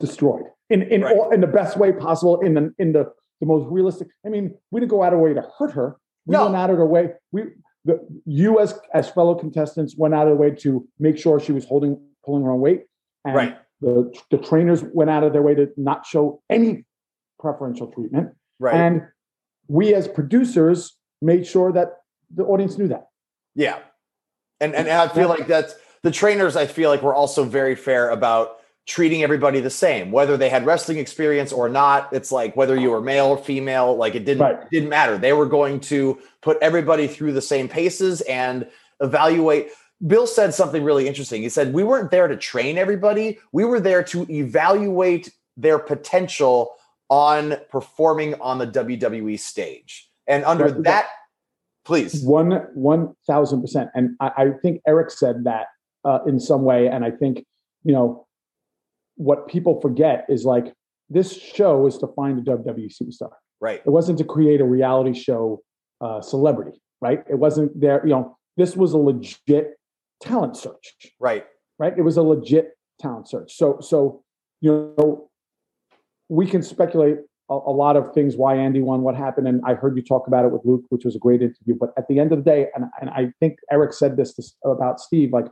destroyed 0.00 0.44
in 0.70 0.82
in 0.82 1.02
Right. 1.02 1.16
all, 1.16 1.30
in 1.30 1.40
the 1.40 1.46
best 1.46 1.76
way 1.76 1.92
possible, 1.92 2.40
in 2.40 2.54
the 2.54 2.74
in 2.78 2.92
the 2.92 3.12
the 3.40 3.46
most 3.46 3.70
realistic. 3.70 4.08
I 4.24 4.28
mean, 4.30 4.54
we 4.70 4.80
didn't 4.80 4.90
go 4.90 5.02
out 5.02 5.12
of 5.12 5.18
our 5.18 5.24
way 5.24 5.34
to 5.34 5.42
hurt 5.58 5.72
her. 5.72 5.96
We 6.26 6.32
No. 6.32 6.44
went 6.44 6.56
out 6.56 6.70
of 6.70 6.78
our 6.78 6.86
way. 6.86 7.12
We 7.32 7.42
the 7.84 8.00
you 8.24 8.58
as 8.58 8.78
as 8.94 9.08
fellow 9.08 9.34
contestants 9.36 9.96
went 9.96 10.14
out 10.14 10.26
of 10.26 10.32
the 10.36 10.40
way 10.42 10.50
to 10.50 10.86
make 10.98 11.18
sure 11.18 11.38
she 11.38 11.52
was 11.52 11.64
holding 11.64 12.00
pulling 12.24 12.42
her 12.44 12.50
own 12.50 12.60
weight. 12.60 12.86
And 13.24 13.34
Right. 13.36 13.56
The 13.80 14.12
the 14.30 14.38
trainers 14.38 14.82
went 14.82 15.10
out 15.10 15.22
of 15.22 15.32
their 15.32 15.42
way 15.42 15.54
to 15.54 15.68
not 15.76 16.06
show 16.06 16.42
any 16.48 16.84
preferential 17.38 17.88
treatment. 17.88 18.30
Right. 18.58 18.74
And 18.74 19.02
we 19.68 19.94
as 19.94 20.08
producers 20.08 20.96
made 21.20 21.46
sure 21.46 21.72
that 21.72 21.98
the 22.34 22.44
audience 22.44 22.78
knew 22.78 22.88
that. 22.88 23.08
Yeah. 23.54 23.78
And 24.60 24.74
and 24.74 24.88
I 24.88 25.08
feel 25.08 25.28
like 25.28 25.46
that's 25.46 25.74
the 26.02 26.10
trainers 26.10 26.56
I 26.56 26.66
feel 26.66 26.88
like 26.88 27.02
were 27.02 27.14
also 27.14 27.44
very 27.44 27.74
fair 27.74 28.10
about 28.10 28.58
treating 28.86 29.24
everybody 29.24 29.58
the 29.60 29.68
same, 29.68 30.12
whether 30.12 30.36
they 30.36 30.48
had 30.48 30.64
wrestling 30.64 30.98
experience 30.98 31.52
or 31.52 31.68
not. 31.68 32.08
It's 32.12 32.30
like 32.30 32.56
whether 32.56 32.76
you 32.76 32.90
were 32.90 33.00
male 33.00 33.26
or 33.26 33.38
female, 33.38 33.96
like 33.96 34.14
it 34.14 34.24
didn't 34.24 34.42
Right. 34.42 34.70
didn't 34.70 34.88
matter. 34.88 35.18
They 35.18 35.32
were 35.32 35.46
going 35.46 35.80
to 35.80 36.18
put 36.40 36.56
everybody 36.62 37.08
through 37.08 37.32
the 37.32 37.42
same 37.42 37.68
paces 37.68 38.20
and 38.22 38.68
evaluate. 39.00 39.70
Bill 40.04 40.26
said 40.26 40.52
something 40.52 40.82
really 40.82 41.08
interesting. 41.08 41.42
He 41.42 41.48
said, 41.48 41.72
We 41.72 41.84
weren't 41.84 42.10
there 42.10 42.28
to 42.28 42.36
train 42.36 42.78
everybody, 42.78 43.38
we 43.52 43.64
were 43.64 43.80
there 43.80 44.02
to 44.04 44.26
evaluate 44.30 45.32
their 45.56 45.78
potential 45.78 46.72
on 47.08 47.56
performing 47.70 48.34
on 48.40 48.58
the 48.58 48.66
WWE 48.66 49.38
stage. 49.38 50.08
And 50.26 50.44
under 50.44 50.64
Right. 50.64 50.82
that, 50.84 51.06
please. 51.84 52.22
One 52.22 52.50
one 52.74 53.14
thousand 53.26 53.60
percent. 53.62 53.90
And 53.94 54.16
I, 54.20 54.32
I 54.36 54.50
think 54.62 54.82
Eric 54.86 55.10
said 55.10 55.44
that 55.44 55.68
uh, 56.04 56.18
in 56.26 56.40
some 56.40 56.62
way. 56.62 56.88
And 56.88 57.04
I 57.04 57.10
think 57.10 57.44
you 57.84 57.92
know 57.92 58.26
what 59.16 59.48
people 59.48 59.80
forget 59.80 60.26
is 60.28 60.44
like 60.44 60.74
this 61.08 61.32
show 61.32 61.78
was 61.78 61.96
to 61.98 62.08
find 62.08 62.38
a 62.38 62.42
WWE 62.42 62.92
superstar. 62.92 63.30
Right. 63.60 63.80
It 63.86 63.90
wasn't 63.90 64.18
to 64.18 64.24
create 64.24 64.60
a 64.60 64.64
reality 64.64 65.14
show 65.14 65.62
uh, 66.00 66.20
celebrity, 66.20 66.82
right? 67.00 67.24
It 67.30 67.36
wasn't 67.36 67.80
there. 67.80 68.02
You 68.04 68.10
know, 68.10 68.36
this 68.58 68.76
was 68.76 68.92
a 68.92 68.98
legit 68.98 69.78
talent 70.20 70.56
search. 70.56 70.96
Right. 71.20 71.46
right? 71.78 71.96
It 71.96 72.02
was 72.02 72.16
a 72.16 72.22
legit 72.22 72.76
talent 73.00 73.28
search. 73.28 73.54
So, 73.54 73.78
so 73.80 74.22
you 74.60 74.94
know, 74.98 75.28
we 76.28 76.46
can 76.46 76.62
speculate 76.62 77.18
a, 77.48 77.54
a 77.54 77.72
lot 77.72 77.96
of 77.96 78.12
things 78.12 78.36
why 78.36 78.56
Andy 78.56 78.80
won, 78.80 79.02
what 79.02 79.14
happened, 79.14 79.48
and 79.48 79.60
I 79.64 79.74
heard 79.74 79.96
you 79.96 80.02
talk 80.02 80.26
about 80.26 80.44
it 80.44 80.50
with 80.50 80.62
Luke, 80.64 80.84
which 80.88 81.04
was 81.04 81.14
a 81.14 81.18
great 81.18 81.42
interview. 81.42 81.76
But 81.78 81.90
at 81.96 82.08
the 82.08 82.18
end 82.18 82.32
of 82.32 82.38
the 82.38 82.50
day, 82.50 82.68
and 82.74 82.86
and 83.00 83.10
I 83.10 83.32
think 83.40 83.58
Eric 83.70 83.92
said 83.92 84.16
this 84.16 84.34
to, 84.34 84.68
about 84.68 85.00
Steve, 85.00 85.32
like. 85.32 85.46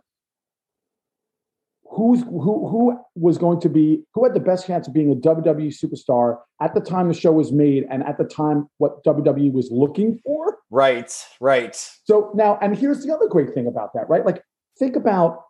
Who's 1.91 2.23
who? 2.23 2.67
Who 2.67 2.99
was 3.15 3.39
going 3.39 3.61
to 3.61 3.69
be? 3.69 4.03
Who 4.15 4.25
had 4.25 4.35
the 4.35 4.41
best 4.41 4.67
chance 4.67 4.89
of 4.89 4.95
being 4.95 5.12
a 5.12 5.15
WWE 5.15 5.73
superstar 5.73 6.39
at 6.61 6.75
the 6.75 6.81
time 6.81 7.07
the 7.07 7.15
show 7.15 7.31
was 7.31 7.53
made, 7.53 7.87
and 7.89 8.03
at 8.03 8.19
the 8.19 8.25
time 8.25 8.69
what 8.79 9.05
WWE 9.05 9.53
was 9.53 9.69
looking 9.71 10.19
for? 10.25 10.59
Right, 10.71 11.15
right. 11.41 11.77
So 12.03 12.33
now, 12.35 12.59
and 12.61 12.77
here's 12.77 13.05
the 13.05 13.15
other 13.15 13.29
great 13.29 13.55
thing 13.55 13.69
about 13.69 13.93
that, 13.95 14.09
right? 14.09 14.27
Like, 14.27 14.43
think 14.79 14.97
about, 14.97 15.43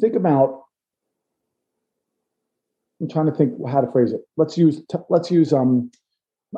think 0.00 0.14
about. 0.14 0.62
I'm 3.00 3.08
trying 3.08 3.26
to 3.26 3.32
think 3.32 3.54
how 3.68 3.80
to 3.80 3.90
phrase 3.90 4.12
it. 4.12 4.20
Let's 4.36 4.56
use, 4.56 4.80
let's 5.10 5.30
use 5.30 5.52
um, 5.52 5.90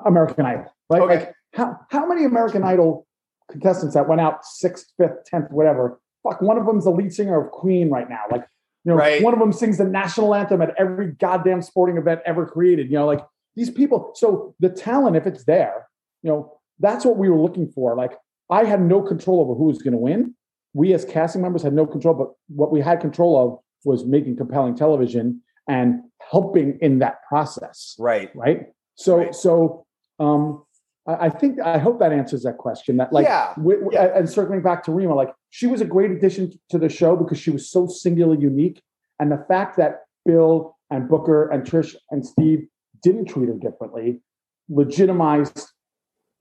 American 0.04 0.44
Idol, 0.44 0.66
right? 0.90 1.02
Okay. 1.02 1.14
Like, 1.16 1.34
how 1.54 1.78
how 1.90 2.06
many 2.06 2.24
American 2.24 2.64
Idol 2.64 3.06
contestants 3.50 3.94
that 3.94 4.08
went 4.08 4.20
out 4.20 4.44
sixth, 4.44 4.92
fifth, 4.98 5.24
tenth, 5.26 5.50
whatever? 5.50 6.00
Fuck, 6.22 6.42
one 6.42 6.58
of 6.58 6.66
them's 6.66 6.84
the 6.84 6.90
lead 6.90 7.12
singer 7.12 7.40
of 7.40 7.50
Queen 7.52 7.90
right 7.90 8.08
now. 8.08 8.22
Like, 8.30 8.46
you 8.84 8.92
know, 8.92 8.96
Right. 8.96 9.22
one 9.22 9.32
of 9.32 9.40
them 9.40 9.52
sings 9.52 9.78
the 9.78 9.84
national 9.84 10.34
anthem 10.34 10.60
at 10.60 10.74
every 10.76 11.12
goddamn 11.12 11.62
sporting 11.62 11.96
event 11.96 12.20
ever 12.26 12.44
created. 12.46 12.90
You 12.90 12.98
know, 12.98 13.06
like 13.06 13.24
these 13.56 13.70
people. 13.70 14.10
So 14.14 14.54
the 14.60 14.68
talent, 14.68 15.16
if 15.16 15.26
it's 15.26 15.44
there, 15.44 15.86
you 16.22 16.30
know, 16.30 16.58
that's 16.80 17.04
what 17.04 17.16
we 17.16 17.30
were 17.30 17.40
looking 17.40 17.68
for. 17.68 17.94
Like, 17.96 18.12
I 18.50 18.64
had 18.64 18.82
no 18.82 19.00
control 19.00 19.40
over 19.40 19.54
who 19.54 19.64
was 19.64 19.80
going 19.80 19.92
to 19.92 19.98
win. 19.98 20.34
We 20.74 20.92
as 20.92 21.04
casting 21.04 21.40
members 21.40 21.62
had 21.62 21.72
no 21.72 21.86
control, 21.86 22.14
but 22.14 22.32
what 22.48 22.70
we 22.70 22.80
had 22.80 23.00
control 23.00 23.40
of 23.40 23.58
was 23.84 24.04
making 24.04 24.36
compelling 24.36 24.74
television 24.74 25.40
and 25.68 26.02
helping 26.30 26.78
in 26.82 26.98
that 26.98 27.18
process. 27.28 27.94
Right. 27.98 28.30
Right. 28.34 28.66
So, 28.96 29.18
Right. 29.18 29.34
so 29.34 29.86
um, 30.18 30.64
I, 31.06 31.26
I 31.26 31.28
think 31.30 31.60
I 31.60 31.78
hope 31.78 32.00
that 32.00 32.12
answers 32.12 32.42
that 32.42 32.58
question. 32.58 32.96
That 32.96 33.12
like, 33.12 33.24
Yeah. 33.24 33.54
wi- 33.56 33.80
wi- 33.80 33.92
Yeah. 34.04 34.18
and 34.18 34.28
circling 34.28 34.62
back 34.62 34.82
to 34.84 34.92
Rima, 34.92 35.14
like 35.14 35.32
she 35.50 35.66
was 35.68 35.80
a 35.80 35.84
great 35.84 36.10
addition 36.10 36.52
to 36.70 36.78
the 36.78 36.88
show 36.88 37.14
because 37.16 37.38
she 37.38 37.50
was 37.50 37.70
so 37.70 37.86
singularly 37.86 38.40
unique, 38.42 38.82
and 39.20 39.30
the 39.30 39.44
fact 39.48 39.76
that 39.76 40.00
Bill 40.26 40.76
and 40.90 41.08
Booker 41.08 41.48
and 41.50 41.62
Trish 41.64 41.94
and 42.10 42.26
Steve 42.26 42.66
didn't 43.02 43.26
treat 43.26 43.46
her 43.48 43.54
differently 43.54 44.20
legitimized 44.68 45.68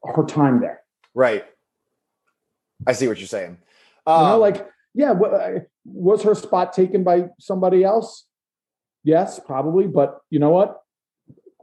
her 0.05 0.23
time 0.25 0.59
there. 0.61 0.81
Right. 1.13 1.43
I 2.87 2.93
see 2.93 3.07
what 3.07 3.19
you're 3.19 3.27
saying. 3.27 3.57
You 4.07 4.13
know, 4.13 4.35
Um, 4.35 4.39
like, 4.41 4.67
yeah, 4.93 5.11
uh, 5.11 5.59
was 5.85 6.23
her 6.23 6.35
spot 6.35 6.73
taken 6.73 7.03
by 7.03 7.29
somebody 7.39 7.83
else? 7.83 8.25
Yes, 9.03 9.39
probably. 9.39 9.87
But 9.87 10.19
you 10.29 10.39
know 10.39 10.49
what? 10.49 10.81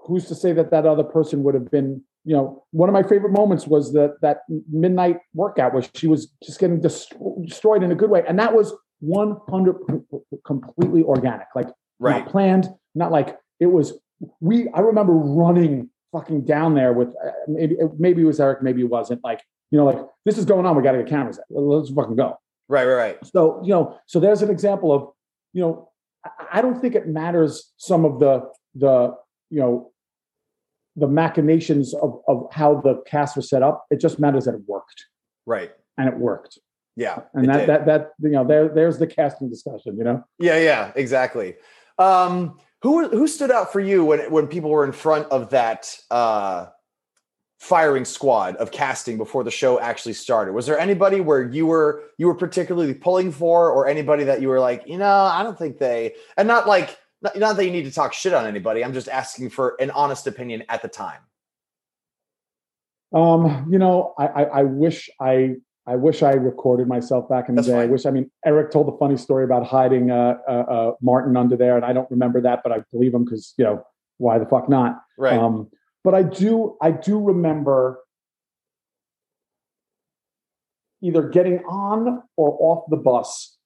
Who's 0.07 0.27
to 0.27 0.35
say 0.35 0.53
that 0.53 0.71
that 0.71 0.87
other 0.87 1.05
person 1.05 1.43
would 1.45 1.55
have 1.55 1.71
been? 1.71 2.03
You 2.25 2.37
know, 2.37 2.65
one 2.73 2.89
of 2.89 2.93
my 2.93 3.03
favorite 3.03 3.33
moments 3.33 3.67
was 3.67 3.93
that 3.95 4.21
that 4.21 4.43
midnight 4.71 5.19
workout 5.33 5.73
where 5.73 5.85
she 5.95 6.07
was 6.07 6.33
just 6.43 6.59
getting 6.59 6.81
dest- 6.81 7.15
destroyed 7.47 7.83
in 7.83 7.93
a 7.93 7.95
good 7.95 8.11
way, 8.11 8.25
and 8.27 8.39
that 8.39 8.55
was 8.55 8.75
one 9.01 9.39
hundred 9.49 9.77
completely 10.45 11.03
organic, 11.03 11.47
like 11.55 11.69
right. 11.99 12.25
not 12.25 12.29
planned, 12.29 12.69
not 12.95 13.11
like 13.11 13.39
it 13.59 13.67
was. 13.67 13.95
We 14.41 14.69
I 14.75 14.81
remember 14.81 15.15
running 15.15 15.89
fucking 16.13 16.45
down 16.45 16.75
there 16.75 16.93
with 16.93 17.09
uh, 17.09 17.31
maybe 17.49 17.77
maybe 17.99 18.23
it 18.23 18.27
was 18.27 18.41
Eric, 18.41 18.63
maybe 18.63 18.83
it 18.83 18.91
wasn't. 18.91 19.25
Like 19.25 19.43
you 19.71 19.79
know, 19.79 19.85
like 19.85 19.99
this 20.25 20.39
is 20.39 20.45
going 20.45 20.67
on. 20.67 20.77
We 20.77 20.83
got 20.83 20.93
to 20.93 20.99
get 20.99 21.09
cameras. 21.09 21.39
Out. 21.39 21.45
Let's 21.51 21.91
fucking 21.91 22.17
go. 22.17 22.37
Right. 22.69 22.85
Right. 22.87 22.95
Right. 22.95 23.19
So, 23.27 23.61
you 23.65 23.71
know, 23.71 23.99
so 24.07 24.21
there's 24.21 24.43
an 24.43 24.51
example 24.51 24.93
of, 24.93 25.09
you 25.53 25.63
know, 25.63 25.89
I- 26.25 26.59
I 26.59 26.63
don't 26.63 26.81
think 26.81 26.95
it 26.95 27.07
matters 27.09 27.73
some 27.77 28.05
of 28.05 28.19
the 28.21 28.51
the, 28.75 29.15
you 29.51 29.59
know, 29.61 29.91
the 30.97 31.07
machinations 31.09 31.95
of 31.95 32.21
of 32.29 32.47
how 32.53 32.81
the 32.81 33.03
cast 33.07 33.37
was 33.37 33.49
set 33.49 33.63
up. 33.63 33.87
It 33.91 34.01
just 34.01 34.19
matters 34.19 34.45
that 34.45 34.55
it 34.55 34.61
worked. 34.67 35.07
Right. 35.47 35.73
And 35.99 36.09
it 36.09 36.17
worked. 36.19 36.59
Yeah. 36.97 37.21
And 37.35 37.49
that 37.49 37.59
did. 37.61 37.69
that 37.69 37.87
that 37.87 38.11
you 38.21 38.31
know, 38.31 38.45
there 38.45 38.69
there's 38.69 38.99
the 38.99 39.07
casting 39.07 39.49
discussion, 39.51 39.97
you 39.97 40.05
know. 40.05 40.25
Yeah. 40.39 40.59
Yeah. 40.59 40.93
Exactly. 40.95 41.57
Um, 41.99 42.59
who 42.83 43.09
who 43.09 43.27
stood 43.27 43.51
out 43.51 43.73
for 43.73 43.81
you 43.81 44.05
when 44.05 44.31
when 44.31 44.47
people 44.47 44.71
were 44.71 44.85
in 44.85 44.93
front 44.93 45.27
of 45.31 45.51
that 45.51 45.97
uh, 46.11 46.67
firing 47.61 48.07
squad 48.07 48.57
of 48.57 48.73
casting 48.73 49.19
before 49.19 49.45
the 49.45 49.51
show 49.51 49.79
actually 49.79 50.15
started? 50.15 50.53
Was 50.53 50.67
there 50.67 50.79
anybody 50.79 51.21
where 51.21 51.43
you 51.43 51.67
were 51.67 52.05
you 52.19 52.27
were 52.27 52.35
particularly 52.35 52.95
pulling 52.95 53.31
for, 53.31 53.71
or 53.71 53.87
anybody 53.87 54.25
that 54.25 54.41
you 54.41 54.49
were 54.49 54.61
like, 54.61 54.83
you 54.87 54.99
know, 54.99 55.07
I 55.07 55.43
don't 55.43 55.59
think 55.59 55.79
they, 55.79 56.15
and 56.37 56.49
not 56.49 56.67
like 56.67 56.99
not, 57.23 57.39
not 57.39 57.57
that 57.57 57.65
you 57.65 57.71
need 57.71 57.85
to 57.85 57.93
talk 57.93 58.13
shit 58.13 58.33
on 58.33 58.47
anybody. 58.47 58.83
I'm 58.83 58.95
just 58.95 59.09
asking 59.09 59.51
for 59.51 59.77
an 59.79 59.91
honest 59.91 60.27
opinion 60.27 60.65
at 60.69 60.83
the 60.83 60.89
time. 60.89 61.21
Um, 63.15 63.69
you 63.71 63.79
know, 63.79 64.15
I 64.19 64.27
I, 64.27 64.43
I 64.43 64.63
wish 64.63 65.11
I 65.21 65.57
I 65.87 65.97
wish 65.97 66.23
I 66.23 66.33
recorded 66.33 66.89
myself 66.89 67.29
back 67.29 67.49
in 67.49 67.57
the 67.57 67.63
That's 67.63 67.73
day. 67.73 67.81
I 67.81 67.87
wish. 67.87 68.07
I 68.07 68.11
mean, 68.11 68.31
Eric 68.47 68.71
told 68.71 68.93
a 68.93 68.97
funny 68.97 69.17
story 69.17 69.45
about 69.45 69.67
hiding 69.67 70.11
uh, 70.11 70.39
uh, 70.49 70.53
uh, 70.53 70.93
Martin 71.03 71.37
under 71.37 71.57
there, 71.57 71.77
and 71.77 71.85
I 71.85 71.93
don't 71.93 72.11
remember 72.11 72.41
that, 72.43 72.61
but 72.63 72.73
I 72.73 72.85
believe 72.91 73.13
him 73.13 73.25
because 73.25 73.55
you 73.59 73.65
know 73.65 73.85
why 74.17 74.39
the 74.39 74.47
fuck 74.47 74.69
not? 74.69 75.03
Right. 75.19 75.37
Um, 75.37 75.69
but 76.05 76.15
I 76.15 76.23
do 76.23 76.77
I 76.81 76.91
do 76.91 77.21
remember 77.21 78.01
either 81.03 81.29
getting 81.29 81.59
on 81.61 82.23
or 82.37 82.57
off 82.61 82.85
the 82.91 82.97
bus 82.97 83.57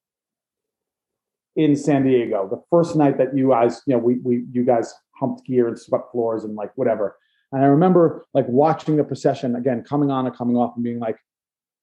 in 1.56 1.76
San 1.76 2.04
Diego 2.04 2.48
the 2.48 2.62
first 2.70 2.96
night 2.96 3.18
that 3.18 3.36
you 3.36 3.50
guys 3.50 3.82
you 3.86 3.94
know 3.94 3.98
we 3.98 4.18
we 4.18 4.44
you 4.52 4.64
guys 4.64 4.94
humped 5.14 5.46
gear 5.46 5.68
and 5.68 5.78
swept 5.78 6.10
floors 6.12 6.44
and 6.44 6.54
like 6.54 6.72
whatever. 6.76 7.16
And 7.52 7.62
I 7.62 7.66
remember 7.66 8.24
like 8.34 8.48
watching 8.48 8.96
the 8.96 9.04
procession 9.04 9.54
again, 9.54 9.84
coming 9.84 10.10
on 10.10 10.26
and 10.26 10.36
coming 10.36 10.56
off, 10.56 10.74
and 10.74 10.82
being 10.82 10.98
like, 10.98 11.16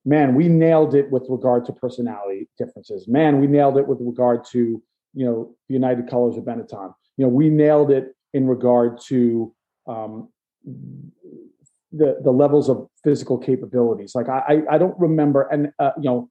"Man, 0.04 0.36
we 0.36 0.50
nailed 0.50 0.96
it 0.96 1.10
with 1.12 1.26
regard 1.30 1.66
to 1.66 1.74
personality 1.74 2.50
differences. 2.58 3.08
Man, 3.08 3.40
we 3.40 3.48
nailed 3.48 3.78
it 3.78 3.88
with 3.88 4.00
regard 4.02 4.44
to 4.52 4.84
you 5.14 5.26
know 5.26 5.56
the 5.68 5.74
United 5.74 6.10
Colors 6.10 6.38
of 6.38 6.44
Benetton. 6.44 6.94
You 7.18 7.26
know, 7.26 7.30
we 7.30 7.50
nailed 7.50 7.92
it 7.92 8.16
in 8.34 8.48
regard 8.48 9.00
to 9.08 9.54
um, 9.88 10.30
the 10.64 12.18
the 12.24 12.32
levels 12.32 12.70
of 12.70 12.88
physical 13.04 13.38
capabilities. 13.38 14.16
Like 14.16 14.30
I 14.30 14.62
I, 14.70 14.78
don't 14.78 14.98
remember 15.00 15.44
and 15.44 15.72
uh, 15.80 15.92
you 15.98 16.10
know 16.10 16.30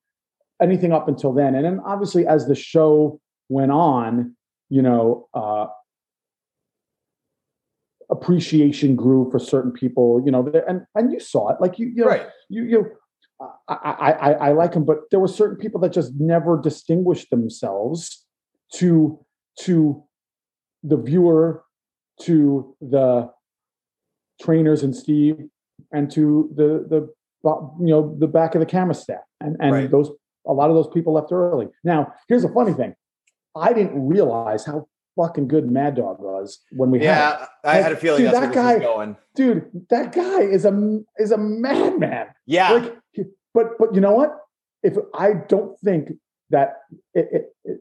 anything 0.61 0.93
up 0.93 1.09
until 1.09 1.33
then. 1.33 1.55
And 1.55 1.65
then 1.65 1.81
obviously 1.85 2.27
as 2.27 2.47
the 2.47 2.55
show 2.55 3.21
went 3.49 3.73
on, 3.73 4.37
you 4.69 4.83
know, 4.83 5.29
uh, 5.35 5.67
appreciation 8.11 8.97
grew 8.97 9.31
for 9.31 9.39
certain 9.39 9.73
people. 9.73 10.23
You 10.25 10.33
know, 10.33 10.53
and 10.67 10.87
and 10.95 11.13
you 11.13 11.21
saw 11.21 11.51
it. 11.51 11.61
Like 11.61 11.79
you 11.79 11.89
you 11.89 12.05
know, 12.05 12.09
Right. 12.09 12.27
you 12.49 12.65
you. 12.65 12.87
I, 13.69 13.75
I, 13.75 14.13
I, 14.13 14.33
I 14.33 14.53
like 14.53 14.75
him, 14.75 14.85
but 14.85 15.11
there 15.11 15.19
were 15.19 15.27
certain 15.27 15.57
people 15.57 15.81
that 15.81 15.95
just 15.95 16.13
never 16.19 16.61
distinguished 16.61 17.31
themselves 17.31 18.27
to 18.75 19.19
to 19.61 20.05
the 20.83 20.97
viewer, 20.97 21.65
to 22.23 22.77
the 22.81 23.31
trainers 24.41 24.83
and 24.83 24.95
Steve, 24.95 25.37
and 25.93 26.11
to 26.13 26.51
the 26.55 26.87
the 26.89 27.09
you 27.81 27.87
know 27.93 28.15
the 28.19 28.27
back 28.27 28.55
of 28.55 28.61
the 28.61 28.67
camera 28.67 28.95
staff, 28.95 29.21
and 29.41 29.57
and 29.61 29.73
Right. 29.73 29.91
those 29.91 30.11
a 30.47 30.53
lot 30.53 30.71
of 30.71 30.77
those 30.77 30.89
people 30.89 31.13
left 31.13 31.33
early. 31.33 31.69
Now, 31.85 32.13
here's 32.29 32.45
a 32.45 32.49
funny 32.53 32.73
thing: 32.73 32.95
I 33.57 33.73
didn't 33.73 34.07
realize 34.09 34.65
how 34.65 34.87
fucking 35.17 35.49
good 35.49 35.71
Mad 35.71 35.97
Dog 35.97 36.19
was 36.21 36.61
when 36.73 36.91
we 36.91 36.99
had. 37.01 37.05
Yeah, 37.05 37.47
I 37.65 37.77
had 37.77 37.93
a 37.93 37.97
feeling 37.97 38.23
Dude, 38.25 38.33
that's 38.33 38.47
that 38.47 38.55
guy- 38.55 38.79
going. 38.79 39.17
dude. 39.35 39.71
That 39.91 40.13
guy 40.13 40.41
is 40.43 40.65
a 40.65 41.01
is 41.19 41.31
a 41.33 41.39
madman. 41.39 42.29
Yeah, 42.47 42.73
Like, 42.73 42.97
but 43.55 43.79
but 43.79 43.95
you 43.95 44.01
know 44.01 44.13
what? 44.13 44.37
If 44.83 44.97
I 45.15 45.35
don't 45.49 45.79
think 45.81 46.13
that 46.51 46.79
it, 47.15 47.29
it, 47.33 47.45
it, 47.65 47.81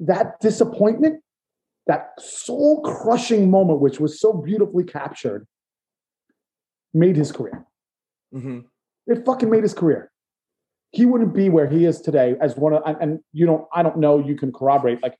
that 0.00 0.38
disappointment, 0.40 1.22
that 1.86 2.10
soul 2.20 2.82
crushing 2.82 3.50
moment, 3.50 3.80
which 3.80 3.98
was 4.00 4.20
so 4.20 4.32
beautifully 4.32 4.84
captured, 4.84 5.46
made 6.96 7.16
his 7.16 7.30
career. 7.30 7.64
Mhm. 8.34 8.64
It 9.06 9.24
fucking 9.24 9.50
made 9.50 9.62
his 9.62 9.74
career. 9.74 10.10
He 10.90 11.04
wouldn't 11.04 11.34
be 11.34 11.48
where 11.48 11.68
he 11.68 11.84
is 11.84 12.00
today 12.00 12.36
as 12.40 12.56
one 12.56 12.72
of, 12.72 12.82
and, 12.86 12.96
and 13.00 13.20
you 13.32 13.46
don't, 13.46 13.66
I 13.72 13.82
don't 13.82 13.98
know, 13.98 14.18
you 14.18 14.34
can 14.36 14.52
corroborate, 14.52 15.02
like 15.02 15.16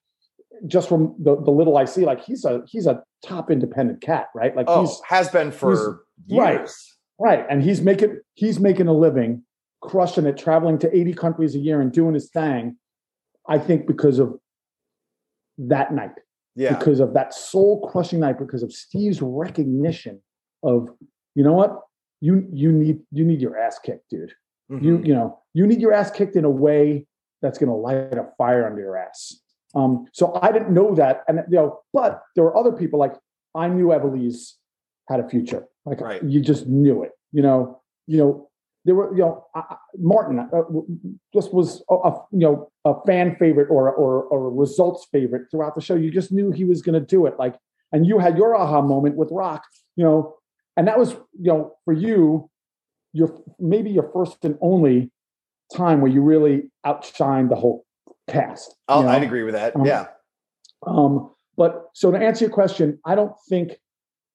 just 0.67 0.89
from 0.89 1.15
the, 1.19 1.37
the 1.41 1.51
little 1.51 1.77
I 1.77 1.85
see, 1.85 2.05
like 2.05 2.25
he's 2.25 2.45
a, 2.45 2.63
he's 2.67 2.87
a 2.87 3.03
top 3.25 3.51
independent 3.51 4.01
cat, 4.01 4.29
right? 4.35 4.57
Like 4.57 4.67
Oh, 4.69 4.81
he's, 4.83 5.01
has 5.07 5.29
been 5.29 5.51
for 5.53 5.71
he's- 6.27 6.39
right. 6.39 6.61
years. 6.61 6.97
right. 7.19 7.45
And 7.51 7.63
he's 7.63 7.83
making, 7.83 8.21
he's 8.35 8.59
making 8.59 8.89
a 8.89 8.93
living, 8.95 9.43
crushing 9.83 10.25
it, 10.27 10.39
traveling 10.39 10.79
to 10.79 10.97
80 10.97 11.13
countries 11.15 11.55
a 11.55 11.59
year 11.59 11.81
and 11.81 11.93
doing 11.93 12.15
his 12.15 12.31
thing. 12.31 12.77
I 13.49 13.59
think 13.59 13.87
because 13.87 14.19
of 14.19 14.39
that 15.59 15.93
night, 15.93 16.13
Yeah, 16.55 16.77
because 16.77 17.01
of 17.01 17.13
that 17.15 17.35
soul 17.35 17.87
crushing 17.91 18.21
night, 18.21 18.39
because 18.39 18.63
of 18.63 18.73
Steve's 18.73 19.21
recognition 19.23 20.23
of, 20.63 20.89
you 21.37 21.45
know 21.45 21.53
what, 21.53 21.83
you, 22.21 22.49
you 22.53 22.73
need, 22.73 22.99
you 23.13 23.25
need 23.25 23.41
your 23.41 23.57
ass 23.57 23.79
kicked, 23.79 24.11
dude. 24.11 24.33
you 24.69 24.99
Mhm. 24.99 25.07
you 25.07 25.15
know 25.15 25.39
you 25.55 25.65
need 25.65 25.81
your 25.81 25.93
ass 25.93 26.11
kicked 26.11 26.35
in 26.35 26.45
a 26.45 26.51
way 26.51 27.07
that's 27.41 27.57
going 27.61 27.69
to 27.71 27.81
light 27.87 28.19
a 28.19 28.27
fire 28.37 28.67
under 28.69 28.83
your 28.83 28.97
ass 28.97 29.21
um 29.77 29.93
so 30.13 30.25
i 30.43 30.51
didn't 30.51 30.73
know 30.79 30.93
that 31.01 31.23
and 31.29 31.37
you 31.49 31.55
know 31.59 31.79
but 31.93 32.13
there 32.35 32.43
were 32.43 32.57
other 32.57 32.73
people 32.73 32.99
like 32.99 33.15
i 33.55 33.69
knew 33.69 33.87
Ivelisse 33.97 34.55
had 35.09 35.21
a 35.21 35.29
future 35.29 35.63
like 35.85 36.01
Right. 36.01 36.21
you 36.33 36.41
just 36.41 36.67
knew 36.67 37.05
it 37.05 37.13
you 37.31 37.43
know 37.47 37.81
you 38.09 38.19
know 38.19 38.49
there 38.85 38.97
were 38.97 39.09
you 39.17 39.23
know 39.25 39.45
I- 39.55 39.77
martin 40.13 40.41
uh, 40.41 40.63
just 41.33 41.55
was 41.55 41.69
a, 41.89 41.95
a 41.95 42.11
you 42.33 42.41
know 42.47 42.69
a 42.85 42.95
fan 43.07 43.37
favorite 43.37 43.69
or 43.71 43.83
or 44.03 44.25
or 44.33 44.47
a 44.49 44.51
results 44.65 45.07
favorite 45.13 45.45
throughout 45.51 45.75
the 45.77 45.81
show 45.81 45.95
you 45.95 46.11
just 46.11 46.33
knew 46.33 46.51
he 46.51 46.65
was 46.65 46.83
going 46.83 46.99
to 47.01 47.07
do 47.17 47.21
it 47.27 47.35
like 47.39 47.55
and 47.93 48.05
you 48.05 48.19
had 48.19 48.37
your 48.37 48.57
aha 48.57 48.81
moment 48.83 49.15
with 49.17 49.29
rock 49.31 49.63
you 49.95 50.05
know 50.05 50.35
and 50.77 50.89
that 50.89 50.99
was 50.99 51.13
you 51.13 51.53
know 51.53 51.73
for 51.85 51.93
you 51.93 52.51
your 53.13 53.43
maybe 53.59 53.91
your 53.91 54.11
first 54.13 54.45
and 54.45 54.57
only 54.61 55.11
time 55.75 56.01
where 56.01 56.11
you 56.11 56.23
really 56.23 56.71
outshined 56.85 57.49
the 57.49 57.57
whole 57.57 57.85
cast. 58.29 58.75
You 59.01 59.07
know? 59.07 59.09
I'd 59.13 59.23
agree 59.23 59.43
with 59.43 59.55
that. 59.55 59.75
Um, 59.75 59.85
yeah, 59.85 60.07
Um, 60.87 61.33
but 61.57 61.87
so 61.95 62.11
to 62.11 62.19
answer 62.19 62.45
your 62.45 62.53
question, 62.53 62.99
I 63.05 63.15
don't 63.15 63.33
think 63.49 63.73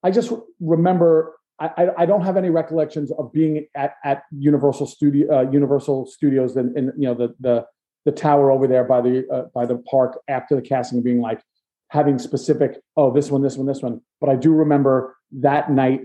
I 0.03 0.11
just 0.11 0.31
remember 0.59 1.35
I, 1.59 1.69
I, 1.77 1.87
I 1.99 2.05
don't 2.05 2.23
have 2.23 2.37
any 2.37 2.49
recollections 2.49 3.11
of 3.11 3.31
being 3.31 3.67
at, 3.75 3.95
at 4.03 4.23
Universal 4.31 4.87
Studio 4.87 5.39
uh, 5.39 5.51
Universal 5.51 6.07
Studios 6.07 6.57
in, 6.57 6.75
in 6.77 6.91
you 6.97 7.07
know 7.07 7.13
the 7.13 7.35
the 7.39 7.65
the 8.05 8.11
tower 8.11 8.51
over 8.51 8.67
there 8.67 8.83
by 8.83 9.01
the 9.01 9.27
uh, 9.31 9.43
by 9.53 9.65
the 9.65 9.77
park 9.89 10.19
after 10.27 10.55
the 10.55 10.61
casting 10.61 11.03
being 11.03 11.21
like 11.21 11.41
having 11.89 12.17
specific 12.17 12.79
oh 12.97 13.13
this 13.13 13.29
one 13.29 13.43
this 13.43 13.57
one 13.57 13.67
this 13.67 13.81
one 13.81 14.01
but 14.19 14.29
I 14.29 14.35
do 14.35 14.51
remember 14.53 15.15
that 15.33 15.69
night 15.69 16.01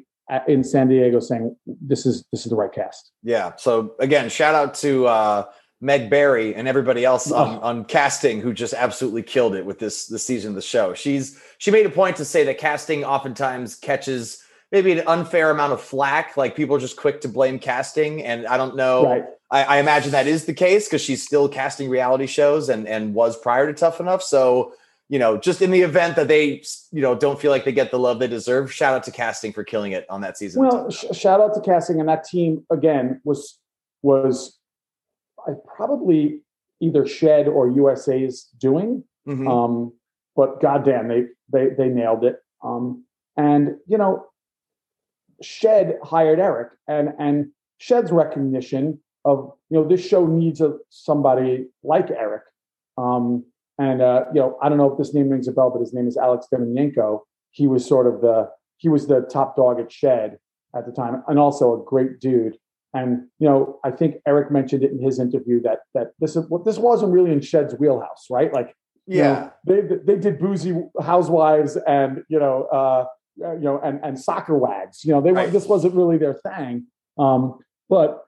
in 0.49 0.64
San 0.64 0.89
Diego 0.89 1.20
saying 1.20 1.57
this 1.66 2.05
is 2.07 2.24
this 2.33 2.45
is 2.45 2.51
the 2.51 2.57
right 2.57 2.72
cast. 2.72 3.12
yeah. 3.22 3.53
So 3.57 3.95
again, 4.01 4.29
shout 4.29 4.55
out 4.55 4.74
to 4.77 5.07
uh, 5.07 5.45
Meg 5.81 6.11
Barry 6.11 6.55
and 6.55 6.66
everybody 6.66 7.05
else 7.05 7.31
on, 7.31 7.59
Oh. 7.59 7.61
on 7.61 7.85
casting 7.85 8.41
who 8.41 8.53
just 8.53 8.74
absolutely 8.74 9.22
killed 9.22 9.55
it 9.55 9.64
with 9.64 9.79
this 9.79 10.07
this 10.07 10.24
season 10.24 10.51
of 10.51 10.55
the 10.57 10.62
show. 10.62 10.95
She's 10.95 11.41
she 11.59 11.70
made 11.70 11.87
a 11.87 11.91
point 11.91 12.16
to 12.16 12.24
say 12.24 12.45
that 12.45 12.59
casting 12.59 13.05
oftentimes 13.05 13.77
catches 13.77 14.43
maybe 14.72 14.93
an 14.99 15.07
unfair 15.07 15.51
amount 15.51 15.72
of 15.74 15.81
flack. 15.81 16.37
Like 16.37 16.57
people 16.57 16.74
are 16.77 16.81
just 16.81 16.97
quick 16.97 17.20
to 17.20 17.29
blame 17.29 17.59
casting, 17.59 18.22
and 18.24 18.47
I 18.47 18.57
don't 18.57 18.74
know. 18.77 19.05
Right. 19.05 19.24
I, 19.49 19.62
I 19.62 19.79
imagine 19.79 20.11
that 20.11 20.27
is 20.27 20.45
the 20.47 20.55
case 20.55 20.89
because 20.89 21.03
she's 21.03 21.22
still 21.22 21.49
casting 21.49 21.89
reality 21.89 22.27
shows 22.27 22.68
and 22.68 22.89
and 22.89 23.14
was 23.14 23.39
prior 23.39 23.66
to 23.68 23.72
Tough 23.72 24.01
Enough. 24.01 24.22
So 24.24 24.72
you 25.09 25.19
know, 25.19 25.37
just 25.37 25.63
in 25.63 25.71
the 25.71 25.83
event 25.83 26.17
that 26.17 26.29
they 26.29 26.63
you 26.91 27.01
know 27.01 27.15
don't 27.15 27.41
feel 27.41 27.51
like 27.51 27.65
they 27.65 27.73
get 27.73 27.91
the 27.91 27.99
love 27.99 28.19
they 28.19 28.29
deserve, 28.29 28.73
shout 28.73 28.95
out 28.95 29.05
to 29.05 29.11
casting 29.11 29.53
for 29.53 29.65
killing 29.65 29.93
it 29.93 30.05
on 30.11 30.21
that 30.23 30.37
season. 30.37 30.63
Well, 30.63 30.91
sh- 30.91 31.05
shout 31.13 31.41
out 31.41 31.55
to 31.55 31.61
casting, 31.61 32.01
and 32.01 32.09
that 32.09 32.25
team 32.25 32.65
again 32.71 33.21
was 33.25 33.59
was 34.03 34.59
I 35.47 35.53
probably 35.77 36.41
either 36.81 37.07
Shed 37.07 37.49
or 37.49 37.71
USA's 37.71 38.49
doing. 38.59 39.05
Mhm. 39.27 39.49
Um, 39.49 39.93
but 40.35 40.61
goddamn, 40.61 41.09
they 41.09 41.27
they 41.53 41.69
they 41.69 41.89
nailed 41.89 42.25
it. 42.25 42.41
Um, 42.63 43.05
and 43.37 43.77
you 43.87 43.99
know, 43.99 44.27
Shed 45.41 45.99
hired 46.03 46.41
Eric, 46.41 46.73
and 46.89 47.11
and 47.19 47.53
Shed's 47.79 48.11
recognition 48.11 49.01
of 49.25 49.53
you 49.71 49.79
know 49.79 49.87
this 49.87 50.05
show 50.05 50.27
needs 50.27 50.61
a 50.61 50.79
somebody 50.91 51.69
like 51.83 52.11
Eric. 52.11 52.43
Um, 52.99 53.45
and 53.79 54.01
uh, 54.01 54.24
you 54.35 54.41
know, 54.41 54.59
I 54.62 54.68
don't 54.68 54.79
know 54.79 54.91
if 54.91 54.99
this 54.99 55.12
name 55.12 55.29
rings 55.29 55.49
a 55.49 55.53
bell, 55.53 55.70
but 55.70 55.81
his 55.81 55.93
name 55.93 56.09
is 56.09 56.16
Alex 56.16 56.47
Demyanenko. 56.53 57.21
He 57.51 57.67
was 57.67 57.87
sort 57.87 58.07
of 58.07 58.21
the 58.21 58.51
he 58.79 58.88
was 58.88 59.07
the 59.07 59.22
top 59.22 59.57
dog 59.57 59.80
at 59.80 59.92
Shed 59.92 60.38
at 60.75 60.87
the 60.87 60.92
time, 60.92 61.22
and 61.29 61.38
also 61.38 61.80
a 61.80 61.84
great 61.84 62.21
dude. 62.21 62.57
And 62.95 63.26
you 63.38 63.49
know, 63.49 63.79
I 63.84 63.91
think 63.91 64.17
Eric 64.26 64.51
mentioned 64.51 64.83
it 64.83 64.92
in 64.92 64.99
his 64.99 65.18
interview 65.18 65.61
that 65.63 65.80
that 65.95 66.13
this 66.21 66.37
is 66.37 66.46
this 66.64 66.79
wasn't 66.79 67.13
really 67.13 67.33
in 67.33 67.41
Shed's 67.41 67.75
wheelhouse, 67.75 68.26
right? 68.30 68.53
Like 68.53 68.75
you 69.07 69.18
yeah. 69.18 69.51
know, 69.67 69.80
they 69.83 69.96
they 70.05 70.17
did 70.18 70.38
boozy 70.38 70.75
housewives 71.03 71.76
and 71.87 72.22
you 72.29 72.38
know 72.38 72.68
uh, 72.72 73.05
uh, 73.45 73.53
you 73.53 73.61
know 73.61 73.79
and 73.83 74.01
and 74.03 74.18
soccer 74.18 74.57
wags. 74.57 75.05
You 75.05 75.13
know, 75.13 75.21
they 75.21 75.33
Right. 75.33 75.53
this 75.53 75.67
wasn't 75.67 75.95
really 75.95 76.17
their 76.17 76.34
thing. 76.34 76.87
Um, 77.18 77.59
but 77.88 78.25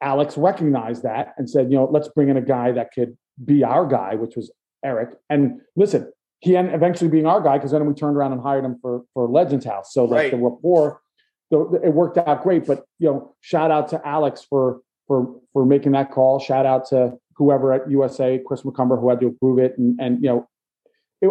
Alex 0.00 0.36
recognized 0.36 1.04
that 1.04 1.34
and 1.38 1.48
said, 1.48 1.70
you 1.70 1.76
know, 1.76 1.88
let's 1.90 2.08
bring 2.08 2.28
in 2.28 2.36
a 2.36 2.42
guy 2.42 2.72
that 2.72 2.90
could 2.92 3.16
be 3.42 3.64
our 3.64 3.86
guy, 3.86 4.14
which 4.14 4.36
was 4.36 4.52
Eric. 4.84 5.10
And 5.30 5.60
listen, 5.76 6.12
he 6.40 6.56
ended 6.56 6.74
eventually 6.74 7.08
being 7.10 7.26
our 7.26 7.40
guy 7.40 7.56
because 7.58 7.70
then 7.72 7.84
we 7.86 7.94
turned 7.94 8.16
around 8.16 8.32
and 8.32 8.40
hired 8.42 8.64
him 8.64 8.78
for 8.82 9.02
for 9.14 9.26
Legends 9.28 9.64
House. 9.64 9.92
So 9.92 10.04
like 10.04 10.16
Right. 10.18 10.30
the 10.30 10.36
rapport, 10.38 11.00
the, 11.50 11.80
it 11.82 11.94
worked 11.94 12.18
out 12.18 12.42
great. 12.42 12.66
But 12.66 12.84
you 12.98 13.08
know, 13.10 13.34
shout 13.40 13.70
out 13.70 13.88
to 13.88 14.06
Alex 14.06 14.42
for 14.48 14.80
for 15.08 15.40
for 15.52 15.64
making 15.64 15.92
that 15.92 16.10
call. 16.10 16.38
Shout 16.38 16.66
out 16.66 16.86
to 16.90 17.14
whoever 17.36 17.72
at 17.72 17.90
USA, 17.90 18.38
Chris 18.46 18.62
McCumber, 18.62 19.00
who 19.00 19.08
had 19.08 19.20
to 19.20 19.26
approve 19.28 19.58
it. 19.58 19.76
And 19.78 19.98
and 20.00 20.22
you 20.22 20.28
know, 20.28 20.48
it 21.22 21.30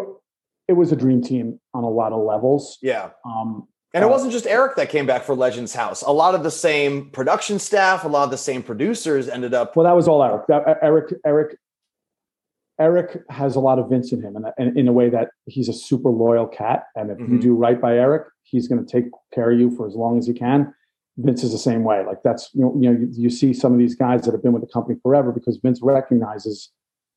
it 0.68 0.74
was 0.74 0.92
a 0.92 0.96
dream 0.96 1.22
team 1.22 1.60
on 1.74 1.84
a 1.84 1.90
lot 1.90 2.12
of 2.14 2.24
levels. 2.24 2.78
Yeah. 2.82 3.10
Um, 3.26 3.68
And 3.94 4.04
it 4.04 4.08
Uh, 4.08 4.10
wasn't 4.10 4.32
just 4.32 4.48
Eric 4.48 4.76
that 4.78 4.90
came 4.90 5.06
back 5.06 5.24
for 5.24 5.36
Legends 5.36 5.76
House. 5.76 6.02
A 6.02 6.12
lot 6.12 6.34
of 6.34 6.42
the 6.42 6.50
same 6.50 7.12
production 7.12 7.60
staff, 7.60 8.06
a 8.06 8.08
lot 8.08 8.24
of 8.24 8.32
the 8.32 8.38
same 8.38 8.64
producers 8.64 9.28
ended 9.30 9.54
up. 9.54 9.76
well, 9.76 9.84
that 9.84 9.96
was 9.96 10.08
all 10.08 10.24
Eric. 10.24 10.48
That, 10.48 10.80
Eric 10.82 11.14
Eric 11.26 11.58
Eric 12.80 13.22
has 13.30 13.56
a 13.56 13.60
lot 13.60 13.78
of 13.80 13.90
Vince 13.90 14.12
in 14.12 14.22
him, 14.22 14.36
and 14.36 14.46
in, 14.58 14.78
in 14.78 14.88
a 14.88 14.94
way 14.94 15.10
that 15.10 15.30
he's 15.46 15.70
a 15.70 15.74
super 15.74 16.10
loyal 16.10 16.48
cat. 16.48 16.86
And 16.96 17.12
if 17.12 17.20
you 17.20 17.38
Mhm. 17.38 17.42
do 17.42 17.56
right 17.56 17.80
by 17.80 17.98
Eric, 17.98 18.28
he's 18.44 18.68
going 18.68 18.84
to 18.84 18.92
take 18.92 19.12
care 19.34 19.52
of 19.52 19.60
you 19.60 19.70
for 19.72 19.86
as 19.88 19.96
long 19.96 20.18
as 20.18 20.26
he 20.26 20.34
can. 20.34 20.74
Vince 21.18 21.44
is 21.44 21.52
the 21.52 21.60
same 21.60 21.84
way. 21.84 22.04
Like 22.04 22.24
that's 22.24 22.50
you 22.54 22.62
know, 22.62 22.76
you 22.80 22.92
know 22.92 23.00
you, 23.00 23.08
you 23.12 23.30
see 23.30 23.54
some 23.54 23.74
of 23.74 23.78
these 23.80 23.96
guys 23.96 24.24
that 24.24 24.32
have 24.32 24.42
been 24.42 24.54
with 24.54 24.64
the 24.64 24.72
company 24.72 25.00
forever 25.04 25.32
because 25.32 25.58
Vince 25.58 25.80
recognizes 25.84 26.72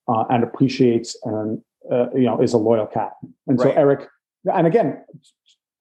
uh, 0.09 0.25
and 0.29 0.45
appreciates 0.45 1.17
and 1.25 1.63
uh, 1.91 2.09
you 2.15 2.25
know 2.25 2.41
is 2.43 2.53
a 2.53 2.59
loyal 2.59 2.87
cat. 2.87 3.13
And 3.47 3.59
so 3.59 3.71
Eric, 3.71 4.07
and 4.45 4.67
again, 4.67 5.03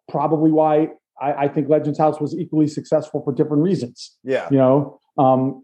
probably 0.09 0.51
why 0.51 0.89
I, 1.21 1.33
I, 1.33 1.47
think 1.47 1.67
Legends 1.69 1.99
House 1.99 2.19
was 2.19 2.33
equally 2.37 2.67
successful 2.67 3.21
for 3.23 3.33
different 3.33 3.63
reasons. 3.63 4.15
Yeah, 4.23 4.47
you 4.49 4.57
know, 4.57 4.99
um, 5.17 5.61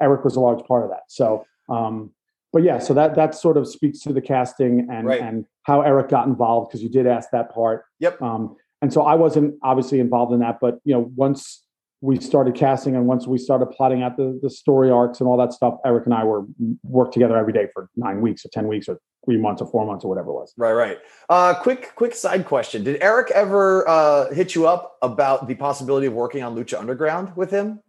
Eric 0.00 0.24
was 0.24 0.36
a 0.36 0.40
large 0.40 0.64
part 0.64 0.84
of 0.84 0.90
that. 0.90 1.02
So, 1.08 1.44
um, 1.68 2.12
but 2.52 2.62
yeah, 2.62 2.78
so 2.78 2.92
that 2.94 3.14
that 3.14 3.34
sort 3.34 3.56
of 3.56 3.66
speaks 3.66 4.00
to 4.00 4.12
the 4.12 4.20
casting 4.20 4.88
and 4.90 5.06
right. 5.06 5.20
and 5.20 5.46
how 5.62 5.80
Eric 5.80 6.08
got 6.08 6.26
involved 6.26 6.68
because 6.68 6.82
you 6.82 6.88
did 6.88 7.06
ask 7.06 7.30
that 7.30 7.52
part. 7.52 7.84
Yep. 8.00 8.20
Um, 8.20 8.56
and 8.82 8.92
so 8.92 9.02
I 9.02 9.14
wasn't 9.14 9.54
obviously 9.62 10.00
involved 10.00 10.32
in 10.32 10.40
that, 10.40 10.58
but 10.60 10.80
you 10.84 10.92
know, 10.92 11.10
once 11.14 11.64
we 12.02 12.20
started 12.20 12.56
casting 12.56 12.96
and 12.96 13.06
once 13.06 13.28
we 13.28 13.38
started 13.38 13.66
plotting 13.66 14.02
out 14.02 14.16
the, 14.16 14.38
the 14.42 14.50
story 14.50 14.90
arcs 14.90 15.20
and 15.20 15.28
all 15.28 15.36
that 15.36 15.52
stuff, 15.52 15.74
Eric 15.86 16.04
and 16.04 16.12
I 16.12 16.24
were 16.24 16.44
worked 16.82 17.14
together 17.14 17.36
every 17.36 17.52
day 17.52 17.68
for 17.72 17.88
nine 17.94 18.20
weeks 18.20 18.44
or 18.44 18.48
10 18.48 18.66
weeks 18.66 18.88
or 18.88 18.98
three 19.24 19.36
months 19.36 19.62
or 19.62 19.70
four 19.70 19.86
months 19.86 20.04
or 20.04 20.08
whatever 20.08 20.30
it 20.30 20.34
was. 20.34 20.52
Right, 20.56 20.72
right. 20.72 20.98
Uh, 21.28 21.54
quick, 21.54 21.92
quick 21.94 22.12
side 22.12 22.44
question. 22.44 22.82
Did 22.82 23.00
Eric 23.00 23.30
ever 23.30 23.88
uh, 23.88 24.34
hit 24.34 24.56
you 24.56 24.66
up 24.66 24.96
about 25.00 25.46
the 25.46 25.54
possibility 25.54 26.08
of 26.08 26.12
working 26.12 26.42
on 26.42 26.56
Lucha 26.56 26.76
Underground 26.76 27.36
with 27.36 27.52
him? 27.52 27.80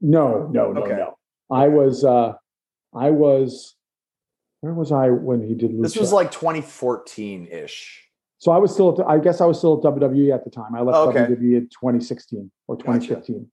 No, 0.00 0.48
no, 0.52 0.72
no, 0.72 0.82
okay. 0.82 0.96
no. 0.96 1.16
I 1.48 1.68
was, 1.68 2.04
uh, 2.04 2.32
I 2.92 3.10
was, 3.10 3.76
where 4.64 4.72
was 4.72 4.92
I 4.92 5.10
when 5.10 5.42
he 5.42 5.54
did 5.54 5.72
Lucha? 5.72 5.82
This 5.82 5.96
was 5.96 6.10
like 6.10 6.32
2014 6.32 7.48
ish. 7.52 8.02
So 8.38 8.50
I 8.50 8.56
was 8.56 8.72
still, 8.72 8.98
at, 8.98 9.06
I 9.06 9.18
guess 9.18 9.42
I 9.42 9.44
was 9.44 9.58
still 9.58 9.76
at 9.76 9.84
WWE 9.84 10.34
at 10.34 10.42
the 10.42 10.50
time. 10.50 10.74
I 10.74 10.80
left 10.80 10.96
okay. 11.08 11.20
WWE 11.20 11.56
in 11.56 11.68
2016 11.68 12.50
or 12.66 12.76
2015. 12.76 13.36
Gotcha. 13.36 13.46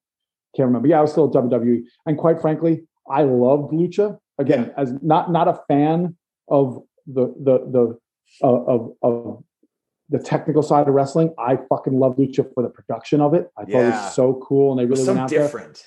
Can't 0.55 0.67
remember. 0.67 0.87
Yeah, 0.87 0.99
I 0.99 1.01
was 1.01 1.11
still 1.11 1.25
at 1.25 1.33
WWE. 1.33 1.83
And 2.05 2.17
quite 2.17 2.39
frankly, 2.39 2.83
I 3.09 3.23
loved 3.23 3.73
Lucha. 3.73 4.19
Again, 4.39 4.67
yeah. 4.67 4.81
as 4.81 4.93
not 5.01 5.31
not 5.31 5.49
a 5.49 5.59
fan 5.67 6.15
of 6.47 6.81
the 7.05 7.27
the 7.39 7.59
the 7.69 7.99
uh, 8.41 8.47
of 8.47 8.93
of 9.01 9.43
the 10.09 10.19
technical 10.19 10.63
side 10.63 10.87
of 10.87 10.93
wrestling. 10.93 11.33
I 11.37 11.57
fucking 11.69 11.99
love 11.99 12.15
Lucha 12.15 12.53
for 12.53 12.63
the 12.63 12.69
production 12.69 13.19
of 13.19 13.33
it. 13.33 13.49
I 13.57 13.63
yeah. 13.67 13.73
thought 13.73 13.83
it 13.83 14.03
was 14.03 14.15
so 14.15 14.41
cool, 14.47 14.71
and 14.71 14.79
they 14.79 14.85
really 14.85 15.05
went 15.05 15.19
out 15.19 15.29
different. 15.29 15.75
There. 15.75 15.85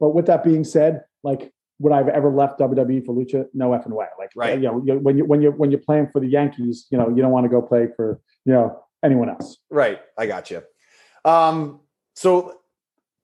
But 0.00 0.10
with 0.10 0.26
that 0.26 0.44
being 0.44 0.64
said, 0.64 1.04
like 1.24 1.50
would 1.78 1.92
I've 1.92 2.08
ever 2.08 2.30
left 2.30 2.58
WWE 2.58 3.04
for 3.04 3.14
Lucha? 3.14 3.46
No 3.52 3.70
effing 3.70 3.88
way. 3.88 4.06
Like, 4.18 4.30
right. 4.34 4.58
you 4.58 4.66
know, 4.66 4.78
when 4.78 5.18
you 5.18 5.24
when 5.24 5.42
you 5.42 5.50
when 5.52 5.70
you're 5.70 5.80
playing 5.80 6.08
for 6.12 6.20
the 6.20 6.28
Yankees, 6.28 6.86
you 6.90 6.98
know, 6.98 7.08
you 7.08 7.22
don't 7.22 7.32
want 7.32 7.44
to 7.44 7.48
go 7.48 7.60
play 7.60 7.88
for 7.96 8.20
you 8.44 8.52
know 8.52 8.82
anyone 9.04 9.28
else. 9.28 9.58
Right. 9.70 10.00
I 10.16 10.26
got 10.26 10.50
you. 10.50 10.62
Um, 11.24 11.80
so 12.14 12.60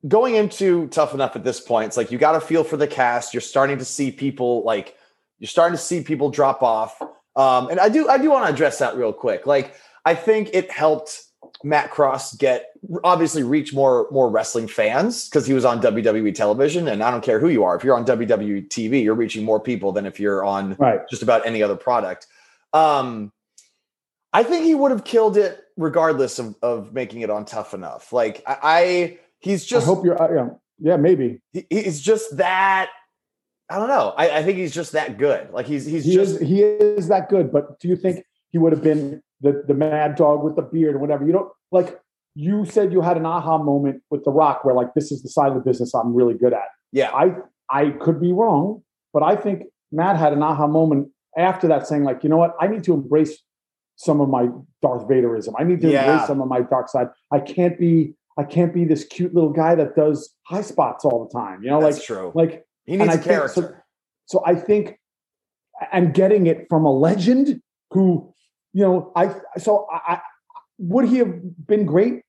going 0.07 0.35
into 0.35 0.89
tough 0.89 1.15
enough 1.15 1.37
at 1.37 1.45
this 1.45 1.61
point, 1.61 1.89
it's 1.89 1.97
like 1.97 2.11
you 2.11 2.19
got 2.19 2.33
to 2.33 2.41
feel 2.41 2.65
for 2.65 2.77
the 2.77 2.87
cast. 2.87 3.33
You're 3.33 3.41
starting 3.41 3.79
to 3.79 3.85
see 3.85 4.11
people 4.11 4.65
like 4.65 4.97
you're 5.39 5.49
starting 5.49 5.77
to 5.77 5.83
see 5.83 6.03
people 6.03 6.31
drop 6.31 6.63
off. 6.63 7.01
Um, 7.35 7.69
and 7.69 7.81
I 7.81 7.89
do 7.89 8.09
I 8.09 8.19
do 8.19 8.31
want 8.31 8.47
to 8.47 8.53
address 8.53 8.79
that 8.79 8.97
real 8.97 9.13
quick. 9.13 9.47
Like 9.47 9.75
I 10.05 10.15
think 10.15 10.51
it 10.53 10.71
helped 10.71 11.23
Matt 11.65 11.91
Cross 11.91 12.37
get 12.37 12.73
obviously 13.05 13.43
reach 13.43 13.73
more 13.73 14.09
more 14.11 14.29
wrestling 14.29 14.69
fans 14.69 15.29
because 15.29 15.47
he 15.47 15.55
was 15.55 15.65
on 15.65 15.81
WWE 15.81 16.35
television. 16.35 16.89
And 16.89 17.03
I 17.03 17.11
don't 17.11 17.23
care 17.23 17.41
who 17.41 17.49
you 17.49 17.65
are, 17.65 17.77
if 17.77 17.85
you're 17.85 17.97
on 17.97 18.05
WWE 18.05 18.69
TV, 18.69 19.03
you're 19.03 19.15
reaching 19.15 19.45
more 19.45 19.61
people 19.61 19.93
than 19.93 20.07
if 20.07 20.19
you're 20.19 20.45
on 20.45 20.77
right. 20.79 21.01
just 21.11 21.23
about 21.23 21.47
any 21.47 21.63
other 21.63 21.77
product. 21.77 22.27
Um, 22.73 23.33
I 24.33 24.43
think 24.43 24.65
he 24.65 24.75
would 24.75 24.91
have 24.91 25.05
killed 25.05 25.37
it 25.37 25.61
regardless 25.77 26.39
of, 26.39 26.57
of 26.63 26.93
making 26.93 27.21
it 27.21 27.31
on 27.31 27.45
Tough 27.45 27.75
Enough. 27.75 28.13
Like 28.13 28.43
I, 28.47 28.59
I 28.63 29.19
he's 29.41 29.65
just. 29.65 29.85
I 29.85 29.87
hope 29.87 30.05
you're. 30.05 30.21
Uh, 30.21 30.35
yeah, 30.35 30.49
yeah, 30.79 30.97
maybe. 30.97 31.41
He, 31.53 31.67
he's 31.69 32.01
just 32.01 32.37
that. 32.39 32.91
I 33.69 33.79
don't 33.79 33.89
know. 33.89 34.13
I, 34.17 34.39
I, 34.39 34.43
think 34.43 34.59
he's 34.59 34.75
just 34.75 34.93
that 34.93 35.17
good. 35.17 35.51
Like 35.51 35.67
he's 35.67 35.87
he's 35.87 36.05
he 36.05 36.15
just 36.15 36.41
is, 36.41 36.49
he 36.49 36.63
is 36.63 37.09
that 37.09 37.31
good. 37.31 37.53
But 37.53 37.79
do 37.79 37.89
you 37.89 37.97
think 37.97 38.25
he 38.51 38.59
would 38.59 38.73
have 38.73 38.83
been 38.83 39.23
the 39.43 39.65
the 39.67 39.75
mad 39.75 40.17
dog 40.17 40.43
with 40.43 40.57
the 40.57 40.63
beard 40.63 40.95
or 40.95 40.99
whatever? 40.99 41.27
You 41.27 41.33
don't 41.33 41.49
like. 41.71 42.01
You 42.35 42.65
said 42.65 42.93
you 42.93 43.03
had 43.03 43.19
an 43.19 43.27
aha 43.27 43.59
moment 43.59 44.03
with 44.11 44.25
The 44.25 44.31
Rock, 44.31 44.65
where 44.65 44.75
like 44.75 44.95
this 44.95 45.13
is 45.13 45.23
the 45.23 45.29
side 45.29 45.49
of 45.49 45.55
the 45.55 45.61
business 45.61 45.95
I'm 45.95 46.15
really 46.15 46.35
good 46.35 46.55
at. 46.55 46.69
Yeah, 46.91 47.11
I 47.11 47.35
I 47.69 47.91
could 47.91 48.21
be 48.21 48.33
wrong, 48.33 48.83
but 49.13 49.23
I 49.23 49.37
think 49.37 49.65
Matt 49.91 50.17
had 50.17 50.33
an 50.33 50.43
aha 50.43 50.67
moment 50.67 51.09
after 51.37 51.69
that, 51.69 51.87
saying 51.87 52.05
like, 52.05 52.23
you 52.23 52.31
know 52.31 52.39
what, 52.39 52.55
I 52.61 52.69
need 52.69 52.85
to 52.85 52.95
embrace 52.95 53.39
some 53.97 54.21
of 54.21 54.29
my 54.29 54.49
Darth 54.81 55.07
Vaderism. 55.07 55.55
I 55.59 55.65
need 55.65 55.81
to 55.83 55.91
yeah. 55.91 56.11
embrace 56.11 56.27
some 56.27 56.41
of 56.41 56.49
my 56.49 56.63
dark 56.63 56.89
side. 56.89 57.09
I 57.31 57.41
can't 57.41 57.79
be 57.79 58.15
I 58.39 58.45
can't 58.45 58.73
be 58.73 58.85
this 58.85 59.05
cute 59.05 59.35
little 59.35 59.53
guy 59.53 59.75
that 59.75 59.95
does 59.95 60.35
high 60.45 60.63
spots 60.63 61.05
all 61.05 61.25
the 61.25 61.39
time. 61.39 61.63
You 61.63 61.71
know, 61.71 61.81
That's 61.81 61.99
like 61.99 62.07
true. 62.07 62.33
Like 62.35 62.65
he 62.85 62.97
needs 62.97 63.15
a 63.15 63.19
character. 63.19 63.83
So, 64.27 64.39
so, 64.39 64.43
I 64.47 64.55
think, 64.55 64.99
and 65.93 66.15
getting 66.15 66.47
it 66.47 66.67
from 66.71 66.85
a 66.85 66.93
legend 66.93 67.61
who, 67.91 68.32
you 68.73 68.83
know, 68.83 69.13
I 69.15 69.35
so 69.59 69.87
I, 69.91 70.15
I 70.15 70.21
would 70.79 71.09
he 71.09 71.19
have 71.19 71.67
been 71.67 71.87
great? 71.87 72.23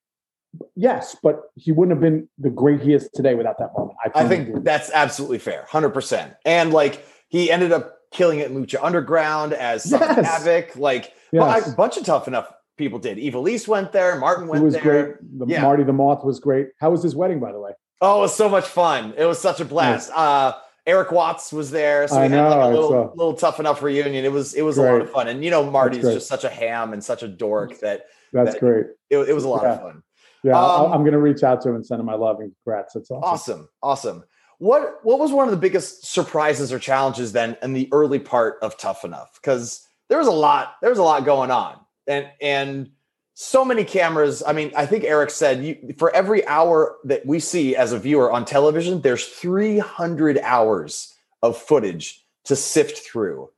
Yes, 0.76 1.16
but 1.22 1.50
he 1.56 1.72
wouldn't 1.72 1.96
have 1.96 2.00
been 2.00 2.28
the 2.38 2.50
great 2.50 2.80
he 2.80 2.94
is 2.94 3.08
today 3.14 3.34
without 3.34 3.58
that 3.58 3.70
moment. 3.76 3.98
I, 4.04 4.22
I 4.22 4.28
think 4.28 4.64
that's 4.64 4.90
absolutely 4.92 5.38
fair, 5.38 5.66
hundred 5.68 5.90
percent. 5.90 6.34
And 6.44 6.72
like 6.72 7.04
he 7.28 7.50
ended 7.50 7.72
up 7.72 7.96
killing 8.12 8.38
it 8.38 8.50
in 8.50 8.56
Lucha 8.56 8.78
Underground 8.80 9.52
as 9.52 9.90
yes. 9.90 10.26
Havoc. 10.26 10.76
Like 10.76 11.12
yes. 11.32 11.72
a 11.72 11.74
bunch 11.74 11.96
of 11.96 12.04
tough 12.04 12.28
enough 12.28 12.52
people 12.78 12.98
did. 12.98 13.18
Ivelisse 13.18 13.66
went 13.66 13.92
there. 13.92 14.16
Martin 14.18 14.46
went 14.46 14.62
it 14.62 14.64
was 14.64 14.74
there. 14.74 14.82
Great. 14.82 15.38
The, 15.38 15.46
yeah. 15.46 15.62
Marty 15.62 15.82
the 15.82 15.92
Moth 15.92 16.24
was 16.24 16.40
great. 16.40 16.68
How 16.78 16.90
was 16.90 17.02
his 17.02 17.16
wedding, 17.16 17.40
by 17.40 17.52
the 17.52 17.60
way? 17.60 17.72
Oh, 18.00 18.18
it 18.18 18.22
was 18.22 18.34
so 18.34 18.48
much 18.48 18.66
fun. 18.66 19.14
It 19.16 19.24
was 19.24 19.40
such 19.40 19.60
a 19.60 19.64
blast. 19.64 20.10
Uh, 20.14 20.54
Eric 20.86 21.12
Watts 21.12 21.52
was 21.52 21.70
there, 21.70 22.06
so 22.06 22.16
we 22.16 22.20
I 22.20 22.22
had 22.24 22.32
know, 22.32 22.48
like 22.48 22.60
a 22.60 22.68
little, 22.68 23.12
little 23.16 23.34
tough 23.34 23.58
enough 23.58 23.82
reunion. 23.82 24.24
It 24.24 24.32
was 24.32 24.54
it 24.54 24.62
was 24.62 24.76
great. 24.76 24.88
a 24.88 24.92
lot 24.92 25.00
of 25.00 25.10
fun, 25.10 25.28
and 25.28 25.42
you 25.42 25.50
know 25.50 25.68
Marty's 25.70 26.02
just 26.02 26.28
such 26.28 26.44
a 26.44 26.50
ham 26.50 26.92
and 26.92 27.02
such 27.02 27.22
a 27.22 27.28
dork 27.28 27.78
that 27.80 28.06
that's 28.32 28.52
that 28.52 28.60
great. 28.60 28.86
It, 29.08 29.16
it, 29.16 29.32
was 29.32 29.44
a 29.44 29.48
lot 29.48 29.62
yeah. 29.62 29.72
of 29.72 29.80
fun. 29.80 30.02
Yeah, 30.42 30.62
um, 30.62 30.92
I'm 30.92 31.00
going 31.00 31.12
to 31.12 31.18
reach 31.18 31.42
out 31.42 31.62
to 31.62 31.70
him 31.70 31.76
and 31.76 31.86
send 31.86 32.00
him 32.00 32.06
my 32.06 32.14
love 32.14 32.40
and 32.40 32.52
congrats. 32.62 32.92
That's 32.92 33.10
awesome. 33.10 33.22
Awesome, 33.24 33.68
awesome. 33.82 34.24
What 34.58 35.00
what 35.02 35.18
was 35.18 35.32
one 35.32 35.48
of 35.48 35.52
the 35.52 35.58
biggest 35.58 36.06
surprises 36.06 36.70
or 36.70 36.78
challenges 36.78 37.32
then 37.32 37.56
in 37.62 37.72
the 37.72 37.88
early 37.90 38.18
part 38.18 38.58
of 38.60 38.76
Tough 38.76 39.04
Enough? 39.04 39.38
Because 39.40 39.86
there 40.08 40.18
was 40.18 40.26
a 40.26 40.32
lot 40.32 40.74
there 40.82 40.90
was 40.90 40.98
a 40.98 41.02
lot 41.02 41.24
going 41.24 41.50
on, 41.50 41.78
and 42.06 42.28
and 42.42 42.90
so 43.34 43.64
many 43.64 43.84
cameras. 43.84 44.42
I 44.46 44.52
mean, 44.52 44.72
I 44.76 44.86
think 44.86 45.04
Eric 45.04 45.30
said 45.30 45.64
you, 45.64 45.94
for 45.98 46.14
every 46.14 46.46
hour 46.46 46.96
that 47.04 47.26
we 47.26 47.40
see 47.40 47.76
as 47.76 47.92
a 47.92 47.98
viewer 47.98 48.30
on 48.30 48.44
television, 48.44 49.00
there's 49.00 49.26
300 49.26 50.38
hours 50.38 51.14
of 51.42 51.58
footage 51.58 52.24
to 52.44 52.56
sift 52.56 52.98
through. 52.98 53.50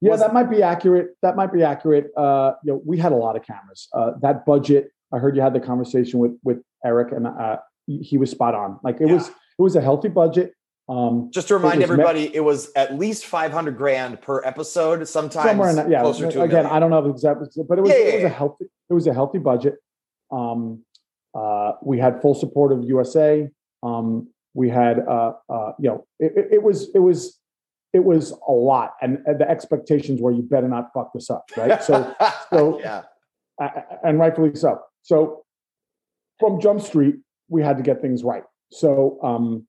Yeah, 0.00 0.12
Was, 0.12 0.20
that 0.20 0.32
might 0.32 0.50
be 0.50 0.62
accurate. 0.62 1.16
That 1.20 1.36
might 1.36 1.52
be 1.52 1.62
accurate. 1.62 2.10
Uh, 2.16 2.54
you 2.64 2.72
know, 2.72 2.82
we 2.84 2.96
had 2.96 3.12
a 3.12 3.16
lot 3.16 3.36
of 3.36 3.44
cameras. 3.44 3.88
Uh, 3.92 4.12
that 4.22 4.46
budget. 4.46 4.92
I 5.12 5.18
heard 5.18 5.36
you 5.36 5.42
had 5.42 5.52
the 5.52 5.60
conversation 5.60 6.18
with 6.18 6.38
with 6.42 6.62
Eric, 6.84 7.12
and 7.12 7.26
uh, 7.26 7.58
he 7.86 8.16
was 8.16 8.30
spot 8.30 8.54
on. 8.54 8.78
Like 8.82 9.00
it 9.00 9.08
yeah. 9.08 9.14
was, 9.14 9.28
it 9.28 9.34
was 9.58 9.76
a 9.76 9.80
healthy 9.80 10.08
budget. 10.08 10.54
Um, 10.90 11.30
Just 11.30 11.48
to 11.48 11.54
remind 11.54 11.84
everybody, 11.84 12.24
met- 12.24 12.34
it 12.34 12.40
was 12.40 12.72
at 12.74 12.98
least 12.98 13.24
500 13.26 13.76
grand 13.76 14.20
per 14.20 14.42
episode. 14.44 15.06
Sometimes 15.06 15.48
somewhere 15.48 15.70
in 15.70 15.76
that, 15.76 15.88
yeah. 15.88 16.00
Closer 16.00 16.30
to 16.32 16.42
again, 16.42 16.66
I 16.66 16.80
don't 16.80 16.90
know 16.90 17.00
the 17.00 17.10
exact, 17.10 17.38
but 17.68 17.78
it 17.78 17.82
was, 17.82 17.90
yeah, 17.90 17.98
yeah, 17.98 18.04
it 18.04 18.14
was 18.16 18.24
a 18.24 18.28
healthy, 18.28 18.64
it 18.64 18.94
was 18.94 19.06
a 19.06 19.14
healthy 19.14 19.38
budget. 19.38 19.76
Um, 20.32 20.84
uh, 21.32 21.72
we 21.80 21.98
had 21.98 22.20
full 22.20 22.34
support 22.34 22.72
of 22.72 22.82
USA. 22.84 23.48
Um, 23.84 24.30
we 24.52 24.68
had, 24.68 24.98
uh, 24.98 25.34
uh, 25.48 25.72
you 25.78 25.90
know, 25.90 26.06
it, 26.18 26.32
it, 26.36 26.48
it, 26.54 26.62
was, 26.64 26.90
it 26.92 26.98
was, 26.98 27.38
it 27.92 28.04
was 28.04 28.32
a 28.48 28.52
lot, 28.52 28.94
and, 29.00 29.18
and, 29.26 29.40
the 29.40 29.48
expectations 29.48 30.20
were 30.20 30.32
you 30.32 30.42
better 30.42 30.66
not 30.66 30.90
fuck 30.92 31.12
this 31.12 31.30
up, 31.30 31.44
right? 31.56 31.82
So, 31.84 32.14
so, 32.50 32.80
yeah, 32.80 33.02
and 34.02 34.18
rightfully 34.18 34.56
so. 34.56 34.80
So, 35.02 35.44
from 36.40 36.60
Jump 36.60 36.80
Street, 36.80 37.16
we 37.48 37.62
had 37.62 37.76
to 37.76 37.82
get 37.84 38.00
things 38.00 38.24
right. 38.24 38.42
So, 38.72 39.18
um, 39.22 39.66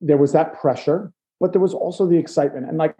there 0.00 0.16
was 0.16 0.32
that 0.32 0.60
pressure, 0.60 1.12
but 1.38 1.52
there 1.52 1.60
was 1.60 1.74
also 1.74 2.06
the 2.06 2.16
excitement. 2.16 2.68
And 2.68 2.78
like 2.78 2.96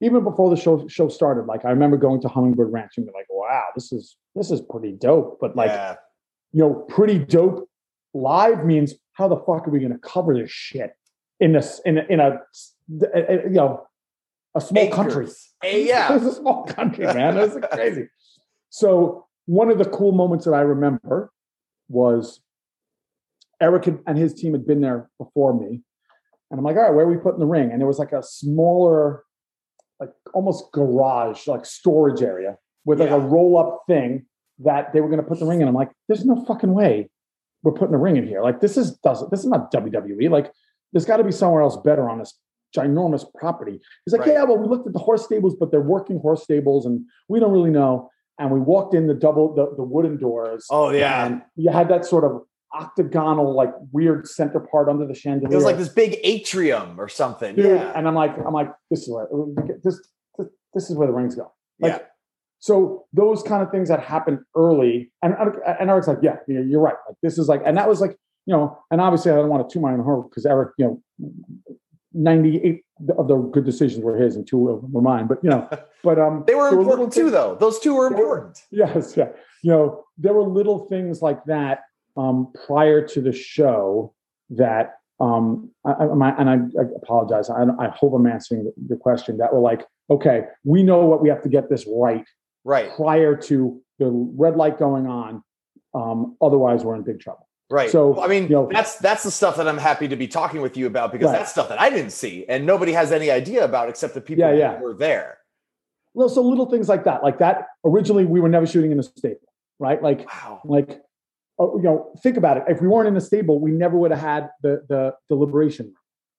even 0.00 0.24
before 0.24 0.50
the 0.50 0.56
show 0.56 0.86
show 0.88 1.08
started, 1.08 1.46
like 1.46 1.64
I 1.64 1.70
remember 1.70 1.96
going 1.96 2.20
to 2.22 2.28
Hummingbird 2.28 2.72
Ranch 2.72 2.92
and 2.96 3.06
be 3.06 3.12
like, 3.12 3.26
wow, 3.30 3.66
this 3.74 3.92
is 3.92 4.16
this 4.34 4.50
is 4.50 4.60
pretty 4.60 4.92
dope. 4.92 5.38
But 5.40 5.56
like, 5.56 5.70
yeah. 5.70 5.96
you 6.52 6.60
know, 6.60 6.74
pretty 6.88 7.18
dope 7.18 7.68
live 8.12 8.64
means 8.64 8.94
how 9.12 9.28
the 9.28 9.36
fuck 9.36 9.66
are 9.66 9.70
we 9.70 9.80
gonna 9.80 9.98
cover 9.98 10.34
this 10.34 10.50
shit 10.50 10.92
in 11.40 11.52
this 11.52 11.80
in 11.84 11.98
a, 11.98 12.04
in 12.08 12.20
a, 12.20 12.40
a, 13.14 13.32
you 13.44 13.50
know 13.50 13.86
a 14.54 14.60
small 14.60 14.84
Acres. 14.84 14.94
country. 14.96 15.86
Yeah, 15.86 16.14
it's 16.16 16.24
a 16.24 16.34
small 16.34 16.64
country, 16.64 17.06
man. 17.06 17.36
It's 17.36 17.56
crazy. 17.72 18.08
So 18.70 19.26
one 19.46 19.70
of 19.70 19.78
the 19.78 19.84
cool 19.84 20.12
moments 20.12 20.44
that 20.44 20.52
I 20.52 20.60
remember 20.60 21.32
was 21.88 22.40
Eric 23.60 23.86
and 24.06 24.18
his 24.18 24.34
team 24.34 24.52
had 24.52 24.66
been 24.66 24.80
there 24.80 25.10
before 25.18 25.58
me, 25.58 25.82
and 26.50 26.58
I'm 26.58 26.64
like, 26.64 26.76
all 26.76 26.82
right, 26.82 26.94
where 26.94 27.06
are 27.06 27.10
we 27.10 27.16
putting 27.16 27.40
the 27.40 27.46
ring? 27.46 27.70
And 27.70 27.80
there 27.80 27.86
was 27.86 27.98
like 27.98 28.12
a 28.12 28.22
smaller, 28.22 29.24
like 30.00 30.10
almost 30.32 30.70
garage, 30.72 31.46
like 31.46 31.66
storage 31.66 32.22
area 32.22 32.56
with 32.84 33.00
like 33.00 33.10
a 33.10 33.18
roll 33.18 33.58
up 33.58 33.84
thing 33.88 34.26
that 34.60 34.92
they 34.92 35.00
were 35.00 35.08
going 35.08 35.20
to 35.20 35.26
put 35.26 35.40
the 35.40 35.46
ring 35.46 35.60
in. 35.60 35.68
I'm 35.68 35.74
like, 35.74 35.90
there's 36.08 36.24
no 36.24 36.44
fucking 36.44 36.72
way 36.72 37.08
we're 37.64 37.72
putting 37.72 37.94
a 37.94 37.98
ring 37.98 38.16
in 38.16 38.26
here. 38.26 38.42
Like 38.42 38.60
this 38.60 38.76
is 38.76 38.92
doesn't 38.98 39.30
this 39.30 39.40
is 39.40 39.46
not 39.46 39.72
WWE. 39.72 40.30
Like 40.30 40.52
there's 40.92 41.06
got 41.06 41.16
to 41.16 41.24
be 41.24 41.32
somewhere 41.32 41.62
else 41.62 41.76
better 41.78 42.08
on 42.08 42.18
this 42.18 42.38
ginormous 42.76 43.24
property. 43.34 43.80
He's 44.04 44.12
like, 44.12 44.22
right. 44.22 44.34
yeah, 44.34 44.44
well, 44.44 44.58
we 44.58 44.68
looked 44.68 44.86
at 44.86 44.92
the 44.92 44.98
horse 44.98 45.24
stables, 45.24 45.56
but 45.58 45.70
they're 45.70 45.80
working 45.80 46.18
horse 46.18 46.42
stables, 46.42 46.86
and 46.86 47.04
we 47.28 47.40
don't 47.40 47.52
really 47.52 47.70
know. 47.70 48.10
and 48.38 48.50
we 48.50 48.60
walked 48.60 48.94
in 48.94 49.06
the 49.06 49.14
double 49.14 49.54
the, 49.54 49.74
the 49.76 49.82
wooden 49.82 50.18
doors. 50.18 50.66
Oh 50.70 50.90
yeah, 50.90 51.26
and 51.26 51.42
you 51.56 51.70
had 51.70 51.88
that 51.88 52.04
sort 52.04 52.24
of 52.24 52.42
octagonal, 52.74 53.54
like 53.54 53.72
weird 53.92 54.26
center 54.26 54.60
part 54.60 54.88
under 54.88 55.06
the 55.06 55.14
chandelier. 55.14 55.52
It 55.52 55.56
was 55.56 55.64
like 55.64 55.76
this 55.76 55.88
big 55.88 56.18
atrium 56.22 57.00
or 57.00 57.08
something. 57.08 57.56
Dude, 57.56 57.66
yeah. 57.66 57.92
And 57.94 58.06
I'm 58.06 58.14
like, 58.14 58.36
I'm 58.38 58.52
like, 58.52 58.72
this 58.90 59.02
is 59.02 59.10
where 59.10 59.28
this 59.82 60.00
this, 60.74 60.90
is 60.90 60.96
where 60.96 61.06
the 61.06 61.12
rings 61.12 61.34
go. 61.34 61.52
Like, 61.80 61.92
yeah. 61.92 61.98
So 62.58 63.04
those 63.12 63.42
kind 63.42 63.62
of 63.62 63.70
things 63.70 63.88
that 63.88 64.00
happen 64.00 64.44
early, 64.56 65.12
and 65.22 65.34
and 65.78 65.90
Eric's 65.90 66.08
like, 66.08 66.18
yeah, 66.22 66.36
you're 66.48 66.80
right. 66.80 66.96
Like 67.08 67.16
this 67.22 67.38
is 67.38 67.48
like, 67.48 67.62
and 67.64 67.76
that 67.76 67.88
was 67.88 68.00
like, 68.00 68.16
you 68.46 68.54
know, 68.54 68.78
and 68.90 69.00
obviously 69.00 69.32
I 69.32 69.36
don't 69.36 69.48
want 69.48 69.68
to 69.68 69.72
toot 69.72 69.82
my 69.82 69.92
own 69.92 70.00
horn 70.00 70.28
because 70.28 70.46
Eric, 70.46 70.72
you 70.78 71.02
know, 71.20 71.30
98 72.14 72.82
of 73.18 73.28
the 73.28 73.36
good 73.36 73.64
decisions 73.64 74.02
were 74.02 74.16
his 74.16 74.36
and 74.36 74.46
two 74.46 74.68
of 74.70 74.80
them 74.80 74.92
were 74.92 75.02
mine. 75.02 75.26
But 75.26 75.42
you 75.42 75.50
know, 75.50 75.68
but 76.02 76.18
um, 76.18 76.44
they 76.46 76.54
were 76.54 76.68
important 76.68 77.12
too, 77.12 77.30
though. 77.30 77.56
Those 77.58 77.78
two 77.80 77.94
were 77.94 78.06
important. 78.06 78.58
Yes, 78.70 79.16
yeah. 79.16 79.28
You 79.62 79.70
know, 79.70 80.04
there 80.16 80.32
were 80.32 80.42
little 80.42 80.86
things 80.86 81.22
like 81.22 81.44
that 81.46 81.80
um, 82.16 82.52
prior 82.66 83.06
to 83.08 83.20
the 83.20 83.32
show 83.32 84.14
that 84.50 84.98
um, 85.20 85.70
I, 85.84 85.92
I, 85.92 86.40
and 86.40 86.50
I, 86.50 86.54
I 86.54 86.84
apologize. 86.96 87.48
I, 87.48 87.64
I, 87.78 87.88
hope 87.88 88.14
I'm 88.14 88.26
answering 88.26 88.72
the 88.88 88.96
question. 88.96 89.38
That 89.38 89.54
were 89.54 89.60
like, 89.60 89.86
okay, 90.10 90.44
we 90.64 90.82
know 90.82 91.06
what 91.06 91.22
we 91.22 91.28
have 91.28 91.42
to 91.42 91.48
get 91.48 91.70
this 91.70 91.86
right, 91.86 92.26
right, 92.64 92.90
prior 92.96 93.36
to 93.36 93.80
the 93.98 94.10
red 94.10 94.56
light 94.56 94.78
going 94.78 95.06
on. 95.06 95.42
Um, 95.94 96.36
otherwise, 96.40 96.84
we're 96.84 96.96
in 96.96 97.02
big 97.02 97.20
trouble. 97.20 97.48
Right. 97.70 97.90
So 97.90 98.08
well, 98.08 98.24
I 98.24 98.26
mean, 98.26 98.44
you 98.44 98.50
know, 98.50 98.68
that's 98.70 98.96
that's 98.98 99.22
the 99.22 99.30
stuff 99.30 99.56
that 99.56 99.66
I'm 99.66 99.78
happy 99.78 100.08
to 100.08 100.16
be 100.16 100.28
talking 100.28 100.60
with 100.60 100.76
you 100.76 100.86
about 100.86 101.12
because 101.12 101.26
right. 101.26 101.38
that's 101.38 101.50
stuff 101.50 101.68
that 101.70 101.80
I 101.80 101.90
didn't 101.90 102.10
see 102.10 102.44
and 102.46 102.66
nobody 102.66 102.92
has 102.92 103.10
any 103.10 103.30
idea 103.30 103.64
about 103.64 103.88
except 103.88 104.14
the 104.14 104.20
people 104.20 104.44
yeah, 104.44 104.52
yeah. 104.52 104.76
who 104.76 104.84
were 104.84 104.94
there. 104.94 105.38
Well, 106.12 106.28
so 106.28 106.42
little 106.42 106.66
things 106.66 106.88
like 106.88 107.04
that, 107.04 107.22
like 107.22 107.38
that. 107.38 107.66
Originally, 107.84 108.24
we 108.24 108.40
were 108.40 108.48
never 108.48 108.66
shooting 108.66 108.92
in 108.92 109.00
a 109.00 109.02
stable, 109.02 109.40
right? 109.78 110.00
Like, 110.00 110.26
wow. 110.28 110.60
like 110.64 111.00
you 111.58 111.82
know, 111.82 112.12
think 112.22 112.36
about 112.36 112.56
it. 112.56 112.64
If 112.68 112.80
we 112.80 112.88
weren't 112.88 113.08
in 113.08 113.16
a 113.16 113.20
stable, 113.20 113.60
we 113.60 113.70
never 113.70 113.96
would 113.96 114.10
have 114.10 114.20
had 114.20 114.50
the 114.62 114.84
the 114.88 115.14
deliberation, 115.28 115.94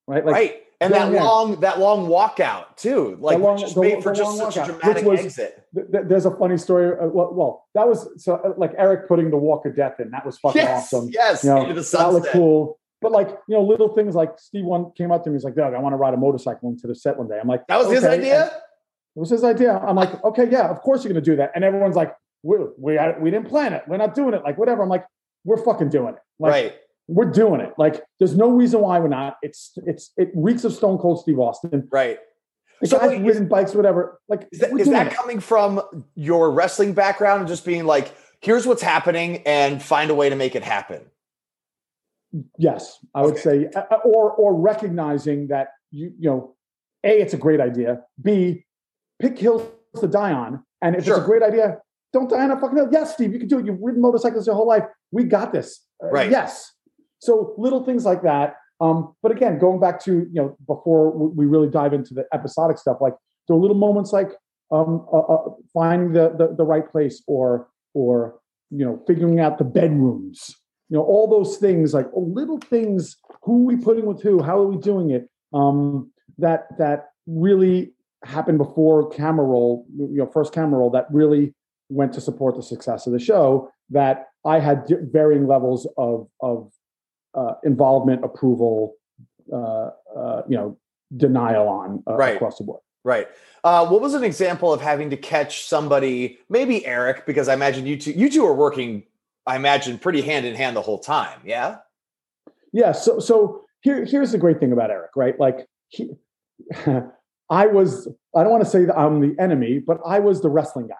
right? 0.07 0.25
Like, 0.25 0.33
right. 0.33 0.61
And 0.81 0.93
that 0.93 1.11
long 1.13 1.61
that 1.61 1.79
long 1.79 2.07
walkout 2.07 2.75
too, 2.75 3.17
like 3.21 3.39
long, 3.39 3.57
just 3.57 3.75
the, 3.75 3.81
made 3.81 4.03
for 4.03 4.13
just 4.13 4.37
such 4.37 4.55
walkout, 4.55 4.63
a 4.63 4.71
dramatic 4.73 5.05
was, 5.05 5.19
exit. 5.21 5.63
Th- 5.73 5.87
th- 5.89 6.03
there's 6.07 6.25
a 6.25 6.35
funny 6.35 6.57
story. 6.57 6.91
Uh, 6.91 7.07
well, 7.07 7.33
well, 7.33 7.65
that 7.75 7.87
was 7.87 8.09
so 8.21 8.35
uh, 8.35 8.53
like 8.57 8.73
Eric 8.77 9.07
putting 9.07 9.31
the 9.31 9.37
walk 9.37 9.65
of 9.65 9.75
death 9.75 9.99
in. 9.99 10.11
That 10.11 10.25
was 10.25 10.37
fucking 10.37 10.61
yes, 10.61 10.93
awesome. 10.93 11.09
Yes, 11.13 11.43
you 11.45 11.49
know, 11.49 11.73
that 11.73 12.13
looked 12.13 12.27
cool. 12.31 12.77
But 13.01 13.13
like 13.13 13.29
you 13.47 13.55
know, 13.55 13.63
little 13.63 13.95
things 13.95 14.15
like 14.15 14.37
Steve 14.37 14.65
one 14.65 14.91
came 14.97 15.13
up 15.13 15.23
to 15.23 15.29
me. 15.29 15.35
He's 15.35 15.45
like, 15.45 15.55
"Doug, 15.55 15.73
I 15.73 15.79
want 15.79 15.93
to 15.93 15.97
ride 15.97 16.13
a 16.13 16.17
motorcycle 16.17 16.69
into 16.69 16.87
the 16.87 16.95
set 16.95 17.17
one 17.17 17.29
day." 17.29 17.39
I'm 17.39 17.47
like, 17.47 17.65
"That 17.67 17.77
was 17.77 17.87
okay. 17.87 17.95
his 17.95 18.03
idea." 18.03 18.41
And 18.43 18.51
it 18.51 19.19
was 19.19 19.29
his 19.29 19.45
idea. 19.45 19.77
I'm 19.77 19.95
like, 19.95 20.21
"Okay, 20.25 20.49
yeah, 20.51 20.69
of 20.69 20.81
course 20.81 21.03
you're 21.05 21.13
going 21.13 21.23
to 21.23 21.31
do 21.31 21.37
that." 21.37 21.51
And 21.55 21.63
everyone's 21.63 21.95
like, 21.95 22.13
"We 22.45 22.57
we 22.77 22.99
we 23.19 23.31
didn't 23.31 23.49
plan 23.49 23.73
it. 23.73 23.83
We're 23.87 23.97
not 23.97 24.13
doing 24.13 24.33
it. 24.33 24.43
Like 24.43 24.57
whatever." 24.57 24.83
I'm 24.83 24.89
like, 24.89 25.05
"We're 25.43 25.63
fucking 25.63 25.89
doing 25.89 26.13
it." 26.13 26.21
Like, 26.39 26.51
right 26.51 26.75
we're 27.07 27.31
doing 27.31 27.61
it. 27.61 27.73
Like, 27.77 28.03
there's 28.19 28.35
no 28.35 28.49
reason 28.49 28.81
why 28.81 28.99
we're 28.99 29.07
not. 29.07 29.37
It's 29.41 29.73
it's 29.85 30.11
it 30.17 30.31
reeks 30.33 30.63
of 30.63 30.73
Stone 30.73 30.97
Cold 30.97 31.19
Steve 31.21 31.39
Austin. 31.39 31.87
Right. 31.91 32.19
The 32.81 32.87
so 32.87 32.99
guys 32.99 33.21
ridden 33.21 33.47
bikes, 33.47 33.73
whatever. 33.73 34.19
Like, 34.27 34.47
is 34.51 34.59
that, 34.59 34.71
is 34.77 34.89
that 34.89 35.13
coming 35.13 35.39
from 35.39 35.81
your 36.15 36.51
wrestling 36.51 36.93
background 36.93 37.41
and 37.41 37.47
just 37.47 37.63
being 37.63 37.85
like, 37.85 38.13
here's 38.41 38.67
what's 38.67 38.81
happening 38.81 39.43
and 39.45 39.81
find 39.81 40.11
a 40.11 40.15
way 40.15 40.29
to 40.29 40.35
make 40.35 40.55
it 40.55 40.63
happen? 40.63 41.01
Yes, 42.57 42.99
I 43.13 43.21
would 43.21 43.37
say, 43.37 43.69
uh, 43.73 43.83
uh, 43.91 43.97
or 44.03 44.31
or 44.31 44.55
recognizing 44.55 45.47
that 45.47 45.69
you 45.91 46.11
you 46.19 46.29
know, 46.29 46.55
a 47.03 47.21
it's 47.21 47.33
a 47.33 47.37
great 47.37 47.61
idea. 47.61 48.01
B 48.21 48.65
pick 49.21 49.37
hills 49.39 49.65
to 50.01 50.07
die 50.07 50.33
on, 50.33 50.65
and 50.81 50.97
if 50.97 51.05
sure. 51.05 51.15
it's 51.15 51.23
a 51.23 51.25
great 51.25 51.43
idea, 51.43 51.79
don't 52.15 52.29
die 52.29 52.43
on 52.43 52.51
a 52.51 52.59
fucking 52.59 52.77
hill. 52.77 52.87
Yes, 52.91 53.13
Steve, 53.13 53.33
you 53.33 53.39
can 53.39 53.49
do 53.49 53.59
it. 53.59 53.65
You've 53.65 53.79
ridden 53.81 54.01
motorcycles 54.01 54.47
your 54.47 54.55
whole 54.55 54.67
life. 54.67 54.83
We 55.11 55.25
got 55.25 55.51
this. 55.51 55.85
Uh, 56.01 56.07
right. 56.07 56.31
Yes. 56.31 56.71
So 57.19 57.53
little 57.57 57.83
things 57.83 58.05
like 58.05 58.23
that. 58.23 58.55
Um, 58.79 59.13
but 59.21 59.31
again, 59.31 59.59
going 59.59 59.79
back 59.79 60.01
to 60.05 60.11
you 60.31 60.41
know 60.41 60.57
before 60.65 61.11
we 61.11 61.45
really 61.45 61.69
dive 61.69 61.93
into 61.93 62.13
the 62.13 62.25
episodic 62.33 62.77
stuff, 62.77 62.97
like 63.01 63.13
there 63.47 63.55
are 63.55 63.59
little 63.59 63.77
moments 63.77 64.13
like 64.13 64.31
um, 64.71 65.05
uh, 65.11 65.19
uh, 65.19 65.49
finding 65.73 66.13
the, 66.13 66.33
the 66.37 66.55
the 66.55 66.63
right 66.63 66.89
place 66.89 67.21
or 67.27 67.67
or 67.93 68.39
you 68.69 68.85
know 68.85 69.01
figuring 69.07 69.39
out 69.39 69.57
the 69.57 69.63
bedrooms, 69.63 70.55
you 70.89 70.97
know 70.97 71.03
all 71.03 71.29
those 71.29 71.57
things 71.57 71.93
like 71.93 72.07
little 72.13 72.59
things. 72.59 73.17
Who 73.43 73.63
are 73.63 73.65
we 73.65 73.77
putting 73.77 74.05
with 74.05 74.21
who? 74.21 74.41
How 74.41 74.57
are 74.59 74.67
we 74.67 74.77
doing 74.77 75.11
it? 75.11 75.29
Um, 75.53 76.11
that 76.37 76.77
that 76.77 77.09
really 77.27 77.93
happened 78.23 78.57
before 78.57 79.09
camera 79.09 79.45
roll, 79.45 79.85
you 79.95 80.17
know, 80.17 80.27
first 80.27 80.53
camera 80.53 80.79
roll 80.79 80.89
that 80.91 81.07
really 81.11 81.53
went 81.89 82.13
to 82.13 82.21
support 82.21 82.55
the 82.55 82.63
success 82.63 83.07
of 83.07 83.13
the 83.13 83.19
show. 83.19 83.69
That 83.89 84.29
I 84.45 84.59
had 84.59 84.87
varying 85.11 85.47
levels 85.47 85.87
of 85.97 86.27
of 86.41 86.71
uh, 87.35 87.55
involvement, 87.63 88.23
approval, 88.23 88.95
uh, 89.51 89.89
uh, 90.15 90.41
you 90.47 90.57
know, 90.57 90.77
denial 91.15 91.67
on 91.67 92.03
uh, 92.07 92.15
right. 92.15 92.35
across 92.35 92.57
the 92.57 92.63
board. 92.63 92.81
Right. 93.03 93.27
Uh, 93.63 93.85
what 93.85 94.01
was 94.01 94.15
an 94.15 94.23
example 94.23 94.73
of 94.73 94.81
having 94.81 95.11
to 95.11 95.17
catch 95.17 95.65
somebody, 95.65 96.39
maybe 96.49 96.85
Eric, 96.85 97.25
because 97.27 97.47
I 97.47 97.53
imagine 97.53 97.85
you 97.85 97.97
two, 97.97 98.11
you 98.11 98.29
two 98.29 98.45
are 98.45 98.53
working, 98.53 99.03
I 99.45 99.55
imagine, 99.55 99.99
pretty 99.99 100.21
hand 100.21 100.45
in 100.45 100.55
hand 100.55 100.75
the 100.75 100.81
whole 100.81 100.97
time. 100.97 101.39
Yeah. 101.45 101.77
Yeah. 102.73 102.93
So, 102.93 103.19
so 103.19 103.63
here, 103.81 104.05
here's 104.05 104.31
the 104.31 104.39
great 104.39 104.59
thing 104.59 104.71
about 104.71 104.89
Eric, 104.89 105.11
right? 105.15 105.39
Like, 105.39 105.67
he, 105.89 106.09
I 107.49 107.67
was, 107.67 108.07
I 108.35 108.41
don't 108.41 108.51
want 108.51 108.63
to 108.63 108.69
say 108.69 108.85
that 108.85 108.97
I'm 108.97 109.21
the 109.21 109.39
enemy, 109.39 109.77
but 109.77 109.99
I 110.03 110.17
was 110.17 110.41
the 110.41 110.49
wrestling 110.49 110.87
guy, 110.87 110.95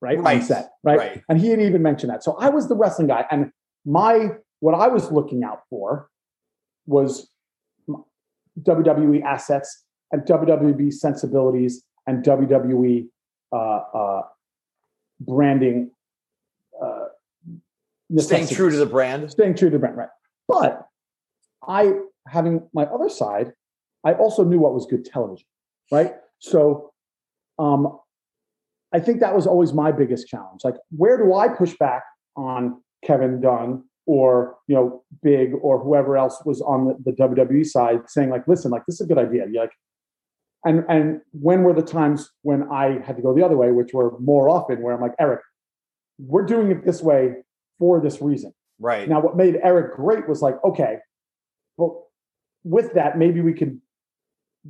right? 0.00 0.18
Right. 0.18 0.40
On 0.40 0.42
set, 0.42 0.70
right? 0.82 0.98
right. 0.98 1.22
And 1.28 1.40
he 1.40 1.48
had 1.48 1.60
even 1.60 1.82
mentioned 1.82 2.10
that. 2.12 2.24
So 2.24 2.36
I 2.38 2.48
was 2.48 2.68
the 2.68 2.76
wrestling 2.76 3.08
guy. 3.08 3.26
And 3.30 3.52
my 3.84 4.30
what 4.60 4.74
I 4.74 4.88
was 4.88 5.10
looking 5.10 5.42
out 5.42 5.62
for 5.68 6.08
was 6.86 7.30
WWE 8.62 9.22
assets 9.22 9.84
and 10.12 10.22
WWE 10.22 10.92
sensibilities 10.92 11.84
and 12.06 12.24
WWE 12.24 13.08
uh, 13.52 13.56
uh, 13.56 14.22
branding. 15.20 15.90
Uh, 16.80 17.06
staying 18.18 18.48
true 18.48 18.70
to 18.70 18.76
the 18.76 18.86
brand. 18.86 19.30
Staying 19.30 19.54
true 19.54 19.70
to 19.70 19.76
the 19.76 19.78
brand, 19.78 19.96
right? 19.96 20.08
But 20.48 20.86
I, 21.66 21.92
having 22.26 22.68
my 22.72 22.84
other 22.84 23.08
side, 23.08 23.52
I 24.04 24.14
also 24.14 24.44
knew 24.44 24.58
what 24.58 24.74
was 24.74 24.86
good 24.86 25.04
television, 25.04 25.46
right? 25.92 26.14
So, 26.38 26.92
um, 27.58 27.99
I 28.92 29.00
think 29.00 29.20
that 29.20 29.34
was 29.34 29.46
always 29.46 29.72
my 29.72 29.92
biggest 29.92 30.26
challenge. 30.26 30.62
Like, 30.64 30.74
where 30.90 31.16
do 31.16 31.34
I 31.34 31.48
push 31.48 31.74
back 31.78 32.02
on 32.36 32.80
Kevin 33.04 33.40
Dunn 33.40 33.84
or 34.06 34.56
you 34.66 34.74
know 34.74 35.04
big 35.22 35.52
or 35.62 35.78
whoever 35.78 36.16
else 36.16 36.42
was 36.44 36.60
on 36.62 36.86
the, 36.86 37.12
the 37.12 37.16
WWE 37.16 37.64
side 37.64 38.00
saying 38.08 38.30
like 38.30 38.46
listen 38.48 38.70
like 38.70 38.84
this 38.86 38.96
is 38.96 39.02
a 39.02 39.06
good 39.06 39.18
idea. 39.18 39.46
You're 39.50 39.62
like 39.62 39.72
and 40.64 40.84
and 40.88 41.20
when 41.32 41.62
were 41.62 41.72
the 41.72 41.82
times 41.82 42.28
when 42.42 42.64
I 42.72 43.00
had 43.04 43.16
to 43.16 43.22
go 43.22 43.34
the 43.34 43.44
other 43.44 43.56
way 43.56 43.70
which 43.72 43.92
were 43.92 44.18
more 44.18 44.48
often 44.48 44.82
where 44.82 44.94
I'm 44.94 45.00
like 45.00 45.14
Eric 45.20 45.40
we're 46.18 46.44
doing 46.44 46.70
it 46.70 46.84
this 46.84 47.02
way 47.02 47.36
for 47.78 48.00
this 48.00 48.20
reason. 48.20 48.52
Right. 48.78 49.08
Now 49.08 49.20
what 49.20 49.36
made 49.36 49.56
Eric 49.62 49.94
great 49.94 50.28
was 50.28 50.42
like 50.42 50.56
okay 50.64 50.98
well, 51.76 52.08
with 52.64 52.94
that 52.94 53.16
maybe 53.16 53.40
we 53.40 53.54
could 53.54 53.80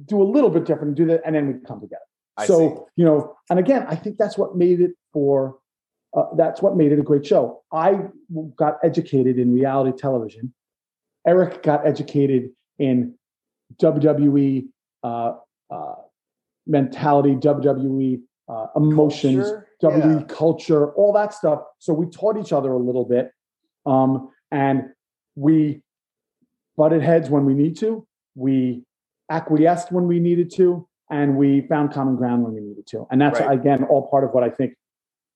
do 0.05 0.23
a 0.23 0.25
little 0.25 0.51
bit 0.51 0.65
different 0.65 0.89
and 0.89 0.97
do 0.97 1.07
that 1.07 1.23
and 1.25 1.35
then 1.35 1.47
we 1.47 1.55
come 1.67 1.81
together 1.81 2.03
I 2.37 2.47
so 2.47 2.59
see. 2.59 3.03
you 3.03 3.05
know 3.05 3.37
and 3.49 3.59
again 3.59 3.87
I 3.89 3.97
think 3.97 4.19
that's 4.19 4.39
what 4.39 4.57
made 4.57 4.81
it 4.81 4.93
for 5.13 5.57
uh, 6.17 6.25
that's 6.37 6.61
what 6.61 6.77
made 6.77 6.93
it 6.93 6.99
a 6.99 7.03
great 7.03 7.25
show. 7.25 7.63
I 7.73 7.99
got 8.57 8.79
educated 8.83 9.39
in 9.39 9.55
reality 9.55 9.97
television. 9.97 10.53
Eric 11.27 11.63
got 11.63 11.87
educated 11.87 12.51
in 12.79 13.15
WWE 13.81 14.67
uh, 15.05 15.35
uh, 15.71 15.95
mentality, 16.67 17.35
WWE 17.37 18.21
uh, 18.49 18.67
emotions, 18.75 19.47
culture? 19.47 19.67
WWE 19.83 20.21
yeah. 20.21 20.35
culture, 20.35 20.93
all 20.95 21.13
that 21.13 21.33
stuff. 21.33 21.61
So 21.79 21.93
we 21.93 22.07
taught 22.07 22.37
each 22.37 22.53
other 22.53 22.73
a 22.73 22.79
little 22.79 23.05
bit, 23.05 23.31
um, 23.87 24.31
and 24.51 24.85
we 25.37 25.83
butted 26.77 27.03
heads 27.03 27.31
when 27.31 27.45
we 27.45 27.55
need 27.55 27.77
to. 27.79 28.07
We 28.35 28.83
acquiesced 29.31 29.93
when 29.93 30.09
we 30.09 30.19
needed 30.19 30.51
to, 30.57 30.89
and 31.11 31.37
we 31.37 31.63
found 31.63 31.93
common 31.93 32.17
ground 32.17 32.45
when 32.45 32.55
we 32.55 32.61
needed 32.61 32.87
to. 32.89 33.07
And 33.11 33.21
that's 33.21 33.41
right. 33.41 33.59
again 33.59 33.85
all 33.85 34.09
part 34.09 34.25
of 34.25 34.31
what 34.31 34.45
I 34.45 34.51
think 34.51 34.75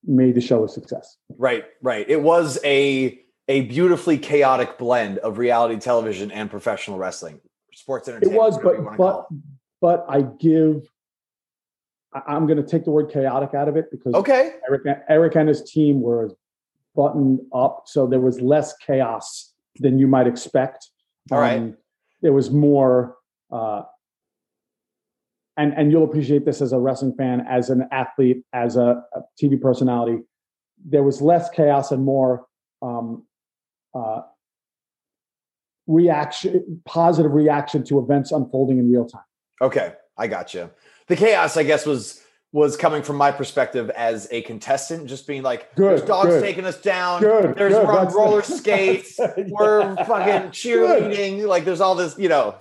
made 0.07 0.35
the 0.35 0.41
show 0.41 0.65
a 0.65 0.69
success. 0.69 1.17
Right, 1.37 1.65
right. 1.83 2.09
It 2.09 2.23
was 2.23 2.59
a 2.65 3.21
a 3.49 3.63
beautifully 3.63 4.17
chaotic 4.17 4.79
blend 4.79 5.19
of 5.19 5.39
reality 5.39 5.79
television 5.79 6.31
and 6.31 6.51
professional 6.51 6.97
wrestling, 6.97 7.41
sports 7.73 8.09
entertainment. 8.09 8.35
It 8.35 8.39
was, 8.39 8.59
but 8.59 8.97
but 8.97 9.27
but 9.81 10.07
I 10.09 10.23
give. 10.23 10.89
I'm 12.29 12.47
going 12.47 12.59
to 12.59 12.63
take 12.63 12.85
the 12.85 12.93
word 12.93 13.11
chaotic 13.11 13.55
out 13.55 13.69
of 13.69 13.77
it 13.77 13.91
because 13.91 14.15
okay, 14.15 14.53
Eric, 14.69 14.83
Eric 15.09 15.35
and 15.35 15.49
his 15.49 15.69
team 15.69 16.01
were 16.01 16.31
buttoned 16.95 17.41
up, 17.53 17.85
so 17.87 18.07
there 18.07 18.21
was 18.21 18.41
less 18.41 18.77
chaos 18.77 19.53
than 19.81 19.99
you 19.99 20.07
might 20.07 20.29
expect. 20.29 20.91
All 21.33 21.39
um, 21.39 21.43
right. 21.43 21.75
There 22.23 22.33
was 22.33 22.53
more 22.53 23.17
uh, 23.51 23.83
and 25.57 25.73
and 25.75 25.91
you'll 25.93 26.05
appreciate 26.05 26.45
this 26.45 26.61
as 26.61 26.73
a 26.73 26.79
wrestling 26.79 27.15
fan, 27.17 27.45
as 27.49 27.71
an 27.71 27.87
athlete, 27.93 28.43
as 28.53 28.77
a, 28.77 29.05
a 29.15 29.21
TV 29.41 29.61
personality. 29.61 30.19
there 30.85 31.03
was 31.03 31.23
less 31.23 31.49
chaos 31.51 31.91
and 31.93 32.05
more 32.05 32.45
um, 32.83 33.25
uh, 33.95 34.23
reaction, 35.87 36.81
positive 36.85 37.33
reaction 37.33 37.85
to 37.85 37.99
events 37.99 38.33
unfolding 38.33 38.79
in 38.79 38.91
real 38.91 39.07
time. 39.07 39.23
Okay, 39.63 39.95
I 40.19 40.27
got 40.27 40.55
you. 40.55 40.71
The 41.07 41.17
chaos, 41.17 41.57
I 41.57 41.63
guess, 41.63 41.87
was 41.87 42.21
was 42.53 42.77
coming 42.77 43.03
from 43.03 43.17
my 43.17 43.33
perspective 43.33 43.91
as 43.91 44.29
a 44.31 44.41
contestant, 44.43 45.09
just 45.09 45.27
being 45.27 45.43
like, 45.43 45.75
good, 45.75 45.99
"There's 45.99 46.03
dogs 46.03 46.29
good. 46.29 46.43
taking 46.43 46.65
us 46.65 46.81
down. 46.81 47.21
Good, 47.21 47.57
there's 47.57 47.75
good. 47.75 47.87
on 47.87 48.13
roller 48.15 48.43
skates. 48.59 49.19
Yeah. 49.19 49.33
we're 49.49 49.97
fucking 50.05 50.51
cheerleading. 50.51 51.47
Like 51.47 51.65
there's 51.65 51.81
all 51.81 51.95
this, 51.97 52.17
you 52.19 52.29
know, 52.29 52.55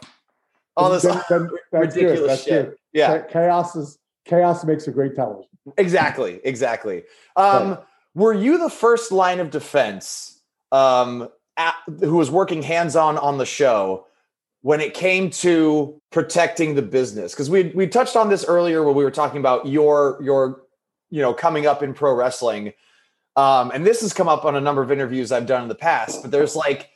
all 0.75 0.89
this 0.89 1.03
that's 1.03 1.27
good, 1.27 1.49
ridiculous 1.71 2.43
shit. 2.43 2.69
good. 2.69 2.75
Yeah, 2.93 3.23
Chaos 3.23 3.75
is 3.75 3.97
chaos 4.25 4.63
makes 4.63 4.87
a 4.87 4.91
great 4.91 5.15
television. 5.15 5.49
exactly, 5.77 6.39
exactly. 6.43 7.03
Um, 7.35 7.77
Were 8.15 8.33
you 8.33 8.57
the 8.57 8.69
first 8.69 9.11
line 9.11 9.39
of 9.39 9.49
defense 9.49 10.39
um, 10.71 11.29
at, 11.57 11.75
who 11.99 12.15
was 12.15 12.29
working 12.29 12.61
hands 12.61 12.95
on 12.95 13.17
on 13.17 13.37
the 13.37 13.45
show 13.45 14.05
when 14.61 14.79
it 14.79 14.93
came 14.93 15.29
to 15.29 15.99
protecting 16.11 16.75
the 16.75 16.81
business? 16.81 17.33
Because 17.33 17.49
we 17.49 17.71
we 17.75 17.87
touched 17.87 18.15
on 18.15 18.29
this 18.29 18.45
earlier 18.45 18.83
when 18.83 18.95
we 18.95 19.03
were 19.03 19.11
talking 19.11 19.39
about 19.39 19.67
your 19.67 20.19
your 20.21 20.61
you 21.09 21.21
know 21.21 21.33
coming 21.33 21.65
up 21.65 21.81
in 21.81 21.93
pro 21.93 22.13
wrestling, 22.13 22.73
um, 23.35 23.71
and 23.71 23.85
this 23.85 24.01
has 24.01 24.13
come 24.13 24.27
up 24.27 24.45
on 24.45 24.55
a 24.55 24.61
number 24.61 24.81
of 24.81 24.91
interviews 24.91 25.31
I've 25.31 25.47
done 25.47 25.63
in 25.63 25.69
the 25.69 25.75
past. 25.75 26.21
But 26.21 26.31
there's 26.31 26.55
like 26.55 26.91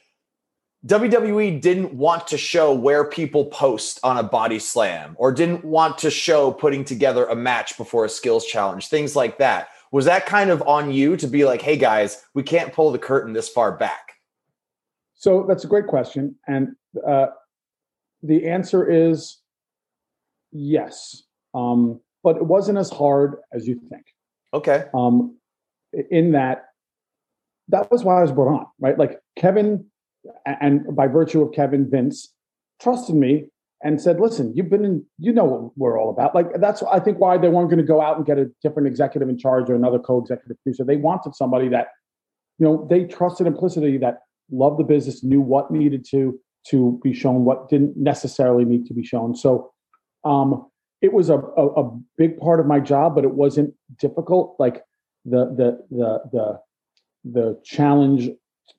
WWE 0.86 1.60
didn't 1.60 1.94
want 1.94 2.28
to 2.28 2.38
show 2.38 2.74
where 2.74 3.04
people 3.04 3.46
post 3.46 4.00
on 4.04 4.18
a 4.18 4.24
body 4.24 4.60
slam 4.60 5.16
or 5.18 5.32
didn't 5.32 5.66
want 5.66 5.98
to 6.00 6.12
show 6.12 6.52
putting 6.52 6.86
together 6.86 7.26
a 7.26 7.36
match 7.36 7.78
before 7.78 8.06
a 8.06 8.10
skills 8.10 8.46
challenge, 8.46 8.88
things 8.88 9.16
like 9.16 9.38
that. 9.40 9.70
Was 9.92 10.06
that 10.06 10.26
kind 10.26 10.50
of 10.50 10.62
on 10.68 10.92
you 10.92 11.18
to 11.18 11.28
be 11.28 11.46
like, 11.46 11.62
hey 11.62 11.78
guys, 11.78 12.24
we 12.34 12.44
can't 12.44 12.74
pull 12.74 12.92
the 12.92 13.00
curtain 13.00 13.34
this 13.34 13.50
far 13.50 13.72
back? 13.72 14.14
So 15.16 15.46
that's 15.48 15.64
a 15.64 15.68
great 15.68 15.88
question, 15.88 16.36
and 16.48 16.76
uh, 17.08 17.28
the 18.22 18.48
answer 18.48 18.88
is 18.88 19.40
yes, 20.52 21.24
um, 21.56 22.00
but 22.24 22.38
it 22.38 22.46
wasn't 22.46 22.78
as 22.78 22.92
hard 22.92 23.38
as 23.52 23.68
you 23.68 23.80
think. 23.90 24.04
Okay. 24.54 24.86
um, 24.94 25.38
in 26.12 26.32
that 26.32 26.66
that 27.70 27.92
was 27.92 28.04
why 28.04 28.20
I 28.20 28.22
was 28.22 28.32
brought 28.32 28.60
on, 28.60 28.66
right? 28.80 28.98
Like 28.98 29.20
Kevin, 29.36 29.86
and 30.46 30.96
by 30.96 31.08
virtue 31.08 31.42
of 31.42 31.54
Kevin, 31.54 31.90
Vince 31.90 32.34
trusted 32.82 33.16
me 33.16 33.50
and 33.84 34.02
said, 34.02 34.20
"Listen, 34.20 34.54
you've 34.56 34.70
been 34.70 34.86
in, 34.86 35.06
you 35.20 35.32
know 35.32 35.46
what 35.46 35.78
we're 35.78 36.00
all 36.00 36.10
about." 36.10 36.34
Like 36.34 36.60
that's 36.60 36.84
I 36.84 37.00
think 37.00 37.20
why 37.20 37.38
they 37.38 37.50
weren't 37.50 37.70
going 37.70 37.80
to 37.80 37.86
go 37.86 38.02
out 38.02 38.18
and 38.18 38.26
get 38.26 38.38
a 38.38 38.50
different 38.62 38.88
executive 38.88 39.30
in 39.30 39.38
charge 39.38 39.70
or 39.70 39.76
another 39.76 40.00
co-executive 40.00 40.58
producer. 40.64 40.84
They 40.84 40.98
wanted 40.98 41.36
somebody 41.36 41.70
that, 41.70 41.88
you 42.60 42.66
know, 42.66 42.88
they 42.90 43.06
trusted 43.06 43.48
implicitly 43.48 43.98
that 44.00 44.20
loved 44.52 44.80
the 44.80 44.84
business, 44.84 45.24
knew 45.24 45.42
what 45.42 45.72
needed 45.72 46.06
to 46.12 46.40
to 46.70 47.00
be 47.04 47.14
shown, 47.14 47.46
what 47.46 47.70
didn't 47.70 47.96
necessarily 47.96 48.66
need 48.66 48.86
to 48.88 48.94
be 48.94 49.04
shown. 49.04 49.36
So, 49.36 49.72
um, 50.26 50.68
it 51.02 51.14
was 51.14 51.30
a, 51.30 51.38
a, 51.38 51.68
a 51.84 52.00
big 52.18 52.38
part 52.40 52.60
of 52.60 52.66
my 52.66 52.80
job, 52.80 53.16
but 53.16 53.24
it 53.24 53.36
wasn't 53.36 53.74
difficult. 54.00 54.56
Like 54.60 54.84
the 55.26 55.46
the 55.46 55.86
the 55.92 56.20
the 56.32 56.60
the 57.32 57.62
challenge 57.64 58.30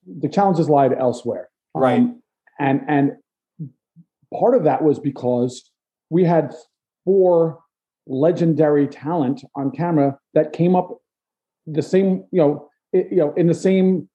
the 0.06 0.28
challenges 0.28 0.68
lied 0.68 0.92
elsewhere. 0.92 1.48
Right. 1.74 2.00
Um, 2.00 2.22
and 2.58 2.80
and 2.88 3.12
part 4.36 4.54
of 4.54 4.64
that 4.64 4.82
was 4.82 4.98
because 4.98 5.70
we 6.10 6.24
had 6.24 6.54
four 7.04 7.60
legendary 8.06 8.86
talent 8.86 9.44
on 9.54 9.70
camera 9.70 10.18
that 10.34 10.52
came 10.52 10.74
up 10.74 10.98
the 11.66 11.82
same, 11.82 12.24
you 12.30 12.40
know, 12.40 12.68
it, 12.92 13.08
you 13.10 13.18
know, 13.18 13.34
in 13.34 13.46
the 13.46 13.54
same 13.54 14.08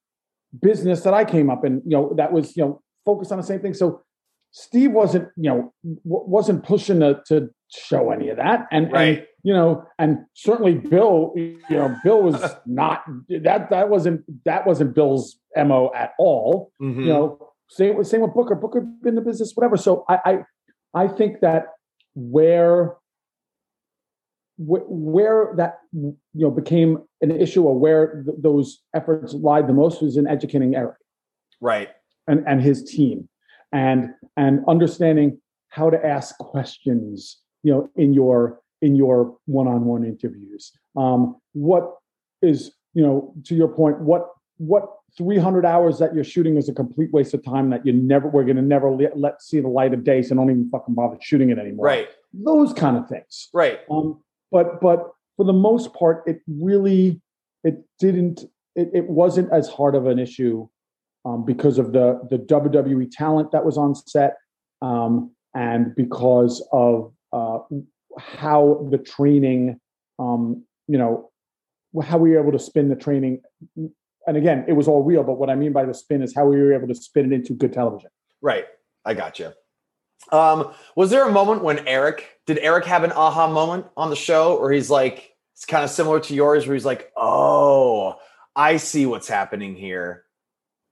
business 0.60 1.02
that 1.02 1.14
I 1.14 1.24
came 1.24 1.48
up 1.50 1.64
in, 1.64 1.82
you 1.84 1.96
know, 1.96 2.12
that 2.16 2.32
was, 2.32 2.56
you 2.56 2.64
know, 2.64 2.82
focused 3.04 3.30
on 3.32 3.38
the 3.38 3.44
same 3.44 3.60
thing. 3.60 3.74
So 3.74 4.02
Steve 4.50 4.92
wasn't, 4.92 5.28
you 5.36 5.50
know, 5.50 5.72
w- 5.84 6.28
wasn't 6.28 6.64
pushing 6.64 7.00
to, 7.00 7.20
to 7.28 7.50
show 7.72 8.10
any 8.10 8.28
of 8.28 8.36
that. 8.36 8.66
And, 8.70 8.86
and 8.86 8.92
Right. 8.92 9.26
you 9.42 9.52
know, 9.52 9.84
and 9.98 10.18
certainly 10.34 10.74
Bill, 10.74 11.32
you 11.36 11.58
know, 11.70 11.96
Bill 12.04 12.22
was 12.22 12.40
not 12.66 13.04
that 13.28 13.70
that 13.70 13.88
wasn't 13.88 14.22
that 14.44 14.66
wasn't 14.66 14.94
Bill's 14.94 15.38
mo 15.56 15.90
at 15.94 16.12
all. 16.18 16.72
Mhm. 16.80 17.00
You 17.00 17.06
know, 17.06 17.48
same 17.68 17.96
with 17.96 18.06
same 18.06 18.20
with 18.20 18.34
Booker. 18.34 18.54
Booker 18.54 18.80
been 18.80 19.10
in 19.10 19.14
the 19.14 19.20
business, 19.20 19.52
whatever. 19.54 19.76
So 19.76 20.04
I 20.08 20.18
I, 20.94 21.04
I 21.04 21.08
think 21.08 21.40
that 21.40 21.68
where 22.14 22.96
where 24.56 25.52
that 25.56 25.78
you 25.92 26.16
know 26.34 26.50
became 26.50 26.98
an 27.20 27.30
issue 27.32 27.64
or 27.64 27.78
where 27.78 28.22
th- 28.24 28.36
those 28.40 28.82
efforts 28.94 29.34
lied 29.34 29.66
the 29.66 29.72
most 29.72 30.00
was 30.00 30.16
in 30.16 30.28
educating 30.28 30.76
Eric 30.76 30.96
right. 31.60 31.88
and, 32.28 32.44
and 32.46 32.62
his 32.62 32.84
team 32.84 33.28
and 33.72 34.10
and 34.36 34.60
understanding 34.68 35.40
how 35.70 35.90
to 35.90 36.06
ask 36.06 36.38
questions 36.38 37.40
you 37.64 37.72
know 37.72 37.88
in 37.96 38.14
your 38.14 38.60
in 38.80 38.94
your 38.94 39.36
one-on-one 39.46 40.04
interviews 40.04 40.70
um, 40.96 41.36
what 41.52 41.96
is 42.40 42.72
you 42.92 43.02
know 43.02 43.34
to 43.44 43.56
your 43.56 43.68
point 43.68 43.98
what 44.00 44.28
what 44.58 44.88
300 45.16 45.64
hours 45.64 45.98
that 45.98 46.14
you're 46.14 46.24
shooting 46.24 46.56
is 46.56 46.68
a 46.68 46.72
complete 46.72 47.12
waste 47.12 47.34
of 47.34 47.44
time 47.44 47.70
that 47.70 47.84
you 47.86 47.92
never 47.92 48.28
we're 48.28 48.44
going 48.44 48.56
to 48.56 48.62
never 48.62 48.90
let, 48.90 49.18
let 49.18 49.42
see 49.42 49.60
the 49.60 49.68
light 49.68 49.92
of 49.94 50.04
day 50.04 50.22
so 50.22 50.34
don't 50.34 50.50
even 50.50 50.68
fucking 50.70 50.94
bother 50.94 51.16
shooting 51.20 51.50
it 51.50 51.58
anymore 51.58 51.86
Right. 51.86 52.08
those 52.32 52.72
kind 52.72 52.96
of 52.96 53.08
things 53.08 53.48
Right. 53.52 53.80
um, 53.90 54.22
but 54.50 54.80
but 54.80 55.10
for 55.36 55.44
the 55.44 55.52
most 55.52 55.92
part, 55.94 56.22
it 56.26 56.40
really 56.46 57.20
it 57.64 57.82
didn't 57.98 58.44
it, 58.76 58.90
it 58.94 59.08
wasn't 59.08 59.52
as 59.52 59.68
hard 59.68 59.94
of 59.94 60.06
an 60.06 60.18
issue 60.18 60.68
um, 61.24 61.44
because 61.44 61.78
of 61.78 61.92
the 61.92 62.20
the 62.30 62.38
WWE 62.38 63.10
talent 63.10 63.50
that 63.52 63.64
was 63.64 63.76
on 63.76 63.94
set 63.94 64.36
um, 64.82 65.32
and 65.54 65.94
because 65.96 66.66
of 66.72 67.12
uh, 67.32 67.58
how 68.18 68.86
the 68.90 68.98
training 68.98 69.80
um, 70.18 70.64
you 70.86 70.98
know 70.98 71.30
how 72.02 72.18
we 72.18 72.30
were 72.30 72.40
able 72.40 72.52
to 72.52 72.58
spin 72.58 72.88
the 72.88 72.96
training. 72.96 73.40
And 74.26 74.36
again, 74.36 74.64
it 74.68 74.72
was 74.72 74.88
all 74.88 75.02
real, 75.02 75.22
but 75.22 75.34
what 75.34 75.50
I 75.50 75.54
mean 75.54 75.72
by 75.72 75.84
the 75.84 75.94
spin 75.94 76.22
is 76.22 76.34
how 76.34 76.46
we 76.46 76.60
were 76.60 76.72
able 76.72 76.88
to 76.88 76.94
spin 76.94 77.26
it 77.32 77.34
into 77.34 77.52
good 77.52 77.72
television. 77.72 78.10
Right. 78.40 78.66
I 79.04 79.14
got 79.14 79.38
you. 79.38 79.52
Um, 80.32 80.72
was 80.96 81.10
there 81.10 81.28
a 81.28 81.32
moment 81.32 81.62
when 81.62 81.86
Eric 81.86 82.38
did 82.46 82.58
Eric 82.58 82.86
have 82.86 83.04
an 83.04 83.12
aha 83.12 83.46
moment 83.46 83.86
on 83.96 84.08
the 84.10 84.16
show, 84.16 84.56
or 84.56 84.72
he's 84.72 84.88
like 84.88 85.32
it's 85.54 85.66
kind 85.66 85.84
of 85.84 85.90
similar 85.90 86.18
to 86.20 86.34
yours, 86.34 86.66
where 86.66 86.74
he's 86.74 86.86
like, 86.86 87.12
"Oh, 87.16 88.16
I 88.56 88.78
see 88.78 89.04
what's 89.06 89.28
happening 89.28 89.74
here." 89.76 90.24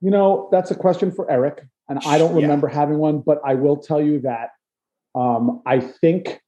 You 0.03 0.11
know, 0.11 0.49
that's 0.53 0.71
a 0.71 0.75
question 0.75 1.11
for 1.11 1.31
Eric, 1.31 1.63
and 1.89 1.99
I 2.05 2.19
don't 2.19 2.37
Yeah. 2.37 2.43
remember 2.43 2.69
having 2.69 2.99
one, 2.99 3.21
but 3.21 3.41
I 3.45 3.55
will 3.55 3.79
tell 3.79 4.03
you 4.03 4.21
that 4.21 4.51
um, 5.15 5.63
I 5.65 5.81
think 5.81 6.41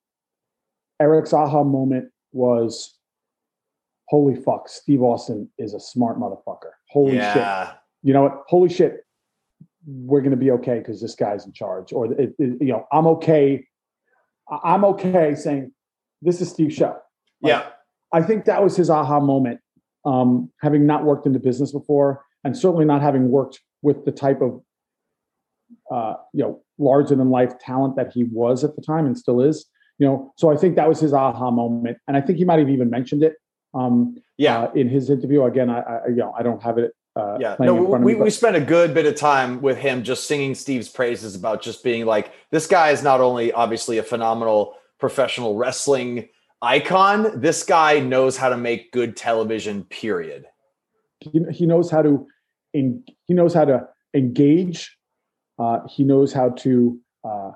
Eric's 1.00 1.32
aha 1.32 1.64
moment 1.64 2.10
was, 2.32 2.98
"Holy 4.08 4.34
fuck, 4.34 4.68
Steve 4.68 5.02
Austin 5.02 5.50
is 5.58 5.74
a 5.74 5.80
smart 5.80 6.18
motherfucker. 6.18 6.70
Holy 6.90 7.16
shit, 7.34 7.74
you 8.02 8.12
know 8.12 8.22
what? 8.24 8.42
Holy 8.48 8.68
shit, 8.68 9.04
we're 9.86 10.20
gonna 10.20 10.36
be 10.36 10.50
okay 10.52 10.78
because 10.78 11.00
this 11.00 11.14
guy's 11.14 11.46
in 11.46 11.52
charge, 11.52 11.92
or 11.92 12.06
it, 12.12 12.34
it- 12.38 12.60
you 12.60 12.68
know, 12.72 12.86
I'm 12.92 13.06
okay. 13.08 13.66
I'm 14.62 14.84
okay 14.84 15.34
saying 15.34 15.72
this 16.22 16.40
is 16.40 16.50
Steve's 16.50 16.74
show. 16.74 16.96
Like, 17.40 17.50
Yeah. 17.52 17.66
I 18.12 18.22
think 18.22 18.44
that 18.44 18.62
was 18.62 18.76
his 18.76 18.90
aha 18.90 19.18
moment, 19.20 19.60
um, 20.04 20.50
having 20.60 20.86
not 20.86 21.04
worked 21.04 21.26
in 21.26 21.32
the 21.32 21.38
business 21.40 21.72
before, 21.72 22.22
and 22.44 22.56
certainly 22.56 22.84
not 22.84 23.00
having 23.02 23.30
worked 23.30 23.60
with 23.82 24.04
the 24.04 24.12
type 24.12 24.40
of, 24.42 24.62
uh, 25.90 26.14
you 26.32 26.42
know, 26.44 26.62
larger 26.78 27.14
than 27.14 27.30
life 27.30 27.58
talent 27.58 27.96
that 27.96 28.12
he 28.12 28.24
was 28.24 28.64
at 28.64 28.76
the 28.76 28.82
time 28.82 29.06
and 29.06 29.16
still 29.18 29.40
is. 29.40 29.66
You 29.98 30.06
know, 30.06 30.32
so 30.36 30.50
I 30.50 30.56
think 30.56 30.76
that 30.76 30.88
was 30.88 31.00
his 31.00 31.12
aha 31.12 31.50
moment, 31.50 31.98
and 32.06 32.16
I 32.16 32.20
think 32.20 32.38
he 32.38 32.44
might 32.44 32.58
have 32.58 32.68
even 32.70 32.90
mentioned 32.90 33.22
it 33.22 33.34
um, 33.74 34.16
Yeah. 34.38 34.60
uh, 34.64 34.72
in 34.74 34.88
his 34.88 35.10
interview. 35.10 35.44
Again, 35.44 35.70
I, 35.70 35.80
I 35.80 36.06
you 36.08 36.16
know 36.16 36.32
I 36.36 36.42
don't 36.42 36.62
have 36.62 36.78
it. 36.78 36.92
Uh, 37.16 37.36
Yeah, 37.40 37.56
no, 37.60 37.76
in 37.76 37.84
front 37.90 38.02
of 38.02 38.06
we, 38.06 38.14
me, 38.14 38.20
we 38.22 38.30
spent 38.30 38.56
a 38.56 38.60
good 38.60 38.92
bit 38.92 39.06
of 39.06 39.14
time 39.14 39.62
with 39.62 39.78
him 39.78 40.02
just 40.02 40.26
singing 40.26 40.54
Steve's 40.54 40.88
praises 40.88 41.36
about 41.36 41.62
just 41.62 41.84
being 41.84 42.06
like, 42.06 42.32
this 42.50 42.66
guy 42.66 42.90
is 42.90 43.02
not 43.04 43.20
only 43.20 43.52
obviously 43.52 43.98
a 43.98 44.02
phenomenal 44.02 44.74
professional 44.98 45.56
wrestling 45.56 46.28
icon, 46.60 47.40
this 47.40 47.62
guy 47.62 48.00
knows 48.00 48.36
how 48.36 48.48
to 48.48 48.56
make 48.56 48.90
good 48.90 49.16
television, 49.16 49.84
period. 49.84 50.46
he, 51.20 51.40
he 51.52 51.66
knows 51.66 51.88
how 51.90 52.02
to 52.02 52.26
in, 52.72 53.04
he 53.26 53.34
knows 53.34 53.54
how 53.54 53.64
to 53.64 53.86
engage 54.14 54.96
uh, 55.60 55.78
he 55.88 56.02
knows 56.02 56.32
how 56.32 56.48
to 56.50 56.98
uh, 57.22 57.52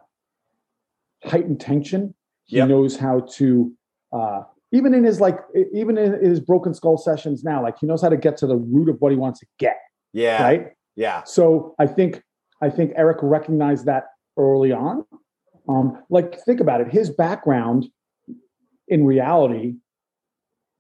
heighten 1.25 1.59
tension 1.59 2.15
he 2.45 2.57
Yep. 2.59 2.69
knows 2.69 2.97
how 2.97 3.21
to 3.39 3.73
uh, 4.13 4.43
even 4.73 4.93
in 4.95 5.05
his 5.05 5.21
like 5.21 5.39
even 5.73 5.97
in 5.99 6.23
his 6.23 6.41
broken 6.41 6.75
skull 6.75 6.99
sessions 6.99 7.43
now 7.45 7.63
like 7.63 7.77
he 7.81 7.87
knows 7.87 8.03
how 8.03 8.09
to 8.09 8.17
get 8.17 8.37
to 8.37 8.47
the 8.47 8.57
root 8.57 8.89
of 8.89 8.97
what 9.01 9.13
he 9.13 9.19
wants 9.19 9.41
to 9.41 9.47
get 9.59 9.77
Yeah. 10.13 10.43
right 10.43 10.67
Yeah. 10.97 11.23
so 11.25 11.75
i 11.79 11.87
think 11.87 12.23
i 12.63 12.69
think 12.71 12.93
eric 12.97 13.19
recognized 13.23 13.87
that 13.87 14.05
early 14.37 14.73
on 14.73 15.05
um, 15.69 16.03
like 16.09 16.41
think 16.45 16.61
about 16.61 16.81
it 16.81 16.89
his 16.89 17.11
background 17.11 17.87
in 18.89 19.05
reality 19.05 19.75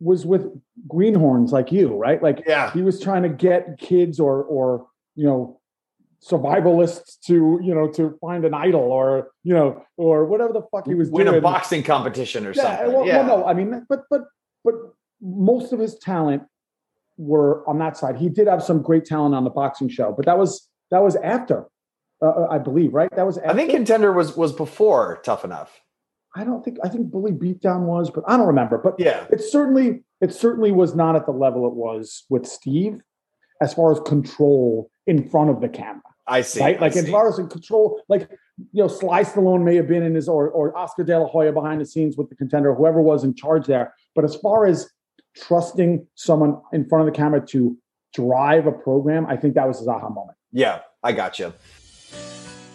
was 0.01 0.24
with 0.24 0.47
greenhorns 0.86 1.51
like 1.52 1.73
you, 1.73 1.97
right? 1.97 2.23
Like 2.23 2.44
Yeah. 2.47 2.70
he 2.73 2.82
was 2.82 3.01
trying 3.01 3.24
to 3.24 3.28
get 3.28 3.78
kids 3.78 4.20
or 4.20 4.44
or 4.44 4.86
you 5.16 5.27
know 5.27 5.58
survivalists 6.23 7.19
to 7.27 7.61
you 7.62 7.74
know 7.74 7.89
to 7.89 8.16
find 8.20 8.45
an 8.45 8.53
idol 8.55 8.81
or 8.81 9.28
you 9.45 9.55
know 9.55 9.82
or 9.97 10.24
whatever 10.27 10.53
the 10.53 10.62
fuck 10.70 10.86
he 10.86 10.95
was 10.95 11.11
Win 11.11 11.27
doing. 11.27 11.39
a 11.39 11.40
boxing 11.40 11.82
competition 11.82 12.45
or 12.47 12.53
yeah, 12.53 12.62
something. 12.62 12.93
well, 12.93 13.07
yeah. 13.07 13.19
well, 13.27 13.39
no, 13.39 13.45
I 13.47 13.55
mean, 13.55 13.86
but 13.89 14.05
but 14.11 14.23
but 14.65 14.74
most 15.23 15.73
of 15.73 15.78
his 15.78 15.99
talent 15.99 16.43
were 17.16 17.69
on 17.69 17.78
that 17.78 17.97
side. 17.97 18.16
He 18.16 18.28
did 18.28 18.47
have 18.49 18.62
some 18.62 18.82
great 18.82 19.05
talent 19.05 19.35
on 19.35 19.45
the 19.45 19.51
boxing 19.51 19.89
show, 19.89 20.12
but 20.16 20.27
that 20.27 20.39
was 20.39 20.69
that 20.90 21.03
was 21.03 21.16
after, 21.16 21.66
uh, 22.23 22.47
I 22.51 22.59
believe, 22.59 22.95
right? 22.95 23.11
That 23.15 23.27
was. 23.27 23.39
After? 23.39 23.51
I 23.51 23.55
think 23.55 23.70
contender 23.70 24.12
was 24.12 24.36
was 24.36 24.53
before 24.53 25.20
tough 25.24 25.45
enough. 25.45 25.81
I 26.36 26.45
don't 26.45 26.65
think 26.65 26.78
I 26.85 26.89
think 26.89 27.11
Bully 27.11 27.32
Beatdown 27.32 27.82
was, 27.82 28.11
but 28.11 28.24
I 28.27 28.36
don't 28.36 28.47
remember. 28.47 28.78
But 28.78 28.97
Yeah. 28.99 29.24
it 29.31 29.40
certainly 29.40 30.03
it 30.20 30.35
certainly 30.35 30.73
was 30.73 30.95
not 30.95 31.15
at 31.16 31.27
the 31.27 31.32
level 31.32 31.66
it 31.66 31.74
was 31.74 32.24
with 32.28 32.47
Steve, 32.47 33.01
as 33.61 33.73
far 33.74 33.93
as 33.93 34.01
control 34.01 34.90
in 35.07 35.28
front 35.28 35.51
of 35.51 35.61
the 35.61 35.69
camera, 35.69 36.03
I 36.29 36.43
see. 36.43 36.61
right? 36.61 36.77
I 36.77 36.81
Like 36.81 36.97
as 36.97 37.09
far 37.09 37.29
as 37.29 37.39
in 37.39 37.49
control, 37.49 38.01
like 38.09 38.29
you 38.73 38.83
know, 38.83 38.89
Sly 38.89 39.25
Stallone 39.25 39.63
may 39.63 39.77
have 39.77 39.89
been 39.89 40.03
in 40.03 40.15
his 40.15 40.29
or 40.29 40.51
or 40.51 40.77
Oscar 40.77 41.05
De 41.05 41.19
La 41.19 41.27
Hoya 41.27 41.53
behind 41.53 41.81
the 41.81 41.87
scenes 41.87 42.17
with 42.17 42.29
the 42.29 42.35
contender, 42.35 42.75
whoever 42.75 43.01
was 43.01 43.25
in 43.25 43.35
charge 43.35 43.67
there. 43.67 43.95
But 44.15 44.25
as 44.25 44.37
far 44.37 44.67
as 44.67 44.91
trusting 45.37 46.07
someone 46.15 46.61
in 46.73 46.89
front 46.89 47.07
of 47.07 47.13
the 47.13 47.17
camera 47.17 47.45
to 47.47 47.77
drive 48.15 48.67
a 48.67 48.73
program, 48.73 49.27
I 49.27 49.37
think 49.37 49.55
that 49.55 49.67
was 49.67 49.79
his 49.79 49.89
aha 49.89 50.09
moment. 50.09 50.37
Yeah, 50.53 50.81
I 51.03 51.13
got 51.13 51.39
you. 51.39 51.53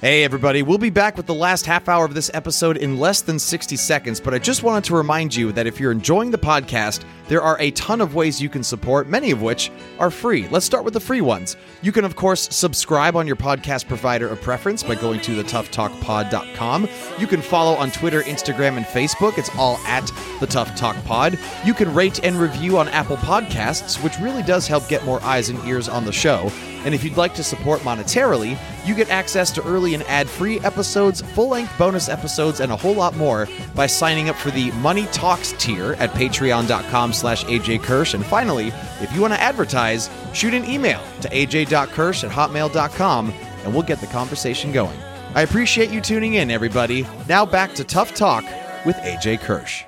Hey, 0.04 0.26
everybody. 0.26 0.64
We'll 0.64 0.78
be 0.78 0.90
back 0.90 1.16
with 1.16 1.28
the 1.28 1.34
last 1.34 1.66
half 1.66 1.88
hour 1.88 2.04
of 2.04 2.14
this 2.14 2.30
episode 2.34 2.76
in 2.76 3.00
less 3.00 3.22
than 3.22 3.40
60 3.40 3.78
seconds, 3.78 4.20
but 4.20 4.34
I 4.34 4.38
just 4.38 4.62
wanted 4.62 4.84
to 4.84 4.98
remind 4.98 5.34
you 5.34 5.54
that 5.54 5.66
if 5.66 5.80
you're 5.80 5.94
enjoying 5.94 6.30
the 6.30 6.38
podcast, 6.38 7.06
there 7.30 7.42
are 7.42 7.58
a 7.62 7.72
ton 7.72 8.02
of 8.02 8.14
ways 8.14 8.42
you 8.42 8.50
can 8.50 8.64
support, 8.66 9.08
many 9.08 9.32
of 9.32 9.42
which 9.42 9.72
are 10.00 10.12
free. 10.12 10.46
Let's 10.50 10.66
start 10.66 10.84
with 10.84 10.94
the 10.94 11.00
free 11.00 11.22
ones. 11.22 11.56
You 11.82 11.94
can, 11.94 12.04
of 12.04 12.18
course, 12.18 12.54
subscribe 12.54 13.16
on 13.16 13.28
your 13.28 13.38
podcast 13.38 13.88
provider 13.88 14.28
of 14.28 14.42
preference 14.42 14.84
by 14.84 14.96
going 14.96 15.22
to 15.22 15.42
thetoughtalkpod.com. 15.42 16.90
You 17.18 17.26
can 17.26 17.42
follow 17.42 17.78
on 17.78 17.90
Twitter, 17.90 18.24
Instagram, 18.24 18.76
and 18.76 18.86
Facebook. 18.86 19.38
It's 19.38 19.56
all 19.56 19.78
at 19.86 20.12
the 20.42 20.48
Tough 20.48 20.76
Talk 20.76 21.02
Pod. 21.06 21.40
You 21.64 21.74
can 21.74 21.94
rate 21.94 22.22
and 22.26 22.36
review 22.36 22.78
on 22.78 22.90
Apple 22.90 23.16
Podcasts, 23.16 24.04
which 24.04 24.20
really 24.20 24.44
does 24.44 24.68
help 24.68 24.90
get 24.90 25.06
more 25.06 25.24
eyes 25.24 25.48
and 25.48 25.66
ears 25.66 25.88
on 25.88 26.04
the 26.04 26.12
show. 26.12 26.52
And 26.86 26.94
if 26.94 27.04
you'd 27.04 27.18
like 27.18 27.34
to 27.36 27.44
support 27.44 27.82
monetarily, 27.82 28.58
you 28.86 28.96
get 28.96 29.10
access 29.10 29.52
to 29.52 29.64
early 29.66 29.94
and 29.94 30.04
ad-free 30.04 30.60
episodes, 30.62 31.22
full-length 31.22 31.78
bonus 31.78 32.10
episodes, 32.10 32.60
and 32.60 32.72
a 32.72 32.76
whole 32.76 32.94
lot 32.94 33.16
more 33.16 33.48
by 33.76 33.88
signing 33.88 34.30
up 34.30 34.36
for 34.36 34.52
the 34.52 34.72
Money 34.74 35.06
Talks 35.08 35.54
tier 35.58 35.94
at 35.94 36.12
patreon.com 36.12 37.14
slash 37.14 37.46
ajkirsch. 37.46 38.14
And 38.14 38.26
finally, 38.26 38.68
if 39.02 39.14
you 39.14 39.22
want 39.22 39.34
to 39.34 39.42
advertise, 39.42 40.10
shoot 40.34 40.54
an 40.54 40.66
email 40.66 41.02
to 41.22 41.30
aj.kirsch 41.30 42.24
at 42.24 42.32
hotmail.com 42.32 43.34
and 43.64 43.74
we'll 43.74 43.84
get 43.84 44.00
the 44.00 44.08
conversation 44.08 44.72
going. 44.72 44.98
I 45.36 45.42
appreciate 45.42 45.90
you 45.90 46.02
tuning 46.02 46.36
in, 46.36 46.52
everybody. 46.52 47.08
Now 47.28 47.46
back 47.46 47.74
to 47.76 47.84
Tough 47.84 48.14
Talk 48.14 48.44
with 48.86 48.96
AJ 48.98 49.40
Kirsch. 49.40 49.86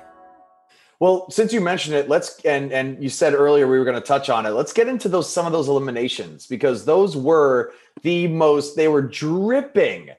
Well, 0.98 1.30
since 1.30 1.52
you 1.52 1.60
mentioned 1.60 1.96
it, 1.96 2.08
let's 2.08 2.40
and 2.44 2.72
and 2.72 3.02
you 3.02 3.10
said 3.10 3.34
earlier 3.34 3.66
we 3.66 3.78
were 3.78 3.84
going 3.84 4.00
to 4.00 4.06
touch 4.06 4.30
on 4.30 4.46
it. 4.46 4.50
Let's 4.50 4.72
get 4.72 4.88
into 4.88 5.08
those 5.08 5.30
some 5.30 5.46
of 5.46 5.52
those 5.52 5.68
eliminations 5.68 6.46
because 6.46 6.84
those 6.84 7.16
were 7.16 7.72
the 8.02 8.28
most 8.28 8.76
they 8.76 8.88
were 8.88 9.02
dripping, 9.02 10.10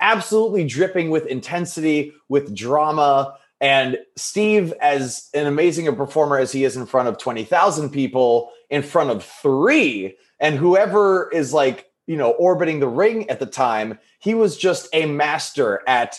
absolutely 0.00 0.66
dripping 0.66 1.10
with 1.10 1.26
intensity, 1.26 2.12
with 2.28 2.54
drama. 2.54 3.36
And 3.62 3.98
Steve, 4.16 4.74
as 4.82 5.30
an 5.32 5.46
amazing 5.46 5.88
a 5.88 5.92
performer 5.92 6.38
as 6.38 6.52
he 6.52 6.64
is 6.64 6.76
in 6.76 6.84
front 6.84 7.08
of 7.08 7.16
20,000 7.16 7.88
people, 7.88 8.52
in 8.68 8.82
front 8.82 9.08
of 9.08 9.24
three, 9.24 10.18
and 10.38 10.56
whoever 10.56 11.30
is 11.32 11.54
like, 11.54 11.90
you 12.06 12.16
know, 12.16 12.32
orbiting 12.32 12.80
the 12.80 12.88
ring 12.88 13.30
at 13.30 13.40
the 13.40 13.46
time, 13.46 13.98
he 14.18 14.34
was 14.34 14.58
just 14.58 14.88
a 14.92 15.06
master 15.06 15.82
at 15.86 16.18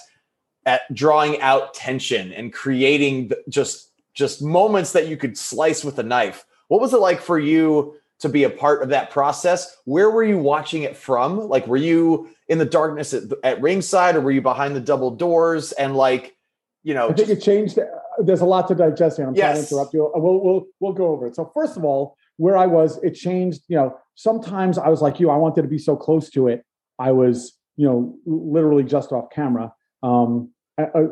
at 0.65 0.81
drawing 0.94 1.39
out 1.39 1.73
tension 1.73 2.34
and 2.34 2.52
creating 2.52 3.31
just 3.48 3.86
just 4.18 4.41
moments 4.41 4.94
that 4.94 5.07
you 5.07 5.15
could 5.15 5.38
slice 5.38 5.85
with 5.85 5.99
a 5.99 6.03
knife. 6.03 6.44
What 6.69 6.81
was 6.81 6.91
it 6.91 6.99
like 6.99 7.22
for 7.22 7.38
you 7.38 7.95
to 8.19 8.30
be 8.30 8.45
a 8.45 8.49
part 8.49 8.81
of 8.81 8.89
that 8.89 9.11
process? 9.11 9.77
Where 9.85 10.10
were 10.10 10.23
you 10.23 10.39
watching 10.39 10.81
it 10.81 10.98
from? 10.98 11.48
Like, 11.48 11.68
were 11.68 11.77
you 11.77 12.30
in 12.48 12.57
the 12.57 12.65
darkness 12.65 13.14
at, 13.14 13.23
at 13.44 13.61
ringside, 13.61 14.15
or 14.15 14.22
were 14.22 14.31
you 14.31 14.41
behind 14.41 14.76
the 14.76 14.81
double 14.81 15.11
doors? 15.11 15.72
And 15.73 15.95
like, 15.95 16.35
you 16.84 16.95
know, 16.95 17.10
I 17.10 17.14
think 17.14 17.30
it 17.30 17.41
changed. 17.41 17.77
There's 18.18 18.41
a 18.41 18.45
lot 18.45 18.68
to 18.69 18.76
digest 18.76 19.18
here. 19.18 19.27
I'm 19.27 19.35
trying 19.35 19.53
to 19.53 19.61
interrupt 19.61 19.94
you. 19.94 20.11
We'll, 20.15 20.41
we'll, 20.44 20.65
we'll 20.80 20.94
go 20.94 21.10
over 21.10 21.27
it. 21.27 21.35
So 21.35 21.52
first 21.53 21.77
of 21.77 21.85
all, 21.85 22.18
where 22.38 22.57
I 22.57 22.65
was, 22.65 22.98
it 23.03 23.11
changed. 23.11 23.61
You 23.68 23.77
know, 23.77 23.99
sometimes 24.15 24.80
I 24.80 24.89
was 24.89 24.99
like 24.99 25.19
you. 25.19 25.30
I 25.30 25.38
wanted 25.38 25.61
to 25.61 25.68
be 25.68 25.77
so 25.77 25.95
close 25.95 26.31
to 26.31 26.48
it. 26.48 26.65
I 26.98 27.11
was, 27.11 27.53
you 27.76 27.85
know, 27.88 28.18
literally 28.26 28.84
just 28.84 29.11
off 29.11 29.30
camera. 29.30 29.73
Um, 30.02 30.49
uh, 30.77 30.85
uh, 30.93 31.07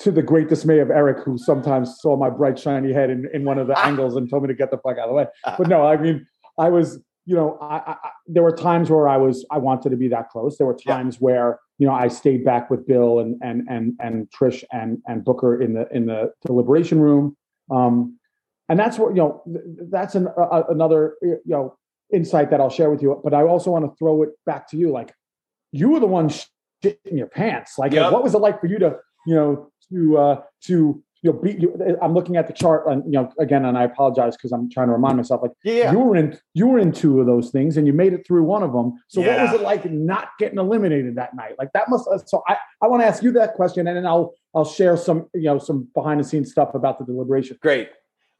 to 0.00 0.10
the 0.10 0.22
great 0.22 0.48
dismay 0.48 0.78
of 0.78 0.90
Eric, 0.90 1.24
who 1.24 1.36
sometimes 1.38 1.96
saw 2.00 2.16
my 2.16 2.30
bright 2.30 2.58
shiny 2.58 2.92
head 2.92 3.10
in, 3.10 3.28
in 3.34 3.44
one 3.44 3.58
of 3.58 3.66
the 3.66 3.78
angles 3.78 4.16
and 4.16 4.28
told 4.28 4.42
me 4.42 4.48
to 4.48 4.54
get 4.54 4.70
the 4.70 4.78
fuck 4.78 4.98
out 4.98 5.04
of 5.04 5.08
the 5.10 5.14
way. 5.14 5.26
But 5.58 5.68
no, 5.68 5.86
I 5.86 5.96
mean, 5.96 6.26
I 6.58 6.68
was, 6.70 6.98
you 7.26 7.36
know, 7.36 7.58
I, 7.60 7.76
I, 7.92 7.96
there 8.26 8.42
were 8.42 8.56
times 8.56 8.90
where 8.90 9.08
I 9.08 9.16
was, 9.16 9.44
I 9.50 9.58
wanted 9.58 9.90
to 9.90 9.96
be 9.96 10.08
that 10.08 10.30
close. 10.30 10.58
There 10.58 10.66
were 10.66 10.76
Yeah. 10.84 10.96
times 10.96 11.20
where, 11.20 11.60
you 11.78 11.86
know, 11.86 11.92
I 11.94 12.08
stayed 12.08 12.44
back 12.44 12.70
with 12.70 12.86
Bill 12.86 13.18
and 13.20 13.40
and 13.42 13.66
and 13.68 13.94
and 14.00 14.28
Trish 14.30 14.64
and 14.72 14.98
and 15.06 15.24
Booker 15.24 15.60
in 15.60 15.74
the 15.74 15.86
in 15.94 16.06
the 16.06 16.32
deliberation 16.46 17.00
room. 17.00 17.36
Um, 17.70 18.18
and 18.68 18.78
that's 18.78 18.98
what 18.98 19.10
you 19.10 19.22
know. 19.22 19.42
That's 19.90 20.14
an, 20.14 20.28
a, 20.36 20.62
another 20.70 21.16
you 21.22 21.40
know 21.46 21.76
insight 22.12 22.50
that 22.50 22.60
I'll 22.60 22.70
share 22.70 22.90
with 22.90 23.02
you. 23.02 23.20
But 23.22 23.34
I 23.34 23.42
also 23.42 23.70
want 23.72 23.84
to 23.84 23.94
throw 23.98 24.22
it 24.22 24.30
back 24.46 24.68
to 24.70 24.76
you. 24.76 24.90
Like 24.90 25.12
you 25.72 25.90
were 25.90 26.00
the 26.00 26.06
one 26.06 26.30
shit 26.82 27.00
in 27.04 27.16
your 27.18 27.26
pants. 27.28 27.78
Like 27.78 27.92
Yep. 27.92 28.12
what 28.12 28.22
was 28.22 28.34
it 28.34 28.38
like 28.38 28.60
for 28.60 28.66
you 28.66 28.78
to 28.78 28.96
you 29.26 29.34
know 29.34 29.70
to 29.90 30.18
uh, 30.18 30.42
to 30.64 31.02
you 31.22 31.32
know 31.32 31.38
beat 31.38 31.60
you? 31.60 31.76
I'm 32.02 32.14
looking 32.14 32.36
at 32.36 32.46
the 32.48 32.52
chart 32.52 32.86
and 32.88 33.04
you 33.04 33.12
know 33.12 33.30
again, 33.38 33.64
and 33.64 33.78
I 33.78 33.84
apologize 33.84 34.36
because 34.36 34.52
I'm 34.52 34.68
trying 34.70 34.88
to 34.88 34.92
remind 34.92 35.16
myself. 35.16 35.42
Like 35.42 35.52
yeah, 35.64 35.92
you 35.92 35.98
were 35.98 36.16
in 36.16 36.38
you 36.54 36.66
were 36.66 36.78
in 36.78 36.92
two 36.92 37.20
of 37.20 37.26
those 37.26 37.50
things 37.50 37.76
and 37.76 37.86
you 37.86 37.92
made 37.92 38.12
it 38.12 38.26
through 38.26 38.44
one 38.44 38.62
of 38.62 38.72
them. 38.72 38.94
So 39.08 39.20
what 39.20 39.40
was 39.40 39.52
it 39.52 39.60
like 39.60 39.90
not 39.90 40.28
getting 40.38 40.58
eliminated 40.58 41.14
that 41.16 41.34
night? 41.34 41.54
Like 41.58 41.72
that 41.74 41.88
must. 41.88 42.08
So 42.28 42.42
I 42.48 42.56
I 42.82 42.88
want 42.88 43.02
to 43.02 43.06
ask 43.06 43.22
you 43.22 43.32
that 43.32 43.54
question 43.54 43.86
and 43.86 43.96
then 43.96 44.06
I'll 44.06 44.34
I'll 44.54 44.64
share 44.64 44.96
some 44.96 45.28
you 45.34 45.42
know 45.42 45.58
some 45.58 45.88
behind 45.94 46.20
the 46.20 46.24
scenes 46.24 46.50
stuff 46.50 46.74
about 46.74 46.98
the 46.98 47.04
deliberation. 47.04 47.58
Great. 47.62 47.90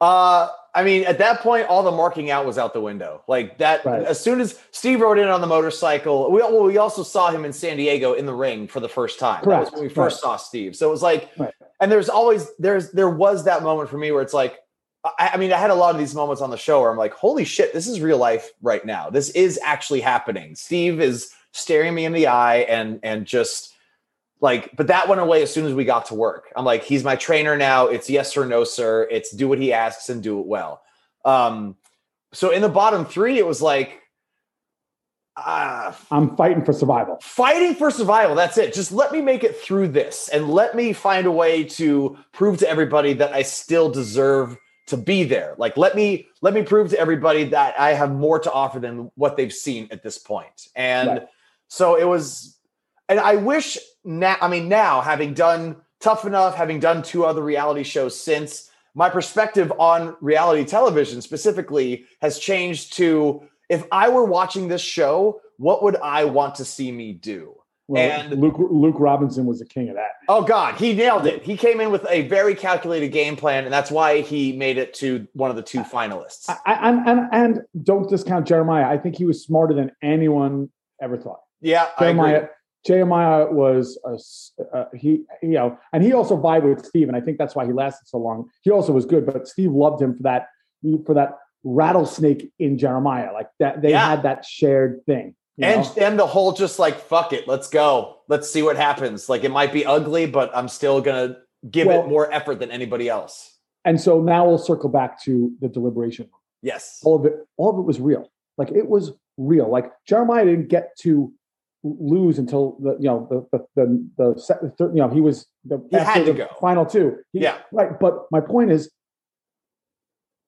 Uh, 0.03 0.49
I 0.75 0.83
mean, 0.83 1.03
at 1.05 1.19
that 1.19 1.41
point, 1.41 1.67
all 1.67 1.83
the 1.83 1.91
marking 1.91 2.31
out 2.31 2.45
was 2.45 2.57
out 2.57 2.73
the 2.73 2.81
window. 2.81 3.21
Like 3.27 3.59
that, 3.59 3.85
Right. 3.85 4.03
as 4.03 4.19
soon 4.19 4.41
as 4.41 4.59
Steve 4.71 5.01
rode 5.01 5.19
in 5.19 5.27
on 5.27 5.39
the 5.39 5.47
motorcycle, 5.47 6.31
we 6.31 6.39
well, 6.41 6.63
we 6.63 6.77
also 6.77 7.03
saw 7.03 7.29
him 7.29 7.45
in 7.45 7.53
San 7.53 7.77
Diego 7.77 8.13
in 8.13 8.25
the 8.25 8.33
ring 8.33 8.67
for 8.67 8.79
the 8.79 8.89
first 8.89 9.19
time. 9.19 9.41
That 9.43 9.59
was 9.59 9.69
Correct. 9.69 9.73
when 9.75 9.83
we 9.83 9.89
first 9.89 10.19
saw 10.19 10.35
Steve. 10.35 10.75
So 10.75 10.87
it 10.87 10.91
was 10.91 11.03
like, 11.03 11.29
Right. 11.37 11.53
and 11.79 11.91
there's 11.91 12.09
always 12.09 12.49
there's 12.57 12.91
there 12.91 13.09
was 13.09 13.45
that 13.45 13.61
moment 13.63 13.89
for 13.89 13.97
me 13.97 14.11
where 14.11 14.23
it's 14.23 14.33
like, 14.33 14.57
I, 15.05 15.31
I 15.33 15.37
mean, 15.37 15.53
I 15.53 15.57
had 15.57 15.69
a 15.69 15.75
lot 15.75 15.93
of 15.93 15.99
these 15.99 16.15
moments 16.15 16.41
on 16.41 16.49
the 16.49 16.57
show 16.57 16.81
where 16.81 16.89
I'm 16.91 16.97
like, 16.97 17.13
holy 17.13 17.45
shit, 17.45 17.71
this 17.71 17.87
is 17.87 18.01
real 18.01 18.17
life 18.17 18.49
right 18.61 18.83
now. 18.83 19.09
This 19.11 19.29
is 19.31 19.59
actually 19.63 20.01
happening. 20.01 20.55
Steve 20.55 20.99
is 20.99 21.29
staring 21.51 21.93
me 21.93 22.03
in 22.05 22.13
the 22.13 22.27
eye 22.27 22.57
and 22.61 22.99
and 23.03 23.25
just 23.27 23.72
like 24.43 24.75
but 24.75 24.87
that 24.87 25.07
went 25.07 25.21
away 25.21 25.41
as 25.41 25.51
soon 25.53 25.65
as 25.65 25.73
we 25.73 25.85
got 25.85 26.05
to 26.07 26.13
work. 26.15 26.51
I'm 26.55 26.65
like 26.65 26.83
he's 26.83 27.03
my 27.03 27.15
trainer 27.15 27.55
now. 27.57 27.87
It's 27.87 28.09
yes 28.09 28.35
or 28.37 28.45
no 28.45 28.63
sir. 28.65 29.07
It's 29.09 29.31
do 29.31 29.47
what 29.47 29.57
he 29.57 29.71
asks 29.73 30.09
and 30.09 30.21
do 30.21 30.39
it 30.41 30.45
well. 30.45 30.81
Um 31.25 31.77
so 32.33 32.51
in 32.51 32.61
the 32.61 32.69
bottom 32.69 33.05
three 33.05 33.39
it 33.39 33.47
was 33.47 33.61
like 33.61 34.01
uh 35.37 35.93
I'm 36.11 36.35
fighting 36.35 36.63
for 36.63 36.73
survival. 36.73 37.17
fighting 37.21 37.73
for 37.75 37.89
survival. 37.89 38.35
That's 38.35 38.57
it. 38.57 38.73
Just 38.73 38.91
let 38.91 39.11
me 39.13 39.21
make 39.21 39.43
it 39.43 39.55
through 39.55 39.87
this 39.87 40.29
and 40.29 40.49
let 40.49 40.75
me 40.75 40.93
find 40.93 41.25
a 41.25 41.31
way 41.31 41.63
to 41.79 42.17
prove 42.33 42.57
to 42.59 42.69
everybody 42.69 43.13
that 43.13 43.31
i 43.33 43.41
still 43.41 43.89
deserve 43.89 44.57
to 44.87 44.97
be 44.97 45.23
there. 45.23 45.55
Like 45.57 45.77
let 45.77 45.95
me 45.95 46.27
let 46.41 46.53
me 46.53 46.61
prove 46.63 46.89
to 46.91 46.99
everybody 46.99 47.45
that 47.45 47.79
i 47.79 47.93
have 47.93 48.11
more 48.11 48.39
to 48.39 48.51
offer 48.51 48.79
than 48.79 49.09
what 49.15 49.37
they've 49.37 49.53
seen 49.53 49.87
at 49.89 50.03
this 50.03 50.17
point. 50.17 50.67
and 50.75 51.07
Right. 51.09 51.27
so 51.69 51.95
it 51.95 52.03
was 52.03 52.57
and 53.09 53.19
i 53.19 53.35
wish 53.37 53.77
now 54.03 54.37
i 54.41 54.47
mean 54.47 54.67
now 54.67 55.01
having 55.01 55.33
done 55.33 55.75
tough 55.99 56.25
enough 56.25 56.55
having 56.55 56.79
done 56.79 57.01
two 57.01 57.25
other 57.25 57.41
reality 57.43 57.83
shows 57.83 58.19
since 58.19 58.69
my 58.95 59.09
perspective 59.09 59.71
on 59.79 60.15
reality 60.21 60.65
television 60.65 61.21
specifically 61.21 62.05
has 62.21 62.39
changed 62.39 62.93
to 62.93 63.41
if 63.69 63.85
i 63.91 64.09
were 64.09 64.25
watching 64.25 64.67
this 64.67 64.81
show 64.81 65.39
what 65.57 65.81
would 65.83 65.95
i 65.97 66.23
want 66.25 66.55
to 66.55 66.65
see 66.65 66.91
me 66.91 67.13
do 67.13 67.55
Well, 67.87 68.11
And- 68.11 68.39
Luke 68.41 68.55
Luke 68.57 68.95
Robinson 68.99 69.45
was 69.45 69.59
the 69.59 69.65
king 69.65 69.89
of 69.89 69.95
that. 69.95 70.11
Oh 70.29 70.41
God, 70.43 70.75
he 70.75 70.93
nailed 70.93 71.25
it. 71.25 71.43
He 71.43 71.57
came 71.57 71.81
in 71.81 71.91
with 71.91 72.05
a 72.09 72.21
very 72.29 72.55
calculated 72.55 73.09
game 73.09 73.35
plan, 73.35 73.65
and 73.65 73.73
that's 73.73 73.91
why 73.91 74.21
he 74.21 74.53
made 74.53 74.77
it 74.77 74.93
to 75.01 75.27
one 75.33 75.49
of 75.49 75.57
the 75.57 75.61
two 75.61 75.81
finalists. 75.83 76.49
I, 76.49 76.55
I, 76.65 76.89
and, 76.89 76.97
and 77.09 77.19
and 77.33 77.61
don't 77.83 78.09
discount 78.09 78.47
Jeremiah. 78.47 78.87
I 78.89 78.97
think 78.97 79.17
he 79.17 79.25
was 79.25 79.43
smarter 79.43 79.73
than 79.73 79.91
anyone 80.01 80.69
ever 81.01 81.17
thought. 81.17 81.41
Yeah, 81.59 81.81
I 81.81 81.85
agree. 81.85 81.97
Jeremiah 82.05 82.47
Jeremiah 82.85 83.49
was 83.51 83.97
a, 84.05 84.17
uh, 84.77 84.85
he, 84.93 85.23
you 85.41 85.49
know, 85.51 85.77
and 85.93 86.03
he 86.03 86.13
also 86.13 86.35
vibed 86.37 86.63
with 86.75 86.85
Steve, 86.85 87.07
and 87.07 87.15
I 87.15 87.21
think 87.21 87.37
that's 87.37 87.55
why 87.55 87.65
he 87.65 87.71
lasted 87.73 88.07
so 88.07 88.17
long. 88.17 88.49
He 88.61 88.71
also 88.71 88.91
was 88.91 89.05
good, 89.05 89.25
but 89.25 89.47
Steve 89.47 89.71
loved 89.71 90.01
him 90.01 90.15
for 90.17 90.23
that 90.23 90.47
for 91.05 91.13
that 91.15 91.37
rattlesnake 91.63 92.51
in 92.59 92.77
Jeremiah, 92.77 93.31
like 93.33 93.47
that. 93.59 93.81
They 93.81 93.91
Yeah. 93.91 94.09
had 94.09 94.23
that 94.23 94.45
shared 94.45 95.05
thing, 95.05 95.35
and 95.61 95.81
know? 95.83 95.91
and 96.05 96.19
the 96.19 96.27
whole 96.27 96.51
just 96.51 96.77
like 96.79 96.95
fuck 96.99 97.31
it, 97.33 97.47
let's 97.47 97.69
go, 97.69 98.17
let's 98.27 98.49
see 98.51 98.61
what 98.63 98.75
happens. 98.75 99.29
Like 99.29 99.43
it 99.43 99.51
might 99.51 99.71
be 99.71 99.85
ugly, 99.85 100.25
but 100.25 100.51
I'm 100.55 100.67
still 100.67 101.01
gonna 101.01 101.37
give 101.69 101.87
Well- 101.87 102.01
it 102.03 102.07
more 102.09 102.31
effort 102.31 102.59
than 102.59 102.69
anybody 102.71 103.07
else. 103.09 103.49
and 103.85 103.99
so 103.99 104.21
now 104.21 104.45
we'll 104.47 104.57
circle 104.57 104.89
back 104.89 105.21
to 105.23 105.51
the 105.61 105.67
deliberation. 105.69 106.29
Yes. 106.61 107.01
All 107.03 107.15
of 107.17 107.25
it, 107.25 107.35
all 107.57 107.69
of 107.69 107.77
it 107.77 107.81
was 107.81 107.99
real. 107.99 108.29
Like 108.57 108.71
it 108.71 108.87
was 108.87 109.11
real. 109.37 109.67
Like 109.69 109.91
Jeremiah 110.05 110.45
didn't 110.45 110.67
get 110.69 110.95
to 110.99 111.33
lose 111.83 112.39
until 112.39 112.77
the 112.81 112.95
you 112.99 113.07
know 113.09 113.27
the 113.29 113.45
the 113.57 113.65
the, 113.75 114.09
the, 114.33 114.39
se- 114.39 114.55
the 114.61 114.69
third, 114.71 114.95
you 114.95 115.01
know 115.01 115.09
he 115.09 115.21
was 115.21 115.45
the 115.65 115.85
He 115.91 115.97
had 115.97 116.25
to 116.25 116.33
go. 116.33 116.47
final 116.61 116.85
two. 116.85 117.17
He- 117.33 117.41
Yeah. 117.41 117.57
right. 117.71 117.99
But 117.99 118.25
my 118.31 118.39
point 118.39 118.71
is, 118.71 118.89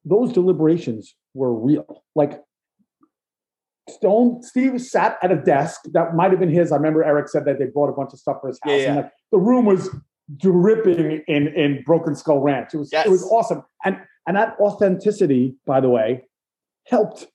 those 0.05 0.31
deliberations 0.31 1.15
were 1.33 1.53
real. 1.53 2.03
Like 2.15 2.41
Stone 3.89 4.41
Steve 4.43 4.81
sat 4.81 5.17
at 5.21 5.31
a 5.31 5.35
desk 5.35 5.81
that 5.93 6.15
might 6.15 6.31
have 6.31 6.39
been 6.39 6.49
his. 6.49 6.71
I 6.71 6.77
remember 6.77 7.03
Eric 7.03 7.27
said 7.29 7.45
that 7.45 7.59
they 7.59 7.65
brought 7.65 7.89
a 7.89 7.93
bunch 7.93 8.13
of 8.13 8.19
stuff 8.19 8.37
for 8.41 8.47
his 8.47 8.59
house, 8.63 8.71
Yeah, 8.71 8.77
yeah. 8.77 8.87
and 8.87 8.95
like 8.97 9.11
the 9.31 9.37
room 9.37 9.65
was 9.65 9.89
dripping 10.37 11.21
in 11.27 11.47
in 11.49 11.83
Broken 11.85 12.15
Skull 12.15 12.39
Ranch. 12.39 12.73
It 12.73 12.77
was 12.77 12.91
it 12.93 13.09
was 13.09 13.23
awesome, 13.29 13.61
and 13.83 13.97
and 14.27 14.35
that 14.37 14.55
authenticity, 14.59 15.55
by 15.67 15.81
the 15.81 15.89
way, 15.89 16.23
helped 16.87 17.27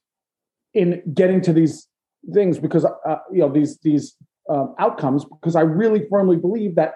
in 0.75 1.03
getting 1.15 1.41
to 1.43 1.53
these 1.53 1.87
things 2.33 2.59
because 2.59 2.85
uh, 2.85 3.17
you 3.33 3.41
know 3.41 3.53
these 3.53 3.79
these 3.79 4.17
um, 4.49 4.75
outcomes. 4.79 5.25
Because 5.25 5.57
I 5.57 5.63
really 5.63 6.07
firmly 6.11 6.37
believe 6.37 6.75
that, 6.77 6.95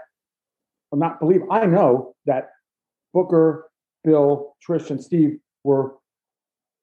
well, 0.91 0.99
not 1.01 1.21
believe, 1.21 1.43
I 1.51 1.67
know 1.67 2.15
that 2.27 2.51
Booker, 3.13 3.71
Bill, 4.03 4.57
Trish, 4.67 4.91
and 4.91 5.03
Steve 5.03 5.39
were 5.63 5.95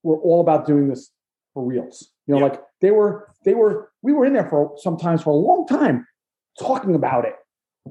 were 0.04 0.18
all 0.18 0.42
about 0.42 0.66
doing 0.66 0.88
this 0.88 1.12
for 1.54 1.64
reals. 1.64 2.12
You 2.28 2.36
know, 2.36 2.40
Yeah. 2.40 2.48
like 2.48 2.62
they 2.80 2.92
were 2.92 3.30
they 3.46 3.54
were 3.54 3.92
we 4.02 4.14
were 4.14 4.26
in 4.26 4.34
there 4.34 4.50
for 4.50 4.74
sometimes 4.78 5.22
for 5.22 5.32
a 5.32 5.36
long 5.36 5.68
time 5.68 6.08
talking 6.60 6.96
about 6.96 7.26
it. 7.26 7.36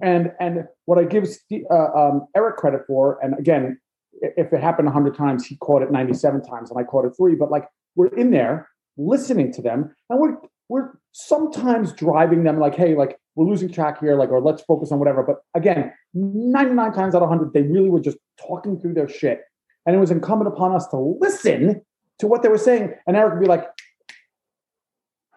And 0.02 0.32
and 0.40 0.64
what 0.85 0.98
I 0.98 1.05
give 1.05 1.28
Steve, 1.28 1.64
uh, 1.70 1.93
um, 1.94 2.27
Eric 2.36 2.56
credit 2.56 2.82
for, 2.86 3.18
and 3.22 3.39
again, 3.39 3.78
if 4.22 4.52
it 4.52 4.60
happened 4.60 4.89
hundred 4.89 5.16
times, 5.16 5.47
he 5.47 5.56
caught 5.56 5.82
it 5.82 5.90
ninety 5.90 6.14
seven 6.14 6.43
times, 6.43 6.70
and 6.70 6.78
I 6.78 6.85
caught 6.85 7.05
it 7.05 7.12
three. 7.16 7.35
But 7.35 7.51
like 7.51 7.68
we're 7.97 8.14
in 8.14 8.31
there 8.31 8.68
listening 8.96 9.52
to 9.54 9.62
them, 9.62 9.94
and 10.08 10.20
we're 10.20 10.36
we're 10.68 10.92
sometimes 11.12 11.92
driving 11.92 12.44
them 12.44 12.58
like, 12.58 12.74
hey, 12.74 12.94
like 12.94 13.18
we're 13.34 13.46
losing 13.46 13.70
track 13.70 14.00
here, 14.00 14.16
like 14.16 14.30
or 14.30 14.40
let's 14.40 14.62
focus 14.62 14.92
on 14.92 14.98
whatever. 14.98 15.22
But 15.22 15.36
again, 15.54 15.92
ninety 16.14 16.74
nine 16.74 16.92
times 16.92 17.14
out 17.14 17.22
of 17.22 17.28
hundred, 17.28 17.52
they 17.52 17.62
really 17.62 17.90
were 17.90 18.00
just 18.00 18.18
talking 18.38 18.78
through 18.78 18.94
their 18.94 19.08
shit, 19.08 19.42
and 19.86 19.96
it 19.96 19.98
was 19.98 20.10
incumbent 20.10 20.48
upon 20.48 20.74
us 20.74 20.86
to 20.88 20.96
listen 21.20 21.82
to 22.18 22.26
what 22.26 22.42
they 22.42 22.48
were 22.48 22.58
saying. 22.58 22.94
And 23.06 23.16
Eric 23.16 23.34
would 23.34 23.40
be 23.40 23.46
like, 23.46 23.64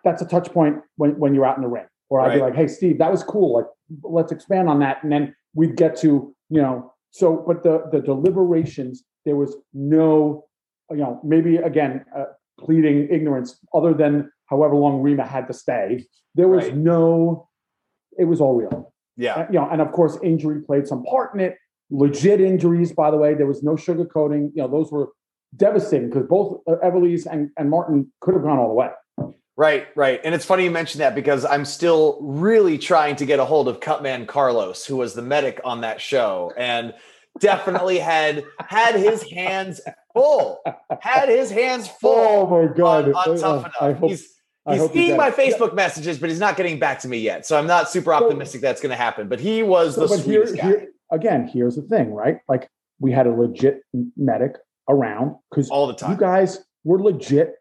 that's 0.03 0.21
a 0.21 0.25
touch 0.25 0.51
point 0.51 0.80
when, 0.97 1.17
when 1.17 1.34
you're 1.34 1.45
out 1.45 1.55
in 1.55 1.63
the 1.63 1.69
ring. 1.69 1.85
Or 2.09 2.19
I'd 2.19 2.35
be 2.35 2.41
like, 2.41 2.55
hey, 2.55 2.67
Steve, 2.67 2.99
that 2.99 3.09
was 3.09 3.23
cool. 3.23 3.55
Like, 3.55 3.65
let's 4.03 4.31
expand 4.31 4.69
on 4.69 4.80
that. 4.80 5.01
And 5.01 5.11
then 5.11 5.35
we'd 5.55 5.77
get 5.77 5.95
to, 6.01 6.35
you 6.49 6.61
know, 6.61 6.93
so, 7.09 7.43
but 7.47 7.63
the, 7.63 7.85
the 7.91 8.01
deliberations, 8.01 9.03
there 9.25 9.35
was 9.35 9.55
no, 9.73 10.45
you 10.91 10.97
know, 10.97 11.19
maybe 11.23 11.55
again, 11.55 12.05
uh, 12.15 12.25
pleading 12.59 13.07
ignorance 13.09 13.59
other 13.73 13.93
than 13.93 14.31
however 14.45 14.75
long 14.75 15.01
Rima 15.01 15.25
had 15.25 15.47
to 15.47 15.53
stay. 15.53 16.05
There 16.35 16.47
was 16.47 16.65
Right. 16.65 16.77
no, 16.77 17.47
it 18.17 18.25
was 18.25 18.41
all 18.41 18.55
real. 18.55 18.93
Yeah. 19.17 19.47
You 19.49 19.59
know, 19.59 19.67
and 19.69 19.81
of 19.81 19.91
course, 19.91 20.17
injury 20.23 20.61
played 20.61 20.88
some 20.88 21.03
part 21.03 21.34
in 21.34 21.39
it. 21.39 21.57
Legit 21.91 22.41
injuries, 22.41 22.91
by 22.91 23.11
the 23.11 23.17
way. 23.17 23.34
There 23.35 23.45
was 23.45 23.61
no 23.63 23.73
sugarcoating. 23.73 24.51
You 24.55 24.63
know, 24.63 24.67
those 24.67 24.91
were 24.91 25.09
devastating 25.55 26.09
because 26.09 26.25
both 26.27 26.61
uh, 26.67 26.75
Ivelisse 26.84 27.27
and, 27.30 27.51
and 27.57 27.69
Martin 27.69 28.11
could 28.21 28.34
have 28.34 28.43
gone 28.43 28.57
all 28.57 28.69
the 28.69 28.73
way. 28.73 28.89
Right, 29.55 29.88
right. 29.95 30.19
And 30.23 30.34
it's 30.34 30.45
funny 30.45 30.63
you 30.63 30.71
mentioned 30.71 31.01
that 31.01 31.13
because 31.13 31.45
I'm 31.45 31.63
still 31.65 32.17
really 32.21 32.80
trying 32.80 33.15
to 33.17 33.25
get 33.25 33.38
a 33.39 33.45
hold 33.45 33.67
of 33.67 33.80
Cutman 33.80 34.25
Carlos, 34.25 34.84
who 34.84 34.97
was 34.97 35.13
the 35.13 35.21
medic 35.21 35.61
on 35.63 35.81
that 35.81 36.01
show, 36.01 36.51
and 36.57 36.95
definitely 37.39 37.99
had 37.99 38.43
had 38.60 38.95
his 38.95 39.23
hands 39.31 39.81
full. 40.14 40.61
Had 41.01 41.30
his 41.30 41.51
hands 41.51 41.88
full. 42.01 42.11
Oh 42.15 42.47
my 42.68 42.73
god! 42.73 43.10
on, 43.10 43.14
on 43.15 43.35
Uh, 43.35 43.38
tough 43.38 43.60
enough. 43.65 43.76
I 43.81 43.91
hope, 43.93 44.10
he's 44.10 44.34
I 44.65 44.77
he's 44.77 44.91
seeing 44.91 45.18
my. 45.18 45.31
Facebook 45.31 45.73
messages, 45.73 46.19
but 46.19 46.30
he's 46.30 46.39
not 46.39 46.55
getting 46.57 46.80
back 46.80 46.99
to 46.99 47.07
me 47.07 47.18
yet. 47.19 47.45
So 47.45 47.57
I'm 47.57 47.68
not 47.68 47.89
super 47.89 48.14
optimistic 48.14 48.61
that's 48.61 48.81
going 48.81 48.91
to 48.91 48.95
happen. 48.95 49.27
But 49.27 49.39
he 49.39 49.64
was 49.64 49.95
the 49.95 50.07
So, 50.07 50.18
here, 50.18 50.45
sweetest 50.45 50.55
guy. 50.57 50.68
here 50.68 50.88
again, 51.11 51.47
here's 51.47 51.76
the 51.76 51.81
thing, 51.84 52.14
right? 52.14 52.38
Like 52.47 52.69
we 52.99 53.11
had 53.11 53.27
a 53.27 53.31
legit 53.31 53.81
medic 54.15 54.53
around 54.89 55.35
because 55.49 55.69
all 55.69 55.88
the 55.88 55.93
time 55.93 56.11
you 56.11 56.18
guys 56.18 56.60
were 56.84 57.01
legit 57.01 57.55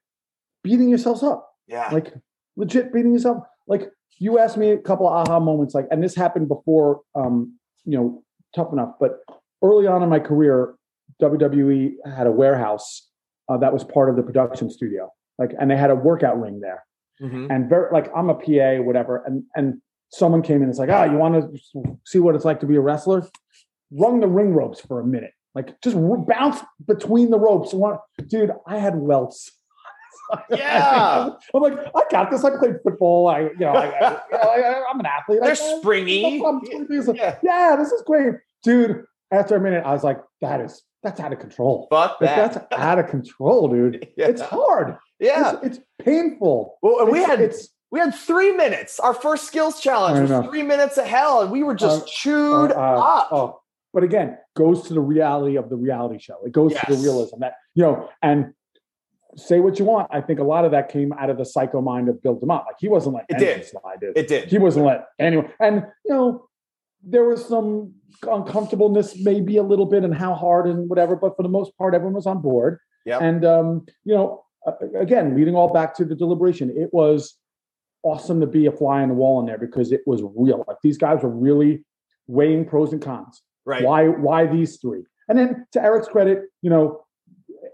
beating 0.62 0.88
yourselves 0.88 1.22
up. 1.22 1.50
yeah. 1.66 1.88
like 1.92 2.12
legit 2.56 2.92
beating 2.92 3.12
yourself. 3.12 3.44
Like 3.66 3.90
you 4.18 4.38
asked 4.38 4.56
me 4.56 4.70
a 4.70 4.78
couple 4.78 5.08
of 5.08 5.28
aha 5.28 5.40
moments, 5.40 5.74
like, 5.74 5.86
and 5.90 6.02
this 6.02 6.14
happened 6.14 6.46
before, 6.48 7.00
um, 7.16 7.58
you 7.84 7.96
know, 7.98 8.22
tough 8.54 8.72
enough. 8.72 8.94
But 9.00 9.20
early 9.62 9.86
on 9.86 10.02
in 10.02 10.08
my 10.08 10.18
career, 10.18 10.74
WWE 11.20 11.92
had 12.16 12.26
a 12.26 12.32
warehouse 12.32 13.08
uh, 13.48 13.56
that 13.58 13.72
was 13.72 13.84
part 13.84 14.08
of 14.10 14.16
the 14.16 14.22
production 14.22 14.70
studio, 14.70 15.10
like, 15.38 15.50
and 15.60 15.70
they 15.70 15.76
had 15.76 15.90
a 15.90 15.94
workout 15.94 16.40
ring 16.40 16.60
there. 16.60 16.84
Mhm. 17.20 17.50
And 17.50 17.68
very, 17.68 17.88
like, 17.92 18.10
I'm 18.16 18.30
a 18.30 18.34
PA, 18.34 18.82
whatever, 18.82 19.22
and 19.26 19.44
and 19.54 19.80
someone 20.10 20.42
came 20.42 20.56
in 20.56 20.62
and 20.62 20.70
it's 20.70 20.78
like, 20.78 20.90
ah, 20.90 21.04
you 21.04 21.16
want 21.16 21.34
to 21.54 21.98
see 22.06 22.18
what 22.18 22.34
it's 22.34 22.44
like 22.44 22.60
to 22.60 22.66
be 22.66 22.76
a 22.76 22.80
wrestler? 22.80 23.26
Rung 23.92 24.20
the 24.20 24.26
ring 24.28 24.54
ropes 24.54 24.80
for 24.80 25.00
a 25.00 25.04
minute, 25.06 25.32
like, 25.54 25.80
just 25.82 25.96
bounce 26.26 26.60
between 26.86 27.30
the 27.30 27.38
ropes. 27.38 27.72
One, 27.74 27.98
dude, 28.26 28.50
I 28.66 28.78
had 28.78 28.96
welts. 28.96 29.50
Yeah. 30.50 31.30
I'm 31.54 31.62
like, 31.62 31.78
I 31.94 32.02
got 32.10 32.30
this. 32.30 32.42
I 32.44 32.56
played 32.56 32.76
football. 32.82 33.28
I, 33.28 33.40
you 33.40 33.50
know, 33.60 33.72
I, 33.72 33.86
I, 33.86 34.10
you 34.30 34.36
know, 34.38 34.38
I, 34.38 34.82
I'm 34.90 35.00
an 35.00 35.04
athlete. 35.06 35.40
They're 35.42 35.50
I- 35.52 35.54
springy. 35.80 36.38
no 36.38 36.42
problem. 36.42 36.86
It's 36.90 37.06
like, 37.08 37.16
Yeah. 37.18 37.36
yeah, 37.42 37.76
this 37.78 37.92
is 37.92 38.02
great, 38.06 38.34
dude. 38.62 39.04
After 39.32 39.56
a 39.56 39.60
minute, 39.60 39.82
I 39.84 39.92
was 39.92 40.04
like, 40.04 40.20
that 40.40 40.60
is 40.60 40.82
that's 41.02 41.18
out 41.18 41.32
of 41.32 41.40
control. 41.40 41.88
Fuck 41.90 42.20
that. 42.20 42.52
that's 42.52 42.66
out 42.72 42.98
of 42.98 43.08
control, 43.08 43.68
dude. 43.68 44.06
Yeah. 44.16 44.26
It's 44.28 44.40
hard. 44.42 44.96
yeah. 45.18 45.54
It's, 45.62 45.78
it's 45.78 45.86
painful. 45.98 46.78
Well, 46.82 47.00
and 47.00 47.10
we 47.10 47.18
It's- 47.18 47.30
had 47.30 47.40
it's 47.40 47.68
we 47.90 47.98
had 48.00 48.14
three 48.14 48.52
minutes. 48.52 48.98
Our 49.00 49.12
first 49.12 49.44
skills 49.44 49.78
challenge 49.80 50.30
was 50.30 50.46
three 50.46 50.62
minutes 50.62 50.96
of 50.96 51.04
hell, 51.04 51.42
and 51.42 51.50
we 51.50 51.62
were 51.62 51.74
just 51.74 52.02
Uh, 52.04 52.06
chewed 52.08 52.72
uh, 52.72 52.74
uh, 52.76 52.98
up. 53.18 53.28
Oh, 53.32 53.60
but 53.92 54.02
again, 54.02 54.38
goes 54.56 54.84
to 54.88 54.94
the 54.94 55.00
reality 55.00 55.56
of 55.56 55.68
the 55.68 55.76
reality 55.76 56.18
show. 56.18 56.36
It 56.46 56.52
goes 56.52 56.72
to 56.72 56.80
the 56.88 56.96
realism 57.02 57.40
that 57.40 57.54
you 57.74 57.82
know, 57.82 58.08
and 58.22 58.54
say 59.36 59.60
what 59.60 59.78
you 59.78 59.84
want. 59.84 60.08
I 60.10 60.20
think 60.22 60.38
a 60.40 60.44
lot 60.44 60.64
of 60.64 60.70
that 60.70 60.88
came 60.90 61.12
out 61.12 61.28
of 61.28 61.36
the 61.36 61.44
psycho 61.44 61.80
mind 61.82 62.08
of 62.08 62.22
Bill 62.22 62.36
DeMott. 62.38 62.64
Like 62.66 62.76
he 62.78 62.88
wasn't 62.88 63.14
like 63.16 63.26
It 63.28 63.38
did. 63.38 63.64
slide, 63.66 64.00
dude. 64.00 64.16
It 64.16 64.28
did. 64.28 64.48
he 64.48 64.58
wasn't 64.58 64.86
let 64.86 65.08
anyone. 65.18 65.50
And 65.60 65.84
you 66.06 66.14
know, 66.14 66.48
there 67.02 67.24
was 67.24 67.46
some 67.46 67.94
uncomfortableness, 68.22 69.16
maybe 69.18 69.56
a 69.56 69.62
little 69.62 69.86
bit, 69.86 70.04
and 70.04 70.14
how 70.14 70.34
hard 70.34 70.66
and 70.66 70.88
whatever. 70.88 71.16
But 71.16 71.36
for 71.36 71.42
the 71.42 71.48
most 71.48 71.76
part, 71.76 71.94
everyone 71.94 72.14
was 72.14 72.26
on 72.26 72.40
board. 72.40 72.78
Yeah. 73.04 73.18
And 73.18 73.44
um, 73.44 73.86
you 74.04 74.14
know, 74.14 74.44
again, 74.98 75.36
leading 75.36 75.54
all 75.54 75.72
back 75.72 75.94
to 75.96 76.04
the 76.04 76.14
deliberation, 76.14 76.70
it 76.70 76.90
was 76.92 77.36
awesome 78.02 78.40
to 78.40 78.46
be 78.46 78.66
a 78.66 78.72
fly 78.72 79.02
on 79.02 79.08
the 79.08 79.14
wall 79.14 79.40
in 79.40 79.46
there 79.46 79.58
because 79.58 79.92
it 79.92 80.02
was 80.06 80.22
real. 80.36 80.64
Like 80.66 80.78
these 80.82 80.98
guys 80.98 81.22
were 81.22 81.30
really 81.30 81.84
weighing 82.26 82.64
pros 82.64 82.92
and 82.92 83.02
cons. 83.02 83.42
right. 83.64 83.82
Why? 83.82 84.08
Why 84.08 84.46
these 84.46 84.78
three? 84.78 85.04
And 85.28 85.38
then 85.38 85.66
to 85.72 85.82
Eric's 85.82 86.08
credit, 86.08 86.44
you 86.62 86.70
know, 86.70 87.04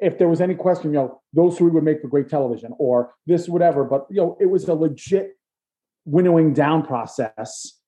if 0.00 0.18
there 0.18 0.28
was 0.28 0.40
any 0.40 0.54
question, 0.54 0.92
you 0.92 0.98
know, 0.98 1.20
those 1.32 1.58
three 1.58 1.70
would 1.70 1.82
make 1.82 2.00
for 2.00 2.08
great 2.08 2.28
television 2.28 2.72
or 2.78 3.14
this, 3.26 3.48
whatever. 3.48 3.84
But 3.84 4.06
you 4.10 4.18
know, 4.18 4.36
it 4.40 4.46
was 4.46 4.68
a 4.68 4.74
legit 4.74 5.32
winnowing 6.04 6.52
down 6.54 6.86
process 6.86 7.78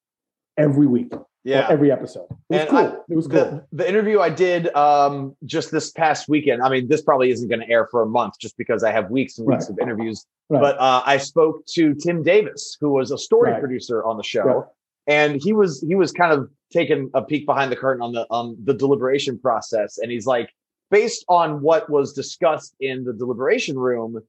every 0.56 0.86
week, 0.86 1.12
Yeah. 1.44 1.66
every 1.70 1.90
episode. 1.90 2.26
It 2.30 2.36
was 2.50 2.60
And 2.60 2.68
cool. 2.68 2.78
I- 2.78 2.96
it 3.08 3.16
was 3.16 3.26
cool. 3.26 3.40
The, 3.40 3.64
the 3.72 3.88
interview 3.88 4.20
I 4.20 4.28
did 4.30 4.74
um, 4.74 5.34
just 5.46 5.70
this 5.70 5.90
past 5.90 6.28
weekend. 6.28 6.62
I 6.62 6.68
mean, 6.68 6.88
this 6.88 7.00
probably 7.02 7.30
isn't 7.30 7.48
going 7.48 7.60
to 7.60 7.68
air 7.70 7.86
for 7.90 8.02
a 8.02 8.06
month 8.06 8.34
just 8.38 8.56
because 8.58 8.84
I 8.84 8.92
have 8.92 9.10
weeks 9.10 9.38
and 9.38 9.46
weeks 9.46 9.64
Right. 9.64 9.70
of 9.70 9.78
interviews. 9.80 10.26
Right. 10.50 10.60
But 10.60 10.78
uh, 10.78 11.02
I 11.06 11.16
spoke 11.16 11.64
to 11.74 11.94
Tim 11.94 12.22
Davis, 12.22 12.76
who 12.80 12.90
was 12.90 13.10
a 13.10 13.18
story 13.18 13.52
Right. 13.52 13.60
producer 13.60 14.04
on 14.04 14.16
the 14.16 14.22
show, 14.22 14.66
and 15.06 15.40
he 15.42 15.52
was 15.52 15.80
he 15.86 15.94
was 15.94 16.12
kind 16.12 16.32
of 16.32 16.50
taking 16.72 17.10
a 17.14 17.22
peek 17.22 17.46
behind 17.46 17.72
the 17.72 17.76
curtain 17.76 18.02
on 18.02 18.12
the 18.12 18.26
on 18.30 18.56
the 18.64 18.74
deliberation 18.74 19.38
process, 19.38 19.98
and 19.98 20.10
he's 20.10 20.26
like, 20.26 20.50
based 20.90 21.24
on 21.28 21.62
what 21.62 21.88
was 21.88 22.12
discussed 22.12 22.74
in 22.80 23.04
the 23.04 23.12
deliberation 23.12 23.78
room. 23.78 24.20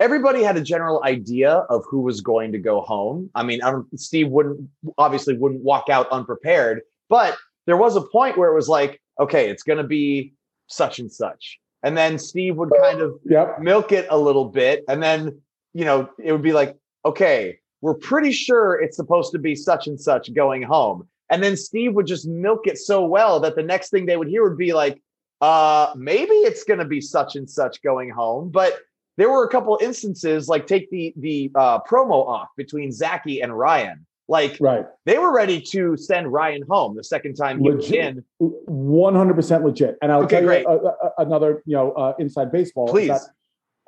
Everybody 0.00 0.42
had 0.42 0.56
a 0.56 0.60
general 0.60 1.02
idea 1.04 1.50
of 1.50 1.84
who 1.88 2.00
was 2.00 2.20
going 2.20 2.52
to 2.52 2.58
go 2.58 2.80
home. 2.82 3.30
I 3.34 3.42
mean, 3.42 3.62
I 3.62 3.70
don't, 3.72 3.86
Steve 3.98 4.28
wouldn't 4.28 4.68
obviously 4.96 5.36
wouldn't 5.36 5.62
walk 5.62 5.88
out 5.88 6.08
unprepared, 6.10 6.82
but 7.08 7.36
there 7.66 7.76
was 7.76 7.96
a 7.96 8.00
point 8.00 8.38
where 8.38 8.50
it 8.50 8.54
was 8.54 8.68
like, 8.68 9.00
okay, 9.18 9.50
it's 9.50 9.62
going 9.64 9.78
to 9.78 9.84
be 9.84 10.34
such 10.68 10.98
and 11.00 11.10
such. 11.10 11.58
And 11.82 11.96
then 11.96 12.18
Steve 12.18 12.56
would 12.56 12.70
kind 12.80 13.00
of 13.00 13.18
Yep. 13.24 13.60
milk 13.60 13.92
it 13.92 14.06
a 14.10 14.18
little 14.18 14.44
bit. 14.46 14.84
And 14.88 15.02
then, 15.02 15.40
you 15.74 15.84
know, 15.84 16.08
it 16.22 16.32
would 16.32 16.42
be 16.42 16.52
like, 16.52 16.76
okay, 17.04 17.58
we're 17.80 17.94
pretty 17.94 18.32
sure 18.32 18.80
it's 18.80 18.96
supposed 18.96 19.32
to 19.32 19.38
be 19.38 19.54
such 19.54 19.86
and 19.86 20.00
such 20.00 20.32
going 20.34 20.62
home. 20.62 21.08
And 21.30 21.42
then 21.42 21.56
Steve 21.56 21.94
would 21.94 22.06
just 22.06 22.26
milk 22.26 22.66
it 22.66 22.78
so 22.78 23.04
well 23.04 23.38
that 23.40 23.54
the 23.54 23.62
next 23.62 23.90
thing 23.90 24.06
they 24.06 24.16
would 24.16 24.28
hear 24.28 24.48
would 24.48 24.58
be 24.58 24.72
like, 24.72 25.00
uh, 25.40 25.92
maybe 25.96 26.32
it's 26.32 26.64
going 26.64 26.78
to 26.80 26.84
be 26.84 27.00
such 27.00 27.36
and 27.36 27.48
such 27.48 27.80
going 27.82 28.10
home. 28.10 28.50
But 28.50 28.80
there 29.18 29.28
were 29.28 29.44
a 29.44 29.48
couple 29.48 29.76
instances, 29.82 30.48
like 30.48 30.66
take 30.66 30.88
the 30.90 31.12
the 31.16 31.50
uh, 31.54 31.80
promo 31.80 32.26
off 32.26 32.48
between 32.56 32.90
Zachy 32.90 33.42
and 33.42 33.56
Ryan. 33.56 34.06
Like, 34.30 34.58
right. 34.60 34.84
they 35.06 35.16
were 35.16 35.34
ready 35.34 35.58
to 35.72 35.96
send 35.96 36.30
Ryan 36.30 36.62
home 36.68 36.94
the 36.94 37.02
second 37.02 37.34
time 37.34 37.60
he 37.60 37.70
was 37.70 37.90
in. 37.90 38.22
One 38.38 39.14
hundred 39.14 39.34
percent 39.34 39.64
legit. 39.64 39.96
And 40.02 40.12
I'll 40.12 40.24
Okay, 40.24 40.36
tell 40.36 40.44
great. 40.44 40.62
you 40.62 40.68
uh, 40.68 40.92
uh, 41.02 41.10
another, 41.18 41.62
you 41.66 41.74
know, 41.74 41.92
uh, 41.92 42.12
inside 42.18 42.52
baseball. 42.52 42.88
Please. 42.88 43.08
that, 43.08 43.22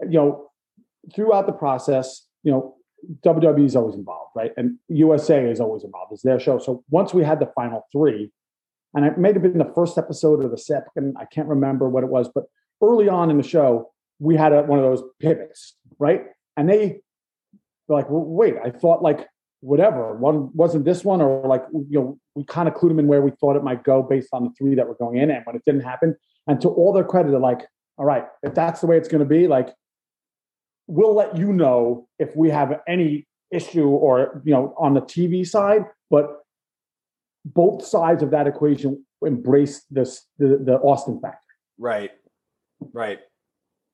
you 0.03 0.19
know, 0.19 0.51
throughout 1.15 1.47
the 1.47 1.53
process, 1.53 2.27
you 2.43 2.51
know, 2.51 2.77
WWE 3.23 3.67
is 3.67 3.77
always 3.77 3.95
involved, 3.97 4.31
right? 4.35 4.53
And 4.57 4.79
USA 4.89 5.45
is 5.45 5.61
always 5.61 5.85
involved. 5.85 6.13
It's 6.13 6.23
their 6.23 6.41
show. 6.41 6.59
So 6.59 6.83
once 6.89 7.13
we 7.13 7.23
had 7.23 7.39
the 7.39 7.53
final 7.55 7.87
three, 7.93 8.33
and 8.95 9.05
it 9.05 9.19
may 9.19 9.33
have 9.35 9.43
been 9.43 9.59
the 9.59 9.73
first 9.75 9.99
episode 9.99 10.43
or 10.43 10.49
the 10.49 10.59
second, 10.59 11.17
I 11.19 11.27
can't 11.27 11.49
remember 11.49 11.89
what 11.89 12.03
it 12.03 12.09
was, 12.09 12.31
but 12.35 12.45
early 12.83 13.09
on 13.09 13.31
in 13.31 13.37
the 13.37 13.43
show, 13.43 13.93
we 14.21 14.37
had 14.37 14.53
a, 14.53 14.63
one 14.63 14.79
of 14.79 14.85
those 14.85 15.03
pivots, 15.19 15.75
right? 15.99 16.27
And 16.57 16.69
they 16.69 17.01
were 17.89 17.97
like, 17.97 18.09
well, 18.09 18.23
wait, 18.23 18.55
I 18.63 18.71
thought 18.71 19.03
like 19.03 19.27
whatever 19.61 20.15
one 20.17 20.51
wasn't 20.55 20.85
this 20.85 21.05
one, 21.05 21.21
or 21.21 21.47
like 21.49 21.65
you 21.73 21.99
know, 21.99 22.19
we 22.35 22.45
kind 22.45 22.69
of 22.69 22.75
clued 22.75 22.91
them 22.91 23.01
in 23.01 23.09
where 23.09 23.23
we 23.23 23.33
thought 23.33 23.57
it 23.57 23.65
might 23.65 23.83
go 23.83 24.03
based 24.03 24.29
on 24.33 24.45
the 24.45 24.51
three 24.57 24.75
that 24.77 24.87
were 24.87 24.95
going 24.95 25.17
in, 25.17 25.31
and 25.31 25.45
when 25.45 25.57
it 25.57 25.63
didn't 25.65 25.83
happen. 25.83 26.15
And 26.47 26.61
to 26.61 26.69
all 26.69 26.93
their 26.93 27.05
credit, 27.05 27.31
they're 27.31 27.41
like, 27.41 27.67
all 27.99 28.05
right, 28.05 28.25
if 28.43 28.55
that's 28.55 28.81
the 28.81 28.87
way 28.87 28.97
it's 28.97 29.09
going 29.09 29.23
to 29.23 29.29
be, 29.29 29.49
like 29.49 29.75
we'll 30.87 31.15
let 31.15 31.37
you 31.37 31.53
know 31.53 32.09
if 32.19 32.35
we 32.35 32.51
have 32.51 32.81
any 32.89 33.27
issue 33.51 33.87
or 33.87 34.43
you 34.45 34.53
know 34.53 34.75
on 34.79 34.95
the 34.95 35.03
TV 35.03 35.47
side, 35.47 35.85
but 36.11 36.41
both 37.45 37.85
sides 37.85 38.23
of 38.23 38.31
that 38.31 38.47
equation 38.47 39.05
embrace 39.23 39.85
this 39.91 40.27
the, 40.39 40.61
the 40.65 40.77
Austin 40.79 41.21
factor. 41.21 41.39
Right. 41.79 42.11
Right. 42.93 43.21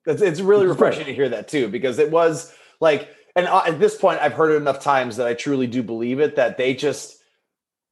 It's, 0.07 0.23
it's 0.23 0.41
really 0.41 0.67
refreshing 0.67 1.07
to 1.07 1.15
hear 1.15 1.29
that 1.29 1.49
too, 1.49 1.69
because 1.69 1.99
it 1.99 2.11
was 2.11 2.55
like, 2.81 3.09
and 3.35 3.47
uh, 3.47 3.63
at 3.67 3.79
this 3.79 3.97
point, 3.97 4.21
I've 4.21 4.33
heard 4.33 4.53
it 4.53 4.57
enough 4.57 4.81
times 4.81 5.17
that 5.17 5.27
I 5.27 5.35
truly 5.35 5.67
do 5.67 5.83
believe 5.83 6.21
it 6.21 6.37
that 6.37 6.57
they 6.57 6.75
just, 6.75 7.19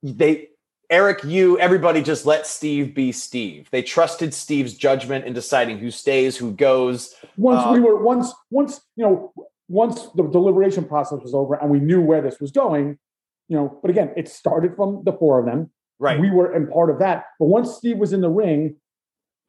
they, 0.02 0.48
Eric, 0.90 1.24
you, 1.24 1.58
everybody 1.58 2.02
just 2.02 2.26
let 2.26 2.46
Steve 2.46 2.94
be 2.94 3.10
Steve. 3.10 3.68
They 3.70 3.82
trusted 3.82 4.34
Steve's 4.34 4.74
judgment 4.74 5.24
in 5.24 5.32
deciding 5.32 5.78
who 5.78 5.90
stays, 5.90 6.36
who 6.36 6.52
goes. 6.52 7.14
Once 7.36 7.66
we 7.72 7.78
Um, 7.78 7.82
were 7.82 8.02
once 8.02 8.32
once 8.50 8.82
you 8.94 9.04
know 9.04 9.32
once 9.66 10.08
the 10.14 10.24
deliberation 10.24 10.84
process 10.84 11.20
was 11.22 11.32
over 11.32 11.54
and 11.54 11.70
we 11.70 11.80
knew 11.80 12.02
where 12.02 12.20
this 12.20 12.38
was 12.38 12.52
going, 12.52 12.98
you 13.48 13.56
know. 13.56 13.78
But 13.80 13.90
again, 13.90 14.12
it 14.14 14.28
started 14.28 14.76
from 14.76 15.02
the 15.04 15.14
four 15.14 15.40
of 15.40 15.46
them. 15.46 15.70
Right. 15.98 16.20
We 16.20 16.30
were 16.30 16.54
in 16.54 16.66
part 16.68 16.90
of 16.90 16.98
that. 16.98 17.24
But 17.40 17.46
once 17.46 17.72
Steve 17.72 17.96
was 17.96 18.12
in 18.12 18.20
the 18.20 18.28
ring, 18.28 18.76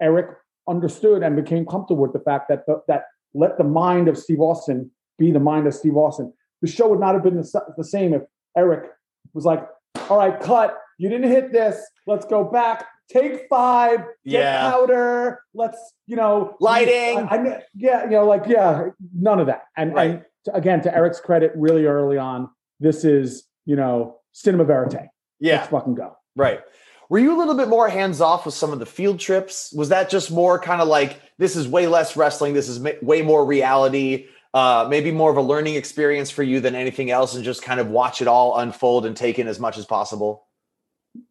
Eric 0.01 0.37
understood 0.67 1.23
and 1.23 1.35
became 1.35 1.65
comfortable 1.65 2.01
with 2.01 2.13
the 2.13 2.19
fact 2.19 2.47
that 2.49 2.65
the, 2.65 2.81
that 2.87 3.05
let 3.33 3.57
the 3.57 3.63
mind 3.63 4.07
of 4.07 4.17
Steve 4.17 4.39
Austin 4.39 4.91
be 5.17 5.31
the 5.31 5.39
mind 5.39 5.67
of 5.67 5.73
Steve 5.73 5.95
Austin. 5.97 6.33
The 6.61 6.67
show 6.67 6.89
would 6.89 6.99
not 6.99 7.13
have 7.13 7.23
been 7.23 7.35
the, 7.37 7.61
the 7.77 7.83
same 7.83 8.13
if 8.13 8.23
Eric 8.57 8.89
was 9.33 9.45
like, 9.45 9.67
"All 10.09 10.17
right, 10.17 10.39
cut. 10.39 10.77
You 10.97 11.09
didn't 11.09 11.29
hit 11.29 11.51
this. 11.51 11.85
Let's 12.07 12.25
go 12.25 12.43
back. 12.45 12.85
Take 13.09 13.47
five. 13.49 13.99
Get 14.25 14.41
Yeah. 14.41 14.71
powder. 14.71 15.41
Let's 15.53 15.77
you 16.07 16.15
know 16.15 16.55
Lighting. 16.59 17.19
I, 17.19 17.35
I, 17.35 17.61
yeah, 17.75 18.05
you 18.05 18.11
know, 18.11 18.25
like 18.25 18.43
yeah, 18.47 18.87
none 19.13 19.39
of 19.39 19.47
that. 19.47 19.63
And, 19.77 19.93
Right. 19.93 20.09
and 20.11 20.25
to, 20.45 20.55
again, 20.55 20.81
to 20.81 20.95
Eric's 20.95 21.19
credit, 21.19 21.51
really 21.55 21.85
early 21.85 22.17
on, 22.17 22.49
this 22.79 23.03
is 23.03 23.45
you 23.65 23.75
know 23.75 24.17
cinema 24.31 24.63
verite. 24.63 25.07
yeah. 25.39 25.57
Let's 25.57 25.67
fucking 25.67 25.95
go. 25.95 26.15
Right. 26.35 26.61
Were 27.09 27.19
you 27.19 27.35
a 27.35 27.37
little 27.37 27.53
bit 27.55 27.67
more 27.67 27.87
hands 27.87 28.19
off 28.19 28.45
with 28.45 28.55
some 28.55 28.73
of 28.73 28.79
the 28.79 28.85
field 28.85 29.19
trips? 29.19 29.71
Was 29.73 29.89
that 29.89 30.09
just 30.09 30.31
more 30.31 30.59
kind 30.59 30.81
of 30.81 30.87
like 30.87 31.21
this 31.37 31.55
is 31.55 31.67
way 31.67 31.87
less 31.87 32.17
wrestling, 32.17 32.53
this 32.53 32.67
is 32.67 32.79
way 33.01 33.21
more 33.21 33.45
reality, 33.45 34.27
uh, 34.53 34.87
maybe 34.89 35.11
more 35.11 35.29
of 35.29 35.37
a 35.37 35.41
learning 35.41 35.75
experience 35.75 36.31
for 36.31 36.43
you 36.43 36.59
than 36.59 36.75
anything 36.75 37.11
else, 37.11 37.35
and 37.35 37.43
just 37.43 37.61
kind 37.61 37.79
of 37.79 37.89
watch 37.89 38.21
it 38.21 38.27
all 38.27 38.57
unfold 38.57 39.05
and 39.05 39.15
take 39.15 39.37
in 39.37 39.47
as 39.47 39.59
much 39.59 39.77
as 39.77 39.85
possible? 39.85 40.47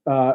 Uh, 0.06 0.34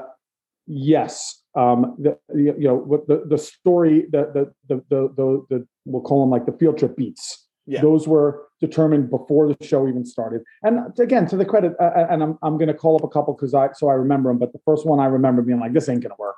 yes, 0.67 1.41
um, 1.55 1.95
the, 1.99 2.17
you 2.35 2.55
know 2.59 2.75
what 2.75 3.07
the 3.07 3.23
the 3.27 3.37
story, 3.37 4.07
the 4.11 4.53
the 4.67 4.75
the, 4.75 4.83
the, 4.89 5.45
the 5.49 5.67
we'll 5.85 6.01
call 6.01 6.21
them 6.21 6.29
like 6.29 6.45
the 6.45 6.51
field 6.51 6.77
trip 6.77 6.97
beats. 6.97 7.47
Yeah. 7.69 7.81
Those 7.81 8.07
were 8.07 8.47
determined 8.59 9.11
before 9.11 9.47
the 9.47 9.55
show 9.63 9.87
even 9.87 10.03
started. 10.03 10.41
And 10.63 10.99
again, 10.99 11.27
to 11.27 11.37
the 11.37 11.45
credit, 11.45 11.75
uh, 11.79 11.83
uh, 11.83 12.07
and 12.09 12.23
I'm 12.23 12.39
I'm 12.41 12.57
going 12.57 12.67
to 12.67 12.73
call 12.73 12.95
up 12.95 13.03
a 13.03 13.07
couple 13.07 13.35
because 13.35 13.53
I 13.53 13.71
so 13.73 13.89
I 13.89 13.93
remember 13.93 14.31
them. 14.31 14.39
But 14.39 14.53
the 14.53 14.59
first 14.65 14.87
one 14.87 14.99
I 14.99 15.05
remember 15.05 15.43
being 15.43 15.59
like, 15.59 15.73
"This 15.73 15.87
ain't 15.87 16.01
going 16.01 16.09
to 16.09 16.15
work," 16.19 16.37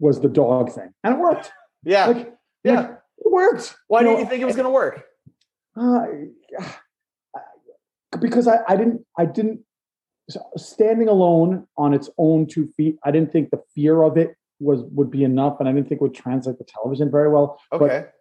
was 0.00 0.20
the 0.20 0.28
dog 0.28 0.72
thing, 0.72 0.92
and 1.04 1.14
it 1.14 1.20
worked. 1.20 1.52
Yeah. 1.86 2.06
Like, 2.06 2.34
Yeah. 2.64 2.80
like, 2.80 2.90
it 3.18 3.30
worked. 3.30 3.76
Why 3.88 4.00
You 4.00 4.06
did 4.06 4.12
know, 4.14 4.18
you 4.20 4.26
think 4.26 4.40
it 4.42 4.46
was 4.46 4.56
going 4.56 4.64
to 4.64 4.70
work? 4.70 5.04
Uh, 5.76 6.06
because 8.18 8.48
I, 8.48 8.60
I 8.66 8.76
didn't 8.76 9.04
I 9.18 9.26
didn't 9.26 9.60
standing 10.56 11.08
alone 11.08 11.66
on 11.76 11.92
its 11.94 12.08
own 12.18 12.46
two 12.46 12.72
feet. 12.76 12.96
I 13.04 13.10
didn't 13.10 13.32
think 13.32 13.50
the 13.50 13.62
fear 13.74 14.02
of 14.02 14.16
it 14.16 14.34
was 14.60 14.82
would 14.92 15.10
be 15.10 15.24
enough, 15.24 15.60
and 15.60 15.68
I 15.68 15.72
didn't 15.72 15.88
think 15.88 16.00
it 16.00 16.04
would 16.04 16.14
translate 16.14 16.58
to 16.58 16.64
television 16.64 17.10
very 17.10 17.28
well. 17.28 17.60
Okay. 17.72 17.86
But 17.86 18.12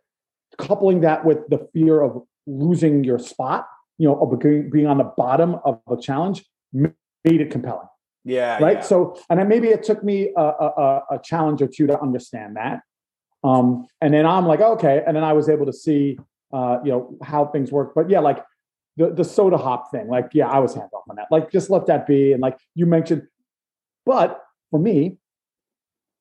coupling 0.68 1.02
that 1.02 1.26
with 1.26 1.48
the 1.50 1.68
fear 1.74 2.02
of 2.02 2.22
losing 2.46 3.04
your 3.04 3.20
spot, 3.20 3.68
you 3.98 4.08
know, 4.08 4.26
being, 4.42 4.70
being 4.70 4.88
on 4.88 4.98
the 4.98 5.12
bottom 5.18 5.58
of 5.66 5.82
a 5.90 5.98
challenge, 5.98 6.44
made 6.74 6.92
it 7.26 7.52
compelling 7.52 7.88
yeah. 8.24 8.58
right? 8.60 8.78
yeah. 8.78 8.82
So, 8.82 9.18
and 9.30 9.40
then 9.40 9.48
maybe 9.48 9.70
it 9.70 9.84
took 9.84 10.04
me 10.04 10.32
a, 10.36 10.42
a, 10.42 10.74
a- 10.78 11.04
a 11.16 11.20
challenge 11.24 11.62
or 11.62 11.68
two 11.68 11.88
to 11.88 12.00
understand 12.00 12.56
that. 12.56 12.82
Um, 13.44 13.88
and 14.00 14.14
then 14.14 14.26
I'm 14.26 14.46
like, 14.46 14.62
okay, 14.62 15.04
and 15.06 15.16
then 15.18 15.24
I 15.24 15.34
was 15.34 15.50
able 15.50 15.66
to 15.66 15.74
see, 15.74 16.18
uh, 16.54 16.80
you 16.84 16.92
know, 16.92 17.18
how 17.22 17.46
things 17.46 17.72
work. 17.72 17.94
But 17.94 18.10
yeah, 18.10 18.20
like 18.20 18.44
the 18.96 19.12
the 19.12 19.26
soda 19.26 19.58
hop 19.58 19.92
thing, 19.92 20.08
like 20.08 20.30
yeah, 20.34 20.48
I 20.48 20.60
was 20.60 20.74
hands 20.76 20.92
off 20.94 21.04
on 21.10 21.18
that. 21.18 21.28
Like 21.30 21.52
just 21.52 21.70
let 21.70 21.88
that 21.88 22.08
be. 22.08 22.32
And 22.32 22.42
like 22.42 22.58
you 22.74 22.86
mentioned, 22.86 23.24
but 24.06 24.42
for 24.72 24.80
me, 24.80 25.18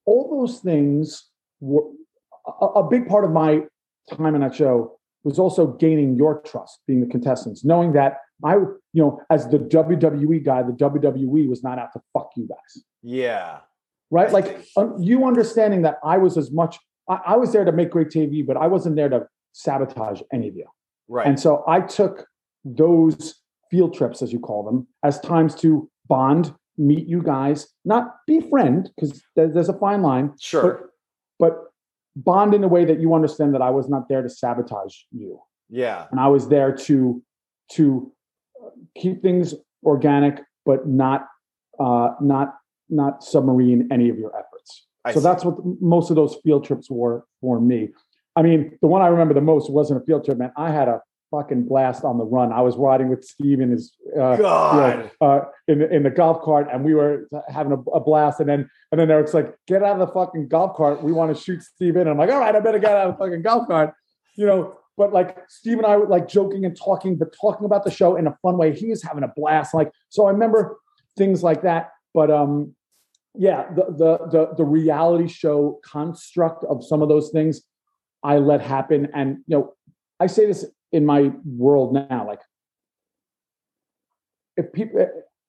all 0.04 0.40
those 0.40 0.58
things 0.58 1.28
were 1.60 1.84
a, 2.60 2.66
a 2.66 2.88
big 2.88 3.06
part 3.06 3.24
of 3.24 3.30
my 3.30 3.62
time 4.10 4.34
in 4.34 4.40
that 4.40 4.56
show 4.56 4.98
was 5.24 5.38
also 5.38 5.66
gaining 5.66 6.16
your 6.16 6.40
trust, 6.42 6.80
being 6.86 7.00
the 7.00 7.06
contestants, 7.06 7.64
knowing 7.64 7.92
that 7.92 8.18
I, 8.44 8.54
you 8.54 8.76
know, 8.94 9.20
as 9.30 9.48
the 9.48 9.58
WWE 9.58 10.44
guy, 10.44 10.62
the 10.62 10.72
WWE 10.72 11.48
was 11.48 11.62
not 11.62 11.78
out 11.78 11.92
to 11.92 12.00
fuck 12.12 12.30
you 12.36 12.48
guys, 12.48 12.84
yeah. 13.02 13.58
right? 14.10 14.28
I 14.28 14.32
Like 14.32 14.66
um, 14.76 14.96
you 14.98 15.26
understanding 15.26 15.82
that 15.82 15.98
I 16.04 16.18
was 16.18 16.36
as 16.36 16.50
much, 16.50 16.78
I, 17.08 17.20
I 17.26 17.36
was 17.36 17.52
there 17.52 17.64
to 17.64 17.72
make 17.72 17.90
great 17.90 18.08
TV, 18.08 18.44
but 18.44 18.56
I 18.56 18.66
wasn't 18.66 18.96
there 18.96 19.08
to 19.08 19.26
sabotage 19.52 20.20
any 20.32 20.48
of 20.48 20.56
you. 20.56 20.66
Right. 21.08 21.26
And 21.26 21.38
so 21.38 21.62
I 21.68 21.80
took 21.80 22.26
those 22.64 23.34
field 23.70 23.94
trips, 23.94 24.22
as 24.22 24.32
you 24.32 24.40
call 24.40 24.64
them, 24.64 24.86
as 25.02 25.20
times 25.20 25.54
to 25.56 25.88
bond, 26.08 26.54
meet 26.76 27.06
you 27.06 27.22
guys, 27.22 27.68
not 27.84 28.16
befriend, 28.26 28.90
because 28.96 29.22
there's 29.36 29.68
a 29.68 29.78
fine 29.78 30.02
line, 30.02 30.32
sure. 30.40 30.90
but 31.38 31.71
bond 32.16 32.54
in 32.54 32.62
a 32.62 32.68
way 32.68 32.84
that 32.84 33.00
you 33.00 33.14
understand 33.14 33.54
that 33.54 33.62
I 33.62 33.70
was 33.70 33.88
not 33.88 34.08
there 34.08 34.22
to 34.22 34.28
sabotage 34.28 34.94
you 35.10 35.40
yeah. 35.72 36.06
and 36.10 36.20
I 36.20 36.28
was 36.28 36.48
there 36.48 36.70
to 36.70 37.22
to 37.72 38.12
keep 38.96 39.22
things 39.22 39.54
organic, 39.82 40.40
but 40.64 40.86
not 40.86 41.26
uh, 41.80 42.10
not 42.20 42.54
not 42.88 43.24
submarine 43.24 43.88
any 43.90 44.10
of 44.10 44.18
your 44.18 44.36
efforts. 44.36 44.86
I 45.04 45.12
so 45.12 45.20
see. 45.20 45.24
that's 45.24 45.44
what 45.44 45.56
most 45.80 46.10
of 46.10 46.16
those 46.16 46.36
field 46.44 46.64
trips 46.64 46.88
were 46.90 47.24
for 47.40 47.60
me. 47.60 47.88
I 48.36 48.42
mean, 48.42 48.78
the 48.80 48.86
one 48.86 49.02
I 49.02 49.08
remember 49.08 49.34
the 49.34 49.40
most 49.40 49.70
wasn't 49.70 50.02
a 50.02 50.04
field 50.04 50.24
trip, 50.24 50.38
man. 50.38 50.52
I 50.56 50.70
had 50.70 50.88
a 50.88 51.00
fucking 51.32 51.66
blast 51.66 52.04
on 52.04 52.18
the 52.18 52.24
run. 52.24 52.52
I 52.52 52.60
was 52.60 52.76
riding 52.76 53.08
with 53.08 53.24
Steve 53.24 53.60
in 53.60 53.70
his 53.70 53.92
uh, 54.16 54.36
you 54.36 54.42
know, 54.42 55.10
uh, 55.20 55.40
in 55.66 55.80
the, 55.80 55.92
in 55.92 56.02
the 56.04 56.10
golf 56.10 56.42
cart, 56.42 56.68
and 56.72 56.84
we 56.84 56.94
were 56.94 57.28
having 57.48 57.72
a, 57.72 57.90
a 57.90 58.00
blast. 58.00 58.38
And 58.38 58.48
then 58.48 58.70
and 58.92 59.00
then 59.00 59.10
Eric's 59.10 59.34
like, 59.34 59.54
"Get 59.66 59.82
out 59.82 60.00
of 60.00 60.06
the 60.06 60.12
fucking 60.12 60.48
golf 60.48 60.76
cart. 60.76 61.02
We 61.02 61.12
want 61.12 61.34
to 61.34 61.42
shoot 61.42 61.62
Steve 61.62 61.96
in." 61.96 62.06
I'm 62.06 62.18
like, 62.18 62.30
"All 62.30 62.38
right, 62.38 62.54
I 62.54 62.60
better 62.60 62.78
get 62.78 62.92
out 62.92 63.08
of 63.08 63.18
the 63.18 63.24
fucking 63.24 63.42
golf 63.42 63.66
cart," 63.66 63.94
you 64.36 64.46
know. 64.46 64.76
But 64.96 65.12
like 65.12 65.38
Steve 65.48 65.78
and 65.78 65.86
I 65.86 65.96
were 65.96 66.06
like 66.06 66.28
joking 66.28 66.64
and 66.64 66.76
talking, 66.76 67.16
but 67.16 67.34
talking 67.40 67.64
about 67.64 67.84
the 67.84 67.90
show 67.90 68.16
in 68.16 68.26
a 68.26 68.36
fun 68.42 68.58
way. 68.58 68.72
He 68.72 68.90
was 68.90 69.02
having 69.02 69.24
a 69.24 69.32
blast. 69.34 69.74
Like 69.74 69.90
so, 70.10 70.26
I 70.26 70.30
remember 70.30 70.78
things 71.16 71.42
like 71.42 71.62
that. 71.62 71.90
But 72.12 72.30
um, 72.30 72.74
yeah, 73.34 73.72
the 73.74 73.84
the 73.84 74.28
the 74.30 74.54
the 74.58 74.64
reality 74.64 75.28
show 75.28 75.80
construct 75.82 76.64
of 76.64 76.84
some 76.84 77.00
of 77.00 77.08
those 77.08 77.30
things, 77.30 77.62
I 78.22 78.36
let 78.36 78.60
happen. 78.60 79.08
And 79.14 79.38
you 79.46 79.56
know, 79.56 79.74
I 80.20 80.26
say 80.26 80.46
this 80.46 80.66
in 80.92 81.06
my 81.06 81.32
world 81.44 81.94
now, 81.94 82.24
like 82.26 82.40
if 84.56 84.70
people 84.72 85.00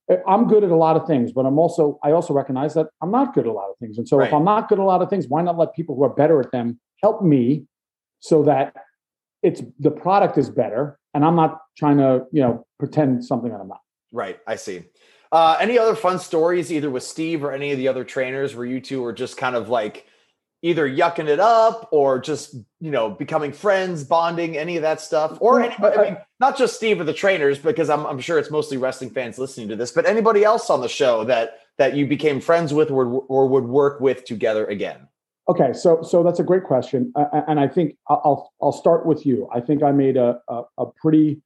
eh, 0.09 0.15
i'm 0.25 0.47
good 0.47 0.63
at 0.63 0.69
a 0.69 0.75
lot 0.75 0.95
of 0.95 1.05
things 1.05 1.33
but 1.33 1.45
i'm 1.45 1.59
also 1.59 1.99
i 2.03 2.11
also 2.11 2.33
recognize 2.33 2.73
that 2.73 2.87
i'm 3.01 3.11
not 3.11 3.33
good 3.33 3.45
at 3.45 3.49
a 3.49 3.51
lot 3.51 3.69
of 3.69 3.77
things 3.79 3.97
and 3.97 4.07
so 4.07 4.21
if 4.21 4.33
i'm 4.33 4.45
not 4.45 4.69
good 4.69 4.79
at 4.79 4.81
a 4.81 4.85
lot 4.85 5.01
of 5.01 5.09
things 5.09 5.27
why 5.27 5.41
not 5.41 5.57
let 5.57 5.75
people 5.75 5.93
who 5.93 6.03
are 6.03 6.13
better 6.13 6.39
at 6.39 6.49
them 6.51 6.79
help 7.01 7.21
me 7.21 7.65
so 8.21 8.41
that 8.43 8.73
it's 9.41 9.61
the 9.79 9.91
product 9.91 10.37
is 10.37 10.49
better 10.49 10.97
and 11.13 11.25
i'm 11.25 11.35
not 11.35 11.59
trying 11.77 11.97
to 11.97 12.25
you 12.31 12.41
know 12.41 12.65
pretend 12.79 13.25
something 13.25 13.51
that 13.51 13.59
i'm 13.59 13.67
not 13.67 13.81
Right. 14.13 14.39
I 14.47 14.55
see. 14.55 14.83
Uh, 15.31 15.57
any 15.59 15.79
other 15.79 15.95
fun 15.95 16.19
stories, 16.19 16.71
either 16.71 16.91
with 16.91 17.01
Steve 17.01 17.43
or 17.43 17.51
any 17.51 17.71
of 17.71 17.79
the 17.79 17.87
other 17.87 18.03
trainers, 18.03 18.55
where 18.55 18.65
you 18.65 18.79
two 18.79 19.01
were 19.01 19.11
just 19.11 19.35
kind 19.35 19.55
of 19.55 19.67
like 19.67 20.05
either 20.63 20.89
yucking 20.89 21.27
it 21.27 21.39
up 21.39 21.89
or 21.91 22.17
just 22.17 22.55
you 22.79 22.89
know 22.89 23.11
becoming 23.11 23.51
friends, 23.51 24.03
bonding, 24.03 24.57
any 24.57 24.77
of 24.77 24.81
that 24.81 24.99
stuff, 24.99 25.37
or 25.39 25.61
anybody, 25.61 25.97
I 25.97 26.03
mean, 26.03 26.17
not 26.39 26.57
just 26.57 26.75
Steve 26.75 26.99
or 26.99 27.03
the 27.03 27.13
trainers, 27.13 27.59
because 27.59 27.89
I'm, 27.89 28.05
I'm 28.07 28.19
sure 28.19 28.39
it's 28.39 28.49
mostly 28.49 28.77
wrestling 28.77 29.11
fans 29.11 29.37
listening 29.37 29.67
to 29.67 29.75
this, 29.75 29.91
but 29.91 30.07
anybody 30.07 30.43
else 30.43 30.71
on 30.71 30.81
the 30.81 30.89
show 30.89 31.23
that 31.25 31.59
that 31.77 31.95
you 31.95 32.07
became 32.07 32.39
friends 32.39 32.73
with 32.73 32.89
or, 32.89 33.05
or 33.05 33.47
would 33.47 33.65
work 33.65 33.99
with 33.99 34.25
together 34.25 34.65
again. 34.65 35.07
Okay, 35.49 35.73
so 35.73 36.01
so 36.01 36.23
that's 36.23 36.39
a 36.39 36.43
great 36.43 36.63
question, 36.63 37.11
uh, 37.15 37.41
and 37.47 37.59
I 37.59 37.67
think 37.67 37.97
I'll 38.07 38.51
I'll 38.61 38.71
start 38.71 39.05
with 39.05 39.25
you. 39.25 39.47
I 39.53 39.59
think 39.59 39.83
I 39.83 39.91
made 39.91 40.17
a 40.17 40.39
a, 40.47 40.63
a 40.79 40.85
pretty 40.85 41.41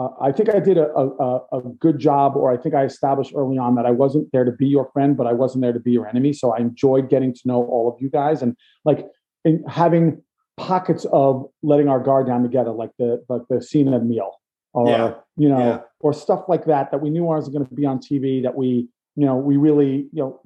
uh, 0.00 0.08
I 0.20 0.32
think 0.32 0.48
I 0.48 0.60
did 0.60 0.78
a, 0.78 0.88
a, 0.94 1.40
a, 1.52 1.60
good 1.78 1.98
job, 1.98 2.34
or 2.34 2.50
I 2.50 2.56
think 2.56 2.74
I 2.74 2.84
established 2.84 3.32
early 3.36 3.58
on 3.58 3.74
that 3.74 3.84
I 3.84 3.90
wasn't 3.90 4.32
there 4.32 4.44
to 4.44 4.52
be 4.52 4.66
your 4.66 4.88
friend, 4.92 5.16
but 5.16 5.26
I 5.26 5.32
wasn't 5.32 5.62
there 5.62 5.74
to 5.74 5.80
be 5.80 5.92
your 5.92 6.08
enemy. 6.08 6.32
So 6.32 6.52
I 6.52 6.58
enjoyed 6.58 7.10
getting 7.10 7.34
to 7.34 7.40
know 7.44 7.64
all 7.64 7.92
of 7.92 8.00
you 8.00 8.08
guys 8.08 8.40
and 8.40 8.56
like 8.84 9.06
in 9.44 9.62
having 9.68 10.22
pockets 10.56 11.06
of 11.12 11.46
letting 11.62 11.88
our 11.88 12.00
guard 12.00 12.26
down 12.26 12.42
together, 12.42 12.70
like 12.70 12.90
the 12.98 13.22
like 13.28 13.42
the 13.50 13.60
scene 13.60 13.92
of 13.92 14.02
meal, 14.02 14.40
or 14.72 14.88
yeah. 14.88 15.14
you 15.36 15.48
know, 15.50 15.58
yeah. 15.58 15.80
or 16.00 16.14
stuff 16.14 16.44
like 16.48 16.64
that 16.64 16.90
that 16.92 17.02
we 17.02 17.10
knew 17.10 17.24
wasn't 17.24 17.54
going 17.54 17.66
to 17.66 17.74
be 17.74 17.84
on 17.84 17.98
TV. 17.98 18.42
That 18.42 18.56
we 18.56 18.88
you 19.16 19.26
know 19.26 19.36
we 19.36 19.58
really 19.58 20.08
you 20.12 20.22
know 20.22 20.40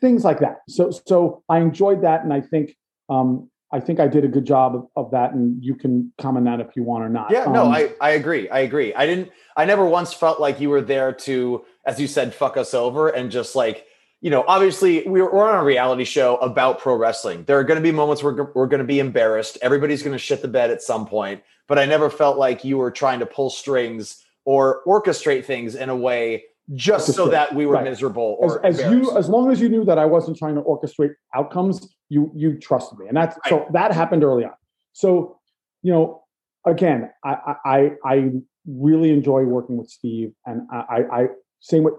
things 0.00 0.24
like 0.24 0.38
that. 0.38 0.58
So 0.68 0.92
so 0.92 1.42
I 1.48 1.58
enjoyed 1.58 2.02
that, 2.02 2.22
and 2.22 2.32
I 2.32 2.42
think 2.42 2.76
um, 3.08 3.50
I 3.72 3.80
think 3.80 4.00
I 4.00 4.08
did 4.08 4.24
a 4.24 4.28
good 4.28 4.44
job 4.44 4.74
of, 4.74 4.86
of, 4.96 5.10
that, 5.12 5.32
and 5.32 5.62
you 5.62 5.76
can 5.76 6.12
comment 6.18 6.44
that 6.46 6.60
if 6.60 6.74
you 6.74 6.82
want 6.82 7.04
or 7.04 7.08
not. 7.08 7.30
Yeah, 7.30 7.44
no, 7.44 7.66
um, 7.66 7.72
I, 7.72 7.92
I 8.00 8.10
agree. 8.10 8.48
I 8.48 8.60
agree. 8.60 8.92
I 8.94 9.06
didn't. 9.06 9.30
I 9.56 9.64
never 9.64 9.86
once 9.86 10.12
felt 10.12 10.40
like 10.40 10.60
you 10.60 10.70
were 10.70 10.80
there 10.80 11.12
to, 11.12 11.64
as 11.86 12.00
you 12.00 12.08
said, 12.08 12.34
fuck 12.34 12.56
us 12.56 12.74
over 12.74 13.08
and 13.08 13.30
just 13.30 13.54
like 13.54 13.86
you 14.20 14.30
know. 14.30 14.44
Obviously, 14.48 15.06
we're, 15.06 15.32
we're 15.32 15.48
on 15.48 15.60
a 15.60 15.64
reality 15.64 16.04
show 16.04 16.36
about 16.38 16.80
pro 16.80 16.96
wrestling. 16.96 17.44
There 17.44 17.58
are 17.58 17.64
going 17.64 17.78
to 17.78 17.82
be 17.82 17.92
moments 17.92 18.22
where 18.22 18.50
we're 18.54 18.66
going 18.66 18.78
to 18.78 18.84
be 18.84 18.98
embarrassed. 18.98 19.56
Everybody's 19.62 20.02
going 20.02 20.14
to 20.14 20.18
shit 20.18 20.42
the 20.42 20.48
bed 20.48 20.70
at 20.70 20.82
some 20.82 21.06
point. 21.06 21.42
But 21.68 21.78
I 21.78 21.86
never 21.86 22.10
felt 22.10 22.36
like 22.36 22.64
you 22.64 22.78
were 22.78 22.90
trying 22.90 23.20
to 23.20 23.26
pull 23.26 23.50
strings 23.50 24.24
or 24.44 24.82
orchestrate 24.84 25.44
things 25.44 25.76
in 25.76 25.88
a 25.88 25.96
way 25.96 26.44
just 26.74 27.12
so 27.14 27.28
that 27.28 27.54
we 27.54 27.66
were 27.66 27.74
right. 27.74 27.84
miserable 27.84 28.36
or 28.38 28.64
as, 28.64 28.78
as 28.80 28.92
you 28.92 29.16
as 29.16 29.28
long 29.28 29.50
as 29.50 29.60
you 29.60 29.68
knew 29.68 29.84
that 29.84 29.98
I 29.98 30.04
wasn't 30.04 30.36
trying 30.36 30.54
to 30.54 30.62
orchestrate 30.62 31.14
outcomes, 31.34 31.94
you 32.08 32.30
you 32.34 32.58
trusted 32.58 32.98
me, 32.98 33.06
and 33.08 33.16
that's 33.16 33.36
right. 33.44 33.50
so 33.50 33.66
that 33.72 33.92
happened 33.92 34.24
early 34.24 34.44
on. 34.44 34.52
So 34.92 35.38
you 35.82 35.92
know, 35.92 36.22
again, 36.66 37.10
I 37.24 37.54
I 37.64 37.90
I 38.04 38.30
really 38.66 39.10
enjoy 39.10 39.44
working 39.44 39.76
with 39.76 39.88
Steve, 39.88 40.32
and 40.46 40.62
I 40.70 41.04
I 41.12 41.26
same 41.60 41.84
with 41.84 41.94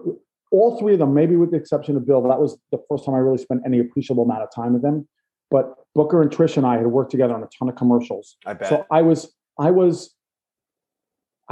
all 0.50 0.78
three 0.78 0.92
of 0.92 0.98
them, 0.98 1.14
maybe 1.14 1.36
with 1.36 1.50
the 1.50 1.56
exception 1.56 1.96
of 1.96 2.06
Bill. 2.06 2.22
That 2.22 2.40
was 2.40 2.58
the 2.70 2.78
first 2.88 3.04
time 3.04 3.14
I 3.14 3.18
really 3.18 3.38
spent 3.38 3.62
any 3.66 3.78
appreciable 3.78 4.24
amount 4.24 4.42
of 4.42 4.48
time 4.54 4.74
with 4.74 4.82
them. 4.82 5.08
But 5.50 5.74
Booker 5.94 6.22
and 6.22 6.30
Trish 6.30 6.56
and 6.56 6.66
I 6.66 6.78
had 6.78 6.86
worked 6.86 7.10
together 7.10 7.34
on 7.34 7.42
a 7.42 7.48
ton 7.58 7.68
of 7.68 7.76
commercials. 7.76 8.36
I 8.46 8.54
bet. 8.54 8.68
So 8.68 8.86
I 8.90 9.02
was 9.02 9.34
I 9.58 9.70
was 9.70 10.14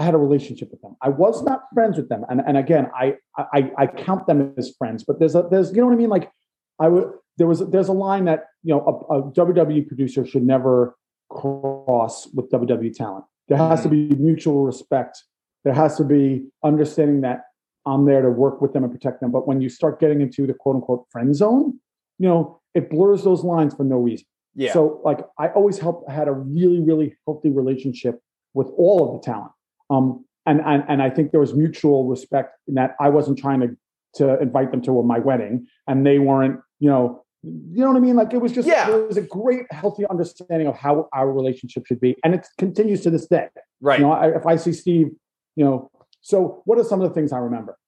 I 0.00 0.02
had 0.02 0.14
a 0.14 0.18
relationship 0.18 0.70
with 0.70 0.80
them. 0.80 0.96
I 1.02 1.10
was 1.10 1.42
not 1.42 1.64
friends 1.74 1.98
with 1.98 2.08
them, 2.08 2.24
and 2.30 2.40
and 2.46 2.56
again, 2.56 2.90
I 2.98 3.16
I, 3.36 3.70
I 3.76 3.86
count 3.86 4.26
them 4.26 4.54
as 4.56 4.74
friends. 4.78 5.04
But 5.04 5.18
there's 5.18 5.34
a 5.34 5.46
there's 5.50 5.70
you 5.72 5.82
know 5.82 5.88
what 5.88 5.92
I 5.92 5.96
mean. 5.96 6.08
Like 6.08 6.32
I 6.80 6.88
would 6.88 7.12
there 7.36 7.46
was 7.46 7.60
there's 7.68 7.88
a 7.88 7.92
line 7.92 8.24
that 8.24 8.46
you 8.62 8.74
know 8.74 9.06
a, 9.10 9.18
a 9.18 9.32
WWE 9.32 9.86
producer 9.86 10.24
should 10.24 10.42
never 10.42 10.96
cross 11.28 12.28
with 12.32 12.50
WWE 12.50 12.94
talent. 12.94 13.26
There 13.48 13.58
has 13.58 13.82
to 13.82 13.90
be 13.90 14.08
mutual 14.16 14.64
respect. 14.64 15.22
There 15.64 15.74
has 15.74 15.98
to 15.98 16.04
be 16.04 16.46
understanding 16.64 17.20
that 17.20 17.42
I'm 17.84 18.06
there 18.06 18.22
to 18.22 18.30
work 18.30 18.62
with 18.62 18.72
them 18.72 18.84
and 18.84 18.92
protect 18.92 19.20
them. 19.20 19.30
But 19.30 19.46
when 19.46 19.60
you 19.60 19.68
start 19.68 20.00
getting 20.00 20.22
into 20.22 20.46
the 20.46 20.54
quote 20.54 20.76
unquote 20.76 21.06
friend 21.10 21.36
zone, 21.36 21.78
you 22.18 22.26
know, 22.26 22.62
it 22.74 22.88
blurs 22.88 23.22
those 23.22 23.44
lines 23.44 23.74
for 23.74 23.84
no 23.84 23.98
reason. 23.98 24.26
Yeah. 24.54 24.72
So 24.72 25.02
like 25.04 25.18
I 25.38 25.48
always 25.48 25.78
helped 25.78 26.08
I 26.08 26.14
had 26.14 26.28
a 26.28 26.32
really, 26.32 26.80
really 26.80 27.16
healthy 27.26 27.50
relationship 27.50 28.18
with 28.54 28.68
all 28.78 29.06
of 29.06 29.20
the 29.20 29.26
talent. 29.30 29.52
Um, 29.90 30.24
and, 30.46 30.60
and 30.64 30.84
and 30.88 31.02
I 31.02 31.10
think 31.10 31.32
there 31.32 31.40
was 31.40 31.54
mutual 31.54 32.06
respect 32.06 32.56
in 32.66 32.74
that 32.74 32.96
I 33.00 33.08
wasn't 33.08 33.38
trying 33.38 33.60
to 33.60 33.76
to 34.14 34.40
invite 34.40 34.70
them 34.70 34.82
to 34.82 35.02
my 35.02 35.18
wedding, 35.18 35.66
and 35.86 36.04
they 36.06 36.18
weren't, 36.18 36.60
you 36.80 36.88
know, 36.88 37.24
you 37.42 37.84
know 37.84 37.88
what 37.88 37.96
I 37.96 38.00
mean? 38.00 38.16
Like 38.16 38.32
it 38.32 38.38
was 38.38 38.52
just 38.52 38.66
yeah. 38.66 38.88
there 38.88 39.02
was 39.06 39.16
a 39.16 39.22
great, 39.22 39.66
healthy 39.70 40.06
understanding 40.06 40.66
of 40.66 40.76
how 40.76 41.08
our 41.12 41.30
relationship 41.32 41.86
should 41.86 42.00
be, 42.00 42.16
and 42.24 42.34
it 42.34 42.46
continues 42.58 43.02
to 43.02 43.10
this 43.10 43.26
day. 43.26 43.48
Right. 43.80 43.98
You 43.98 44.06
know, 44.06 44.12
I, 44.12 44.28
if 44.36 44.46
I 44.46 44.56
see 44.56 44.72
Steve, 44.72 45.10
you 45.56 45.64
know, 45.64 45.90
so 46.20 46.62
what 46.64 46.78
are 46.78 46.84
some 46.84 47.00
of 47.00 47.08
the 47.08 47.14
things 47.14 47.32
I 47.32 47.38
remember? 47.38 47.78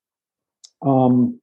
Um, 0.84 1.40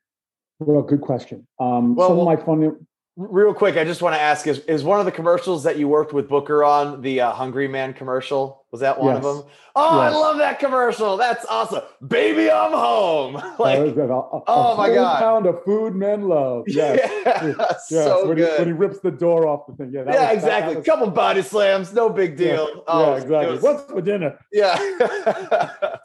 well, 0.59 0.81
good 0.81 1.01
question. 1.01 1.47
Um, 1.59 1.95
well, 1.95 2.09
some 2.09 2.19
of 2.19 2.25
my 2.25 2.35
fun 2.35 2.85
Real 3.21 3.53
quick, 3.53 3.75
I 3.75 3.83
just 3.83 4.01
want 4.01 4.15
to 4.15 4.21
ask: 4.21 4.47
Is 4.47 4.59
is 4.59 4.81
one 4.81 5.01
of 5.01 5.05
the 5.05 5.11
commercials 5.11 5.63
that 5.63 5.77
you 5.77 5.89
worked 5.89 6.13
with 6.13 6.29
Booker 6.29 6.63
on 6.63 7.01
the 7.01 7.19
uh, 7.19 7.33
Hungry 7.33 7.67
Man 7.67 7.93
commercial? 7.93 8.58
Was 8.71 8.81
that 8.81 8.99
one 8.99 9.15
yes. 9.15 9.25
of 9.25 9.37
them? 9.37 9.51
Oh, 9.75 10.01
yes. 10.01 10.13
I 10.13 10.15
love 10.15 10.37
that 10.37 10.59
commercial. 10.59 11.17
That's 11.17 11.43
awesome, 11.45 11.81
baby. 12.05 12.51
I'm 12.51 12.71
home. 12.71 13.33
like, 13.59 13.79
a, 13.79 14.03
a, 14.03 14.43
oh 14.47 14.75
my 14.77 14.93
god, 14.93 15.19
pound 15.19 15.47
of 15.47 15.63
food 15.63 15.95
men 15.95 16.27
love. 16.27 16.65
Yes, 16.79 16.99
yeah, 17.25 17.53
yes. 17.57 17.85
so 17.89 18.27
when 18.27 18.37
good. 18.37 18.51
He, 18.53 18.59
when 18.59 18.67
he 18.67 18.73
rips 18.73 18.99
the 18.99 19.09
door 19.11 19.47
off 19.47 19.65
the 19.67 19.73
thing. 19.73 19.91
Yeah, 19.91 20.03
yeah, 20.05 20.33
was, 20.33 20.43
exactly. 20.43 20.75
Was, 20.75 20.85
Couple 20.85 21.09
body 21.09 21.41
slams, 21.41 21.93
no 21.93 22.09
big 22.09 22.37
deal. 22.37 22.67
Yeah, 22.69 22.81
oh, 22.87 23.15
yeah 23.15 23.21
exactly. 23.21 23.51
Was, 23.53 23.61
What's 23.61 23.91
for 23.91 24.01
dinner? 24.01 24.39
Yeah, 24.51 24.77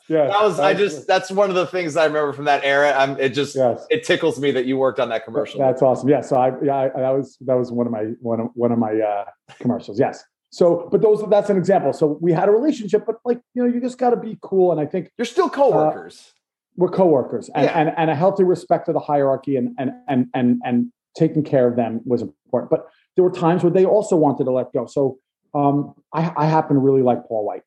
yeah. 0.09 0.27
That 0.29 0.43
was. 0.43 0.59
I 0.59 0.73
just. 0.73 1.07
That's 1.07 1.31
one 1.31 1.51
of 1.51 1.57
the 1.57 1.67
things 1.67 1.97
I 1.97 2.07
remember 2.07 2.33
from 2.33 2.47
that 2.47 2.65
era. 2.65 2.95
I'm. 2.97 3.19
It 3.21 3.31
just. 3.31 3.55
Yes. 3.55 3.87
It 3.91 4.05
tickles 4.05 4.41
me 4.41 4.53
that 4.53 4.65
you 4.65 4.79
worked 4.79 5.01
on 5.01 5.11
that 5.11 5.27
commercial. 5.27 5.61
That's 5.61 5.83
awesome. 5.83 6.09
Yeah. 6.09 6.23
So 6.23 6.37
I. 6.37 6.53
Yeah. 6.63 6.77
I, 6.77 7.01
that 7.01 7.11
was. 7.11 7.37
That 7.43 7.55
was 7.55 7.71
one 7.71 7.87
of 7.87 7.93
my 7.93 8.05
one 8.21 8.41
of 8.41 8.49
one 8.55 8.73
of 8.73 8.79
my 8.79 8.95
uh, 8.95 9.25
commercials. 9.61 10.01
Yes. 10.01 10.25
So, 10.55 10.89
but 10.93 11.03
those 11.03 11.21
that's 11.29 11.51
an 11.51 11.57
example. 11.57 11.93
So 11.93 12.17
we 12.21 12.33
had 12.33 12.49
a 12.49 12.53
relationship, 12.53 13.05
but 13.05 13.17
like 13.25 13.41
you 13.55 13.67
know, 13.67 13.75
you 13.75 13.81
just 13.81 13.99
got 13.99 14.11
to 14.11 14.17
be 14.17 14.39
cool. 14.41 14.71
And 14.71 14.81
I 14.81 14.87
think 14.87 15.11
you're 15.19 15.25
still 15.25 15.51
coworkers. 15.51 16.17
Uh, 16.17 16.31
we're 16.77 16.91
coworkers, 16.91 17.51
and, 17.57 17.65
yeah. 17.65 17.77
and 17.77 17.93
and 17.97 18.09
a 18.09 18.15
healthy 18.15 18.45
respect 18.45 18.87
for 18.87 18.93
the 18.93 19.01
hierarchy 19.01 19.57
and 19.57 19.75
and 19.79 19.91
and 20.07 20.29
and 20.33 20.61
and 20.65 20.93
taking 21.17 21.43
care 21.43 21.67
of 21.67 21.75
them 21.75 22.03
was 22.05 22.23
important. 22.23 22.71
But 22.71 22.87
there 23.17 23.25
were 23.25 23.33
times 23.33 23.65
where 23.65 23.73
they 23.73 23.85
also 23.85 24.15
wanted 24.15 24.45
to 24.45 24.53
let 24.53 24.73
go. 24.73 24.87
So 24.87 25.19
um, 25.55 25.93
I, 26.13 26.33
I 26.37 26.47
happen 26.47 26.77
to 26.77 26.81
really 26.81 27.03
like 27.03 27.27
Paul 27.27 27.45
White. 27.45 27.63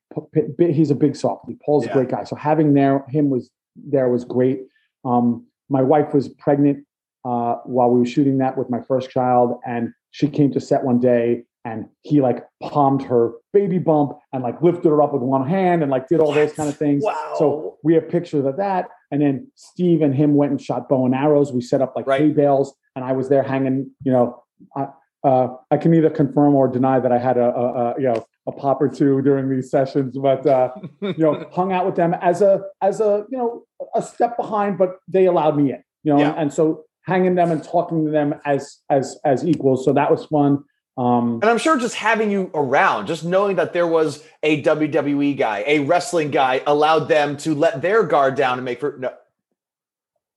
He's 0.58 0.90
a 0.90 0.94
big 0.94 1.14
softie. 1.14 1.58
Paul's 1.62 1.84
yeah. 1.84 1.90
a 1.90 1.94
great 1.94 2.08
guy. 2.08 2.24
So 2.24 2.36
having 2.36 2.72
there 2.72 3.04
him 3.10 3.28
was 3.28 3.50
there 3.76 4.08
was 4.08 4.24
great. 4.24 4.60
Um, 5.04 5.46
my 5.68 5.82
wife 5.82 6.14
was 6.14 6.30
pregnant 6.30 6.86
uh, 7.26 7.56
while 7.64 7.90
we 7.90 7.98
were 8.00 8.06
shooting 8.06 8.38
that 8.38 8.56
with 8.56 8.70
my 8.70 8.80
first 8.80 9.10
child, 9.10 9.60
and 9.66 9.92
she 10.10 10.26
came 10.26 10.50
to 10.52 10.60
set 10.60 10.84
one 10.84 11.00
day 11.00 11.44
and 11.64 11.86
he 12.02 12.20
like 12.20 12.44
palmed 12.62 13.02
her 13.02 13.32
baby 13.52 13.78
bump 13.78 14.12
and 14.32 14.42
like 14.42 14.60
lifted 14.62 14.88
her 14.88 15.02
up 15.02 15.12
with 15.12 15.22
one 15.22 15.46
hand 15.46 15.82
and 15.82 15.90
like 15.90 16.08
did 16.08 16.20
all 16.20 16.32
those 16.32 16.52
kind 16.52 16.68
of 16.68 16.76
things. 16.76 17.02
Wow. 17.04 17.34
So 17.38 17.78
we 17.82 17.94
have 17.94 18.08
pictures 18.08 18.44
of 18.44 18.56
that. 18.56 18.88
And 19.10 19.20
then 19.22 19.50
Steve 19.54 20.02
and 20.02 20.14
him 20.14 20.34
went 20.34 20.50
and 20.50 20.60
shot 20.60 20.88
bow 20.88 21.06
and 21.06 21.14
arrows. 21.14 21.52
We 21.52 21.60
set 21.60 21.80
up 21.80 21.94
like 21.96 22.06
right. 22.06 22.20
hay 22.20 22.28
bales, 22.30 22.74
and 22.94 23.04
I 23.04 23.12
was 23.12 23.28
there 23.28 23.42
hanging. 23.42 23.90
You 24.04 24.12
know, 24.12 24.44
I, 24.76 24.86
uh, 25.24 25.48
I 25.70 25.76
can 25.78 25.94
either 25.94 26.10
confirm 26.10 26.54
or 26.54 26.68
deny 26.68 27.00
that 27.00 27.10
I 27.10 27.18
had 27.18 27.38
a, 27.38 27.54
a, 27.54 27.64
a 27.72 27.94
you 27.98 28.04
know 28.04 28.26
a 28.46 28.52
pop 28.52 28.80
or 28.80 28.88
two 28.88 29.22
during 29.22 29.50
these 29.50 29.70
sessions, 29.70 30.16
but 30.18 30.46
uh, 30.46 30.70
you 31.00 31.14
know, 31.18 31.48
hung 31.52 31.72
out 31.72 31.86
with 31.86 31.96
them 31.96 32.14
as 32.20 32.42
a 32.42 32.62
as 32.82 33.00
a 33.00 33.24
you 33.30 33.38
know 33.38 33.64
a 33.94 34.02
step 34.02 34.36
behind, 34.36 34.78
but 34.78 34.96
they 35.08 35.26
allowed 35.26 35.56
me 35.56 35.72
in. 35.72 35.82
You 36.04 36.14
know, 36.14 36.20
yeah. 36.20 36.30
and, 36.30 36.38
and 36.38 36.52
so 36.52 36.84
hanging 37.04 37.34
them 37.34 37.50
and 37.50 37.64
talking 37.64 38.04
to 38.04 38.10
them 38.10 38.34
as 38.44 38.78
as 38.90 39.18
as 39.24 39.44
equals. 39.44 39.84
So 39.84 39.92
that 39.94 40.10
was 40.10 40.26
fun. 40.26 40.64
Um, 40.98 41.34
and 41.34 41.44
I'm 41.44 41.58
sure 41.58 41.78
just 41.78 41.94
having 41.94 42.28
you 42.28 42.50
around, 42.54 43.06
just 43.06 43.24
knowing 43.24 43.54
that 43.56 43.72
there 43.72 43.86
was 43.86 44.24
a 44.42 44.60
WWE 44.64 45.38
guy, 45.38 45.62
a 45.64 45.78
wrestling 45.80 46.32
guy, 46.32 46.60
allowed 46.66 47.04
them 47.04 47.36
to 47.38 47.54
let 47.54 47.80
their 47.80 48.02
guard 48.02 48.34
down 48.34 48.58
and 48.58 48.64
make 48.64 48.80
for 48.80 48.96
no. 48.98 49.14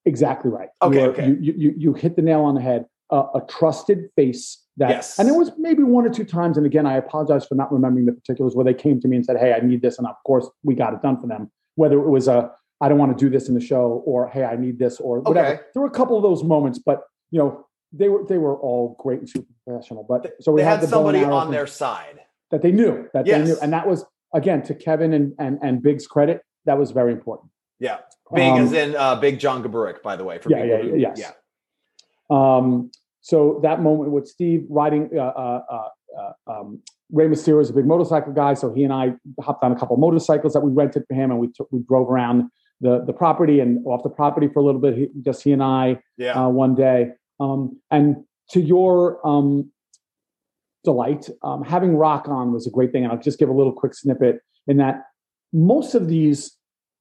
Exactly 0.05 0.51
right. 0.51 0.69
Okay, 0.83 1.01
you, 1.01 1.05
okay. 1.07 1.27
You, 1.39 1.53
you, 1.57 1.73
you 1.77 1.93
hit 1.93 2.15
the 2.15 2.21
nail 2.21 2.41
on 2.41 2.53
the 2.53 2.61
head. 2.61 2.85
Uh, 3.09 3.25
a 3.35 3.41
trusted 3.41 4.09
face 4.15 4.63
that, 4.77 4.89
yes. 4.89 5.19
and 5.19 5.27
there 5.27 5.37
was 5.37 5.51
maybe 5.57 5.83
one 5.83 6.05
or 6.05 6.09
two 6.09 6.23
times, 6.23 6.57
and 6.57 6.65
again, 6.65 6.85
I 6.85 6.95
apologize 6.95 7.45
for 7.45 7.55
not 7.55 7.73
remembering 7.73 8.05
the 8.05 8.13
particulars 8.13 8.55
where 8.55 8.63
they 8.63 8.73
came 8.73 9.01
to 9.01 9.07
me 9.07 9.17
and 9.17 9.25
said, 9.25 9.37
"Hey, 9.37 9.53
I 9.53 9.59
need 9.59 9.81
this," 9.81 9.97
and 9.97 10.07
of 10.07 10.15
course, 10.25 10.47
we 10.63 10.75
got 10.75 10.93
it 10.93 11.01
done 11.01 11.19
for 11.19 11.27
them. 11.27 11.51
Whether 11.75 11.99
it 11.99 12.07
was 12.07 12.29
a, 12.29 12.51
"I 12.79 12.87
don't 12.87 12.97
want 12.97 13.17
to 13.17 13.21
do 13.21 13.29
this 13.29 13.49
in 13.49 13.55
the 13.55 13.59
show," 13.59 14.01
or 14.05 14.29
"Hey, 14.29 14.45
I 14.45 14.55
need 14.55 14.79
this," 14.79 14.99
or 15.01 15.19
whatever. 15.19 15.47
Okay. 15.47 15.61
There 15.73 15.81
were 15.81 15.89
a 15.89 15.91
couple 15.91 16.15
of 16.15 16.23
those 16.23 16.43
moments, 16.43 16.79
but 16.79 17.01
you 17.31 17.39
know, 17.39 17.67
they 17.93 18.09
were 18.09 18.25
they 18.27 18.37
were 18.37 18.55
all 18.55 18.95
great 18.99 19.19
and 19.19 19.29
super 19.29 19.51
professional. 19.65 20.05
But 20.07 20.33
so 20.39 20.51
we 20.51 20.61
they 20.61 20.65
had, 20.65 20.79
had 20.79 20.89
somebody 20.89 21.23
on 21.23 21.51
their 21.51 21.67
side 21.67 22.19
that 22.51 22.61
they 22.61 22.71
knew 22.71 23.07
that 23.13 23.25
yes. 23.25 23.39
they 23.39 23.45
knew, 23.45 23.59
and 23.61 23.73
that 23.73 23.87
was 23.87 24.05
again 24.33 24.61
to 24.63 24.75
Kevin 24.75 25.13
and 25.13 25.33
and 25.39 25.59
and 25.61 25.81
Big's 25.81 26.07
credit, 26.07 26.41
that 26.65 26.77
was 26.77 26.91
very 26.91 27.11
important. 27.11 27.51
Yeah, 27.79 27.99
Big 28.33 28.51
um, 28.51 28.61
is 28.61 28.73
in 28.73 28.95
uh, 28.95 29.15
Big 29.15 29.39
John 29.39 29.63
Gaburick, 29.63 30.01
by 30.01 30.15
the 30.15 30.23
way. 30.23 30.37
For 30.39 30.49
yeah, 30.49 30.63
yeah, 30.63 30.81
who, 30.81 30.97
yes. 30.97 31.19
yeah. 31.19 31.31
Um, 32.29 32.91
so 33.21 33.59
that 33.63 33.81
moment 33.81 34.11
with 34.11 34.27
Steve 34.27 34.65
riding, 34.69 35.09
uh, 35.15 35.19
uh, 35.19 35.63
uh, 35.69 35.87
uh 36.17 36.51
um, 36.51 36.81
Rey 37.11 37.27
Mysterio 37.27 37.61
is 37.61 37.69
a 37.69 37.73
big 37.73 37.85
motorcycle 37.85 38.33
guy, 38.33 38.53
so 38.53 38.73
he 38.73 38.83
and 38.83 38.93
I 38.93 39.13
hopped 39.41 39.63
on 39.63 39.71
a 39.71 39.75
couple 39.75 39.97
motorcycles 39.97 40.53
that 40.53 40.61
we 40.61 40.71
rented 40.71 41.03
for 41.07 41.13
him, 41.13 41.31
and 41.31 41.39
we 41.39 41.47
took, 41.47 41.67
we 41.71 41.81
drove 41.87 42.09
around 42.09 42.49
the 42.79 43.03
the 43.05 43.13
property 43.13 43.59
and 43.59 43.85
off 43.85 44.03
the 44.03 44.09
property 44.09 44.47
for 44.47 44.59
a 44.59 44.63
little 44.63 44.81
bit, 44.81 44.97
he, 44.97 45.07
just 45.21 45.43
he 45.43 45.51
and 45.51 45.63
I 45.63 45.99
Yeah. 46.17 46.33
uh, 46.33 46.49
one 46.49 46.75
day. 46.75 47.11
Um, 47.41 47.81
and 47.89 48.23
to 48.51 48.61
your 48.61 49.25
um, 49.27 49.71
delight, 50.83 51.29
um, 51.43 51.63
having 51.63 51.95
Rock 51.95 52.27
on 52.27 52.53
was 52.53 52.67
a 52.67 52.69
great 52.71 52.91
thing. 52.91 53.03
And 53.03 53.11
I'll 53.11 53.19
just 53.19 53.39
give 53.39 53.49
a 53.49 53.53
little 53.53 53.73
quick 53.73 53.93
snippet 53.93 54.39
in 54.67 54.77
that 54.77 55.03
most 55.51 55.95
of 55.95 56.07
these 56.07 56.55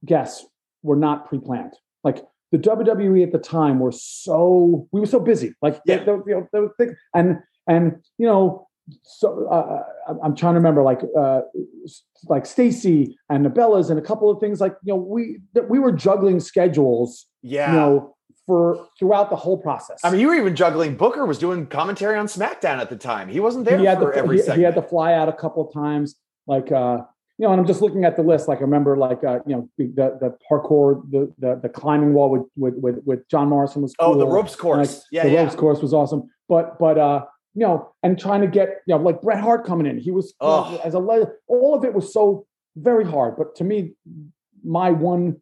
guests 0.04 0.46
were 0.82 0.96
not 0.96 1.28
pre-planned. 1.28 1.74
Like 2.02 2.24
the 2.52 2.58
WWE 2.58 3.22
at 3.22 3.32
the 3.32 3.38
time 3.38 3.78
were 3.78 3.92
so 3.92 4.88
we 4.92 5.00
were 5.00 5.06
so 5.06 5.20
busy. 5.20 5.54
Like 5.60 5.80
Yeah. 5.84 5.98
they, 5.98 6.04
they, 6.04 6.12
you 6.26 6.48
know, 6.52 6.70
they 6.78 6.86
and 7.14 7.38
and 7.66 7.96
you 8.18 8.26
know 8.26 8.66
so 9.04 9.46
uh, 9.48 9.84
I'm- 10.08 10.18
I'm 10.24 10.34
trying 10.34 10.54
to 10.54 10.58
remember 10.58 10.82
like 10.82 11.00
uh, 11.16 11.42
like 12.28 12.46
Stacy 12.46 13.16
and 13.28 13.44
the 13.44 13.50
Bellas 13.50 13.90
and 13.90 13.98
a 13.98 14.02
couple 14.02 14.30
of 14.30 14.40
things 14.40 14.60
like 14.60 14.74
you 14.82 14.94
know 14.94 15.00
we 15.00 15.38
we 15.68 15.78
were 15.78 15.92
juggling 15.92 16.40
schedules 16.40 17.26
yeah. 17.42 17.70
you 17.70 17.76
know 17.78 18.16
for 18.46 18.88
throughout 18.98 19.30
the 19.30 19.36
whole 19.36 19.58
process. 19.58 20.00
I 20.02 20.10
mean, 20.10 20.20
you 20.20 20.28
were 20.28 20.34
even 20.34 20.56
juggling. 20.56 20.96
Booker 20.96 21.24
was 21.26 21.38
doing 21.38 21.66
commentary 21.66 22.16
on 22.18 22.26
SmackDown 22.26 22.78
at 22.78 22.90
the 22.90 22.96
time. 22.96 23.28
He 23.28 23.40
wasn't 23.40 23.64
there 23.64 23.78
he 23.78 23.84
had 23.84 23.98
for 23.98 24.12
to 24.12 24.18
every 24.18 24.36
he, 24.36 24.42
segment. 24.42 24.58
he 24.58 24.64
had 24.64 24.74
to 24.74 24.82
fly 24.82 25.12
out 25.14 25.28
a 25.28 25.32
couple 25.32 25.66
of 25.66 25.72
times 25.72 26.16
like 26.46 26.72
uh 26.72 26.98
you 27.38 27.46
know 27.46 27.52
and 27.52 27.60
i'm 27.60 27.66
just 27.66 27.82
looking 27.82 28.04
at 28.04 28.16
the 28.16 28.22
list 28.22 28.48
like 28.48 28.58
i 28.58 28.62
remember 28.62 28.96
like 28.96 29.22
uh 29.24 29.38
you 29.46 29.54
know 29.54 29.68
the 29.76 29.86
the 29.94 30.34
parkour 30.50 31.02
the 31.10 31.32
the, 31.38 31.60
the 31.62 31.68
climbing 31.68 32.12
wall 32.14 32.30
with 32.30 32.42
with 32.56 32.74
with, 32.76 32.96
with 33.04 33.28
john 33.28 33.48
morrison 33.48 33.82
was 33.82 33.94
oh, 33.98 34.16
the 34.18 34.26
ropes 34.26 34.56
course. 34.56 34.96
Like, 34.98 35.04
yeah, 35.12 35.22
the 35.24 35.30
yeah. 35.32 35.42
ropes 35.42 35.54
course 35.54 35.80
was 35.82 35.92
awesome 35.92 36.28
but 36.48 36.78
but 36.78 36.98
uh 36.98 37.24
you 37.54 37.66
know 37.66 37.92
and 38.02 38.18
trying 38.18 38.40
to 38.40 38.46
get 38.46 38.68
you 38.86 38.96
know 38.96 39.02
like 39.02 39.20
bret 39.20 39.38
hart 39.40 39.66
coming 39.66 39.86
in 39.86 39.98
he 39.98 40.10
was 40.10 40.34
you 40.40 40.46
know, 40.48 40.64
Oh. 40.66 40.80
as 40.82 40.94
a 40.94 40.98
le- 40.98 41.30
all 41.46 41.74
of 41.74 41.84
it 41.84 41.92
was 41.92 42.12
so 42.12 42.46
very 42.76 43.04
hard 43.04 43.36
but 43.36 43.54
to 43.56 43.64
me 43.64 43.92
my 44.64 44.90
one 44.90 45.36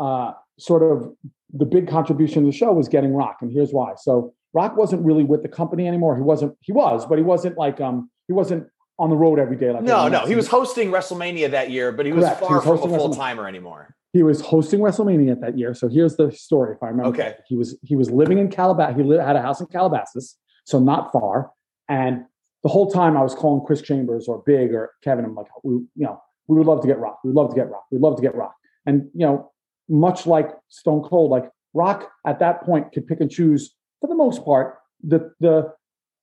uh 0.00 0.32
sort 0.58 0.82
of 0.82 1.14
the 1.58 1.64
big 1.66 1.88
contribution 1.88 2.42
to 2.44 2.50
the 2.50 2.56
show 2.56 2.72
was 2.72 2.88
getting 2.88 3.12
rock 3.14 3.36
and 3.40 3.50
here's 3.52 3.72
why 3.72 3.92
so 3.96 4.32
rock 4.52 4.76
wasn't 4.76 5.04
really 5.04 5.24
with 5.24 5.42
the 5.42 5.48
company 5.48 5.86
anymore 5.86 6.16
he 6.16 6.22
wasn't 6.22 6.52
he 6.60 6.72
was 6.72 7.06
but 7.06 7.18
he 7.18 7.24
wasn't 7.24 7.56
like 7.56 7.80
um 7.80 8.10
he 8.28 8.32
wasn't 8.32 8.66
on 8.98 9.10
the 9.10 9.16
road 9.16 9.38
every 9.38 9.56
day 9.56 9.70
like 9.70 9.82
No, 9.82 10.08
no, 10.08 10.20
he 10.26 10.34
was 10.34 10.48
hosting 10.48 10.90
WrestleMania 10.90 11.50
that 11.50 11.70
year, 11.70 11.92
but 11.92 12.06
he 12.06 12.12
was 12.12 12.24
Correct, 12.24 12.40
he 12.40 12.46
far 12.46 12.56
was 12.56 12.80
from 12.80 12.92
a 12.94 12.96
full 12.96 13.14
timer 13.14 13.46
anymore. 13.46 13.94
he 14.14 14.22
was 14.22 14.40
hosting 14.40 14.80
WrestleMania 14.80 15.38
that 15.42 15.58
year. 15.58 15.74
So 15.74 15.88
here's 15.88 16.16
the 16.16 16.32
story, 16.32 16.74
if 16.74 16.82
I 16.82 16.88
remember. 16.88 17.10
Okay. 17.10 17.34
He 17.46 17.56
was 17.56 17.76
he 17.82 17.94
was 17.94 18.10
living 18.10 18.38
in 18.38 18.48
Calabasas. 18.50 18.96
He 18.96 19.02
li- 19.02 19.18
had 19.18 19.36
a 19.36 19.42
house 19.42 19.60
in 19.60 19.66
Calabasas, 19.66 20.38
so 20.64 20.80
not 20.80 21.12
far. 21.12 21.50
And 21.90 22.24
the 22.62 22.70
whole 22.70 22.90
time 22.90 23.18
I 23.18 23.22
was 23.22 23.34
calling 23.34 23.64
Chris 23.66 23.82
Chambers 23.82 24.28
or 24.28 24.42
Big 24.46 24.72
or 24.72 24.92
Kevin. 25.04 25.26
I'm 25.26 25.34
like, 25.34 25.46
we, 25.62 25.74
you 25.74 25.88
know, 26.06 26.18
we 26.48 26.56
would 26.56 26.66
love 26.66 26.80
to 26.80 26.86
get 26.88 26.98
Rock. 26.98 27.18
We'd 27.22 27.34
love 27.34 27.50
to 27.50 27.54
get 27.54 27.70
Rock. 27.70 27.84
We'd 27.92 28.00
love 28.00 28.16
to 28.16 28.22
get 28.22 28.34
Rock. 28.34 28.54
And 28.86 29.10
you 29.12 29.26
know, 29.26 29.52
much 29.88 30.26
like 30.26 30.50
Stone 30.68 31.02
Cold, 31.02 31.30
like 31.30 31.50
Rock 31.74 32.10
at 32.26 32.38
that 32.40 32.62
point 32.62 32.92
could 32.92 33.06
pick 33.06 33.20
and 33.20 33.30
choose 33.30 33.74
for 34.00 34.08
the 34.08 34.14
most 34.14 34.44
part 34.44 34.78
the 35.02 35.32
the 35.40 35.72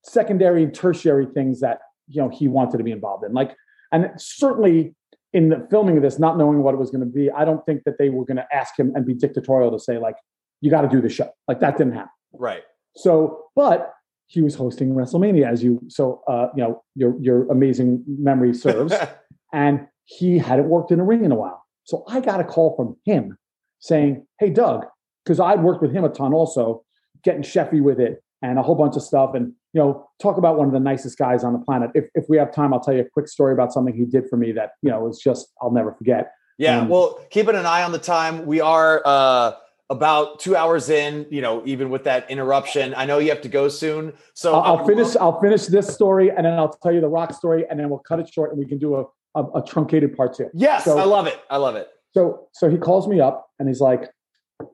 secondary 0.02 0.62
and 0.62 0.74
tertiary 0.74 1.26
things 1.26 1.60
that 1.60 1.78
you 2.08 2.20
know 2.20 2.28
he 2.28 2.48
wanted 2.48 2.78
to 2.78 2.84
be 2.84 2.92
involved 2.92 3.24
in. 3.24 3.32
Like, 3.32 3.56
and 3.92 4.10
certainly 4.16 4.94
in 5.32 5.48
the 5.48 5.66
filming 5.70 5.96
of 5.96 6.02
this, 6.02 6.18
not 6.18 6.38
knowing 6.38 6.62
what 6.62 6.74
it 6.74 6.78
was 6.78 6.90
going 6.90 7.00
to 7.00 7.06
be, 7.06 7.30
I 7.30 7.44
don't 7.44 7.64
think 7.66 7.82
that 7.84 7.98
they 7.98 8.08
were 8.08 8.24
going 8.24 8.36
to 8.36 8.46
ask 8.52 8.78
him 8.78 8.92
and 8.94 9.04
be 9.04 9.14
dictatorial 9.14 9.70
to 9.72 9.80
say 9.80 9.98
like, 9.98 10.14
you 10.60 10.70
got 10.70 10.82
to 10.82 10.88
do 10.88 11.00
the 11.00 11.08
show. 11.08 11.30
Like 11.48 11.60
that 11.60 11.76
didn't 11.76 11.94
happen. 11.94 12.10
Right. 12.32 12.62
So, 12.96 13.46
but 13.56 13.92
he 14.26 14.40
was 14.40 14.54
hosting 14.54 14.90
WrestleMania, 14.90 15.50
as 15.50 15.62
you 15.62 15.80
so 15.88 16.22
uh, 16.28 16.48
you 16.56 16.62
know 16.62 16.82
your 16.94 17.20
your 17.20 17.50
amazing 17.50 18.04
memory 18.06 18.54
serves, 18.54 18.94
and 19.52 19.86
he 20.04 20.38
hadn't 20.38 20.68
worked 20.68 20.90
in 20.90 21.00
a 21.00 21.04
ring 21.04 21.24
in 21.24 21.32
a 21.32 21.36
while. 21.36 21.62
So 21.84 22.04
I 22.08 22.20
got 22.20 22.40
a 22.40 22.44
call 22.44 22.74
from 22.76 22.96
him 23.04 23.36
saying, 23.84 24.26
"Hey, 24.40 24.50
Doug," 24.50 24.86
because 25.24 25.38
I'd 25.38 25.62
worked 25.62 25.82
with 25.82 25.92
him 25.92 26.04
a 26.04 26.08
ton 26.08 26.32
also, 26.32 26.82
getting 27.22 27.42
Sheffy 27.42 27.82
with 27.82 28.00
it 28.00 28.22
and 28.42 28.58
a 28.58 28.62
whole 28.62 28.74
bunch 28.74 28.96
of 28.96 29.02
stuff, 29.02 29.34
and 29.34 29.52
you 29.72 29.80
know, 29.80 30.08
talk 30.20 30.36
about 30.38 30.56
one 30.56 30.66
of 30.66 30.72
the 30.72 30.80
nicest 30.80 31.18
guys 31.18 31.44
on 31.44 31.52
the 31.52 31.58
planet. 31.58 31.90
If 31.94 32.06
if 32.14 32.24
we 32.28 32.36
have 32.38 32.52
time, 32.52 32.72
I'll 32.72 32.80
tell 32.80 32.94
you 32.94 33.00
a 33.02 33.08
quick 33.08 33.28
story 33.28 33.52
about 33.52 33.72
something 33.72 33.94
he 33.94 34.04
did 34.04 34.28
for 34.28 34.36
me 34.36 34.52
that 34.52 34.72
you 34.82 34.90
know 34.90 35.00
was 35.00 35.18
just 35.20 35.52
I'll 35.60 35.70
never 35.70 35.92
forget. 35.92 36.32
Yeah. 36.58 36.80
Um, 36.80 36.88
well, 36.88 37.18
keeping 37.30 37.56
an 37.56 37.66
eye 37.66 37.82
on 37.82 37.92
the 37.92 37.98
time. 37.98 38.46
We 38.46 38.60
are 38.60 39.02
uh, 39.04 39.52
about 39.90 40.38
two 40.38 40.56
hours 40.56 40.88
in. 40.88 41.26
You 41.30 41.42
know, 41.42 41.62
even 41.66 41.90
with 41.90 42.04
that 42.04 42.30
interruption, 42.30 42.94
I 42.96 43.04
know 43.06 43.18
you 43.18 43.30
have 43.30 43.42
to 43.42 43.48
go 43.48 43.68
soon. 43.68 44.12
So 44.34 44.54
I'll, 44.54 44.78
I'll 44.78 44.86
finish. 44.86 45.16
I'll 45.16 45.40
finish 45.40 45.66
this 45.66 45.92
story, 45.92 46.30
and 46.30 46.46
then 46.46 46.54
I'll 46.54 46.72
tell 46.82 46.92
you 46.92 47.00
the 47.00 47.08
rock 47.08 47.34
story, 47.34 47.66
and 47.68 47.78
then 47.78 47.90
we'll 47.90 47.98
cut 48.00 48.20
it 48.20 48.32
short, 48.32 48.50
and 48.50 48.58
we 48.58 48.66
can 48.66 48.78
do 48.78 48.96
a 48.96 49.04
a, 49.34 49.42
a 49.58 49.62
truncated 49.64 50.16
part 50.16 50.34
two. 50.34 50.48
Yes, 50.54 50.84
So- 50.84 50.98
I 50.98 51.04
love 51.04 51.26
it. 51.26 51.38
I 51.50 51.56
love 51.56 51.76
it. 51.76 51.88
So 52.14 52.48
so 52.52 52.70
he 52.70 52.78
calls 52.78 53.08
me 53.08 53.20
up, 53.20 53.48
and 53.58 53.68
he's 53.68 53.80
like, 53.80 54.10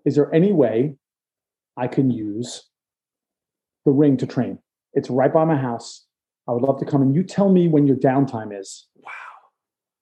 "Is 0.05 0.15
there 0.15 0.33
any 0.35 0.53
way 0.53 0.97
I 1.77 1.87
can 1.89 2.11
use 2.11 2.69
the 3.85 3.93
ring 3.93 4.17
to 4.19 4.27
train? 4.27 4.59
It's 4.93 5.11
right 5.11 5.33
by 5.33 5.45
my 5.45 5.57
house. 5.57 6.07
I 6.49 6.53
would 6.53 6.63
love 6.63 6.79
to 6.81 6.85
come, 6.85 7.03
and 7.03 7.15
you 7.15 7.23
tell 7.23 7.51
me 7.51 7.69
when 7.69 7.87
your 7.87 7.97
downtime 7.97 8.59
is. 8.59 8.89
Wow. 8.97 9.11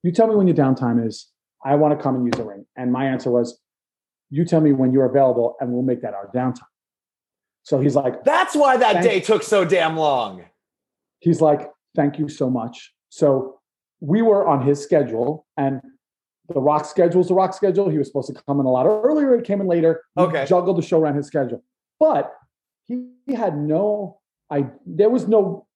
You 0.03 0.13
tell 0.13 0.27
me 0.27 0.35
when 0.35 0.47
your 0.47 0.57
downtime 0.57 1.05
is. 1.07 1.29
I 1.65 1.75
want 1.75 1.97
to 1.97 2.03
come 2.03 2.15
and 2.17 2.25
use 2.25 2.37
the 2.37 2.45
ring." 2.45 2.67
And 2.77 2.93
my 2.93 3.07
answer 3.07 3.31
was, 3.31 3.61
"You 4.31 4.45
tell 4.45 4.61
me 4.61 4.73
when 4.73 4.93
you're 4.93 5.07
available, 5.07 5.57
and 5.61 5.73
we'll 5.73 5.83
make 5.83 6.03
that 6.03 6.15
our 6.15 6.29
downtime." 6.35 6.73
So 7.69 7.79
he's 7.81 7.95
like, 7.95 8.25
That's 8.25 8.57
why 8.57 8.79
that 8.79 9.03
day 9.03 9.21
took 9.21 9.43
so 9.43 9.63
damn 9.63 9.95
long. 9.95 10.43
he's 11.21 11.43
like, 11.43 11.71
thank 11.95 12.19
you 12.19 12.27
so 12.27 12.49
much. 12.49 12.95
So 13.11 13.61
we 14.01 14.23
were 14.23 14.49
on 14.49 14.65
his 14.65 14.83
schedule 14.83 15.47
and 15.59 15.83
the 16.49 16.61
rock 16.61 16.85
schedule 16.87 17.21
is 17.21 17.29
the 17.29 17.35
rock 17.35 17.53
schedule. 17.55 17.89
He 17.89 17.99
was 17.99 18.07
supposed 18.07 18.35
to 18.35 18.43
come 18.43 18.61
in 18.61 18.67
a 18.67 18.71
lot 18.71 18.87
earlier. 18.87 19.35
It 19.35 19.45
came 19.45 19.61
in 19.61 19.67
later. 19.67 20.03
We 20.17 20.25
Okay. 20.25 20.47
Juggled 20.47 20.79
the 20.79 20.83
show 20.83 20.99
around 21.01 21.17
his 21.17 21.27
schedule. 21.27 21.63
But 22.01 22.33
he, 22.87 23.07
he 23.27 23.35
had 23.35 23.57
no, 23.59 24.19
I, 24.51 24.67
there 24.87 25.11
was 25.11 25.29
no 25.29 25.67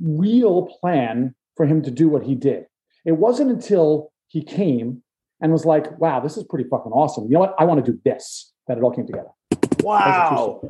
real 0.00 0.66
plan 0.80 1.34
for 1.56 1.66
him 1.66 1.82
to 1.82 1.90
do 1.90 2.08
what 2.08 2.22
he 2.22 2.34
did. 2.34 2.66
It 3.04 3.12
wasn't 3.12 3.50
until 3.50 4.12
he 4.28 4.42
came 4.42 5.02
and 5.40 5.52
was 5.52 5.64
like, 5.64 5.98
wow, 5.98 6.20
this 6.20 6.36
is 6.36 6.44
pretty 6.44 6.68
fucking 6.68 6.92
awesome. 6.92 7.24
You 7.24 7.30
know 7.32 7.40
what? 7.40 7.54
I 7.58 7.64
want 7.64 7.84
to 7.84 7.92
do 7.92 7.98
this 8.04 8.52
that 8.68 8.76
it 8.78 8.82
all 8.84 8.92
came 8.92 9.06
together. 9.06 9.30
Wow. 9.82 10.60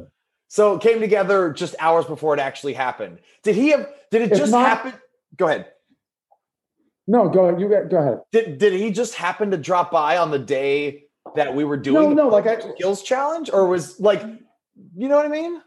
So 0.49 0.77
it 0.77 0.83
came 0.83 1.01
together 1.01 1.53
just 1.53 1.75
hours 1.79 2.07
before 2.07 2.33
it 2.35 2.41
actually 2.41 2.73
happened. 2.73 3.19
Did 3.43 3.57
he 3.57 3.71
have? 3.71 3.89
Did 4.11 4.23
it 4.23 4.33
If 4.33 4.39
just 4.39 4.53
not- 4.53 4.67
happen? 4.67 4.95
Go 5.37 5.47
ahead. 5.49 5.67
No, 7.11 7.29
go 7.29 7.47
ahead. 7.47 7.61
You 7.61 7.69
go, 7.69 7.87
go 7.89 7.97
ahead. 7.97 8.19
Did 8.33 8.59
Did 8.59 8.75
he 8.75 8.91
just 8.91 9.15
happen 9.15 9.51
to 9.51 9.57
drop 9.57 9.91
by 9.91 10.19
on 10.19 10.31
the 10.31 10.39
day 10.39 11.05
that 11.35 11.55
we 11.55 11.65
were 11.65 11.79
doing? 11.79 12.03
No, 12.03 12.09
the 12.11 12.15
no, 12.15 12.29
like 12.29 12.47
I- 12.47 12.61
skills 12.61 13.03
challenge, 13.03 13.51
or 13.51 13.67
was 13.67 13.99
like, 13.99 14.23
you 14.23 15.09
know 15.09 15.17
what 15.17 15.25
I 15.25 15.31
mean? 15.31 15.61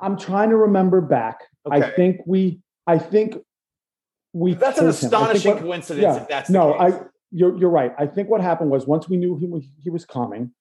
I'm 0.00 0.16
trying 0.18 0.50
to 0.50 0.56
remember 0.56 1.00
back. 1.00 1.40
Okay. 1.66 1.76
I 1.76 1.90
think 1.90 2.20
we, 2.26 2.60
I 2.86 2.98
think 2.98 3.36
we. 4.34 4.54
That's 4.54 4.78
an 4.78 4.84
told 4.84 4.84
him. 4.84 4.88
I 4.90 4.92
think 4.92 5.04
astonishing 5.42 5.54
what- 5.54 5.62
coincidence. 5.62 6.02
yeah. 6.02 6.22
If 6.22 6.28
that's 6.28 6.50
no, 6.50 6.74
case. 6.74 6.94
I. 6.94 7.00
You're 7.36 7.58
you're 7.58 7.70
right. 7.70 7.92
I 7.98 8.06
think 8.06 8.28
what 8.28 8.40
happened 8.42 8.70
was 8.70 8.86
once 8.86 9.08
we 9.08 9.16
knew 9.16 9.36
he 9.36 9.46
was 9.46 9.64
he 9.82 9.90
was 9.90 10.04
coming, 10.04 10.52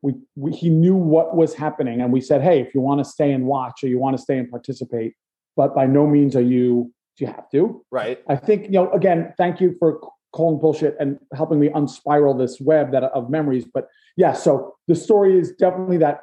we, 0.00 0.14
we 0.36 0.52
he 0.52 0.70
knew 0.70 0.94
what 0.94 1.36
was 1.36 1.52
happening, 1.52 2.00
and 2.00 2.10
we 2.12 2.22
said, 2.22 2.40
hey, 2.40 2.60
if 2.60 2.74
you 2.74 2.80
want 2.80 3.00
to 3.00 3.04
stay 3.04 3.32
and 3.32 3.44
watch 3.44 3.82
or 3.82 3.88
you 3.88 3.98
want 3.98 4.16
to 4.16 4.22
stay 4.22 4.38
and 4.38 4.48
participate, 4.48 5.14
but 5.54 5.74
by 5.74 5.84
no 5.84 6.06
means 6.06 6.34
are 6.34 6.40
you 6.40 6.90
you 7.20 7.26
have 7.26 7.50
to. 7.50 7.84
right. 7.90 8.20
I 8.28 8.36
think 8.36 8.64
you 8.64 8.70
know. 8.72 8.90
Again, 8.92 9.32
thank 9.36 9.60
you 9.60 9.76
for 9.78 10.00
calling 10.32 10.60
bullshit 10.60 10.96
and 11.00 11.18
helping 11.34 11.58
me 11.58 11.68
unspiral 11.68 12.36
this 12.36 12.60
web 12.60 12.92
that 12.92 13.04
of 13.04 13.30
memories. 13.30 13.64
But 13.72 13.88
yeah, 14.16 14.32
so 14.32 14.76
the 14.86 14.94
story 14.94 15.38
is 15.38 15.52
definitely 15.52 15.98
that 15.98 16.20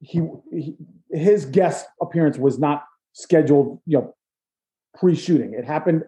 he, 0.00 0.22
he 0.52 0.76
his 1.10 1.44
guest 1.44 1.86
appearance 2.00 2.38
was 2.38 2.58
not 2.58 2.84
scheduled. 3.12 3.80
You 3.86 3.98
know, 3.98 4.14
pre-shooting. 4.98 5.54
It 5.54 5.64
happened 5.64 6.04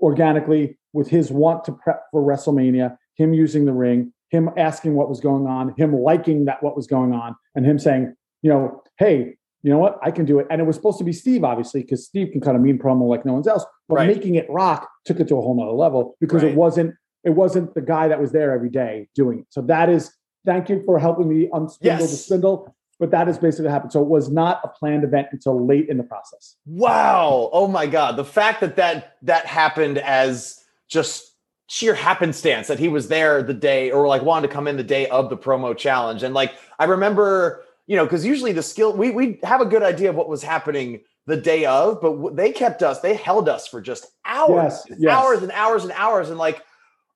organically 0.00 0.78
with 0.92 1.08
his 1.08 1.30
want 1.30 1.64
to 1.64 1.72
prep 1.72 2.04
for 2.10 2.22
WrestleMania. 2.22 2.96
Him 3.16 3.34
using 3.34 3.64
the 3.64 3.72
ring. 3.72 4.12
Him 4.30 4.50
asking 4.56 4.94
what 4.94 5.08
was 5.08 5.20
going 5.20 5.46
on. 5.46 5.74
Him 5.76 5.94
liking 5.94 6.46
that 6.46 6.62
what 6.62 6.76
was 6.76 6.86
going 6.86 7.12
on, 7.12 7.36
and 7.54 7.66
him 7.66 7.78
saying, 7.78 8.14
you 8.42 8.50
know, 8.50 8.82
hey. 8.98 9.36
You 9.62 9.70
know 9.70 9.78
what? 9.78 9.98
I 10.02 10.10
can 10.10 10.24
do 10.24 10.38
it. 10.40 10.46
And 10.50 10.60
it 10.60 10.64
was 10.64 10.76
supposed 10.76 10.98
to 10.98 11.04
be 11.04 11.12
Steve, 11.12 11.44
obviously, 11.44 11.82
because 11.82 12.04
Steve 12.04 12.30
can 12.32 12.40
kind 12.40 12.56
of 12.56 12.62
mean 12.62 12.78
promo 12.78 13.08
like 13.08 13.24
no 13.24 13.32
one's 13.34 13.46
else. 13.46 13.64
But 13.88 13.96
Right. 13.96 14.08
making 14.08 14.34
it 14.34 14.46
rock 14.50 14.88
took 15.04 15.20
it 15.20 15.28
to 15.28 15.36
a 15.36 15.40
whole 15.40 15.54
nother 15.54 15.72
level 15.72 16.16
because 16.20 16.42
Right. 16.42 16.52
it 16.52 16.56
wasn't 16.56 16.94
it 17.24 17.30
wasn't 17.30 17.72
the 17.74 17.80
guy 17.80 18.08
that 18.08 18.20
was 18.20 18.32
there 18.32 18.50
every 18.52 18.68
day 18.68 19.08
doing 19.14 19.38
it. 19.40 19.46
So 19.50 19.60
that 19.62 19.88
is 19.88 20.12
thank 20.44 20.68
you 20.68 20.82
for 20.84 20.98
helping 20.98 21.28
me 21.28 21.48
unspindle 21.52 21.98
the 22.00 22.16
spindle. 22.16 22.74
But 22.98 23.12
that 23.12 23.28
is 23.28 23.38
basically 23.38 23.66
what 23.66 23.72
happened. 23.72 23.92
So 23.92 24.02
it 24.02 24.08
was 24.08 24.28
not 24.28 24.60
a 24.64 24.68
planned 24.68 25.04
event 25.04 25.28
until 25.30 25.64
late 25.64 25.88
in 25.88 25.96
the 25.98 26.02
process. 26.02 26.56
Wow. 26.66 27.48
Oh 27.52 27.68
my 27.68 27.86
God. 27.86 28.16
The 28.16 28.24
fact 28.24 28.60
that 28.60 28.74
that 28.76 29.16
that 29.22 29.46
happened 29.46 29.98
as 29.98 30.58
just 30.88 31.28
sheer 31.68 31.94
happenstance 31.94 32.66
that 32.66 32.78
he 32.80 32.88
was 32.88 33.06
there 33.08 33.42
the 33.42 33.54
day 33.54 33.90
or 33.92 34.06
like 34.08 34.22
wanted 34.22 34.48
to 34.48 34.52
come 34.52 34.66
in 34.66 34.76
the 34.76 34.82
day 34.82 35.06
of 35.08 35.30
the 35.30 35.36
promo 35.36 35.76
challenge. 35.76 36.22
And 36.24 36.34
like 36.34 36.52
I 36.80 36.84
remember, 36.84 37.62
you 37.86 37.96
know, 37.96 38.04
because 38.04 38.24
usually 38.24 38.52
the 38.52 38.62
skill 38.62 38.92
we 38.96 39.10
we 39.10 39.38
have 39.42 39.60
a 39.60 39.66
good 39.66 39.82
idea 39.82 40.10
of 40.10 40.16
what 40.16 40.28
was 40.28 40.42
happening 40.42 41.00
the 41.26 41.36
day 41.36 41.64
of, 41.66 42.00
but 42.00 42.10
w- 42.10 42.34
they 42.34 42.52
kept 42.52 42.82
us, 42.82 43.00
they 43.00 43.14
held 43.14 43.48
us 43.48 43.66
for 43.66 43.80
just 43.80 44.06
hours, 44.24 44.82
Yes, 44.88 44.98
yes. 44.98 45.12
hours 45.12 45.42
and 45.42 45.52
hours 45.52 45.84
and 45.84 45.92
hours. 45.92 46.30
And 46.30 46.38
like 46.38 46.62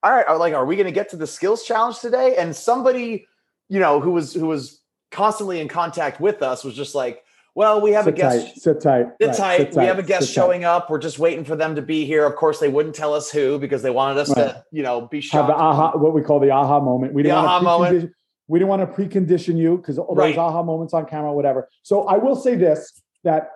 all 0.02 0.12
right, 0.12 0.26
are, 0.28 0.36
like, 0.38 0.54
are 0.54 0.64
we 0.64 0.76
going 0.76 0.86
to 0.86 0.92
get 0.92 1.08
to 1.10 1.16
the 1.16 1.26
skills 1.26 1.64
challenge 1.64 1.98
today? 1.98 2.36
And 2.36 2.54
somebody, 2.54 3.26
you 3.68 3.80
know, 3.80 3.98
who 4.00 4.12
was 4.12 4.32
who 4.34 4.46
was 4.46 4.80
constantly 5.10 5.60
in 5.60 5.66
contact 5.66 6.20
with 6.20 6.42
us 6.42 6.62
was 6.62 6.74
just 6.74 6.94
like, 6.94 7.24
well, 7.56 7.80
we 7.80 7.90
have 7.92 8.04
sit 8.04 8.14
a 8.14 8.16
guest. 8.16 8.46
Tight, 8.46 8.56
sit 8.58 8.80
tight. 8.80 9.06
Sit, 9.20 9.28
right, 9.28 9.36
tight. 9.36 9.56
sit 9.56 9.72
tight. 9.72 9.80
We 9.80 9.86
have 9.86 9.98
a 9.98 10.02
guest 10.04 10.30
showing 10.30 10.60
tight. 10.60 10.68
up. 10.68 10.90
We're 10.90 10.98
just 10.98 11.18
waiting 11.18 11.44
for 11.44 11.56
them 11.56 11.74
to 11.74 11.82
be 11.82 12.04
here. 12.04 12.24
Of 12.24 12.36
course, 12.36 12.60
they 12.60 12.68
wouldn't 12.68 12.94
tell 12.94 13.14
us 13.14 13.30
who 13.30 13.58
because 13.58 13.82
they 13.82 13.90
wanted 13.90 14.18
us 14.18 14.28
right. 14.28 14.36
to, 14.36 14.64
you 14.70 14.82
know, 14.82 15.08
be 15.08 15.20
shocked. 15.20 15.48
Have 15.48 15.56
the 15.56 15.60
aha, 15.60 15.96
what 15.96 16.12
we 16.12 16.22
call 16.22 16.38
the 16.38 16.50
aha 16.50 16.78
moment. 16.78 17.14
We 17.14 17.22
the 17.22 17.30
aha 17.32 17.60
moment. 17.60 18.12
We 18.48 18.58
didn't 18.58 18.68
want 18.68 18.82
to 18.82 18.86
precondition 19.02 19.56
you 19.58 19.76
because 19.78 19.98
all 19.98 20.14
Right. 20.14 20.28
those 20.30 20.38
aha 20.38 20.62
moments 20.62 20.94
on 20.94 21.06
camera, 21.06 21.32
whatever. 21.32 21.68
So 21.82 22.02
I 22.04 22.16
will 22.18 22.36
say 22.36 22.54
this: 22.54 23.02
that 23.24 23.50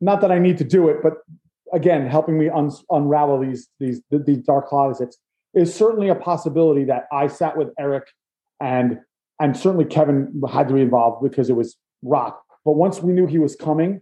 not 0.00 0.20
that 0.20 0.30
I 0.30 0.38
need 0.38 0.58
to 0.58 0.64
do 0.64 0.88
it, 0.88 0.98
but 1.02 1.14
again, 1.72 2.06
helping 2.06 2.38
me 2.38 2.48
un- 2.48 2.70
unravel 2.90 3.40
these 3.40 3.68
these 3.80 4.02
these 4.10 4.38
dark 4.38 4.68
closets 4.68 5.18
is 5.54 5.74
certainly 5.74 6.08
a 6.08 6.14
possibility 6.14 6.84
that 6.84 7.06
I 7.12 7.28
sat 7.28 7.56
with 7.56 7.68
Eric 7.78 8.06
and 8.60 8.98
and 9.40 9.56
certainly 9.56 9.84
Kevin 9.86 10.42
had 10.50 10.68
to 10.68 10.74
be 10.74 10.80
involved 10.82 11.22
because 11.22 11.48
it 11.50 11.54
was 11.56 11.76
rock. 12.02 12.42
But 12.64 12.72
once 12.72 13.02
we 13.02 13.12
knew 13.12 13.26
he 13.26 13.38
was 13.38 13.54
coming, 13.56 14.00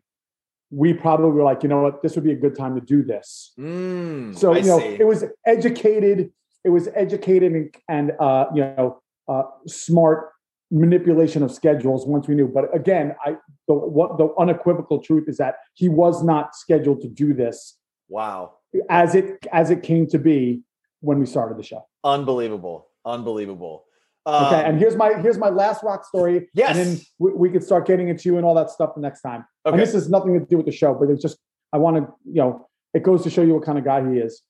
we 0.71 0.93
probably 0.95 1.31
were 1.31 1.43
like, 1.43 1.62
you 1.62 1.69
know 1.69 1.83
what, 1.83 2.03
this 2.03 2.15
would 2.15 2.25
be 2.25 2.33
a 2.33 2.37
good 2.37 2.57
time 2.57 2.75
to 2.75 2.81
do 2.81 3.03
this. 3.03 3.53
Mm, 3.59 4.37
So 4.37 4.55
I 4.55 4.59
you 4.59 4.66
know, 4.66 4.79
see. 4.81 4.97
it 4.99 5.07
was 5.07 5.25
educated. 5.47 6.33
It 6.65 6.71
was 6.71 6.89
educated 6.95 7.53
and, 7.53 7.75
and 7.89 8.12
uh, 8.19 8.47
you 8.55 8.62
know, 8.62 9.03
uh, 9.29 9.43
smart 9.67 10.31
manipulation 10.71 11.43
of 11.43 11.53
schedules 11.53 12.07
once 12.07 12.27
we 12.27 12.35
knew. 12.35 12.49
But 12.49 12.75
again, 12.75 13.15
I 13.25 13.37
the 13.69 13.75
what 13.75 14.19
the 14.19 14.35
unequivocal 14.39 15.01
truth 15.01 15.29
is 15.29 15.37
that 15.39 15.57
he 15.75 15.89
was 15.89 16.23
not 16.23 16.55
scheduled 16.55 17.01
to 17.03 17.09
do 17.09 17.33
this 17.33 17.77
wow. 18.09 18.55
as 18.91 19.15
it 19.15 19.47
as 19.53 19.71
it 19.71 19.83
came 19.83 20.07
to 20.09 20.19
be 20.19 20.63
when 21.01 21.19
we 21.19 21.27
started 21.27 21.59
the 21.59 21.63
show. 21.63 21.87
Unbelievable. 22.03 22.89
Unbelievable. 23.05 23.85
Okay, 24.27 24.37
Um, 24.37 24.65
and 24.71 24.79
here's 24.79 24.97
my 24.97 25.15
here's 25.21 25.39
my 25.39 25.51
last 25.51 25.85
rock 25.85 26.05
story. 26.07 26.49
Yes. 26.55 26.77
and 26.77 26.87
then 26.87 27.01
we, 27.19 27.33
we 27.35 27.51
could 27.51 27.63
start 27.63 27.87
getting 27.87 28.09
into 28.09 28.29
you 28.29 28.37
and 28.39 28.47
all 28.47 28.55
that 28.55 28.71
stuff 28.71 28.95
the 28.95 29.01
next 29.01 29.21
time. 29.21 29.45
okay. 29.67 29.75
And 29.75 29.83
this 29.83 29.93
has 29.93 30.09
nothing 30.09 30.39
to 30.39 30.45
do 30.47 30.57
with 30.57 30.67
the 30.67 30.73
show, 30.73 30.95
but 30.95 31.11
it's 31.11 31.23
just 31.23 31.39
I 31.73 31.79
want 31.79 31.97
to, 31.97 32.13
you 32.25 32.41
know, 32.41 32.69
it 32.95 33.03
goes 33.03 33.23
to 33.25 33.31
show 33.31 33.43
you 33.43 33.55
what 33.55 33.65
kind 33.65 33.79
of 33.79 33.85
guy 33.85 34.09
he 34.09 34.19
is. 34.19 34.43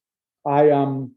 I 0.46 0.70
um, 0.70 1.14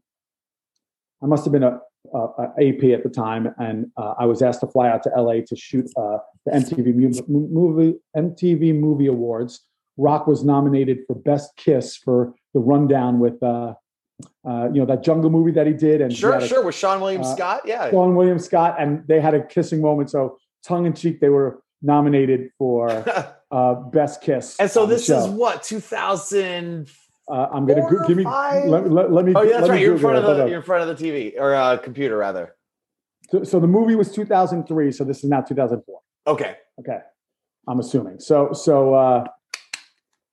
I 1.22 1.26
must 1.26 1.44
have 1.44 1.52
been 1.52 1.62
a, 1.62 1.80
a, 2.14 2.18
a 2.18 2.68
AP 2.68 2.84
at 2.96 3.02
the 3.02 3.10
time, 3.10 3.54
and 3.58 3.86
uh, 3.96 4.14
I 4.18 4.26
was 4.26 4.42
asked 4.42 4.60
to 4.60 4.66
fly 4.66 4.88
out 4.88 5.02
to 5.04 5.10
LA 5.10 5.40
to 5.46 5.56
shoot 5.56 5.86
uh, 5.96 6.18
the 6.46 6.52
MTV 6.52 6.94
mu- 7.28 7.48
movie 7.48 7.98
MTV 8.16 8.74
Movie 8.74 9.06
Awards. 9.06 9.64
Rock 9.96 10.26
was 10.26 10.44
nominated 10.44 10.98
for 11.06 11.14
Best 11.14 11.56
Kiss 11.56 11.96
for 11.96 12.34
the 12.54 12.60
Rundown 12.60 13.18
with, 13.18 13.42
uh, 13.42 13.74
uh, 14.48 14.68
you 14.72 14.80
know, 14.80 14.86
that 14.86 15.02
jungle 15.02 15.28
movie 15.28 15.50
that 15.52 15.66
he 15.66 15.72
did, 15.72 16.00
and 16.00 16.14
sure, 16.14 16.36
a 16.36 16.46
sure. 16.46 16.64
With 16.64 16.74
Seann 16.74 17.00
William 17.00 17.22
uh, 17.22 17.34
Scott. 17.34 17.62
Yeah. 17.64 17.90
Seann 17.90 18.14
William 18.14 18.38
Scott, 18.38 18.76
and 18.78 19.06
they 19.08 19.20
had 19.20 19.34
a 19.34 19.44
kissing 19.44 19.80
moment. 19.80 20.10
So 20.10 20.38
tongue 20.64 20.86
in 20.86 20.94
cheek, 20.94 21.20
they 21.20 21.28
were 21.28 21.62
nominated 21.82 22.50
for 22.58 22.88
uh, 23.50 23.74
best 23.74 24.22
kiss. 24.22 24.56
and 24.58 24.70
so 24.70 24.86
this 24.86 25.08
is 25.08 25.26
what 25.26 25.62
2000. 25.62 26.88
Uh, 27.30 27.46
I'm 27.52 27.66
gonna 27.66 27.82
go, 27.90 28.06
give 28.06 28.16
me. 28.16 28.24
Let, 28.24 28.90
let, 28.90 29.12
let 29.12 29.24
me. 29.24 29.32
Oh, 29.36 29.42
yeah, 29.42 29.58
that's 29.60 29.68
let 29.68 29.70
me 29.70 29.74
right. 29.74 29.82
You're 29.82 29.94
in 29.94 29.98
front 30.00 30.16
of 30.18 30.24
the 30.36 30.46
you're 30.46 30.56
in 30.56 30.62
front 30.62 30.88
of 30.88 30.98
the 30.98 31.04
TV 31.04 31.34
or 31.38 31.54
uh, 31.54 31.76
computer 31.76 32.16
rather. 32.16 32.54
So, 33.30 33.44
so 33.44 33.60
the 33.60 33.66
movie 33.66 33.94
was 33.96 34.10
2003. 34.12 34.92
So 34.92 35.04
this 35.04 35.18
is 35.22 35.24
now 35.28 35.42
2004. 35.42 36.00
Okay. 36.26 36.56
Okay, 36.80 36.98
I'm 37.66 37.80
assuming. 37.80 38.18
So 38.20 38.52
so 38.52 38.94
uh, 38.94 39.24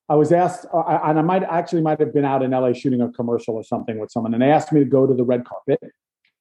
I 0.08 0.16
was 0.16 0.32
asked, 0.32 0.66
uh, 0.74 0.78
I- 0.78 1.10
and 1.10 1.20
I 1.20 1.22
might 1.22 1.44
actually 1.44 1.82
might 1.82 2.00
have 2.00 2.14
been 2.14 2.24
out 2.26 2.44
in 2.44 2.52
LA 2.52 2.72
shooting 2.74 3.02
a 3.02 3.12
commercial 3.12 3.56
or 3.56 3.64
something 3.64 4.00
with 4.00 4.12
someone, 4.12 4.34
and 4.34 4.42
they 4.42 4.52
asked 4.52 4.72
me 4.72 4.80
to 4.80 4.86
go 4.86 5.06
to 5.06 5.14
the 5.14 5.24
red 5.24 5.44
carpet 5.46 5.82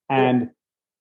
and 0.09 0.51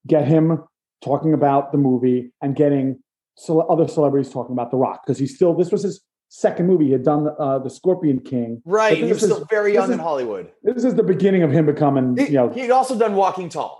get 0.08 0.26
him 0.28 0.64
talking 1.04 1.34
about 1.34 1.72
the 1.74 1.78
movie 1.78 2.32
and 2.42 2.56
getting 2.56 3.00
cele- 3.38 3.70
other 3.70 3.88
celebrities 3.88 4.32
talking 4.32 4.54
about 4.54 4.72
The 4.72 4.78
Rock 4.78 5.02
because 5.06 5.20
he's 5.20 5.36
still. 5.36 5.54
This 5.54 5.72
was 5.72 5.84
his 5.84 6.02
second 6.36 6.66
movie. 6.66 6.86
He 6.86 6.92
had 6.92 7.04
done 7.04 7.30
uh, 7.40 7.60
the 7.60 7.70
Scorpion 7.70 8.20
King. 8.20 8.62
Right. 8.66 8.98
He 8.98 9.04
was 9.04 9.22
this 9.22 9.24
is- 9.24 9.32
still 9.32 9.46
very 9.50 9.74
young 9.74 9.86
is- 9.86 9.92
in 9.92 10.00
Hollywood. 10.00 10.52
This 10.64 10.84
is 10.84 10.96
the 10.96 11.04
beginning 11.04 11.44
of 11.44 11.52
him 11.52 11.66
becoming. 11.68 12.18
He, 12.18 12.26
You 12.28 12.34
know, 12.34 12.50
he'd 12.50 12.72
also 12.72 12.98
done 12.98 13.16
Walking 13.16 13.50
Tall. 13.50 13.80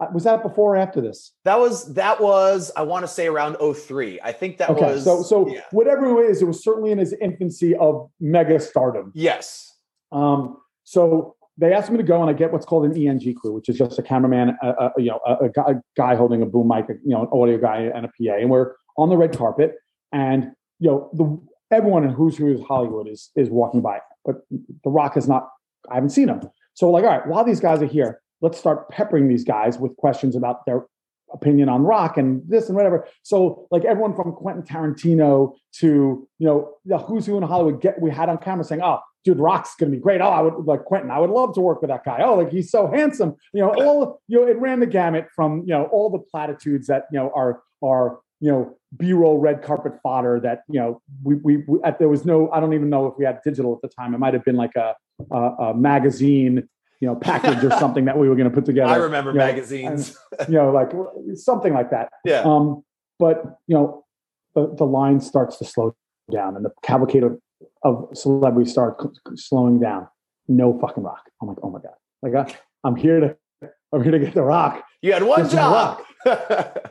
uh, 0.00 0.06
was 0.14 0.24
that 0.24 0.42
before 0.42 0.74
or 0.74 0.76
after 0.78 1.00
this? 1.02 1.32
That 1.44 1.58
was 1.60 1.92
that 1.94 2.20
was 2.20 2.72
I 2.76 2.82
want 2.82 3.02
to 3.04 3.08
say 3.08 3.26
around 3.26 3.56
03. 3.60 4.20
I 4.24 4.32
think 4.32 4.56
that 4.58 4.70
Okay, 4.70 4.92
was 4.94 5.04
so 5.04 5.22
so 5.22 5.46
yeah. 5.48 5.60
whatever 5.70 6.22
it 6.24 6.30
is, 6.30 6.40
it 6.40 6.46
was 6.46 6.64
certainly 6.64 6.90
in 6.90 6.98
his 6.98 7.12
infancy 7.20 7.76
of 7.76 8.08
mega 8.20 8.58
stardom. 8.58 9.12
yes. 9.14 9.70
Um, 10.12 10.56
so 10.84 11.34
they 11.58 11.72
asked 11.72 11.90
me 11.90 11.96
to 11.98 12.02
go, 12.04 12.20
and 12.20 12.28
I 12.30 12.32
get 12.34 12.52
what's 12.52 12.66
called 12.66 12.84
an 12.86 12.96
ENG 12.96 13.34
crew, 13.34 13.52
which 13.52 13.68
is 13.68 13.76
just 13.78 13.98
a 13.98 14.02
cameraman, 14.02 14.56
a, 14.62 14.68
a, 14.68 14.92
you 14.98 15.10
know, 15.10 15.20
a, 15.26 15.46
a 15.72 15.74
guy 15.96 16.14
holding 16.14 16.40
a 16.42 16.46
boom 16.46 16.68
mic, 16.68 16.86
you 16.88 16.98
know, 17.14 17.22
an 17.22 17.28
audio 17.32 17.58
guy, 17.58 17.90
and 17.94 18.04
a 18.06 18.08
PA, 18.08 18.34
and 18.40 18.48
we're 18.50 18.72
on 18.96 19.08
the 19.08 19.16
red 19.16 19.36
carpet, 19.36 19.74
and 20.12 20.52
you 20.78 20.90
know, 20.90 21.10
the 21.12 21.74
everyone 21.74 22.04
in 22.04 22.10
Who's 22.10 22.36
Who's 22.36 22.60
Hollywood 22.62 23.08
is 23.08 23.30
is 23.36 23.50
walking 23.50 23.80
by, 23.80 24.00
but 24.24 24.42
The 24.50 24.90
Rock 24.90 25.16
is 25.16 25.28
not. 25.28 25.48
I 25.90 25.96
haven't 25.96 26.10
seen 26.10 26.28
him, 26.28 26.40
so 26.74 26.90
like, 26.90 27.04
all 27.04 27.10
right, 27.10 27.26
while 27.26 27.44
these 27.44 27.60
guys 27.60 27.82
are 27.82 27.86
here, 27.86 28.20
let's 28.40 28.58
start 28.58 28.88
peppering 28.88 29.28
these 29.28 29.44
guys 29.44 29.78
with 29.78 29.96
questions 29.96 30.34
about 30.36 30.64
their 30.66 30.86
opinion 31.32 31.68
on 31.68 31.82
rock 31.82 32.16
and 32.16 32.42
this 32.48 32.68
and 32.68 32.76
whatever. 32.76 33.06
So 33.22 33.66
like 33.70 33.84
everyone 33.84 34.14
from 34.14 34.32
Quentin 34.32 34.62
Tarantino 34.62 35.54
to 35.80 36.28
you 36.38 36.46
know 36.46 36.74
the 36.84 36.98
who's 36.98 37.26
who 37.26 37.36
in 37.36 37.42
Hollywood 37.42 37.80
get 37.80 38.00
we 38.00 38.10
had 38.10 38.28
on 38.28 38.38
camera 38.38 38.64
saying, 38.64 38.82
"Oh, 38.82 39.00
dude, 39.24 39.38
Rock's 39.38 39.74
gonna 39.74 39.92
be 39.92 39.98
great. 39.98 40.20
Oh, 40.20 40.28
I 40.28 40.40
would 40.40 40.64
like 40.64 40.84
Quentin. 40.84 41.10
I 41.10 41.18
would 41.18 41.30
love 41.30 41.54
to 41.54 41.60
work 41.60 41.80
with 41.80 41.90
that 41.90 42.04
guy. 42.04 42.22
Oh, 42.22 42.36
like 42.36 42.50
he's 42.50 42.70
so 42.70 42.86
handsome. 42.86 43.34
You 43.52 43.62
know, 43.62 43.74
all 43.74 44.20
you 44.28 44.40
know, 44.40 44.46
it 44.46 44.58
ran 44.58 44.80
the 44.80 44.86
gamut 44.86 45.28
from 45.34 45.60
you 45.60 45.74
know 45.74 45.84
all 45.84 46.10
the 46.10 46.18
platitudes 46.18 46.86
that 46.86 47.06
you 47.12 47.18
know 47.18 47.30
are 47.34 47.62
are 47.82 48.20
you 48.40 48.50
know 48.50 48.76
b-roll 48.96 49.38
red 49.38 49.62
carpet 49.62 49.92
fodder 50.02 50.38
that 50.40 50.62
you 50.68 50.78
know 50.78 51.00
we 51.22 51.34
we, 51.36 51.56
we 51.68 51.78
at, 51.84 51.98
there 51.98 52.08
was 52.08 52.24
no 52.24 52.50
i 52.52 52.60
don't 52.60 52.74
even 52.74 52.90
know 52.90 53.06
if 53.06 53.14
we 53.18 53.24
had 53.24 53.40
digital 53.42 53.74
at 53.74 53.82
the 53.82 53.88
time 53.88 54.14
it 54.14 54.18
might 54.18 54.34
have 54.34 54.44
been 54.44 54.56
like 54.56 54.74
a 54.76 54.94
a, 55.30 55.36
a 55.36 55.74
magazine 55.74 56.68
you 57.00 57.08
know 57.08 57.16
package 57.16 57.62
or 57.64 57.70
something 57.78 58.04
that 58.04 58.18
we 58.18 58.28
were 58.28 58.36
going 58.36 58.48
to 58.48 58.54
put 58.54 58.64
together 58.64 58.92
I 58.92 58.96
remember 58.96 59.32
you 59.32 59.38
know, 59.38 59.46
magazines. 59.46 60.16
you 60.48 60.54
know 60.54 60.70
like 60.70 60.90
something 61.34 61.72
like 61.72 61.90
that 61.90 62.10
yeah. 62.24 62.40
um, 62.40 62.84
but 63.18 63.58
you 63.66 63.74
know, 63.74 64.04
the, 64.54 64.74
the 64.74 64.84
line 64.84 65.20
starts 65.20 65.58
to 65.58 65.64
slow 65.64 65.94
down, 66.30 66.56
and 66.56 66.64
the 66.64 66.70
cavalcade 66.82 67.22
of, 67.22 67.38
of 67.82 68.08
celebrities 68.14 68.72
start 68.72 69.00
slowing 69.36 69.80
down. 69.80 70.08
No 70.48 70.78
fucking 70.78 71.02
rock. 71.02 71.22
I'm 71.40 71.48
like, 71.48 71.58
oh 71.62 71.70
my 71.70 71.80
god! 71.80 71.94
Like 72.22 72.34
I, 72.34 72.54
I'm 72.86 72.96
here 72.96 73.20
to, 73.20 73.36
I'm 73.92 74.02
here 74.02 74.12
to 74.12 74.18
get 74.18 74.34
the 74.34 74.42
rock. 74.42 74.84
You 75.02 75.12
had 75.12 75.22
one 75.22 75.48
job. 75.48 76.00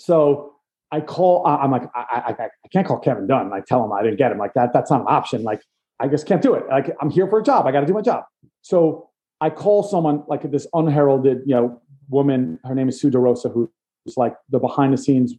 So 0.00 0.54
I 0.90 1.00
call. 1.00 1.46
I- 1.46 1.56
I'm 1.56 1.70
like, 1.70 1.84
I, 1.94 2.34
I, 2.38 2.44
I 2.44 2.68
can't 2.72 2.86
call 2.86 2.98
Kevin 2.98 3.26
Dunn. 3.26 3.52
I 3.52 3.60
tell 3.60 3.84
him 3.84 3.92
I 3.92 4.02
didn't 4.02 4.16
get 4.18 4.32
him. 4.32 4.38
Like 4.38 4.54
that, 4.54 4.72
that's 4.72 4.90
not 4.90 5.00
an 5.02 5.06
option. 5.08 5.42
Like 5.42 5.62
I 6.00 6.08
just 6.08 6.26
can't 6.26 6.40
do 6.42 6.54
it. 6.54 6.64
Like 6.68 6.94
I'm 7.00 7.10
here 7.10 7.26
for 7.28 7.38
a 7.38 7.42
job. 7.42 7.66
I 7.66 7.72
got 7.72 7.80
to 7.80 7.86
do 7.86 7.92
my 7.94 8.00
job. 8.02 8.24
So 8.62 9.10
I 9.40 9.50
call 9.50 9.82
someone 9.82 10.24
like 10.28 10.50
this 10.50 10.66
unheralded, 10.72 11.42
you 11.46 11.54
know, 11.54 11.80
woman. 12.08 12.58
Her 12.64 12.74
name 12.74 12.88
is 12.88 13.00
Sue 13.00 13.10
DeRosa, 13.10 13.52
who's 13.52 13.68
like 14.16 14.34
the 14.48 14.58
behind 14.58 14.92
the 14.92 14.98
scenes. 14.98 15.34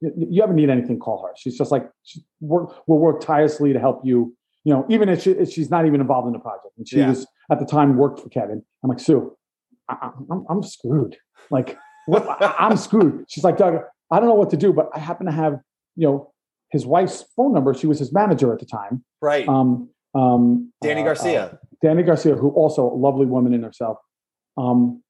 You 0.00 0.42
ever 0.42 0.52
need 0.52 0.68
anything, 0.70 0.98
call 0.98 1.22
her. 1.26 1.32
She's 1.36 1.56
just 1.56 1.70
like 1.72 1.90
she 2.02 2.22
work. 2.40 2.86
Will 2.86 2.98
work 2.98 3.20
tirelessly 3.20 3.72
to 3.72 3.78
help 3.80 4.02
you. 4.04 4.36
You 4.64 4.72
know, 4.74 4.86
even 4.88 5.08
if, 5.10 5.22
she, 5.22 5.32
if 5.32 5.50
she's 5.50 5.70
not 5.70 5.84
even 5.86 6.00
involved 6.00 6.26
in 6.26 6.32
the 6.32 6.38
project. 6.38 6.72
And 6.78 6.88
she 6.88 6.98
Yeah. 6.98 7.08
was 7.10 7.26
at 7.50 7.58
the 7.58 7.66
time 7.66 7.96
worked 7.96 8.20
for 8.20 8.28
Kevin. 8.30 8.62
I'm 8.82 8.88
like 8.90 9.00
Sue, 9.00 9.36
I, 9.88 9.96
I- 10.00 10.10
I'm, 10.30 10.46
I'm 10.48 10.62
screwed. 10.62 11.16
Like 11.50 11.76
what, 12.06 12.26
I'm 12.58 12.76
screwed. 12.76 13.24
She's 13.28 13.44
like 13.44 13.56
Doug. 13.58 13.80
I 14.14 14.20
don't 14.20 14.28
know 14.28 14.36
what 14.36 14.50
to 14.50 14.56
do, 14.56 14.72
but 14.72 14.90
I 14.94 15.00
happen 15.00 15.26
to 15.26 15.32
have 15.32 15.58
you 15.96 16.06
know 16.06 16.32
his 16.70 16.86
wife's 16.86 17.24
phone 17.36 17.52
number. 17.52 17.74
She 17.74 17.88
was 17.88 17.98
his 17.98 18.12
manager 18.12 18.52
at 18.52 18.60
the 18.60 18.66
time. 18.66 19.04
right. 19.20 19.46
Um, 19.48 19.90
um, 20.14 20.72
Dany 20.82 21.00
uh, 21.00 21.04
Garcia. 21.04 21.44
uh, 21.44 21.56
Dany 21.84 22.06
Garcia, 22.06 22.36
who 22.36 22.50
also 22.50 22.88
a 22.88 22.94
lovely 22.94 23.26
woman 23.26 23.52
in 23.52 23.64
herself. 23.64 23.98
Um, 24.56 25.02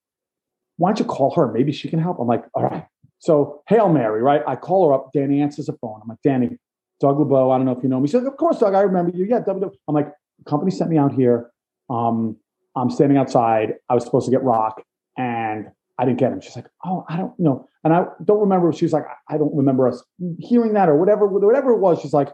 why 0.78 0.88
don't 0.88 0.98
you 0.98 1.04
call 1.04 1.34
her? 1.34 1.52
Maybe 1.52 1.70
she 1.72 1.88
can 1.88 1.98
help. 1.98 2.18
I'm 2.18 2.26
like, 2.26 2.44
all 2.54 2.62
right. 2.62 2.86
So 3.18 3.62
Hail 3.68 3.90
Mary, 3.90 4.22
right? 4.22 4.42
I 4.46 4.56
call 4.56 4.88
her 4.88 4.94
up. 4.94 5.10
Dany 5.14 5.42
answers 5.42 5.66
the 5.66 5.74
phone. 5.74 6.00
I'm 6.02 6.08
like, 6.08 6.18
Dany, 6.26 6.56
Doug 7.00 7.18
LeBeau, 7.18 7.50
I 7.50 7.58
don't 7.58 7.66
know 7.66 7.72
if 7.72 7.82
you 7.82 7.90
know 7.90 8.00
me. 8.00 8.08
She's 8.08 8.14
like, 8.14 8.26
of 8.26 8.38
course, 8.38 8.58
Doug, 8.58 8.74
I 8.74 8.80
remember 8.80 9.12
you. 9.14 9.26
Yeah. 9.26 9.40
I'm 9.46 9.94
like, 9.94 10.08
the 10.38 10.44
company 10.50 10.70
sent 10.70 10.90
me 10.90 10.96
out 10.96 11.12
here. 11.12 11.50
Um, 11.90 12.38
I'm 12.74 12.90
standing 12.90 13.18
outside. 13.18 13.74
I 13.90 13.94
was 13.94 14.04
supposed 14.04 14.24
to 14.24 14.30
get 14.30 14.42
rock, 14.42 14.82
and 15.16 15.68
I 15.98 16.04
didn't 16.04 16.18
get 16.18 16.32
him. 16.32 16.40
She's 16.40 16.56
like, 16.56 16.66
oh, 16.84 17.04
I 17.08 17.16
don't 17.16 17.38
know. 17.38 17.68
And 17.84 17.92
I 17.92 18.06
don't 18.24 18.40
remember. 18.40 18.72
She 18.72 18.84
was 18.84 18.92
like, 18.92 19.04
I 19.28 19.38
don't 19.38 19.54
remember 19.54 19.86
us 19.86 20.02
hearing 20.38 20.72
that 20.74 20.88
or 20.88 20.96
whatever, 20.96 21.26
whatever 21.26 21.70
it 21.72 21.78
was. 21.78 22.00
She's 22.00 22.12
like, 22.12 22.28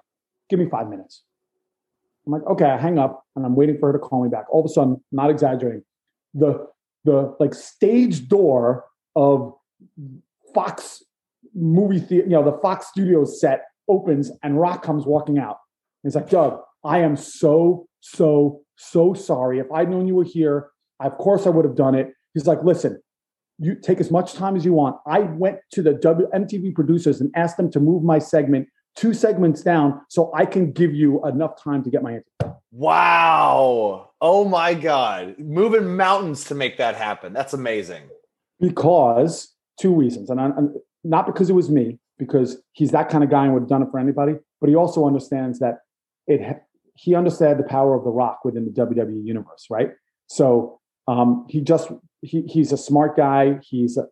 give 0.49 0.59
me 0.59 0.69
five 0.70 0.89
minutes. 0.89 1.23
I'm 2.27 2.32
like, 2.32 2.47
okay, 2.47 2.66
I 2.66 2.78
hang 2.78 2.99
up 2.99 3.24
and 3.37 3.45
I'm 3.45 3.57
waiting 3.57 3.78
for 3.78 3.93
her 3.93 3.93
to 3.93 3.99
call 3.99 4.23
me 4.23 4.31
back. 4.31 4.45
All 4.51 4.61
of 4.61 4.66
a 4.66 4.73
sudden, 4.73 5.03
not 5.12 5.31
exaggerating, 5.31 5.82
the 6.35 6.66
the 7.05 7.35
like 7.41 7.55
stage 7.55 8.28
door 8.28 8.85
of 9.16 9.55
Fox 10.55 11.03
movie 11.55 11.99
theater, 11.99 12.27
you 12.27 12.32
know, 12.32 12.45
the 12.45 12.59
Fox 12.59 12.89
Studios 12.89 13.41
set 13.41 13.65
opens 13.89 14.31
and 14.43 14.61
Rock 14.61 14.82
comes 14.82 15.07
walking 15.07 15.39
out. 15.39 15.59
And 16.03 16.11
He's 16.11 16.15
like, 16.15 16.31
Doug, 16.31 16.61
I 16.85 16.99
am 16.99 17.16
so, 17.16 17.87
so, 18.01 18.61
so 18.77 19.15
sorry. 19.15 19.59
If 19.59 19.70
I'd 19.73 19.91
known 19.91 20.07
you 20.07 20.15
were 20.15 20.24
here, 20.24 20.70
Of 21.01 21.16
course, 21.19 21.47
I 21.47 21.51
would 21.51 21.65
have 21.65 21.77
done 21.77 21.95
it. 21.95 22.12
He's 22.35 22.47
like, 22.47 22.62
listen, 22.62 23.01
you 23.61 23.74
take 23.74 24.01
as 24.01 24.11
much 24.11 24.32
time 24.32 24.57
as 24.57 24.65
you 24.65 24.73
want. 24.73 24.97
I 25.07 25.20
went 25.20 25.59
to 25.73 25.82
the 25.82 25.93
MTV 25.93 26.74
producers 26.74 27.20
and 27.20 27.31
asked 27.37 27.57
them 27.59 27.70
to 27.73 27.81
move 27.81 28.03
my 28.03 28.19
segment 28.19 28.69
two 28.97 29.15
segments 29.15 29.62
down 29.62 30.01
so 30.09 30.32
I 30.35 30.47
can 30.47 30.73
give 30.73 30.95
you 30.95 31.24
enough 31.27 31.62
time 31.62 31.82
to 31.85 31.91
get 31.91 32.03
my 32.03 32.15
answer. 32.15 32.57
Wow. 32.73 34.11
Oh 34.20 34.45
my 34.45 34.74
God. 34.74 35.39
Moving 35.39 35.97
mountains 35.97 36.45
to 36.45 36.55
make 36.55 36.78
that 36.78 36.97
happen. 36.97 37.32
That's 37.32 37.53
amazing. 37.53 38.03
Because 38.59 39.55
two 39.78 39.95
reasons. 39.95 40.31
And, 40.31 40.41
I, 40.41 40.47
and 40.47 40.77
not 41.05 41.27
because 41.27 41.51
it 41.51 41.55
was 41.55 41.70
me, 41.70 41.99
because 42.19 42.57
he's 42.73 42.91
that 42.91 43.09
kind 43.09 43.23
of 43.23 43.31
guy 43.31 43.45
and 43.45 43.55
would 43.55 43.62
have 43.62 43.69
done 43.69 43.82
it 43.82 43.89
for 43.91 43.99
anybody, 43.99 44.35
but 44.61 44.69
he 44.69 44.77
also 44.77 45.07
understands 45.07 45.59
that 45.61 45.78
it 46.27 46.62
he 46.95 47.15
understood 47.15 47.59
the 47.59 47.62
power 47.62 47.95
of 47.95 48.05
the 48.05 48.11
rock 48.11 48.41
within 48.45 48.66
the 48.66 48.70
WWE 48.70 49.24
universe, 49.24 49.66
right? 49.70 49.93
So 50.27 50.81
um, 51.09 51.47
he 51.49 51.62
just 51.62 51.91
he, 52.23 52.43
he's 52.43 52.73
a 52.73 52.77
smart 52.77 53.17
guy. 53.17 53.59
He's 53.63 53.97
a, 53.97 54.05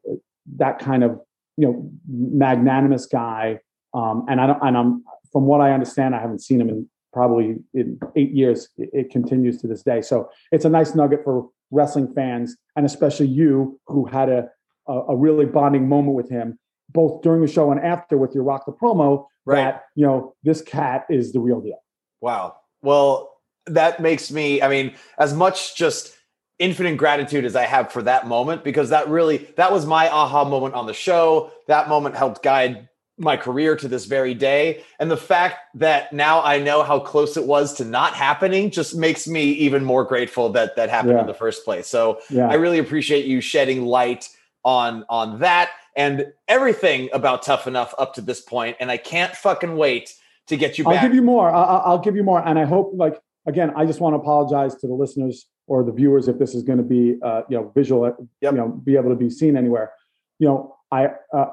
that 0.57 0.79
kind 0.79 1.05
of 1.05 1.21
you 1.57 1.67
know 1.67 1.91
magnanimous 2.09 3.07
guy. 3.07 3.61
Um, 3.95 4.27
and 4.29 4.41
I 4.41 4.47
don't, 4.47 4.63
and 4.63 4.77
I'm 4.77 5.05
from 5.33 5.45
what 5.45 5.61
I 5.61 5.73
understand, 5.73 6.15
I 6.15 6.21
haven't 6.21 6.41
seen 6.41 6.61
him 6.61 6.69
in 6.69 6.89
probably 7.13 7.57
in 7.75 7.99
eight 8.17 8.33
years. 8.33 8.69
It, 8.77 8.91
it 8.93 9.11
continues 9.11 9.61
to 9.63 9.67
this 9.67 9.83
day. 9.83 10.01
So 10.01 10.31
it's 10.53 10.65
a 10.65 10.71
nice 10.71 10.95
nugget 10.95 11.25
for 11.25 11.49
wrestling 11.71 12.13
fans, 12.15 12.57
and 12.77 12.87
especially 12.87 13.27
you 13.27 13.81
who 13.87 14.07
had 14.07 14.29
a 14.29 14.49
a, 14.89 14.93
a 15.11 15.17
really 15.17 15.45
bonding 15.45 15.89
moment 15.89 16.17
with 16.17 16.29
him, 16.29 16.59
both 16.89 17.23
during 17.23 17.43
the 17.43 17.47
show 17.47 17.71
and 17.71 17.81
after 17.81 18.17
with 18.17 18.35
your 18.35 18.43
Rock 18.45 18.65
the 18.67 18.73
promo. 18.73 19.27
Right. 19.45 19.57
That 19.57 19.85
you 19.95 20.07
know 20.07 20.35
this 20.43 20.61
cat 20.63 21.07
is 21.09 21.33
the 21.33 21.41
real 21.41 21.61
deal. 21.61 21.83
Wow. 22.21 22.57
Well, 22.83 23.31
that 23.67 24.01
makes 24.01 24.31
me. 24.31 24.61
I 24.61 24.69
mean, 24.69 24.95
as 25.19 25.35
much 25.35 25.77
just 25.77 26.18
infinite 26.59 26.97
gratitude 26.97 27.45
as 27.45 27.55
I 27.55 27.65
have 27.65 27.93
for 27.93 28.03
that 28.03 28.27
moment 28.27 28.65
because 28.65 28.91
that 28.91 29.09
really 29.09 29.49
that 29.57 29.73
was 29.73 29.87
my 29.87 30.09
aha 30.09 30.45
moment 30.45 30.75
on 30.75 30.87
the 30.87 30.95
show. 30.95 31.51
That 31.67 31.89
moment 31.89 32.17
helped 32.17 32.43
guide 32.43 32.89
my 33.21 33.37
career 33.37 33.75
to 33.77 33.89
this 33.89 34.05
very 34.05 34.33
day. 34.33 34.85
And 35.01 35.11
the 35.11 35.17
fact 35.17 35.57
that 35.75 36.13
now 36.13 36.41
I 36.43 36.59
know 36.59 36.85
how 36.85 37.01
close 37.01 37.37
it 37.37 37.45
was 37.45 37.75
to 37.75 37.85
not 37.85 38.15
happening 38.15 38.71
just 38.71 38.95
makes 38.95 39.27
me 39.27 39.51
even 39.53 39.85
more 39.85 40.05
grateful 40.05 40.51
that 40.51 40.77
that 40.77 40.89
happened 40.89 41.15
yeah. 41.15 41.23
in 41.23 41.27
the 41.27 41.35
first 41.35 41.65
place. 41.65 41.89
So 41.89 42.21
yeah. 42.31 42.49
I 42.49 42.55
really 42.55 42.79
appreciate 42.79 43.25
you 43.25 43.41
shedding 43.41 43.85
light 43.85 44.29
on 44.65 45.05
on 45.09 45.39
that 45.41 45.71
and 45.97 46.33
everything 46.47 47.09
about 47.13 47.43
tough 47.43 47.67
enough 47.67 47.95
up 47.99 48.15
to 48.15 48.21
this 48.21 48.41
point 48.41 48.77
and 48.81 48.91
i 48.91 48.97
can't 48.97 49.35
fucking 49.35 49.77
wait 49.77 50.15
to 50.47 50.57
get 50.57 50.79
you 50.79 50.85
back. 50.85 50.95
i'll 50.95 51.09
give 51.09 51.15
you 51.15 51.23
more 51.23 51.51
I'll, 51.51 51.83
I'll 51.85 51.99
give 51.99 52.17
you 52.17 52.25
more 52.25 52.47
and 52.47 52.59
i 52.59 52.65
hope 52.65 52.93
like 52.95 53.21
again 53.47 53.73
i 53.77 53.87
just 53.87 54.01
want 54.01 54.15
to 54.15 54.19
apologize 54.19 54.75
to 54.77 54.87
the 54.87 54.95
listeners 54.95 55.47
or 55.69 55.85
the 55.85 55.93
viewers 55.93 56.27
if 56.29 56.39
this 56.39 56.55
is 56.55 56.63
going 56.63 56.79
to 56.79 56.85
be 56.85 57.17
uh, 57.23 57.43
you 57.49 57.57
know 57.57 57.71
visual 57.75 58.05
yep. 58.41 58.53
you 58.53 58.59
know 58.59 58.69
be 58.69 58.97
able 58.97 59.11
to 59.11 59.17
be 59.17 59.31
seen 59.31 59.57
anywhere. 59.57 59.93
You 60.39 60.49
know 60.49 60.77
i 60.91 61.09
uh, 61.33 61.47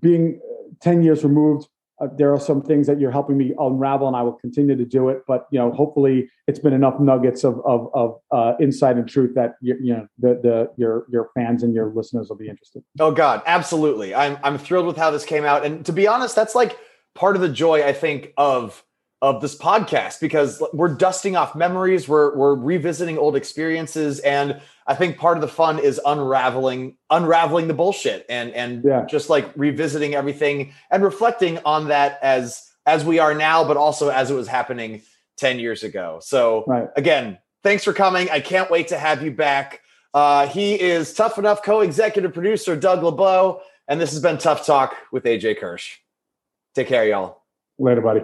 being 0.00 0.40
10 0.80 1.02
years 1.02 1.24
removed 1.24 1.68
uh, 1.98 2.08
there 2.18 2.32
are 2.32 2.38
some 2.38 2.60
things 2.60 2.86
that 2.86 3.00
you're 3.00 3.10
helping 3.10 3.36
me 3.36 3.52
unravel 3.58 4.06
and 4.06 4.16
i 4.16 4.22
will 4.22 4.34
continue 4.34 4.76
to 4.76 4.84
do 4.84 5.08
it 5.08 5.22
but 5.26 5.46
you 5.50 5.58
know 5.58 5.72
hopefully 5.72 6.28
it's 6.46 6.58
been 6.58 6.74
enough 6.74 7.00
nuggets 7.00 7.44
of 7.44 7.60
of, 7.64 7.88
of 7.94 8.20
uh, 8.30 8.52
insight 8.60 8.96
and 8.96 9.08
truth 9.08 9.34
that 9.34 9.54
you, 9.60 9.76
you 9.80 9.92
know 9.94 10.06
the 10.18 10.34
the 10.42 10.70
your 10.76 11.06
your 11.08 11.30
fans 11.34 11.62
and 11.62 11.74
your 11.74 11.92
listeners 11.94 12.28
will 12.28 12.36
be 12.36 12.48
interested. 12.48 12.84
Oh 13.00 13.10
god 13.10 13.42
absolutely. 13.46 14.14
I'm 14.14 14.38
i'm 14.42 14.58
thrilled 14.58 14.86
with 14.86 14.96
how 14.96 15.10
this 15.10 15.24
came 15.24 15.44
out. 15.44 15.64
And 15.64 15.84
to 15.86 15.92
be 15.92 16.06
honest 16.06 16.36
that's 16.36 16.54
like 16.54 16.78
part 17.14 17.34
of 17.34 17.42
the 17.42 17.48
joy 17.48 17.82
i 17.82 17.94
think 17.94 18.32
of 18.36 18.84
of 19.26 19.40
this 19.40 19.56
podcast 19.58 20.20
because 20.20 20.62
we're 20.72 20.94
dusting 20.94 21.34
off 21.34 21.56
memories, 21.56 22.06
we're 22.06 22.36
we're 22.36 22.54
revisiting 22.54 23.18
old 23.18 23.34
experiences, 23.34 24.20
and 24.20 24.60
I 24.86 24.94
think 24.94 25.18
part 25.18 25.36
of 25.36 25.40
the 25.40 25.48
fun 25.48 25.80
is 25.80 26.00
unraveling 26.06 26.96
unraveling 27.10 27.66
the 27.66 27.74
bullshit 27.74 28.24
and 28.28 28.52
and 28.52 28.84
yeah. 28.84 29.04
just 29.04 29.28
like 29.28 29.50
revisiting 29.56 30.14
everything 30.14 30.72
and 30.92 31.02
reflecting 31.02 31.58
on 31.64 31.88
that 31.88 32.20
as 32.22 32.70
as 32.86 33.04
we 33.04 33.18
are 33.18 33.34
now, 33.34 33.66
but 33.66 33.76
also 33.76 34.10
as 34.10 34.30
it 34.30 34.34
was 34.34 34.46
happening 34.46 35.02
ten 35.36 35.58
years 35.58 35.82
ago. 35.82 36.20
So 36.22 36.62
right. 36.68 36.88
again, 36.94 37.38
thanks 37.64 37.82
for 37.82 37.92
coming. 37.92 38.30
I 38.30 38.38
can't 38.38 38.70
wait 38.70 38.88
to 38.88 38.98
have 38.98 39.24
you 39.24 39.32
back. 39.32 39.80
Uh, 40.14 40.46
he 40.46 40.80
is 40.80 41.12
tough 41.12 41.36
enough 41.36 41.64
co-executive 41.64 42.32
producer 42.32 42.76
Doug 42.76 43.02
LeBeau, 43.02 43.60
and 43.88 44.00
this 44.00 44.12
has 44.12 44.22
been 44.22 44.38
Tough 44.38 44.64
Talk 44.64 44.94
with 45.10 45.24
AJ 45.24 45.58
Kirsch. 45.58 45.98
Take 46.76 46.86
care, 46.86 47.08
y'all. 47.08 47.42
Later, 47.76 48.00
buddy. 48.00 48.20